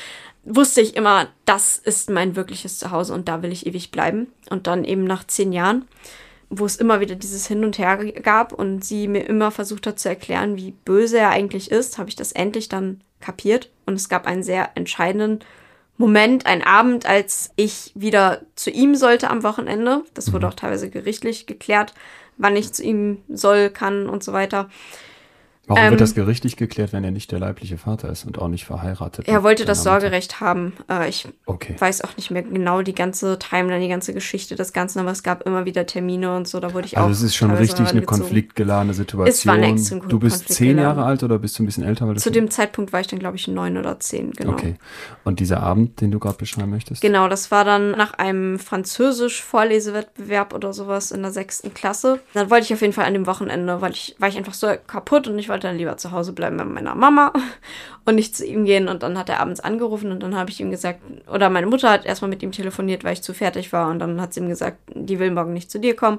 Wusste 0.45 0.81
ich 0.81 0.97
immer, 0.97 1.29
das 1.45 1.79
ist 1.79 2.11
mein 2.11 2.37
wirkliches 2.37 2.79
Zuhause 2.79 3.15
und 3.15 3.29
da 3.29 3.43
will 3.43 3.53
ich 3.53 3.67
ewig 3.67 3.91
bleiben. 3.91 4.27
Und 4.51 4.67
dann 4.67 4.85
eben 4.85 5.05
nach 5.05 5.25
zehn 5.25 5.53
Jahren, 5.53 5.87
wo 6.51 6.67
es 6.67 6.77
immer 6.77 7.01
wieder 7.01 7.15
dieses 7.15 7.47
Hin 7.47 7.65
und 7.65 7.79
Her 7.79 7.97
gab 7.97 8.53
und 8.53 8.85
sie 8.85 9.09
mir 9.09 9.27
immer 9.27 9.51
versucht 9.51 9.87
hat 9.87 9.99
zu 9.99 10.09
erklären, 10.09 10.57
wie 10.57 10.73
böse 10.73 11.19
er 11.19 11.31
eigentlich 11.31 11.71
ist, 11.71 11.97
habe 11.97 12.11
ich 12.11 12.17
das 12.17 12.33
endlich 12.33 12.69
dann 12.69 13.01
kapiert. 13.21 13.71
Und 13.87 13.95
es 13.95 14.09
gab 14.09 14.27
einen 14.27 14.43
sehr 14.43 14.71
entscheidenden 14.75 15.41
Moment, 15.97 16.45
einen 16.45 16.63
Abend, 16.63 17.07
als 17.07 17.53
ich 17.57 17.93
wieder 17.95 18.43
zu 18.57 18.71
ihm 18.71 18.97
sollte 18.97 19.31
am 19.31 19.45
Wochenende. 19.45 20.05
Das 20.13 20.33
wurde 20.33 20.47
mhm. 20.47 20.53
auch 20.53 20.57
teilweise 20.57 20.91
gerichtlich 20.91 21.47
geklärt, 21.47 21.95
wann 22.37 22.57
ich 22.57 22.73
zu 22.73 22.83
ihm 22.83 23.23
soll, 23.29 23.71
kann 23.71 24.09
und 24.09 24.25
so 24.25 24.33
weiter. 24.33 24.69
Warum 25.69 25.85
ähm, 25.85 25.91
wird 25.91 26.01
das 26.01 26.15
gerichtlich 26.15 26.57
geklärt, 26.57 26.93
wenn 26.93 27.05
er 27.05 27.13
nicht 27.13 27.31
der 27.31 27.39
leibliche 27.39 27.79
Vater 27.79 28.11
ist 28.11 28.25
und 28.25 28.37
auch 28.39 28.49
nicht 28.49 28.65
verheiratet? 28.65 29.29
Er 29.29 29.45
wollte 29.45 29.65
das 29.65 29.85
Sorgerecht 29.85 30.41
haben. 30.41 30.73
Äh, 30.91 31.09
ich 31.09 31.29
okay. 31.47 31.77
weiß 31.79 32.03
auch 32.03 32.17
nicht 32.17 32.33
mehr 32.33 32.43
genau 32.43 32.83
die 32.83 32.97
ganze 32.97 33.39
Timeline, 33.39 33.81
die 33.81 33.89
ganze 33.89 34.13
Geschichte 34.13 34.57
des 34.57 34.73
Ganzen, 34.73 34.99
aber 34.99 35.13
es 35.13 35.23
gab 35.23 35.43
immer 35.43 35.65
wieder 35.65 35.87
Termine 35.87 36.35
und 36.35 36.49
so, 36.49 36.59
da 36.59 36.75
wurde 36.75 36.87
ich 36.87 36.97
also 36.97 37.05
auch. 37.05 37.11
Also 37.11 37.25
es 37.25 37.31
ist 37.31 37.37
schon 37.37 37.53
richtig 37.53 37.91
eine 37.91 38.03
konfliktgeladene 38.03 38.93
Situation. 38.93 39.29
Es 39.29 39.47
war 39.47 39.55
eine 39.55 39.69
extrem 39.69 40.09
Du 40.09 40.19
bist 40.19 40.49
zehn 40.49 40.79
Jahre 40.79 41.05
alt 41.05 41.23
oder 41.23 41.39
bist 41.39 41.57
du 41.57 41.63
ein 41.63 41.67
bisschen 41.67 41.85
älter? 41.85 42.13
Zu 42.17 42.31
dem 42.31 42.51
Zeitpunkt 42.51 42.93
war 42.93 42.99
ich 42.99 43.07
dann, 43.07 43.21
glaube 43.21 43.37
ich, 43.37 43.47
neun 43.47 43.77
oder 43.77 44.01
zehn, 44.01 44.33
genau. 44.33 44.55
Okay. 44.55 44.75
Und 45.23 45.39
dieser 45.39 45.63
Abend, 45.63 46.01
den 46.01 46.11
du 46.11 46.19
gerade 46.19 46.39
beschreiben 46.39 46.71
möchtest? 46.71 47.03
Genau, 47.03 47.29
das 47.29 47.53
war 47.53 47.65
dann 47.65 47.93
nach 47.93 48.15
einem 48.15 48.59
Französisch-Vorlesewettbewerb 48.59 50.55
oder 50.55 50.73
sowas 50.73 51.13
in 51.13 51.23
der 51.23 51.31
sechsten 51.31 51.73
Klasse. 51.73 52.19
Dann 52.35 52.51
wollte 52.51 52.65
ich 52.65 52.75
auf 52.75 52.81
jeden 52.81 52.93
Fall 52.93 53.05
an 53.05 53.13
dem 53.13 53.27
Wochenende, 53.27 53.81
weil 53.81 53.93
ich, 53.93 54.17
war 54.19 54.29
ich 54.29 54.37
einfach 54.37 54.55
so 54.55 54.67
kaputt 54.89 55.29
und 55.29 55.39
ich 55.39 55.52
wollte 55.53 55.69
dann 55.69 55.77
lieber 55.77 55.97
zu 55.97 56.11
Hause 56.11 56.33
bleiben 56.33 56.57
bei 56.57 56.65
meiner 56.65 56.97
Mama 56.97 57.33
und 58.05 58.17
nicht 58.17 58.35
zu 58.35 58.45
ihm 58.45 58.65
gehen. 58.65 58.89
Und 58.89 59.05
dann 59.05 59.17
hat 59.17 59.29
er 59.29 59.39
abends 59.39 59.61
angerufen 59.61 60.11
und 60.11 60.23
dann 60.23 60.35
habe 60.35 60.51
ich 60.51 60.59
ihm 60.61 60.71
gesagt, 60.71 61.01
oder 61.33 61.51
meine 61.51 61.69
Mutter 61.69 61.91
hat 61.91 62.05
erstmal 62.05 62.31
mit 62.31 62.43
ihm 62.43 62.51
telefoniert, 62.51 63.05
weil 63.05 63.13
ich 63.13 63.23
zu 63.23 63.35
fertig 63.35 63.73
war. 63.73 63.89
Und 63.91 64.01
dann 64.01 64.21
hat 64.21 64.35
sie 64.35 64.41
ihm 64.41 64.49
gesagt, 64.49 64.79
die 64.95 65.21
will 65.21 65.31
morgen 65.31 65.53
nicht 65.53 65.71
zu 65.71 65.79
dir 65.79 65.95
kommen. 65.95 66.19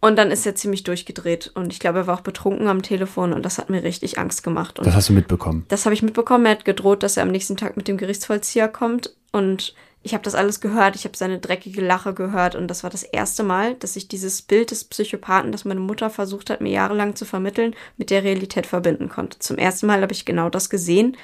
Und 0.00 0.16
dann 0.16 0.30
ist 0.30 0.46
er 0.46 0.54
ziemlich 0.54 0.84
durchgedreht. 0.84 1.52
Und 1.54 1.72
ich 1.72 1.78
glaube, 1.78 2.00
er 2.00 2.06
war 2.06 2.16
auch 2.16 2.22
betrunken 2.22 2.68
am 2.68 2.82
Telefon 2.82 3.32
und 3.32 3.44
das 3.44 3.58
hat 3.58 3.70
mir 3.70 3.82
richtig 3.82 4.18
Angst 4.18 4.42
gemacht. 4.42 4.78
Und 4.78 4.86
das 4.86 4.94
hast 4.94 5.08
du 5.08 5.12
mitbekommen? 5.12 5.64
Das 5.68 5.84
habe 5.84 5.94
ich 5.94 6.02
mitbekommen. 6.02 6.46
Er 6.46 6.52
hat 6.52 6.64
gedroht, 6.64 7.02
dass 7.02 7.16
er 7.16 7.22
am 7.22 7.30
nächsten 7.30 7.56
Tag 7.56 7.76
mit 7.76 7.88
dem 7.88 7.96
Gerichtsvollzieher 7.96 8.68
kommt. 8.68 9.14
Und 9.32 9.74
ich 10.06 10.14
habe 10.14 10.22
das 10.22 10.36
alles 10.36 10.60
gehört, 10.60 10.94
ich 10.94 11.04
habe 11.04 11.16
seine 11.16 11.40
dreckige 11.40 11.84
Lache 11.84 12.14
gehört 12.14 12.54
und 12.54 12.68
das 12.68 12.84
war 12.84 12.90
das 12.90 13.02
erste 13.02 13.42
Mal, 13.42 13.74
dass 13.74 13.96
ich 13.96 14.06
dieses 14.06 14.40
Bild 14.40 14.70
des 14.70 14.84
Psychopathen, 14.84 15.50
das 15.50 15.64
meine 15.64 15.80
Mutter 15.80 16.10
versucht 16.10 16.48
hat, 16.48 16.60
mir 16.60 16.70
jahrelang 16.70 17.16
zu 17.16 17.24
vermitteln, 17.24 17.74
mit 17.96 18.10
der 18.10 18.22
Realität 18.22 18.66
verbinden 18.66 19.08
konnte. 19.08 19.40
Zum 19.40 19.58
ersten 19.58 19.88
Mal 19.88 20.00
habe 20.00 20.12
ich 20.12 20.24
genau 20.24 20.48
das 20.48 20.70
gesehen 20.70 21.16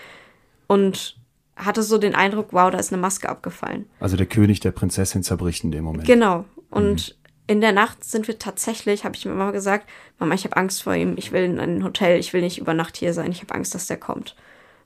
und 0.67 1.17
hatte 1.55 1.85
so 1.85 1.97
den 1.97 2.17
Eindruck, 2.17 2.49
wow, 2.51 2.73
da 2.73 2.79
ist 2.79 2.93
eine 2.93 3.01
Maske 3.01 3.29
abgefallen. 3.29 3.89
Also 4.01 4.17
der 4.17 4.27
König 4.27 4.59
der 4.59 4.73
Prinzessin 4.73 5.23
zerbricht 5.23 5.63
in 5.63 5.71
dem 5.71 5.85
Moment. 5.85 6.05
Genau. 6.05 6.45
Und 6.69 7.11
mhm. 7.11 7.31
in 7.47 7.61
der 7.61 7.73
Nacht 7.73 8.03
sind 8.03 8.27
wir 8.27 8.41
tatsächlich, 8.41 9.05
habe 9.05 9.15
ich 9.15 9.25
mir 9.25 9.33
Mama 9.33 9.53
gesagt, 9.53 9.89
Mama, 10.19 10.35
ich 10.35 10.43
habe 10.43 10.57
Angst 10.57 10.83
vor 10.83 10.97
ihm, 10.97 11.15
ich 11.17 11.31
will 11.31 11.45
in 11.45 11.61
ein 11.61 11.85
Hotel, 11.85 12.19
ich 12.19 12.33
will 12.33 12.41
nicht 12.41 12.59
über 12.59 12.75
Nacht 12.75 12.97
hier 12.97 13.15
sein, 13.15 13.31
ich 13.31 13.43
habe 13.43 13.55
Angst, 13.55 13.77
dass 13.77 13.87
der 13.87 13.99
kommt. 13.99 14.35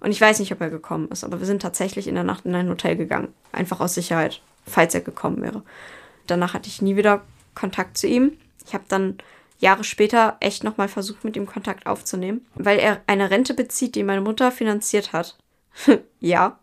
Und 0.01 0.11
ich 0.11 0.21
weiß 0.21 0.41
nicht, 0.41 0.53
ob 0.53 0.61
er 0.61 0.71
gekommen 0.71 1.09
ist, 1.11 1.25
aber 1.25 1.41
wir 1.41 1.47
sind 1.47 1.63
tatsächlich 1.63 2.07
in 2.09 2.15
der 2.15 2.25
Nacht 2.25 2.45
in 2.45 2.55
ein 2.55 2.69
Hotel 2.69 2.97
gegangen. 2.97 3.29
Einfach 3.53 3.81
aus 3.81 3.95
Sicherheit, 3.95 4.41
falls 4.67 4.95
er 4.95 5.01
gekommen 5.01 5.43
wäre. 5.43 5.63
Danach 6.27 6.55
hatte 6.55 6.69
ich 6.69 6.83
nie 6.83 6.97
wieder 6.97 7.23
Kontakt 7.55 7.97
zu 7.97 8.07
ihm. 8.07 8.33
Ich 8.67 8.75
habe 8.75 8.85
dann 8.89 9.19
Jahre 9.59 9.85
später 9.85 10.37
echt 10.41 10.65
nochmal 10.65 10.89
versucht, 10.89 11.25
mit 11.25 11.37
ihm 11.37 11.47
Kontakt 11.47 11.87
aufzunehmen, 11.87 12.45
weil 12.55 12.79
er 12.79 13.01
eine 13.07 13.31
Rente 13.31 13.55
bezieht, 13.55 13.95
die 13.95 14.03
meine 14.03 14.21
Mutter 14.21 14.53
finanziert 14.53 15.13
hat. 15.13 15.39
ja. 16.21 16.59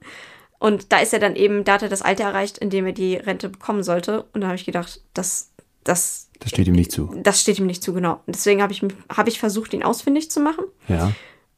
Und 0.60 0.92
da 0.92 1.00
ist 1.00 1.14
er 1.14 1.20
dann 1.20 1.36
eben, 1.36 1.64
da 1.64 1.74
hat 1.74 1.82
er 1.82 1.90
das 1.90 2.04
Alter 2.04 2.26
erreicht, 2.26 2.58
in 2.60 2.70
dem 2.70 2.86
er 2.86 2.94
die 2.94 3.16
Rente 3.16 3.50
bekommen 3.50 3.84
sollte. 3.84 4.24
Und 4.34 4.42
da 4.42 4.48
habe 4.48 4.56
ich 4.56 4.66
gedacht, 4.66 5.02
das, 5.14 5.52
das. 5.84 6.30
Das 6.40 6.52
steht 6.52 6.68
ihm 6.68 6.76
nicht 6.76 6.92
zu. 6.92 7.14
Das 7.22 7.42
steht 7.42 7.60
ihm 7.60 7.66
nicht 7.66 7.84
zu, 7.84 7.94
genau. 7.94 8.22
Und 8.26 8.36
deswegen 8.36 8.62
habe 8.62 8.72
ich, 8.72 8.82
hab 9.10 9.28
ich 9.28 9.40
versucht, 9.40 9.74
ihn 9.74 9.84
ausfindig 9.84 10.30
zu 10.30 10.40
machen. 10.40 10.66
Ja 10.88 11.12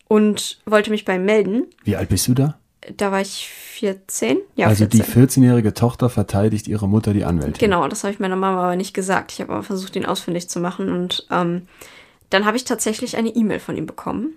und 0.08 0.60
wollte 0.66 0.92
mich 0.92 1.06
bei 1.06 1.16
ihm 1.16 1.26
melden. 1.26 1.66
Wie 1.84 1.96
alt 1.96 2.10
bist 2.10 2.28
du 2.28 2.34
da? 2.34 2.58
Da 2.96 3.12
war 3.12 3.22
ich 3.22 3.50
14. 3.50 4.38
Ja, 4.56 4.68
also 4.68 4.86
14. 4.86 5.00
die 5.00 5.06
14-jährige 5.06 5.74
Tochter 5.74 6.10
verteidigt 6.10 6.68
ihre 6.68 6.88
Mutter, 6.88 7.14
die 7.14 7.26
Anwältin. 7.26 7.58
Genau, 7.58 7.88
das 7.88 8.04
habe 8.04 8.14
ich 8.14 8.20
meiner 8.20 8.36
Mama 8.36 8.64
aber 8.64 8.76
nicht 8.76 8.94
gesagt. 8.94 9.32
Ich 9.32 9.42
habe 9.42 9.54
aber 9.54 9.64
versucht, 9.64 9.96
ihn 9.96 10.06
ausfindig 10.06 10.50
zu 10.50 10.60
machen. 10.60 10.90
Und 10.90 11.26
ähm, 11.32 11.68
dann 12.30 12.46
habe 12.46 12.58
ich 12.58 12.64
tatsächlich 12.64 13.18
eine 13.18 13.30
E-Mail 13.30 13.60
von 13.60 13.76
ihm 13.76 13.88
bekommen. 13.88 14.36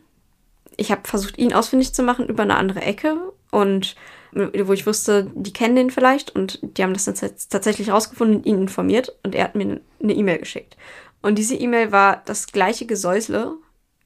Ich 0.76 0.90
habe 0.90 1.02
versucht, 1.04 1.36
ihn 1.36 1.52
ausfindig 1.52 1.92
zu 1.92 2.02
machen 2.02 2.26
über 2.26 2.42
eine 2.42 2.56
andere 2.56 2.80
Ecke. 2.80 3.18
Und 3.50 3.96
wo 4.32 4.72
ich 4.72 4.86
wusste, 4.86 5.30
die 5.34 5.52
kennen 5.52 5.76
den 5.76 5.90
vielleicht. 5.90 6.34
Und 6.34 6.60
die 6.62 6.82
haben 6.82 6.94
das 6.94 7.04
dann 7.04 7.16
tatsächlich 7.50 7.90
rausgefunden 7.90 8.38
und 8.38 8.46
ihn 8.46 8.62
informiert. 8.62 9.14
Und 9.24 9.34
er 9.34 9.44
hat 9.44 9.56
mir 9.56 9.80
eine 10.02 10.14
E-Mail 10.14 10.38
geschickt. 10.38 10.76
Und 11.20 11.36
diese 11.36 11.54
E-Mail 11.54 11.92
war 11.92 12.22
das 12.24 12.46
gleiche 12.46 12.86
Gesäusle 12.86 13.54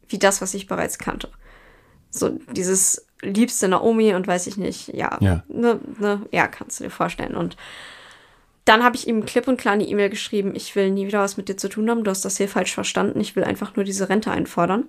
wie 0.08 0.18
das, 0.18 0.42
was 0.42 0.54
ich 0.54 0.66
bereits 0.66 0.98
kannte. 0.98 1.28
So 2.12 2.38
dieses 2.52 3.04
liebste 3.22 3.68
Naomi 3.68 4.14
und 4.14 4.26
weiß 4.26 4.46
ich 4.46 4.56
nicht, 4.56 4.88
ja, 4.88 5.16
ja, 5.20 5.42
ne, 5.48 5.80
ne, 5.98 6.20
ja 6.30 6.46
kannst 6.46 6.78
du 6.78 6.84
dir 6.84 6.90
vorstellen. 6.90 7.34
Und 7.34 7.56
dann 8.64 8.84
habe 8.84 8.96
ich 8.96 9.08
ihm 9.08 9.24
klipp 9.24 9.48
und 9.48 9.56
klar 9.56 9.74
eine 9.74 9.86
E-Mail 9.86 10.10
geschrieben, 10.10 10.54
ich 10.54 10.76
will 10.76 10.90
nie 10.90 11.06
wieder 11.06 11.20
was 11.20 11.36
mit 11.36 11.48
dir 11.48 11.56
zu 11.56 11.68
tun 11.68 11.90
haben, 11.90 12.04
du 12.04 12.10
hast 12.10 12.24
das 12.24 12.36
hier 12.36 12.48
falsch 12.48 12.74
verstanden, 12.74 13.20
ich 13.20 13.34
will 13.34 13.44
einfach 13.44 13.74
nur 13.74 13.84
diese 13.84 14.08
Rente 14.08 14.30
einfordern. 14.30 14.84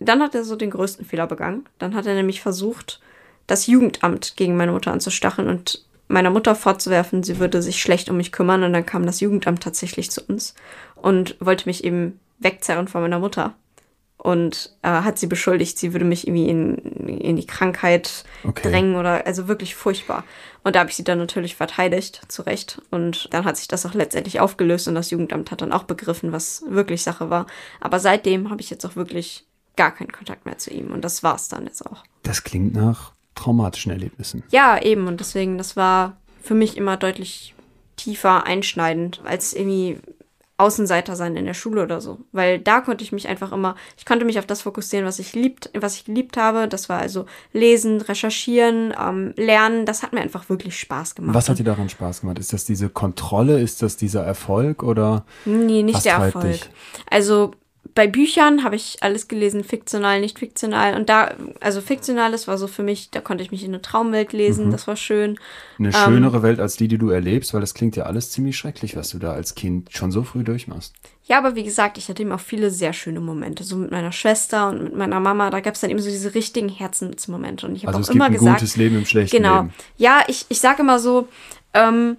Dann 0.00 0.22
hat 0.22 0.34
er 0.34 0.44
so 0.44 0.56
den 0.56 0.70
größten 0.70 1.06
Fehler 1.06 1.26
begangen. 1.26 1.66
Dann 1.78 1.94
hat 1.94 2.06
er 2.06 2.14
nämlich 2.14 2.40
versucht, 2.40 3.00
das 3.46 3.66
Jugendamt 3.66 4.34
gegen 4.36 4.56
meine 4.56 4.72
Mutter 4.72 4.92
anzustacheln 4.92 5.48
und 5.48 5.84
meiner 6.08 6.30
Mutter 6.30 6.54
vorzuwerfen, 6.54 7.22
sie 7.22 7.38
würde 7.38 7.62
sich 7.62 7.80
schlecht 7.80 8.10
um 8.10 8.16
mich 8.16 8.32
kümmern. 8.32 8.64
Und 8.64 8.72
dann 8.72 8.86
kam 8.86 9.06
das 9.06 9.20
Jugendamt 9.20 9.62
tatsächlich 9.62 10.10
zu 10.10 10.22
uns 10.22 10.54
und 10.96 11.36
wollte 11.40 11.68
mich 11.68 11.84
eben 11.84 12.18
wegzerren 12.38 12.88
von 12.88 13.02
meiner 13.02 13.18
Mutter 13.18 13.54
und 14.24 14.74
äh, 14.80 14.88
hat 14.88 15.18
sie 15.18 15.26
beschuldigt, 15.26 15.76
sie 15.76 15.92
würde 15.92 16.06
mich 16.06 16.26
irgendwie 16.26 16.48
in, 16.48 16.76
in 16.76 17.36
die 17.36 17.46
Krankheit 17.46 18.24
okay. 18.42 18.70
drängen 18.70 18.96
oder 18.96 19.26
also 19.26 19.48
wirklich 19.48 19.74
furchtbar. 19.74 20.24
Und 20.62 20.74
da 20.74 20.80
habe 20.80 20.88
ich 20.88 20.96
sie 20.96 21.04
dann 21.04 21.18
natürlich 21.18 21.56
verteidigt, 21.56 22.22
zu 22.28 22.40
Recht. 22.40 22.80
Und 22.90 23.28
dann 23.34 23.44
hat 23.44 23.58
sich 23.58 23.68
das 23.68 23.84
auch 23.84 23.92
letztendlich 23.92 24.40
aufgelöst 24.40 24.88
und 24.88 24.94
das 24.94 25.10
Jugendamt 25.10 25.50
hat 25.50 25.60
dann 25.60 25.72
auch 25.72 25.82
begriffen, 25.82 26.32
was 26.32 26.64
wirklich 26.66 27.02
Sache 27.02 27.28
war. 27.28 27.46
Aber 27.82 28.00
seitdem 28.00 28.48
habe 28.48 28.62
ich 28.62 28.70
jetzt 28.70 28.86
auch 28.86 28.96
wirklich 28.96 29.44
gar 29.76 29.90
keinen 29.90 30.10
Kontakt 30.10 30.46
mehr 30.46 30.56
zu 30.56 30.70
ihm 30.70 30.90
und 30.90 31.02
das 31.02 31.22
war's 31.22 31.48
dann 31.48 31.66
jetzt 31.66 31.84
auch. 31.84 32.02
Das 32.22 32.44
klingt 32.44 32.72
nach 32.74 33.12
traumatischen 33.34 33.92
Erlebnissen. 33.92 34.42
Ja, 34.48 34.80
eben 34.80 35.06
und 35.06 35.20
deswegen, 35.20 35.58
das 35.58 35.76
war 35.76 36.16
für 36.42 36.54
mich 36.54 36.78
immer 36.78 36.96
deutlich 36.96 37.54
tiefer 37.96 38.46
einschneidend, 38.46 39.20
als 39.26 39.52
irgendwie 39.52 39.98
Außenseiter 40.56 41.16
sein 41.16 41.36
in 41.36 41.46
der 41.46 41.54
Schule 41.54 41.82
oder 41.82 42.00
so. 42.00 42.18
Weil 42.30 42.60
da 42.60 42.80
konnte 42.80 43.02
ich 43.02 43.10
mich 43.10 43.28
einfach 43.28 43.50
immer, 43.50 43.74
ich 43.96 44.06
konnte 44.06 44.24
mich 44.24 44.38
auf 44.38 44.46
das 44.46 44.62
fokussieren, 44.62 45.04
was 45.04 45.18
ich 45.18 45.32
liebt, 45.34 45.70
was 45.74 45.96
ich 45.96 46.04
geliebt 46.04 46.36
habe. 46.36 46.68
Das 46.68 46.88
war 46.88 47.00
also 47.00 47.26
lesen, 47.52 48.00
recherchieren, 48.00 48.94
ähm, 49.00 49.34
lernen. 49.36 49.84
Das 49.84 50.02
hat 50.02 50.12
mir 50.12 50.20
einfach 50.20 50.48
wirklich 50.48 50.78
Spaß 50.78 51.16
gemacht. 51.16 51.34
Was 51.34 51.48
hat 51.48 51.58
dir 51.58 51.64
daran 51.64 51.88
Spaß 51.88 52.20
gemacht? 52.20 52.38
Ist 52.38 52.52
das 52.52 52.64
diese 52.64 52.88
Kontrolle? 52.88 53.60
Ist 53.60 53.82
das 53.82 53.96
dieser 53.96 54.24
Erfolg 54.24 54.84
oder? 54.84 55.24
Nee, 55.44 55.82
nicht 55.82 56.04
der 56.04 56.14
Erfolg. 56.14 56.44
Dich? 56.44 56.70
Also 57.10 57.52
bei 57.94 58.06
Büchern 58.06 58.64
habe 58.64 58.76
ich 58.76 59.02
alles 59.02 59.28
gelesen, 59.28 59.62
fiktional, 59.62 60.20
nicht 60.20 60.38
fiktional. 60.38 60.94
Und 60.94 61.08
da, 61.08 61.34
also 61.60 61.80
fiktionales 61.80 62.48
war 62.48 62.58
so 62.58 62.66
für 62.66 62.82
mich, 62.82 63.10
da 63.10 63.20
konnte 63.20 63.44
ich 63.44 63.50
mich 63.50 63.62
in 63.62 63.70
eine 63.70 63.82
Traumwelt 63.82 64.32
lesen, 64.32 64.66
mhm. 64.66 64.70
das 64.70 64.86
war 64.86 64.96
schön. 64.96 65.38
Eine 65.78 65.88
ähm, 65.88 65.94
schönere 65.94 66.42
Welt 66.42 66.60
als 66.60 66.76
die, 66.76 66.88
die 66.88 66.98
du 66.98 67.10
erlebst, 67.10 67.54
weil 67.54 67.60
das 67.60 67.74
klingt 67.74 67.94
ja 67.94 68.04
alles 68.04 68.30
ziemlich 68.30 68.56
schrecklich, 68.56 68.96
was 68.96 69.10
du 69.10 69.18
da 69.18 69.32
als 69.32 69.54
Kind 69.54 69.90
schon 69.92 70.10
so 70.10 70.22
früh 70.22 70.42
durchmachst. 70.42 70.94
Ja, 71.26 71.38
aber 71.38 71.54
wie 71.54 71.64
gesagt, 71.64 71.96
ich 71.96 72.08
hatte 72.08 72.22
eben 72.22 72.32
auch 72.32 72.40
viele 72.40 72.70
sehr 72.70 72.92
schöne 72.92 73.20
Momente. 73.20 73.64
So 73.64 73.76
mit 73.76 73.90
meiner 73.90 74.12
Schwester 74.12 74.68
und 74.68 74.82
mit 74.82 74.96
meiner 74.96 75.20
Mama, 75.20 75.50
da 75.50 75.60
gab 75.60 75.74
es 75.74 75.80
dann 75.80 75.90
eben 75.90 76.00
so 76.00 76.10
diese 76.10 76.34
richtigen 76.34 76.68
Herzensmomente. 76.68 77.66
Und 77.66 77.76
ich 77.76 77.86
habe 77.86 77.96
also 77.96 78.10
auch 78.10 78.14
immer 78.14 78.28
gesagt. 78.28 78.42
Also 78.42 78.50
ein 78.50 78.54
gutes 78.60 78.76
Leben 78.76 78.96
im 78.96 79.06
schlechten 79.06 79.36
genau, 79.36 79.62
Leben. 79.62 79.74
Ja, 79.96 80.22
ich, 80.26 80.46
ich 80.48 80.60
sage 80.60 80.82
immer 80.82 80.98
so, 80.98 81.28
ähm, 81.72 82.16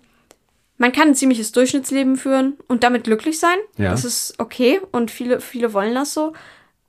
man 0.78 0.92
kann 0.92 1.10
ein 1.10 1.16
ziemliches 1.16 1.52
Durchschnittsleben 1.52 2.18
führen 2.18 2.58
und 2.68 2.84
damit 2.84 3.06
glücklich 3.06 3.40
sein. 3.40 3.58
Ja. 3.78 3.92
Das 3.92 4.04
ist 4.04 4.36
okay 4.40 4.82
und 4.92 5.12
viele, 5.12 5.40
viele 5.40 5.74
wollen 5.74 5.96
das 5.96 6.14
so. 6.14 6.34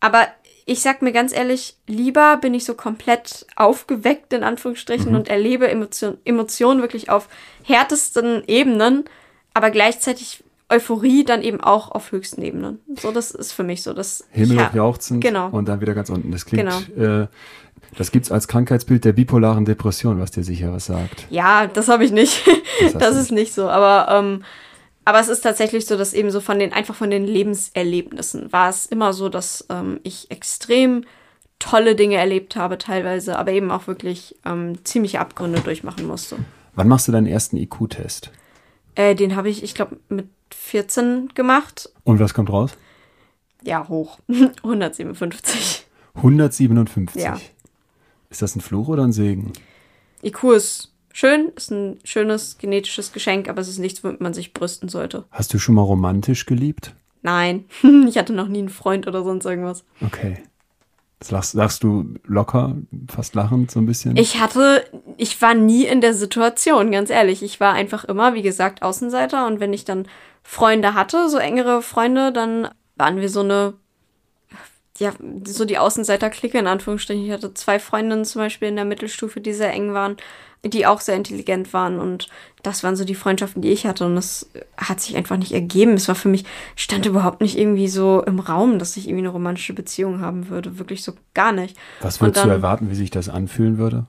Aber 0.00 0.26
ich 0.64 0.80
sag 0.80 1.00
mir 1.00 1.12
ganz 1.12 1.32
ehrlich, 1.32 1.76
lieber 1.86 2.36
bin 2.38 2.52
ich 2.52 2.64
so 2.64 2.74
komplett 2.74 3.46
aufgeweckt, 3.54 4.32
in 4.32 4.42
Anführungsstrichen, 4.42 5.10
mhm. 5.10 5.16
und 5.16 5.28
erlebe 5.28 5.68
Emotion, 5.68 6.18
Emotionen 6.24 6.80
wirklich 6.80 7.08
auf 7.08 7.28
härtesten 7.62 8.42
Ebenen, 8.46 9.04
aber 9.54 9.70
gleichzeitig 9.70 10.42
Euphorie 10.68 11.24
dann 11.24 11.42
eben 11.42 11.60
auch 11.60 11.92
auf 11.92 12.10
höchsten 12.10 12.42
Ebenen. 12.42 12.80
So, 13.00 13.12
das 13.12 13.30
ist 13.30 13.52
für 13.52 13.62
mich 13.62 13.84
so. 13.84 13.92
Das, 13.92 14.24
Himmel 14.32 14.56
ja, 14.56 14.70
jauchzend 14.74 15.22
genau. 15.22 15.48
und 15.50 15.68
dann 15.68 15.80
wieder 15.80 15.94
ganz 15.94 16.10
unten. 16.10 16.32
Das 16.32 16.44
klingt 16.44 16.68
genau. 16.96 17.22
äh, 17.22 17.28
das 17.96 18.10
gibt 18.10 18.26
es 18.26 18.32
als 18.32 18.48
Krankheitsbild 18.48 19.04
der 19.04 19.12
bipolaren 19.12 19.64
Depression, 19.64 20.20
was 20.20 20.30
dir 20.30 20.44
sicher 20.44 20.72
was 20.72 20.86
sagt. 20.86 21.26
Ja, 21.30 21.66
das 21.66 21.88
habe 21.88 22.04
ich 22.04 22.12
nicht. 22.12 22.42
Das, 22.80 22.92
das 22.92 23.16
ist 23.16 23.32
nicht 23.32 23.54
so. 23.54 23.70
Aber 23.70 24.12
ähm, 24.14 24.42
aber 25.06 25.20
es 25.20 25.28
ist 25.28 25.42
tatsächlich 25.42 25.86
so, 25.86 25.96
dass 25.96 26.12
eben 26.12 26.32
so 26.32 26.40
von 26.40 26.58
den, 26.58 26.72
einfach 26.72 26.96
von 26.96 27.10
den 27.10 27.24
Lebenserlebnissen 27.24 28.52
war 28.52 28.68
es 28.68 28.86
immer 28.86 29.12
so, 29.12 29.28
dass 29.28 29.64
ähm, 29.70 30.00
ich 30.02 30.32
extrem 30.32 31.04
tolle 31.60 31.94
Dinge 31.94 32.16
erlebt 32.16 32.56
habe 32.56 32.76
teilweise, 32.76 33.38
aber 33.38 33.52
eben 33.52 33.70
auch 33.70 33.86
wirklich 33.86 34.34
ähm, 34.44 34.84
ziemliche 34.84 35.20
Abgründe 35.20 35.60
durchmachen 35.60 36.08
musste. 36.08 36.38
Wann 36.74 36.88
machst 36.88 37.06
du 37.06 37.12
deinen 37.12 37.28
ersten 37.28 37.56
IQ-Test? 37.56 38.32
Äh, 38.96 39.14
den 39.14 39.36
habe 39.36 39.48
ich, 39.48 39.62
ich 39.62 39.76
glaube, 39.76 39.96
mit 40.08 40.26
14 40.52 41.30
gemacht. 41.34 41.88
Und 42.02 42.18
was 42.18 42.34
kommt 42.34 42.50
raus? 42.50 42.72
Ja, 43.62 43.86
hoch. 43.86 44.18
157. 44.64 45.86
157? 46.16 47.22
Ja. 47.22 47.38
Ist 48.30 48.42
das 48.42 48.56
ein 48.56 48.60
Fluch 48.60 48.88
oder 48.88 49.04
ein 49.04 49.12
Segen? 49.12 49.52
IQ 50.22 50.52
ist 50.54 50.92
schön, 51.12 51.52
ist 51.56 51.70
ein 51.70 51.98
schönes 52.04 52.58
genetisches 52.58 53.12
Geschenk, 53.12 53.48
aber 53.48 53.60
es 53.60 53.68
ist 53.68 53.78
nichts, 53.78 54.02
womit 54.04 54.20
man 54.20 54.34
sich 54.34 54.52
brüsten 54.52 54.88
sollte. 54.88 55.24
Hast 55.30 55.54
du 55.54 55.58
schon 55.58 55.74
mal 55.74 55.82
romantisch 55.82 56.46
geliebt? 56.46 56.94
Nein, 57.22 57.64
ich 58.06 58.18
hatte 58.18 58.32
noch 58.32 58.48
nie 58.48 58.60
einen 58.60 58.68
Freund 58.68 59.06
oder 59.06 59.22
sonst 59.24 59.44
irgendwas. 59.44 59.84
Okay. 60.04 60.38
Sagst, 61.20 61.52
sagst 61.52 61.82
du 61.82 62.14
locker, 62.24 62.76
fast 63.08 63.34
lachend 63.34 63.70
so 63.70 63.80
ein 63.80 63.86
bisschen? 63.86 64.16
Ich 64.16 64.38
hatte, 64.38 64.84
ich 65.16 65.40
war 65.40 65.54
nie 65.54 65.86
in 65.86 66.02
der 66.02 66.12
Situation, 66.12 66.92
ganz 66.92 67.08
ehrlich. 67.08 67.42
Ich 67.42 67.58
war 67.58 67.72
einfach 67.72 68.04
immer, 68.04 68.34
wie 68.34 68.42
gesagt, 68.42 68.82
Außenseiter 68.82 69.46
und 69.46 69.58
wenn 69.58 69.72
ich 69.72 69.86
dann 69.86 70.06
Freunde 70.42 70.92
hatte, 70.92 71.30
so 71.30 71.38
engere 71.38 71.80
Freunde, 71.80 72.32
dann 72.32 72.68
waren 72.96 73.16
wir 73.20 73.30
so 73.30 73.40
eine, 73.40 73.74
ja, 74.98 75.12
so 75.44 75.64
die 75.64 75.78
Außenseiter-Clique 75.78 76.58
in 76.58 76.66
Anführungsstrichen. 76.66 77.24
Ich 77.24 77.32
hatte 77.32 77.54
zwei 77.54 77.78
Freundinnen 77.78 78.24
zum 78.24 78.42
Beispiel 78.42 78.68
in 78.68 78.76
der 78.76 78.84
Mittelstufe, 78.84 79.40
die 79.40 79.52
sehr 79.52 79.72
eng 79.72 79.92
waren 79.94 80.16
die 80.68 80.86
auch 80.86 81.00
sehr 81.00 81.16
intelligent 81.16 81.72
waren. 81.72 81.98
Und 81.98 82.28
das 82.62 82.82
waren 82.82 82.96
so 82.96 83.04
die 83.04 83.14
Freundschaften, 83.14 83.62
die 83.62 83.70
ich 83.70 83.86
hatte. 83.86 84.06
Und 84.06 84.16
das 84.16 84.50
hat 84.76 85.00
sich 85.00 85.16
einfach 85.16 85.36
nicht 85.36 85.52
ergeben. 85.52 85.94
Es 85.94 86.08
war 86.08 86.14
für 86.14 86.28
mich, 86.28 86.44
stand 86.74 87.06
überhaupt 87.06 87.40
nicht 87.40 87.58
irgendwie 87.58 87.88
so 87.88 88.22
im 88.22 88.38
Raum, 88.38 88.78
dass 88.78 88.96
ich 88.96 89.06
irgendwie 89.06 89.24
eine 89.24 89.30
romantische 89.30 89.72
Beziehung 89.72 90.20
haben 90.20 90.48
würde. 90.48 90.78
Wirklich 90.78 91.02
so 91.02 91.12
gar 91.34 91.52
nicht. 91.52 91.76
Was 92.00 92.20
würdest 92.20 92.38
dann, 92.38 92.48
du 92.48 92.54
erwarten, 92.54 92.90
wie 92.90 92.94
sich 92.94 93.10
das 93.10 93.28
anfühlen 93.28 93.78
würde? 93.78 94.06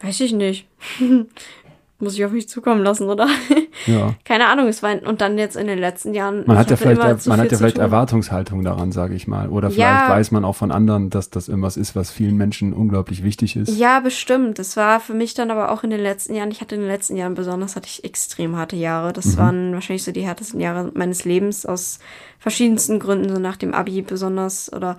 Weiß 0.00 0.20
ich 0.20 0.32
nicht. 0.32 0.66
muss 2.00 2.14
ich 2.14 2.24
auf 2.24 2.32
mich 2.32 2.48
zukommen 2.48 2.82
lassen, 2.82 3.08
oder? 3.08 3.28
Ja. 3.86 4.14
Keine 4.24 4.48
Ahnung, 4.48 4.68
es 4.68 4.82
war 4.82 5.02
und 5.06 5.22
dann 5.22 5.38
jetzt 5.38 5.56
in 5.56 5.66
den 5.66 5.78
letzten 5.78 6.12
Jahren. 6.12 6.44
Man 6.46 6.58
hat 6.58 6.68
ja 6.68 6.76
vielleicht, 6.76 7.26
man 7.26 7.40
hat 7.40 7.50
ja 7.50 7.56
vielleicht 7.56 7.78
Erwartungshaltung 7.78 8.62
daran, 8.62 8.92
sage 8.92 9.14
ich 9.14 9.26
mal. 9.26 9.48
Oder 9.48 9.70
vielleicht 9.70 10.08
ja. 10.08 10.10
weiß 10.10 10.32
man 10.32 10.44
auch 10.44 10.56
von 10.56 10.70
anderen, 10.70 11.08
dass 11.08 11.30
das 11.30 11.48
irgendwas 11.48 11.78
ist, 11.78 11.96
was 11.96 12.10
vielen 12.10 12.36
Menschen 12.36 12.74
unglaublich 12.74 13.24
wichtig 13.24 13.56
ist. 13.56 13.74
Ja, 13.78 14.00
bestimmt. 14.00 14.58
Das 14.58 14.76
war 14.76 15.00
für 15.00 15.14
mich 15.14 15.32
dann 15.32 15.50
aber 15.50 15.70
auch 15.70 15.82
in 15.82 15.88
den 15.88 16.00
letzten 16.00 16.34
Jahren, 16.34 16.50
ich 16.50 16.60
hatte 16.60 16.74
in 16.74 16.82
den 16.82 16.90
letzten 16.90 17.16
Jahren 17.16 17.34
besonders, 17.34 17.74
hatte 17.74 17.86
ich 17.86 18.04
extrem 18.04 18.56
harte 18.56 18.76
Jahre. 18.76 19.14
Das 19.14 19.24
mhm. 19.24 19.36
waren 19.38 19.72
wahrscheinlich 19.72 20.04
so 20.04 20.12
die 20.12 20.26
härtesten 20.26 20.60
Jahre 20.60 20.90
meines 20.94 21.24
Lebens 21.24 21.64
aus 21.64 22.00
verschiedensten 22.38 22.98
Gründen, 22.98 23.30
so 23.30 23.40
nach 23.40 23.56
dem 23.56 23.72
Abi 23.72 24.02
besonders 24.02 24.70
oder 24.72 24.98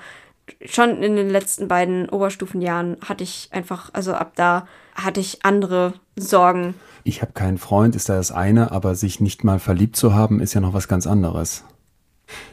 schon 0.65 1.01
in 1.01 1.15
den 1.15 1.29
letzten 1.29 1.67
beiden 1.67 2.09
Oberstufenjahren 2.09 2.97
hatte 3.03 3.23
ich 3.23 3.49
einfach, 3.51 3.89
also 3.93 4.13
ab 4.13 4.33
da 4.35 4.67
hatte 4.95 5.19
ich 5.19 5.43
andere 5.43 5.93
Sorgen. 6.15 6.75
Ich 7.03 7.21
habe 7.21 7.31
keinen 7.31 7.57
Freund, 7.57 7.95
ist 7.95 8.09
da 8.09 8.15
das 8.15 8.31
eine, 8.31 8.71
aber 8.71 8.95
sich 8.95 9.19
nicht 9.19 9.43
mal 9.43 9.59
verliebt 9.59 9.95
zu 9.95 10.13
haben, 10.13 10.39
ist 10.39 10.53
ja 10.53 10.61
noch 10.61 10.73
was 10.73 10.87
ganz 10.87 11.07
anderes. 11.07 11.63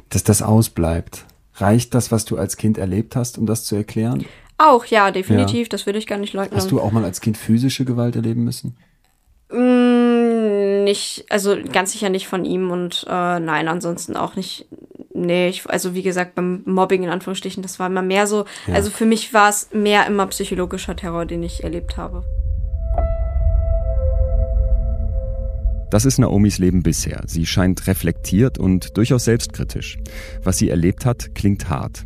Dass 0.09 0.25
das 0.25 0.43
ausbleibt. 0.43 1.25
Reicht 1.55 1.95
das, 1.95 2.13
was 2.13 2.25
du 2.25 2.39
als 2.39 2.57
Kind 2.57 2.79
erlebt 2.79 3.17
hast, 3.17 3.37
um 3.37 3.47
das 3.47 3.65
zu 3.65 3.75
erklären? 3.75 4.25
Auch, 4.59 4.85
ja, 4.87 5.11
definitiv. 5.11 5.67
Ja. 5.67 5.71
Das 5.71 5.87
würde 5.87 5.99
ich 5.99 6.07
gar 6.07 6.19
nicht 6.19 6.33
leugnen. 6.33 6.57
Hast 6.57 6.71
du 6.71 6.81
auch 6.81 6.93
mal 6.93 7.05
als 7.05 7.21
Kind 7.21 7.37
physische 7.37 7.85
Gewalt 7.85 8.17
erleben 8.17 8.45
müssen? 8.45 8.77
Mm, 9.51 10.85
nicht, 10.85 11.25
also 11.31 11.57
ganz 11.73 11.93
sicher 11.93 12.11
nicht 12.11 12.29
von 12.29 12.45
ihm 12.45 12.71
und 12.71 13.07
äh, 13.09 13.41
nein, 13.41 13.69
ansonsten 13.69 14.17
auch 14.17 14.37
nicht. 14.37 14.67
Nee, 15.15 15.49
ich, 15.49 15.69
also 15.69 15.95
wie 15.95 16.03
gesagt, 16.03 16.35
beim 16.35 16.63
Mobbing 16.65 17.03
in 17.03 17.11
Anführungsstrichen, 17.11 17.63
das 17.63 17.79
war 17.79 17.89
immer 17.89 18.03
mehr 18.03 18.27
so. 18.27 18.45
Ja. 18.67 18.75
Also 18.75 18.91
für 18.91 19.07
mich 19.07 19.35
war 19.35 19.49
es 19.49 19.71
mehr 19.73 20.07
immer 20.07 20.27
psychologischer 20.27 20.95
Terror, 20.95 21.27
den 21.27 21.43
ich 21.43 21.65
erlebt 21.65 21.97
habe. 21.97 22.25
Das 25.91 26.05
ist 26.05 26.19
Naomis 26.19 26.59
Leben 26.59 26.83
bisher. 26.83 27.23
Sie 27.27 27.47
scheint 27.47 27.87
reflektiert 27.87 28.59
und 28.59 28.99
durchaus 28.99 29.25
selbstkritisch. 29.25 29.99
Was 30.43 30.59
sie 30.59 30.69
erlebt 30.69 31.07
hat, 31.07 31.35
klingt 31.35 31.71
hart. 31.71 32.05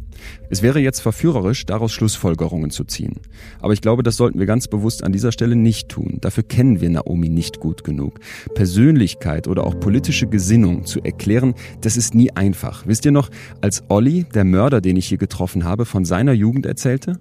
Es 0.50 0.62
wäre 0.62 0.80
jetzt 0.80 1.00
verführerisch, 1.00 1.66
daraus 1.66 1.92
Schlussfolgerungen 1.92 2.70
zu 2.70 2.84
ziehen. 2.84 3.20
Aber 3.60 3.72
ich 3.72 3.80
glaube, 3.80 4.02
das 4.02 4.16
sollten 4.16 4.38
wir 4.38 4.46
ganz 4.46 4.68
bewusst 4.68 5.04
an 5.04 5.12
dieser 5.12 5.32
Stelle 5.32 5.56
nicht 5.56 5.88
tun. 5.88 6.18
Dafür 6.20 6.42
kennen 6.42 6.80
wir 6.80 6.90
Naomi 6.90 7.28
nicht 7.28 7.60
gut 7.60 7.84
genug. 7.84 8.20
Persönlichkeit 8.54 9.48
oder 9.48 9.64
auch 9.66 9.78
politische 9.78 10.26
Gesinnung 10.26 10.84
zu 10.84 11.00
erklären, 11.00 11.54
das 11.80 11.96
ist 11.96 12.14
nie 12.14 12.30
einfach. 12.32 12.86
Wisst 12.86 13.04
ihr 13.04 13.12
noch, 13.12 13.30
als 13.60 13.84
Olli, 13.88 14.24
der 14.34 14.44
Mörder, 14.44 14.80
den 14.80 14.96
ich 14.96 15.06
hier 15.06 15.18
getroffen 15.18 15.64
habe, 15.64 15.84
von 15.84 16.04
seiner 16.04 16.32
Jugend 16.32 16.66
erzählte? 16.66 17.18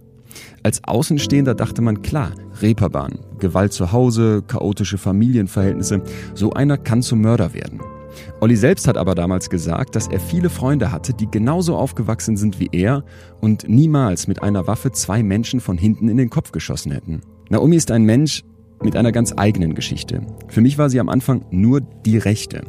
Als 0.63 0.83
Außenstehender 0.83 1.55
dachte 1.55 1.81
man, 1.81 2.01
klar, 2.01 2.31
Reeperbahn, 2.61 3.19
Gewalt 3.39 3.73
zu 3.73 3.91
Hause, 3.91 4.43
chaotische 4.47 4.97
Familienverhältnisse, 4.97 6.01
so 6.33 6.51
einer 6.51 6.77
kann 6.77 7.01
zum 7.01 7.21
Mörder 7.21 7.53
werden. 7.53 7.81
Olli 8.39 8.55
selbst 8.55 8.87
hat 8.87 8.97
aber 8.97 9.15
damals 9.15 9.49
gesagt, 9.49 9.95
dass 9.95 10.07
er 10.07 10.19
viele 10.19 10.49
Freunde 10.49 10.91
hatte, 10.91 11.13
die 11.13 11.29
genauso 11.29 11.75
aufgewachsen 11.75 12.37
sind 12.37 12.59
wie 12.59 12.69
er 12.71 13.03
und 13.39 13.67
niemals 13.67 14.27
mit 14.27 14.41
einer 14.43 14.67
Waffe 14.67 14.91
zwei 14.91 15.23
Menschen 15.23 15.59
von 15.59 15.77
hinten 15.77 16.09
in 16.09 16.17
den 16.17 16.29
Kopf 16.29 16.51
geschossen 16.51 16.91
hätten. 16.91 17.21
Naomi 17.49 17.75
ist 17.75 17.91
ein 17.91 18.03
Mensch 18.03 18.43
mit 18.83 18.95
einer 18.95 19.11
ganz 19.11 19.33
eigenen 19.37 19.75
Geschichte. 19.75 20.21
Für 20.47 20.61
mich 20.61 20.77
war 20.77 20.89
sie 20.89 20.99
am 20.99 21.09
Anfang 21.09 21.45
nur 21.51 21.81
die 21.81 22.17
Rechte. 22.17 22.63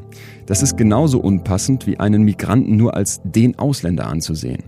Das 0.47 0.63
ist 0.63 0.77
genauso 0.77 1.21
unpassend 1.21 1.87
wie 1.87 1.99
einen 1.99 2.23
Migranten 2.23 2.77
nur 2.77 2.95
als 2.95 3.21
den 3.25 3.59
Ausländer 3.59 4.09
anzusehen 4.09 4.65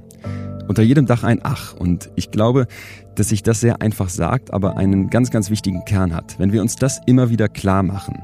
unter 0.68 0.82
jedem 0.82 1.06
Dach 1.06 1.24
ein 1.24 1.40
Ach. 1.42 1.74
Und 1.74 2.10
ich 2.16 2.30
glaube, 2.30 2.66
dass 3.14 3.28
sich 3.28 3.42
das 3.42 3.60
sehr 3.60 3.80
einfach 3.82 4.08
sagt, 4.08 4.52
aber 4.52 4.76
einen 4.76 5.10
ganz, 5.10 5.30
ganz 5.30 5.50
wichtigen 5.50 5.84
Kern 5.84 6.14
hat. 6.14 6.38
Wenn 6.38 6.52
wir 6.52 6.62
uns 6.62 6.76
das 6.76 7.00
immer 7.06 7.30
wieder 7.30 7.48
klar 7.48 7.82
machen, 7.82 8.22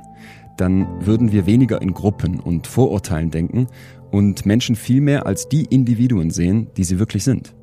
dann 0.56 0.86
würden 1.04 1.32
wir 1.32 1.46
weniger 1.46 1.80
in 1.80 1.94
Gruppen 1.94 2.40
und 2.40 2.66
Vorurteilen 2.66 3.30
denken 3.30 3.66
und 4.10 4.46
Menschen 4.46 4.76
viel 4.76 5.00
mehr 5.00 5.26
als 5.26 5.48
die 5.48 5.64
Individuen 5.64 6.30
sehen, 6.30 6.68
die 6.76 6.84
sie 6.84 6.98
wirklich 6.98 7.24
sind. 7.24 7.54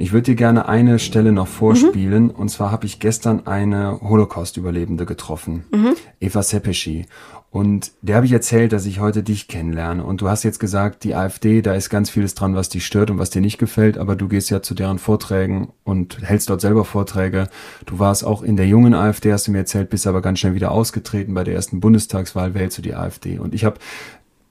Ich 0.00 0.12
würde 0.12 0.26
dir 0.26 0.36
gerne 0.36 0.68
eine 0.68 1.00
Stelle 1.00 1.32
noch 1.32 1.48
vorspielen. 1.48 2.24
Mhm. 2.24 2.30
Und 2.30 2.50
zwar 2.50 2.70
habe 2.70 2.86
ich 2.86 3.00
gestern 3.00 3.48
eine 3.48 4.00
Holocaust-Überlebende 4.00 5.06
getroffen, 5.06 5.64
mhm. 5.72 5.94
Eva 6.20 6.42
Sepeschi. 6.42 7.06
Und 7.50 7.92
der 8.02 8.16
habe 8.16 8.26
ich 8.26 8.32
erzählt, 8.32 8.72
dass 8.72 8.84
ich 8.84 9.00
heute 9.00 9.22
dich 9.22 9.48
kennenlerne. 9.48 10.04
Und 10.04 10.20
du 10.20 10.28
hast 10.28 10.42
jetzt 10.42 10.60
gesagt, 10.60 11.02
die 11.02 11.14
AfD, 11.14 11.62
da 11.62 11.72
ist 11.72 11.88
ganz 11.88 12.10
vieles 12.10 12.34
dran, 12.34 12.54
was 12.54 12.68
dich 12.68 12.84
stört 12.84 13.10
und 13.10 13.18
was 13.18 13.30
dir 13.30 13.40
nicht 13.40 13.56
gefällt. 13.56 13.96
Aber 13.96 14.16
du 14.16 14.28
gehst 14.28 14.50
ja 14.50 14.60
zu 14.60 14.74
deren 14.74 14.98
Vorträgen 14.98 15.68
und 15.82 16.18
hältst 16.22 16.50
dort 16.50 16.60
selber 16.60 16.84
Vorträge. 16.84 17.48
Du 17.86 17.98
warst 17.98 18.24
auch 18.24 18.42
in 18.42 18.56
der 18.56 18.66
jungen 18.66 18.92
AfD, 18.92 19.32
hast 19.32 19.46
du 19.46 19.52
mir 19.52 19.58
erzählt, 19.58 19.88
bist 19.88 20.06
aber 20.06 20.20
ganz 20.20 20.40
schnell 20.40 20.54
wieder 20.54 20.72
ausgetreten. 20.72 21.32
Bei 21.32 21.44
der 21.44 21.54
ersten 21.54 21.80
Bundestagswahl 21.80 22.52
wählst 22.52 22.76
du 22.76 22.82
die 22.82 22.94
AfD. 22.94 23.38
Und 23.38 23.54
ich 23.54 23.64
habe 23.64 23.78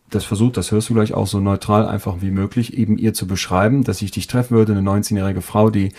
das 0.09 0.23
versucht, 0.23 0.57
das 0.57 0.71
hörst 0.71 0.89
du 0.89 0.93
gleich 0.93 1.13
auch 1.13 1.27
so 1.27 1.39
neutral 1.39 1.85
einfach 1.85 2.21
wie 2.21 2.31
möglich, 2.31 2.77
eben 2.77 2.97
ihr 2.97 3.13
zu 3.13 3.27
beschreiben, 3.27 3.83
dass 3.83 4.01
ich 4.01 4.11
dich 4.11 4.27
treffen 4.27 4.55
würde, 4.55 4.71
eine 4.71 4.89
19-jährige 4.89 5.41
Frau, 5.41 5.69
die 5.69 5.91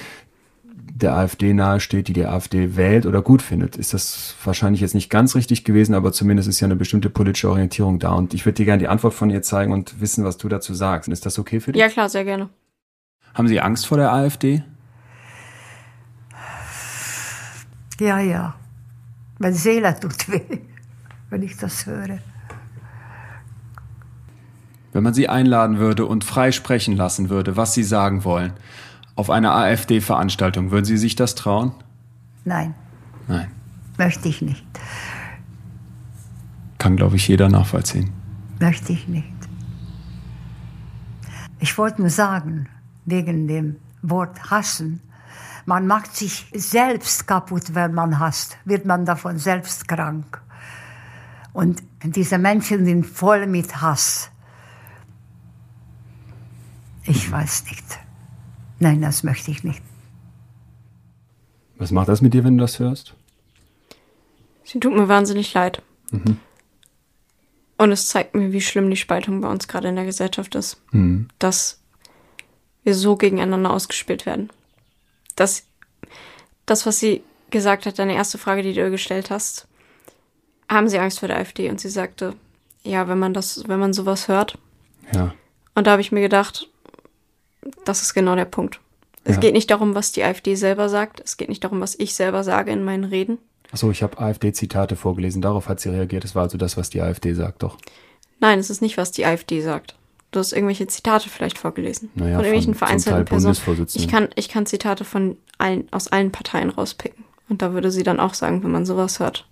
der 1.01 1.16
AfD 1.16 1.55
nahesteht, 1.55 2.09
die 2.09 2.12
die 2.12 2.26
AfD 2.26 2.76
wählt 2.76 3.07
oder 3.07 3.22
gut 3.22 3.40
findet, 3.40 3.76
ist 3.76 3.94
das 3.94 4.34
wahrscheinlich 4.44 4.80
jetzt 4.80 4.94
nicht 4.94 5.11
ganz 5.11 5.34
richtig 5.36 5.64
gewesen, 5.64 5.94
aber 5.94 6.12
zumindest 6.12 6.49
ist 6.49 6.61
ja 6.61 6.66
eine 6.66 6.76
bestimmte 6.76 7.09
politische 7.09 7.49
Orientierung 7.49 7.99
da. 7.99 8.11
Und 8.12 8.34
ich 8.34 8.44
würde 8.44 8.57
dir 8.57 8.64
gerne 8.64 8.80
die 8.80 8.88
Antwort 8.88 9.14
von 9.14 9.30
ihr 9.30 9.42
zeigen 9.42 9.72
und 9.72 10.01
wissen, 10.01 10.24
was 10.24 10.38
du 10.38 10.49
dazu 10.49 10.74
sagst. 10.74 11.09
Ist 11.09 11.24
das 11.24 11.38
okay 11.38 11.61
für 11.61 11.72
dich? 11.72 11.80
Ja, 11.80 11.88
klar, 11.88 12.09
sehr 12.09 12.24
gerne. 12.24 12.49
Haben 13.34 13.49
Sie 13.49 13.61
Angst 13.61 13.86
vor 13.86 13.99
der 13.99 14.12
AfD? 14.12 14.64
Ja, 18.01 18.18
ja. 18.18 18.55
Meine 19.38 19.55
Seele 19.55 19.94
tut 20.01 20.28
weh, 20.28 20.59
wenn 21.30 21.42
ich 21.42 21.57
das 21.57 21.86
höre. 21.86 22.18
Wenn 24.92 25.03
man 25.05 25.14
Sie 25.14 25.28
einladen 25.28 25.78
würde 25.78 26.07
und 26.07 26.24
frei 26.24 26.51
sprechen 26.51 26.96
lassen 26.96 27.30
würde, 27.30 27.57
was 27.57 27.74
Sie 27.74 27.84
sagen 27.84 28.24
wollen, 28.24 28.53
auf 29.18 29.30
einer 29.30 29.52
AfD-Veranstaltung. 29.52 30.70
Würden 30.70 30.84
Sie 30.84 30.96
sich 30.96 31.16
das 31.16 31.34
trauen? 31.34 31.72
Nein. 32.44 32.74
Nein. 33.26 33.50
Möchte 33.98 34.28
ich 34.28 34.42
nicht. 34.42 34.64
Kann, 36.78 36.94
glaube 36.94 37.16
ich, 37.16 37.26
jeder 37.26 37.48
nachvollziehen. 37.48 38.12
Möchte 38.60 38.92
ich 38.92 39.08
nicht. 39.08 39.26
Ich 41.58 41.76
wollte 41.76 42.00
nur 42.00 42.10
sagen, 42.10 42.68
wegen 43.06 43.48
dem 43.48 43.76
Wort 44.02 44.52
hassen, 44.52 45.00
man 45.66 45.88
macht 45.88 46.14
sich 46.14 46.46
selbst 46.54 47.26
kaputt, 47.26 47.74
wenn 47.74 47.92
man 47.92 48.20
hasst, 48.20 48.56
wird 48.64 48.86
man 48.86 49.04
davon 49.04 49.38
selbst 49.38 49.88
krank. 49.88 50.40
Und 51.52 51.82
diese 52.04 52.38
Menschen 52.38 52.84
sind 52.84 53.04
voll 53.04 53.48
mit 53.48 53.82
Hass. 53.82 54.30
Ich 57.02 57.32
weiß 57.32 57.64
nicht. 57.64 57.98
Nein, 58.78 59.00
das 59.00 59.22
möchte 59.22 59.50
ich 59.50 59.64
nicht. 59.64 59.82
Was 61.76 61.90
macht 61.90 62.08
das 62.08 62.20
mit 62.20 62.34
dir, 62.34 62.44
wenn 62.44 62.59
du 62.59 62.62
das 62.62 62.78
hörst? 62.78 63.14
Sie 64.64 64.80
tut 64.80 64.94
mir 64.94 65.09
wahnsinnig 65.09 65.55
leid. 65.55 65.82
Mhm. 66.10 66.38
Und 67.78 67.92
es 67.92 68.09
zeigt 68.09 68.34
mir, 68.34 68.52
wie 68.52 68.60
schlimm 68.60 68.90
die 68.90 68.96
Spaltung 68.96 69.40
bei 69.40 69.48
uns 69.48 69.68
gerade 69.68 69.88
in 69.88 69.96
der 69.96 70.05
Gesellschaft 70.05 70.55
ist. 70.56 70.82
Mhm. 70.90 71.28
Dass 71.38 71.80
wir 72.82 72.94
so 72.94 73.16
gegeneinander 73.16 73.70
ausgespielt 73.70 74.26
werden. 74.26 74.50
Dass 75.36 75.66
das, 76.66 76.84
was 76.86 76.98
sie 76.98 77.22
gesagt 77.50 77.86
hat, 77.86 77.98
deine 77.98 78.14
erste 78.14 78.38
Frage, 78.38 78.62
die 78.62 78.74
du 78.74 78.80
ihr 78.80 78.90
gestellt 78.90 79.30
hast, 79.30 79.68
haben 80.68 80.88
sie 80.88 80.98
Angst 80.98 81.20
vor 81.20 81.28
der 81.28 81.38
AfD? 81.38 81.70
Und 81.70 81.80
sie 81.80 81.88
sagte, 81.88 82.34
ja, 82.82 83.09
wenn 83.09 83.18
man 83.18 83.32
das, 83.32 83.68
wenn 83.68 83.80
man 83.80 83.92
sowas 83.92 84.28
hört. 84.28 84.59
Ja. 85.14 85.34
Und 85.74 85.86
da 85.86 85.92
habe 85.92 86.02
ich 86.02 86.12
mir 86.12 86.20
gedacht, 86.20 86.68
das 87.85 88.03
ist 88.03 88.15
genau 88.15 88.36
der 88.36 88.45
Punkt. 88.45 88.81
Es 89.24 89.35
ja. 89.35 89.40
geht 89.40 89.53
nicht 89.53 89.70
darum, 89.70 89.95
was 89.95 90.12
die 90.12 90.23
AfD 90.23 90.55
selber 90.55 90.89
sagt. 90.89 91.20
Es 91.24 91.36
geht 91.36 91.49
nicht 91.49 91.62
darum, 91.62 91.81
was 91.81 91.95
ich 91.99 92.15
selber 92.15 92.45
sage 92.45 92.70
in 92.70 92.85
meinen 92.85 93.05
Reden. 93.05 93.39
Achso, 93.73 93.90
ich 93.90 94.03
habe 94.03 94.19
AfD-Zitate 94.19 94.97
vorgelesen. 94.97 95.43
Darauf 95.43 95.69
hat 95.69 95.81
sie 95.81 95.90
reagiert. 95.90 96.24
Das 96.24 96.35
war 96.35 96.45
also 96.45 96.57
das, 96.57 96.77
was 96.77 96.89
die 96.89 97.03
AfD 97.03 97.35
sagt, 97.35 97.62
doch. 97.62 97.77
Nein, 98.40 98.59
es 98.59 98.70
ist 98.70 98.81
nicht, 98.81 98.97
was 98.97 99.12
die 99.12 99.27
AfD 99.27 99.61
sagt. 99.61 99.97
Du 100.31 100.40
hast 100.40 100.53
irgendwelche 100.53 100.86
Zitate 100.86 101.28
vielleicht 101.28 101.59
vorgelesen. 101.59 102.11
Naja, 102.15 102.36
von 102.36 102.45
irgendwelchen 102.45 102.74
von, 102.74 102.86
vereinzelten 102.86 103.24
Personen. 103.24 103.86
Ich 103.95 104.09
kann, 104.09 104.28
ich 104.35 104.49
kann 104.49 104.66
Zitate 104.66 105.05
von 105.05 105.36
allen, 105.57 105.89
aus 105.90 106.09
allen 106.09 106.32
Parteien 106.32 106.70
rauspicken. 106.70 107.24
Und 107.49 107.62
da 107.62 107.73
würde 107.73 107.90
sie 107.90 108.03
dann 108.03 108.20
auch 108.20 108.35
sagen, 108.35 108.62
wenn 108.62 108.70
man 108.70 108.85
sowas 108.86 109.20
hört. 109.20 109.47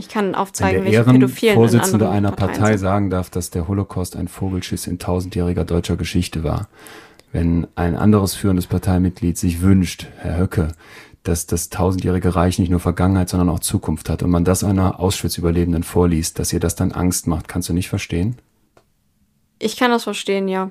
Ich 0.00 0.08
kann 0.08 0.34
aufzeigen, 0.34 0.86
welche 0.86 1.04
Pädophilen 1.04 1.54
Vorsitzende 1.54 2.08
einer 2.08 2.32
Parteien 2.32 2.58
Partei 2.58 2.70
sind. 2.70 2.78
sagen 2.78 3.10
darf, 3.10 3.28
dass 3.28 3.50
der 3.50 3.68
Holocaust 3.68 4.16
ein 4.16 4.28
Vogelschiss 4.28 4.86
in 4.86 4.98
tausendjähriger 4.98 5.66
deutscher 5.66 5.96
Geschichte 5.96 6.42
war. 6.42 6.68
Wenn 7.32 7.66
ein 7.74 7.96
anderes 7.96 8.34
führendes 8.34 8.66
Parteimitglied 8.66 9.36
sich 9.36 9.60
wünscht, 9.60 10.06
Herr 10.16 10.38
Höcke, 10.38 10.68
dass 11.22 11.46
das 11.46 11.68
tausendjährige 11.68 12.34
Reich 12.34 12.58
nicht 12.58 12.70
nur 12.70 12.80
Vergangenheit, 12.80 13.28
sondern 13.28 13.50
auch 13.50 13.58
Zukunft 13.58 14.08
hat 14.08 14.22
und 14.22 14.30
man 14.30 14.46
das 14.46 14.64
einer 14.64 15.00
Auschwitz-Überlebenden 15.00 15.82
vorliest, 15.82 16.38
dass 16.38 16.50
ihr 16.54 16.60
das 16.60 16.76
dann 16.76 16.92
Angst 16.92 17.26
macht, 17.26 17.46
kannst 17.46 17.68
du 17.68 17.74
nicht 17.74 17.90
verstehen? 17.90 18.36
Ich 19.58 19.76
kann 19.76 19.90
das 19.90 20.04
verstehen, 20.04 20.48
ja. 20.48 20.70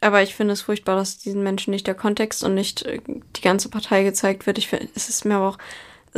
Aber 0.00 0.22
ich 0.22 0.36
finde 0.36 0.52
es 0.52 0.62
furchtbar, 0.62 0.94
dass 0.94 1.18
diesen 1.18 1.42
Menschen 1.42 1.72
nicht 1.72 1.88
der 1.88 1.96
Kontext 1.96 2.44
und 2.44 2.54
nicht 2.54 2.82
äh, 2.82 3.00
die 3.34 3.40
ganze 3.40 3.68
Partei 3.68 4.04
gezeigt 4.04 4.46
wird. 4.46 4.56
Ich 4.56 4.68
finde, 4.68 4.86
es 4.94 5.08
ist 5.08 5.24
mir 5.24 5.34
aber 5.34 5.48
auch, 5.48 5.58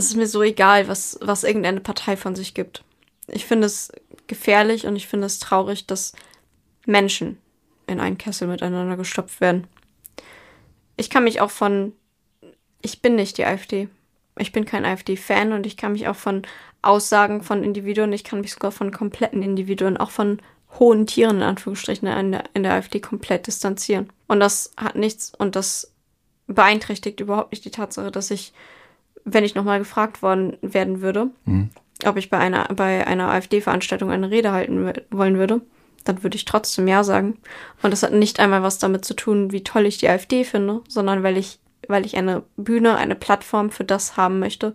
es 0.00 0.06
ist 0.06 0.16
mir 0.16 0.26
so 0.26 0.42
egal, 0.42 0.88
was, 0.88 1.18
was 1.22 1.44
irgendeine 1.44 1.80
Partei 1.80 2.16
von 2.16 2.34
sich 2.34 2.54
gibt. 2.54 2.84
Ich 3.28 3.46
finde 3.46 3.66
es 3.66 3.92
gefährlich 4.26 4.86
und 4.86 4.96
ich 4.96 5.06
finde 5.06 5.26
es 5.26 5.38
traurig, 5.38 5.86
dass 5.86 6.12
Menschen 6.86 7.38
in 7.86 8.00
einen 8.00 8.18
Kessel 8.18 8.48
miteinander 8.48 8.96
gestopft 8.96 9.40
werden. 9.40 9.66
Ich 10.96 11.10
kann 11.10 11.24
mich 11.24 11.40
auch 11.40 11.50
von 11.50 11.92
ich 12.82 13.02
bin 13.02 13.14
nicht 13.14 13.38
die 13.38 13.44
AfD. 13.44 13.88
Ich 14.38 14.52
bin 14.52 14.64
kein 14.64 14.84
AfD-Fan 14.84 15.52
und 15.52 15.66
ich 15.66 15.76
kann 15.76 15.92
mich 15.92 16.08
auch 16.08 16.16
von 16.16 16.42
Aussagen 16.82 17.42
von 17.42 17.62
Individuen, 17.62 18.12
ich 18.12 18.24
kann 18.24 18.40
mich 18.40 18.52
sogar 18.52 18.72
von 18.72 18.90
kompletten 18.90 19.42
Individuen, 19.42 19.98
auch 19.98 20.10
von 20.10 20.40
hohen 20.78 21.06
Tieren 21.06 21.38
in 21.38 21.42
Anführungsstrichen 21.42 22.08
in 22.08 22.32
der, 22.32 22.44
in 22.54 22.62
der 22.62 22.72
AfD 22.72 23.00
komplett 23.00 23.46
distanzieren. 23.46 24.10
Und 24.28 24.40
das 24.40 24.72
hat 24.76 24.96
nichts 24.96 25.32
und 25.36 25.56
das 25.56 25.92
beeinträchtigt 26.46 27.20
überhaupt 27.20 27.52
nicht 27.52 27.64
die 27.64 27.70
Tatsache, 27.70 28.10
dass 28.10 28.30
ich, 28.30 28.54
wenn 29.24 29.44
ich 29.44 29.54
nochmal 29.54 29.78
gefragt 29.78 30.22
worden 30.22 30.56
werden 30.62 31.00
würde, 31.00 31.30
mhm. 31.44 31.70
ob 32.04 32.16
ich 32.16 32.30
bei 32.30 32.38
einer, 32.38 32.68
bei 32.74 33.06
einer 33.06 33.30
AfD-Veranstaltung 33.30 34.10
eine 34.10 34.30
Rede 34.30 34.52
halten 34.52 34.92
wollen 35.10 35.38
würde, 35.38 35.60
dann 36.04 36.22
würde 36.22 36.36
ich 36.36 36.46
trotzdem 36.46 36.88
Ja 36.88 37.04
sagen. 37.04 37.38
Und 37.82 37.92
das 37.92 38.02
hat 38.02 38.12
nicht 38.12 38.40
einmal 38.40 38.62
was 38.62 38.78
damit 38.78 39.04
zu 39.04 39.14
tun, 39.14 39.52
wie 39.52 39.62
toll 39.62 39.86
ich 39.86 39.98
die 39.98 40.08
AfD 40.08 40.44
finde, 40.44 40.80
sondern 40.88 41.22
weil 41.22 41.36
ich 41.36 41.60
weil 41.88 42.06
ich 42.06 42.16
eine 42.16 42.42
Bühne, 42.56 42.96
eine 42.96 43.14
Plattform 43.14 43.70
für 43.70 43.84
das 43.84 44.16
haben 44.16 44.38
möchte, 44.38 44.74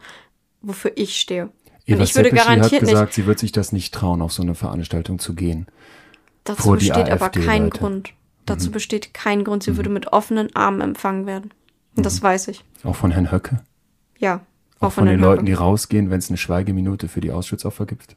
wofür 0.61 0.91
ich 0.95 1.19
stehe. 1.19 1.49
Eva 1.85 2.03
ich 2.03 2.15
würde 2.15 2.31
garantiert 2.31 2.81
hat 2.81 2.89
gesagt, 2.89 3.09
nicht, 3.09 3.15
sie 3.15 3.25
wird 3.25 3.39
sich 3.39 3.51
das 3.51 3.71
nicht 3.71 3.93
trauen, 3.93 4.21
auf 4.21 4.33
so 4.33 4.41
eine 4.41 4.55
Veranstaltung 4.55 5.19
zu 5.19 5.33
gehen. 5.35 5.67
Dazu 6.43 6.71
besteht 6.71 7.09
aber 7.09 7.29
kein 7.29 7.69
Grund. 7.69 8.13
Dazu 8.45 8.69
mhm. 8.69 8.73
besteht 8.73 9.13
kein 9.13 9.43
Grund. 9.43 9.63
Sie 9.63 9.71
mhm. 9.71 9.77
würde 9.77 9.89
mit 9.89 10.13
offenen 10.13 10.55
Armen 10.55 10.81
empfangen 10.81 11.25
werden. 11.25 11.51
Und 11.95 11.99
mhm. 11.99 12.03
das 12.03 12.21
weiß 12.21 12.47
ich. 12.49 12.63
Auch 12.83 12.95
von 12.95 13.11
Herrn 13.11 13.31
Höcke? 13.31 13.61
Ja. 14.17 14.41
Auch, 14.79 14.87
auch 14.87 14.91
von, 14.91 15.03
von 15.03 15.07
den 15.07 15.19
Leuten, 15.19 15.45
die 15.45 15.53
rausgehen, 15.53 16.09
wenn 16.09 16.19
es 16.19 16.29
eine 16.29 16.37
Schweigeminute 16.37 17.07
für 17.07 17.21
die 17.21 17.31
Ausschussopfer 17.31 17.85
gibt? 17.85 18.15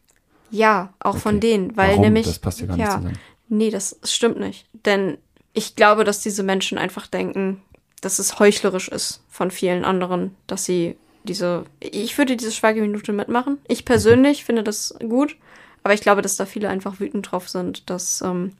Ja, 0.51 0.93
auch 1.01 1.11
okay. 1.11 1.21
von 1.21 1.41
denen, 1.41 1.77
weil 1.77 1.91
Warum? 1.91 2.03
nämlich. 2.03 2.27
Das 2.27 2.39
passt 2.39 2.61
ja 2.61 2.67
gar 2.67 2.77
ja, 2.77 2.85
nicht 2.85 2.97
zusammen. 2.97 3.19
Nee, 3.49 3.71
das 3.71 3.99
stimmt 4.05 4.39
nicht. 4.39 4.67
Denn 4.85 5.19
ich 5.53 5.77
glaube, 5.77 6.05
dass 6.05 6.21
diese 6.21 6.43
Menschen 6.43 6.79
einfach 6.79 7.07
denken, 7.07 7.63
dass 8.01 8.19
es 8.19 8.39
heuchlerisch 8.39 8.89
ist 8.89 9.23
von 9.29 9.51
vielen 9.51 9.85
anderen, 9.85 10.35
dass 10.47 10.65
sie 10.65 10.97
diese. 11.25 11.65
Ich 11.81 12.17
würde 12.19 12.37
diese 12.37 12.53
Schweigeminute 12.53 13.13
mitmachen. 13.13 13.59
Ich 13.69 13.85
persönlich 13.85 14.45
finde 14.45 14.63
das 14.63 14.95
gut, 15.01 15.37
aber 15.83 15.95
ich 15.95 16.01
glaube, 16.01 16.23
dass 16.23 16.37
da 16.37 16.47
viele 16.47 16.69
einfach 16.69 17.01
wütend 17.01 17.31
drauf 17.31 17.49
sind, 17.49 17.89
dass 17.91 18.23
ähm, 18.23 18.53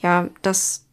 ja, 0.00 0.28
dass 0.42 0.85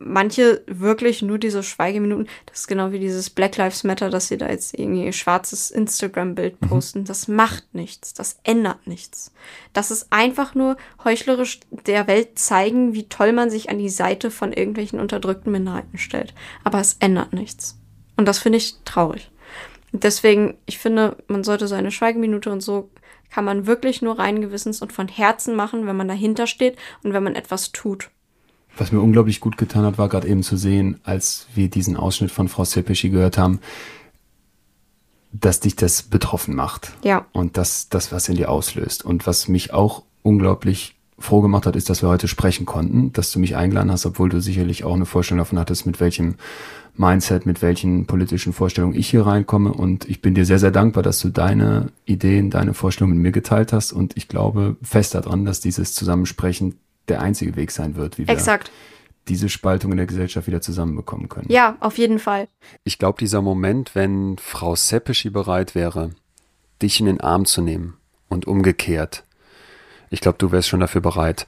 manche 0.00 0.62
wirklich 0.66 1.20
nur 1.20 1.38
diese 1.38 1.62
Schweigeminuten, 1.62 2.26
das 2.46 2.60
ist 2.60 2.66
genau 2.66 2.90
wie 2.90 2.98
dieses 2.98 3.28
Black 3.30 3.56
Lives 3.58 3.84
Matter, 3.84 4.08
dass 4.08 4.28
sie 4.28 4.38
da 4.38 4.48
jetzt 4.48 4.76
irgendwie 4.76 5.04
ihr 5.04 5.12
schwarzes 5.12 5.70
Instagram-Bild 5.70 6.60
mhm. 6.60 6.68
posten. 6.68 7.00
Mhm. 7.00 7.04
Das 7.04 7.28
macht 7.28 7.74
nichts, 7.74 8.14
das 8.14 8.40
ändert 8.42 8.86
nichts. 8.86 9.32
Das 9.72 9.90
ist 9.90 10.06
einfach 10.10 10.54
nur 10.54 10.76
heuchlerisch 11.04 11.60
der 11.86 12.06
Welt 12.06 12.38
zeigen, 12.38 12.94
wie 12.94 13.08
toll 13.08 13.32
man 13.32 13.50
sich 13.50 13.68
an 13.68 13.78
die 13.78 13.90
Seite 13.90 14.30
von 14.30 14.52
irgendwelchen 14.52 14.98
unterdrückten 14.98 15.52
Minderheiten 15.52 15.98
stellt. 15.98 16.34
Aber 16.64 16.80
es 16.80 16.96
ändert 16.98 17.34
nichts. 17.34 17.78
Und 18.16 18.26
das 18.26 18.38
finde 18.38 18.58
ich 18.58 18.76
traurig. 18.84 19.30
Und 19.92 20.04
deswegen, 20.04 20.56
ich 20.66 20.78
finde, 20.78 21.16
man 21.28 21.44
sollte 21.44 21.68
so 21.68 21.74
eine 21.74 21.90
Schweigeminute 21.90 22.50
und 22.50 22.62
so 22.62 22.90
kann 23.30 23.44
man 23.44 23.66
wirklich 23.66 24.02
nur 24.02 24.18
rein 24.18 24.40
gewissens 24.40 24.80
und 24.80 24.92
von 24.92 25.08
Herzen 25.08 25.54
machen, 25.54 25.86
wenn 25.86 25.96
man 25.96 26.08
dahinter 26.08 26.46
steht 26.46 26.76
und 27.02 27.12
wenn 27.12 27.22
man 27.22 27.36
etwas 27.36 27.72
tut. 27.72 28.10
Was 28.76 28.92
mir 28.92 29.00
unglaublich 29.00 29.40
gut 29.40 29.56
getan 29.56 29.84
hat, 29.84 29.98
war 29.98 30.08
gerade 30.08 30.28
eben 30.28 30.42
zu 30.42 30.56
sehen, 30.56 31.00
als 31.04 31.46
wir 31.54 31.68
diesen 31.68 31.96
Ausschnitt 31.96 32.30
von 32.30 32.48
Frau 32.48 32.64
Sepeschi 32.64 33.10
gehört 33.10 33.36
haben, 33.36 33.60
dass 35.32 35.60
dich 35.60 35.76
das 35.76 36.02
betroffen 36.02 36.54
macht. 36.54 36.92
Ja. 37.04 37.26
Und 37.32 37.56
dass 37.56 37.88
das 37.88 38.12
was 38.12 38.28
in 38.28 38.36
dir 38.36 38.50
auslöst. 38.50 39.04
Und 39.04 39.26
was 39.26 39.48
mich 39.48 39.72
auch 39.72 40.02
unglaublich 40.22 40.96
froh 41.18 41.42
gemacht 41.42 41.66
hat, 41.66 41.76
ist, 41.76 41.90
dass 41.90 42.02
wir 42.02 42.08
heute 42.08 42.28
sprechen 42.28 42.64
konnten, 42.64 43.12
dass 43.12 43.30
du 43.30 43.38
mich 43.38 43.54
eingeladen 43.54 43.92
hast, 43.92 44.06
obwohl 44.06 44.30
du 44.30 44.40
sicherlich 44.40 44.84
auch 44.84 44.94
eine 44.94 45.06
Vorstellung 45.06 45.38
davon 45.38 45.58
hattest, 45.58 45.84
mit 45.84 46.00
welchem 46.00 46.36
Mindset, 46.96 47.46
mit 47.46 47.62
welchen 47.62 48.06
politischen 48.06 48.52
Vorstellungen 48.52 48.96
ich 48.96 49.10
hier 49.10 49.26
reinkomme. 49.26 49.72
Und 49.72 50.08
ich 50.08 50.22
bin 50.22 50.34
dir 50.34 50.46
sehr, 50.46 50.58
sehr 50.58 50.70
dankbar, 50.70 51.02
dass 51.02 51.20
du 51.20 51.28
deine 51.28 51.92
Ideen, 52.06 52.50
deine 52.50 52.74
Vorstellungen 52.74 53.16
mit 53.16 53.22
mir 53.22 53.32
geteilt 53.32 53.72
hast. 53.72 53.92
Und 53.92 54.16
ich 54.16 54.28
glaube 54.28 54.76
fest 54.82 55.14
daran, 55.14 55.44
dass 55.44 55.60
dieses 55.60 55.94
Zusammensprechen 55.94 56.76
der 57.08 57.20
einzige 57.20 57.56
Weg 57.56 57.70
sein 57.70 57.96
wird, 57.96 58.18
wie 58.18 58.26
wir 58.26 58.34
Exakt. 58.34 58.70
diese 59.28 59.48
Spaltung 59.48 59.90
in 59.90 59.96
der 59.96 60.06
Gesellschaft 60.06 60.46
wieder 60.46 60.60
zusammenbekommen 60.60 61.28
können. 61.28 61.50
Ja, 61.50 61.76
auf 61.80 61.98
jeden 61.98 62.18
Fall. 62.18 62.48
Ich 62.84 62.98
glaube, 62.98 63.18
dieser 63.18 63.42
Moment, 63.42 63.94
wenn 63.94 64.38
Frau 64.38 64.76
Seppeschi 64.76 65.30
bereit 65.30 65.74
wäre, 65.74 66.10
dich 66.82 67.00
in 67.00 67.06
den 67.06 67.20
Arm 67.20 67.44
zu 67.44 67.62
nehmen 67.62 67.96
und 68.28 68.46
umgekehrt, 68.46 69.24
ich 70.10 70.20
glaube, 70.20 70.38
du 70.38 70.50
wärst 70.50 70.68
schon 70.68 70.80
dafür 70.80 71.00
bereit. 71.00 71.46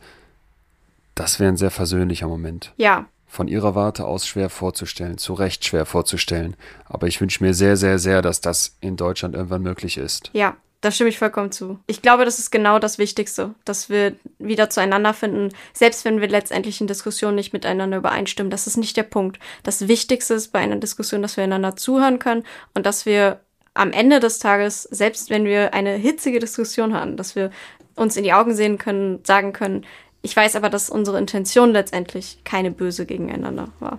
Das 1.15 1.41
wäre 1.41 1.51
ein 1.51 1.57
sehr 1.57 1.71
versöhnlicher 1.71 2.29
Moment. 2.29 2.73
Ja. 2.77 3.07
Von 3.27 3.49
ihrer 3.49 3.75
Warte 3.75 4.07
aus 4.07 4.27
schwer 4.27 4.51
vorzustellen, 4.51 5.19
zu 5.19 5.35
Recht 5.35 5.65
schwer 5.65 5.85
vorzustellen. 5.85 6.57
Aber 6.85 7.07
ich 7.07 7.21
wünsche 7.21 7.43
mir 7.43 7.55
sehr, 7.55 7.77
sehr, 7.77 7.99
sehr, 7.99 8.23
dass 8.23 8.41
das 8.41 8.77
in 8.81 8.97
Deutschland 8.97 9.35
irgendwann 9.35 9.63
möglich 9.63 9.99
ist. 9.99 10.31
Ja, 10.33 10.57
da 10.83 10.91
stimme 10.91 11.09
ich 11.09 11.19
vollkommen 11.19 11.53
zu. 11.53 11.79
Ich 11.87 12.03
glaube, 12.03 12.25
das 12.25 12.39
ist 12.39 12.51
genau 12.51 12.79
das 12.79 12.99
Wichtigste, 12.99 13.55
dass 13.65 13.89
wir 13.89 14.17
wieder 14.39 14.69
zueinander 14.69 15.15
finden, 15.15 15.51
selbst 15.73 16.05
wenn 16.05 16.21
wir 16.21 16.29
letztendlich 16.29 16.81
in 16.81 16.89
Diskussionen 16.89 17.37
nicht 17.37 17.53
miteinander 17.53 17.97
übereinstimmen. 17.97 18.51
Das 18.51 18.67
ist 18.67 18.77
nicht 18.77 18.97
der 18.97 19.05
Punkt. 19.05 19.39
Das 19.63 19.87
Wichtigste 19.87 20.35
ist 20.35 20.49
bei 20.49 20.59
einer 20.59 20.77
Diskussion, 20.77 21.23
dass 21.23 21.37
wir 21.37 21.45
einander 21.45 21.77
zuhören 21.77 22.19
können 22.19 22.43
und 22.75 22.85
dass 22.85 23.07
wir 23.07 23.41
am 23.75 23.93
Ende 23.93 24.19
des 24.19 24.41
Tages, 24.41 24.83
selbst 24.83 25.31
wenn 25.31 25.45
wir 25.45 25.73
eine 25.73 25.95
hitzige 25.95 26.41
Diskussion 26.41 26.95
haben, 26.95 27.17
dass 27.17 27.37
wir 27.37 27.53
uns 27.95 28.17
in 28.17 28.25
die 28.25 28.33
Augen 28.33 28.55
sehen 28.55 28.77
können, 28.77 29.21
sagen 29.25 29.53
können, 29.53 29.87
ich 30.21 30.37
weiß 30.37 30.57
aber, 30.57 30.69
dass 30.69 30.91
unsere 30.91 31.19
Intention 31.19 31.71
letztendlich 31.71 32.39
keine 32.45 32.73
böse 32.73 33.07
gegeneinander 33.07 33.69
war. 33.79 33.99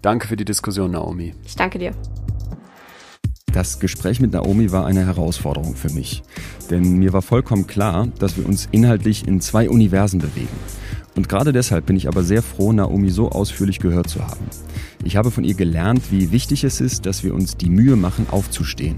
Danke 0.00 0.28
für 0.28 0.36
die 0.36 0.44
Diskussion, 0.44 0.92
Naomi. 0.92 1.34
Ich 1.44 1.56
danke 1.56 1.78
dir. 1.78 1.92
Das 3.52 3.78
Gespräch 3.80 4.18
mit 4.18 4.32
Naomi 4.32 4.72
war 4.72 4.86
eine 4.86 5.04
Herausforderung 5.04 5.74
für 5.74 5.90
mich, 5.90 6.22
denn 6.70 6.98
mir 6.98 7.12
war 7.12 7.20
vollkommen 7.20 7.66
klar, 7.66 8.08
dass 8.18 8.38
wir 8.38 8.46
uns 8.46 8.66
inhaltlich 8.70 9.28
in 9.28 9.42
zwei 9.42 9.68
Universen 9.68 10.20
bewegen. 10.20 10.48
Und 11.14 11.28
gerade 11.28 11.52
deshalb 11.52 11.84
bin 11.84 11.96
ich 11.96 12.08
aber 12.08 12.22
sehr 12.22 12.42
froh, 12.42 12.72
Naomi 12.72 13.10
so 13.10 13.28
ausführlich 13.28 13.78
gehört 13.78 14.08
zu 14.08 14.26
haben. 14.26 14.46
Ich 15.04 15.16
habe 15.16 15.30
von 15.30 15.44
ihr 15.44 15.52
gelernt, 15.52 16.10
wie 16.10 16.32
wichtig 16.32 16.64
es 16.64 16.80
ist, 16.80 17.04
dass 17.04 17.22
wir 17.24 17.34
uns 17.34 17.58
die 17.58 17.68
Mühe 17.68 17.96
machen, 17.96 18.26
aufzustehen. 18.30 18.96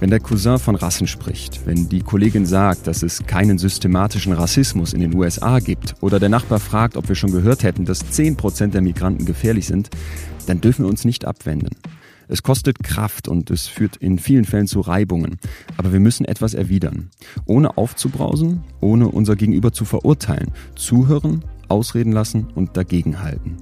Wenn 0.00 0.10
der 0.10 0.20
Cousin 0.20 0.58
von 0.58 0.74
Rassen 0.74 1.06
spricht, 1.06 1.64
wenn 1.64 1.88
die 1.88 2.00
Kollegin 2.00 2.44
sagt, 2.44 2.86
dass 2.86 3.02
es 3.02 3.24
keinen 3.26 3.56
systematischen 3.56 4.34
Rassismus 4.34 4.92
in 4.92 5.00
den 5.00 5.14
USA 5.14 5.60
gibt 5.60 5.94
oder 6.02 6.20
der 6.20 6.28
Nachbar 6.28 6.60
fragt, 6.60 6.98
ob 6.98 7.08
wir 7.08 7.14
schon 7.14 7.32
gehört 7.32 7.62
hätten, 7.62 7.86
dass 7.86 8.04
10% 8.04 8.72
der 8.72 8.82
Migranten 8.82 9.24
gefährlich 9.24 9.66
sind, 9.66 9.88
dann 10.46 10.60
dürfen 10.60 10.84
wir 10.84 10.90
uns 10.90 11.06
nicht 11.06 11.24
abwenden. 11.24 11.70
Es 12.28 12.42
kostet 12.42 12.82
Kraft 12.82 13.28
und 13.28 13.50
es 13.50 13.66
führt 13.66 13.96
in 13.96 14.18
vielen 14.18 14.44
Fällen 14.44 14.66
zu 14.66 14.80
Reibungen. 14.80 15.38
Aber 15.76 15.92
wir 15.92 16.00
müssen 16.00 16.24
etwas 16.24 16.54
erwidern. 16.54 17.10
Ohne 17.44 17.76
aufzubrausen, 17.76 18.62
ohne 18.80 19.08
unser 19.08 19.36
Gegenüber 19.36 19.72
zu 19.72 19.84
verurteilen. 19.84 20.52
Zuhören, 20.74 21.44
ausreden 21.68 22.12
lassen 22.12 22.46
und 22.54 22.76
dagegenhalten. 22.76 23.56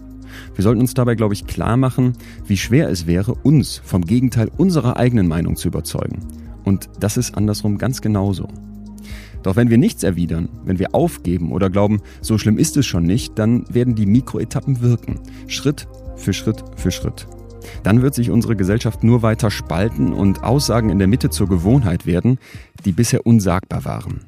Wir 0.55 0.62
sollten 0.62 0.80
uns 0.80 0.94
dabei, 0.94 1.14
glaube 1.14 1.34
ich, 1.34 1.47
klar 1.47 1.76
machen, 1.76 2.14
wie 2.47 2.56
schwer 2.56 2.89
es 2.89 3.06
wäre, 3.06 3.34
uns 3.34 3.80
vom 3.84 4.02
Gegenteil 4.05 4.51
unserer 4.56 4.97
eigenen 4.97 5.28
Meinung 5.28 5.56
zu 5.56 5.68
überzeugen. 5.68 6.20
Und 6.64 6.89
das 7.01 7.16
ist 7.16 7.36
andersrum 7.36 7.78
ganz 7.78 8.01
genauso. 8.01 8.48
Doch 9.43 9.56
wenn 9.56 9.70
wir 9.70 9.78
nichts 9.78 10.05
erwidern, 10.05 10.48
wenn 10.64 10.78
wir 10.78 10.94
aufgeben 10.94 11.51
oder 11.51 11.68
glauben, 11.68 12.01
so 12.20 12.39
schlimm 12.39 12.59
ist 12.59 12.76
es 12.76 12.86
schon 12.86 13.02
nicht, 13.02 13.39
dann 13.39 13.64
werden 13.68 13.94
die 13.94 14.06
Mikroetappen 14.06 14.80
wirken. 14.80 15.18
Schritt 15.48 15.89
für 16.16 16.32
Schritt 16.32 16.62
für 16.76 16.93
Schritt. 16.93 17.26
Dann 17.82 18.02
wird 18.02 18.14
sich 18.14 18.30
unsere 18.30 18.56
Gesellschaft 18.56 19.05
nur 19.05 19.22
weiter 19.22 19.51
spalten 19.51 20.12
und 20.12 20.43
Aussagen 20.43 20.90
in 20.90 20.98
der 20.98 21.09
Mitte 21.09 21.30
zur 21.30 21.48
Gewohnheit 21.48 22.06
werden, 22.06 22.39
die 22.84 22.93
bisher 22.93 23.26
unsagbar 23.26 23.84
waren. 23.84 24.20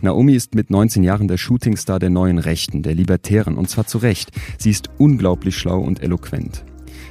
Naomi 0.00 0.34
ist 0.34 0.54
mit 0.54 0.70
19 0.70 1.02
Jahren 1.02 1.28
der 1.28 1.38
Shootingstar 1.38 1.98
der 1.98 2.10
neuen 2.10 2.38
Rechten, 2.38 2.82
der 2.82 2.94
Libertären, 2.94 3.56
und 3.56 3.70
zwar 3.70 3.86
zu 3.86 3.98
Recht. 3.98 4.30
Sie 4.58 4.70
ist 4.70 4.90
unglaublich 4.98 5.56
schlau 5.56 5.80
und 5.80 6.02
eloquent. 6.02 6.64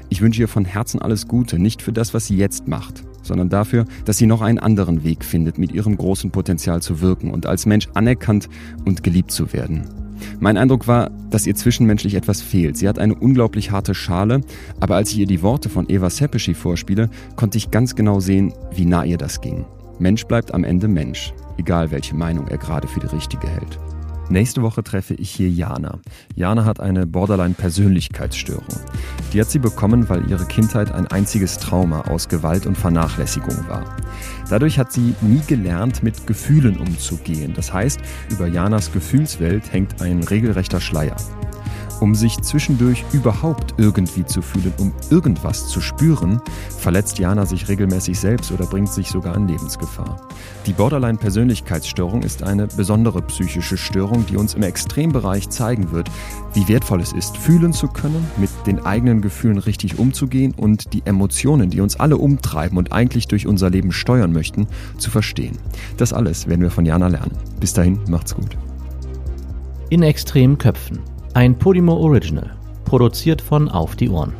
Ich 0.09 0.21
wünsche 0.21 0.41
ihr 0.41 0.47
von 0.47 0.65
Herzen 0.65 1.01
alles 1.01 1.27
Gute, 1.27 1.57
nicht 1.57 1.81
für 1.81 1.93
das, 1.93 2.13
was 2.13 2.27
sie 2.27 2.35
jetzt 2.35 2.67
macht, 2.67 3.03
sondern 3.23 3.49
dafür, 3.49 3.85
dass 4.05 4.17
sie 4.17 4.27
noch 4.27 4.41
einen 4.41 4.59
anderen 4.59 5.03
Weg 5.03 5.23
findet, 5.23 5.57
mit 5.57 5.71
ihrem 5.71 5.95
großen 5.95 6.31
Potenzial 6.31 6.81
zu 6.81 7.01
wirken 7.01 7.31
und 7.31 7.45
als 7.45 7.65
Mensch 7.65 7.87
anerkannt 7.93 8.49
und 8.85 9.03
geliebt 9.03 9.31
zu 9.31 9.53
werden. 9.53 9.85
Mein 10.39 10.57
Eindruck 10.57 10.87
war, 10.87 11.09
dass 11.29 11.47
ihr 11.47 11.55
zwischenmenschlich 11.55 12.15
etwas 12.15 12.41
fehlt. 12.41 12.77
Sie 12.77 12.87
hat 12.87 12.99
eine 12.99 13.15
unglaublich 13.15 13.71
harte 13.71 13.93
Schale, 13.93 14.41
aber 14.79 14.95
als 14.95 15.11
ich 15.11 15.19
ihr 15.19 15.27
die 15.27 15.41
Worte 15.41 15.69
von 15.69 15.89
Eva 15.89 16.09
Sepeschi 16.09 16.53
vorspiele, 16.53 17.09
konnte 17.35 17.57
ich 17.57 17.71
ganz 17.71 17.95
genau 17.95 18.19
sehen, 18.19 18.53
wie 18.73 18.85
nah 18.85 19.03
ihr 19.03 19.17
das 19.17 19.41
ging. 19.41 19.65
Mensch 19.99 20.25
bleibt 20.25 20.53
am 20.53 20.63
Ende 20.63 20.87
Mensch, 20.87 21.33
egal 21.57 21.91
welche 21.91 22.15
Meinung 22.15 22.47
er 22.47 22.57
gerade 22.57 22.87
für 22.87 22.99
die 22.99 23.07
richtige 23.07 23.47
hält. 23.47 23.79
Nächste 24.31 24.61
Woche 24.61 24.81
treffe 24.81 25.13
ich 25.13 25.29
hier 25.29 25.49
Jana. 25.49 25.99
Jana 26.35 26.63
hat 26.63 26.79
eine 26.79 27.05
Borderline-Persönlichkeitsstörung. 27.05 28.63
Die 29.33 29.41
hat 29.41 29.51
sie 29.51 29.59
bekommen, 29.59 30.07
weil 30.07 30.31
ihre 30.31 30.45
Kindheit 30.45 30.89
ein 30.89 31.05
einziges 31.05 31.57
Trauma 31.57 32.03
aus 32.03 32.29
Gewalt 32.29 32.65
und 32.65 32.77
Vernachlässigung 32.77 33.67
war. 33.67 33.97
Dadurch 34.49 34.79
hat 34.79 34.93
sie 34.93 35.15
nie 35.19 35.41
gelernt, 35.47 36.01
mit 36.01 36.27
Gefühlen 36.27 36.77
umzugehen. 36.77 37.51
Das 37.53 37.73
heißt, 37.73 37.99
über 38.29 38.47
Janas 38.47 38.93
Gefühlswelt 38.93 39.73
hängt 39.73 40.01
ein 40.01 40.23
regelrechter 40.23 40.79
Schleier. 40.79 41.17
Um 42.01 42.15
sich 42.15 42.41
zwischendurch 42.41 43.05
überhaupt 43.13 43.75
irgendwie 43.77 44.25
zu 44.25 44.41
fühlen, 44.41 44.73
um 44.79 44.91
irgendwas 45.11 45.67
zu 45.67 45.79
spüren, 45.79 46.41
verletzt 46.75 47.19
Jana 47.19 47.45
sich 47.45 47.69
regelmäßig 47.69 48.19
selbst 48.19 48.51
oder 48.51 48.65
bringt 48.65 48.91
sich 48.91 49.09
sogar 49.09 49.35
in 49.35 49.47
Lebensgefahr. 49.47 50.19
Die 50.65 50.73
Borderline-Persönlichkeitsstörung 50.73 52.23
ist 52.23 52.41
eine 52.41 52.65
besondere 52.65 53.21
psychische 53.21 53.77
Störung, 53.77 54.25
die 54.25 54.35
uns 54.35 54.55
im 54.55 54.63
Extrembereich 54.63 55.49
zeigen 55.49 55.91
wird, 55.91 56.09
wie 56.55 56.67
wertvoll 56.67 57.01
es 57.01 57.13
ist, 57.13 57.37
fühlen 57.37 57.71
zu 57.71 57.87
können, 57.87 58.25
mit 58.37 58.49
den 58.65 58.83
eigenen 58.83 59.21
Gefühlen 59.21 59.59
richtig 59.59 59.99
umzugehen 59.99 60.55
und 60.57 60.93
die 60.93 61.03
Emotionen, 61.05 61.69
die 61.69 61.81
uns 61.81 61.99
alle 61.99 62.17
umtreiben 62.17 62.79
und 62.79 62.93
eigentlich 62.93 63.27
durch 63.27 63.45
unser 63.45 63.69
Leben 63.69 63.91
steuern 63.91 64.33
möchten, 64.33 64.65
zu 64.97 65.11
verstehen. 65.11 65.55
Das 65.97 66.13
alles 66.13 66.47
werden 66.47 66.61
wir 66.61 66.71
von 66.71 66.87
Jana 66.87 67.09
lernen. 67.09 67.37
Bis 67.59 67.73
dahin, 67.73 67.99
macht's 68.07 68.33
gut. 68.33 68.57
In 69.91 70.01
extremen 70.01 70.57
Köpfen 70.57 71.10
ein 71.33 71.57
Podimo 71.57 71.93
Original, 71.93 72.51
produziert 72.83 73.41
von 73.41 73.69
Auf 73.69 73.95
die 73.95 74.09
Ohren. 74.09 74.33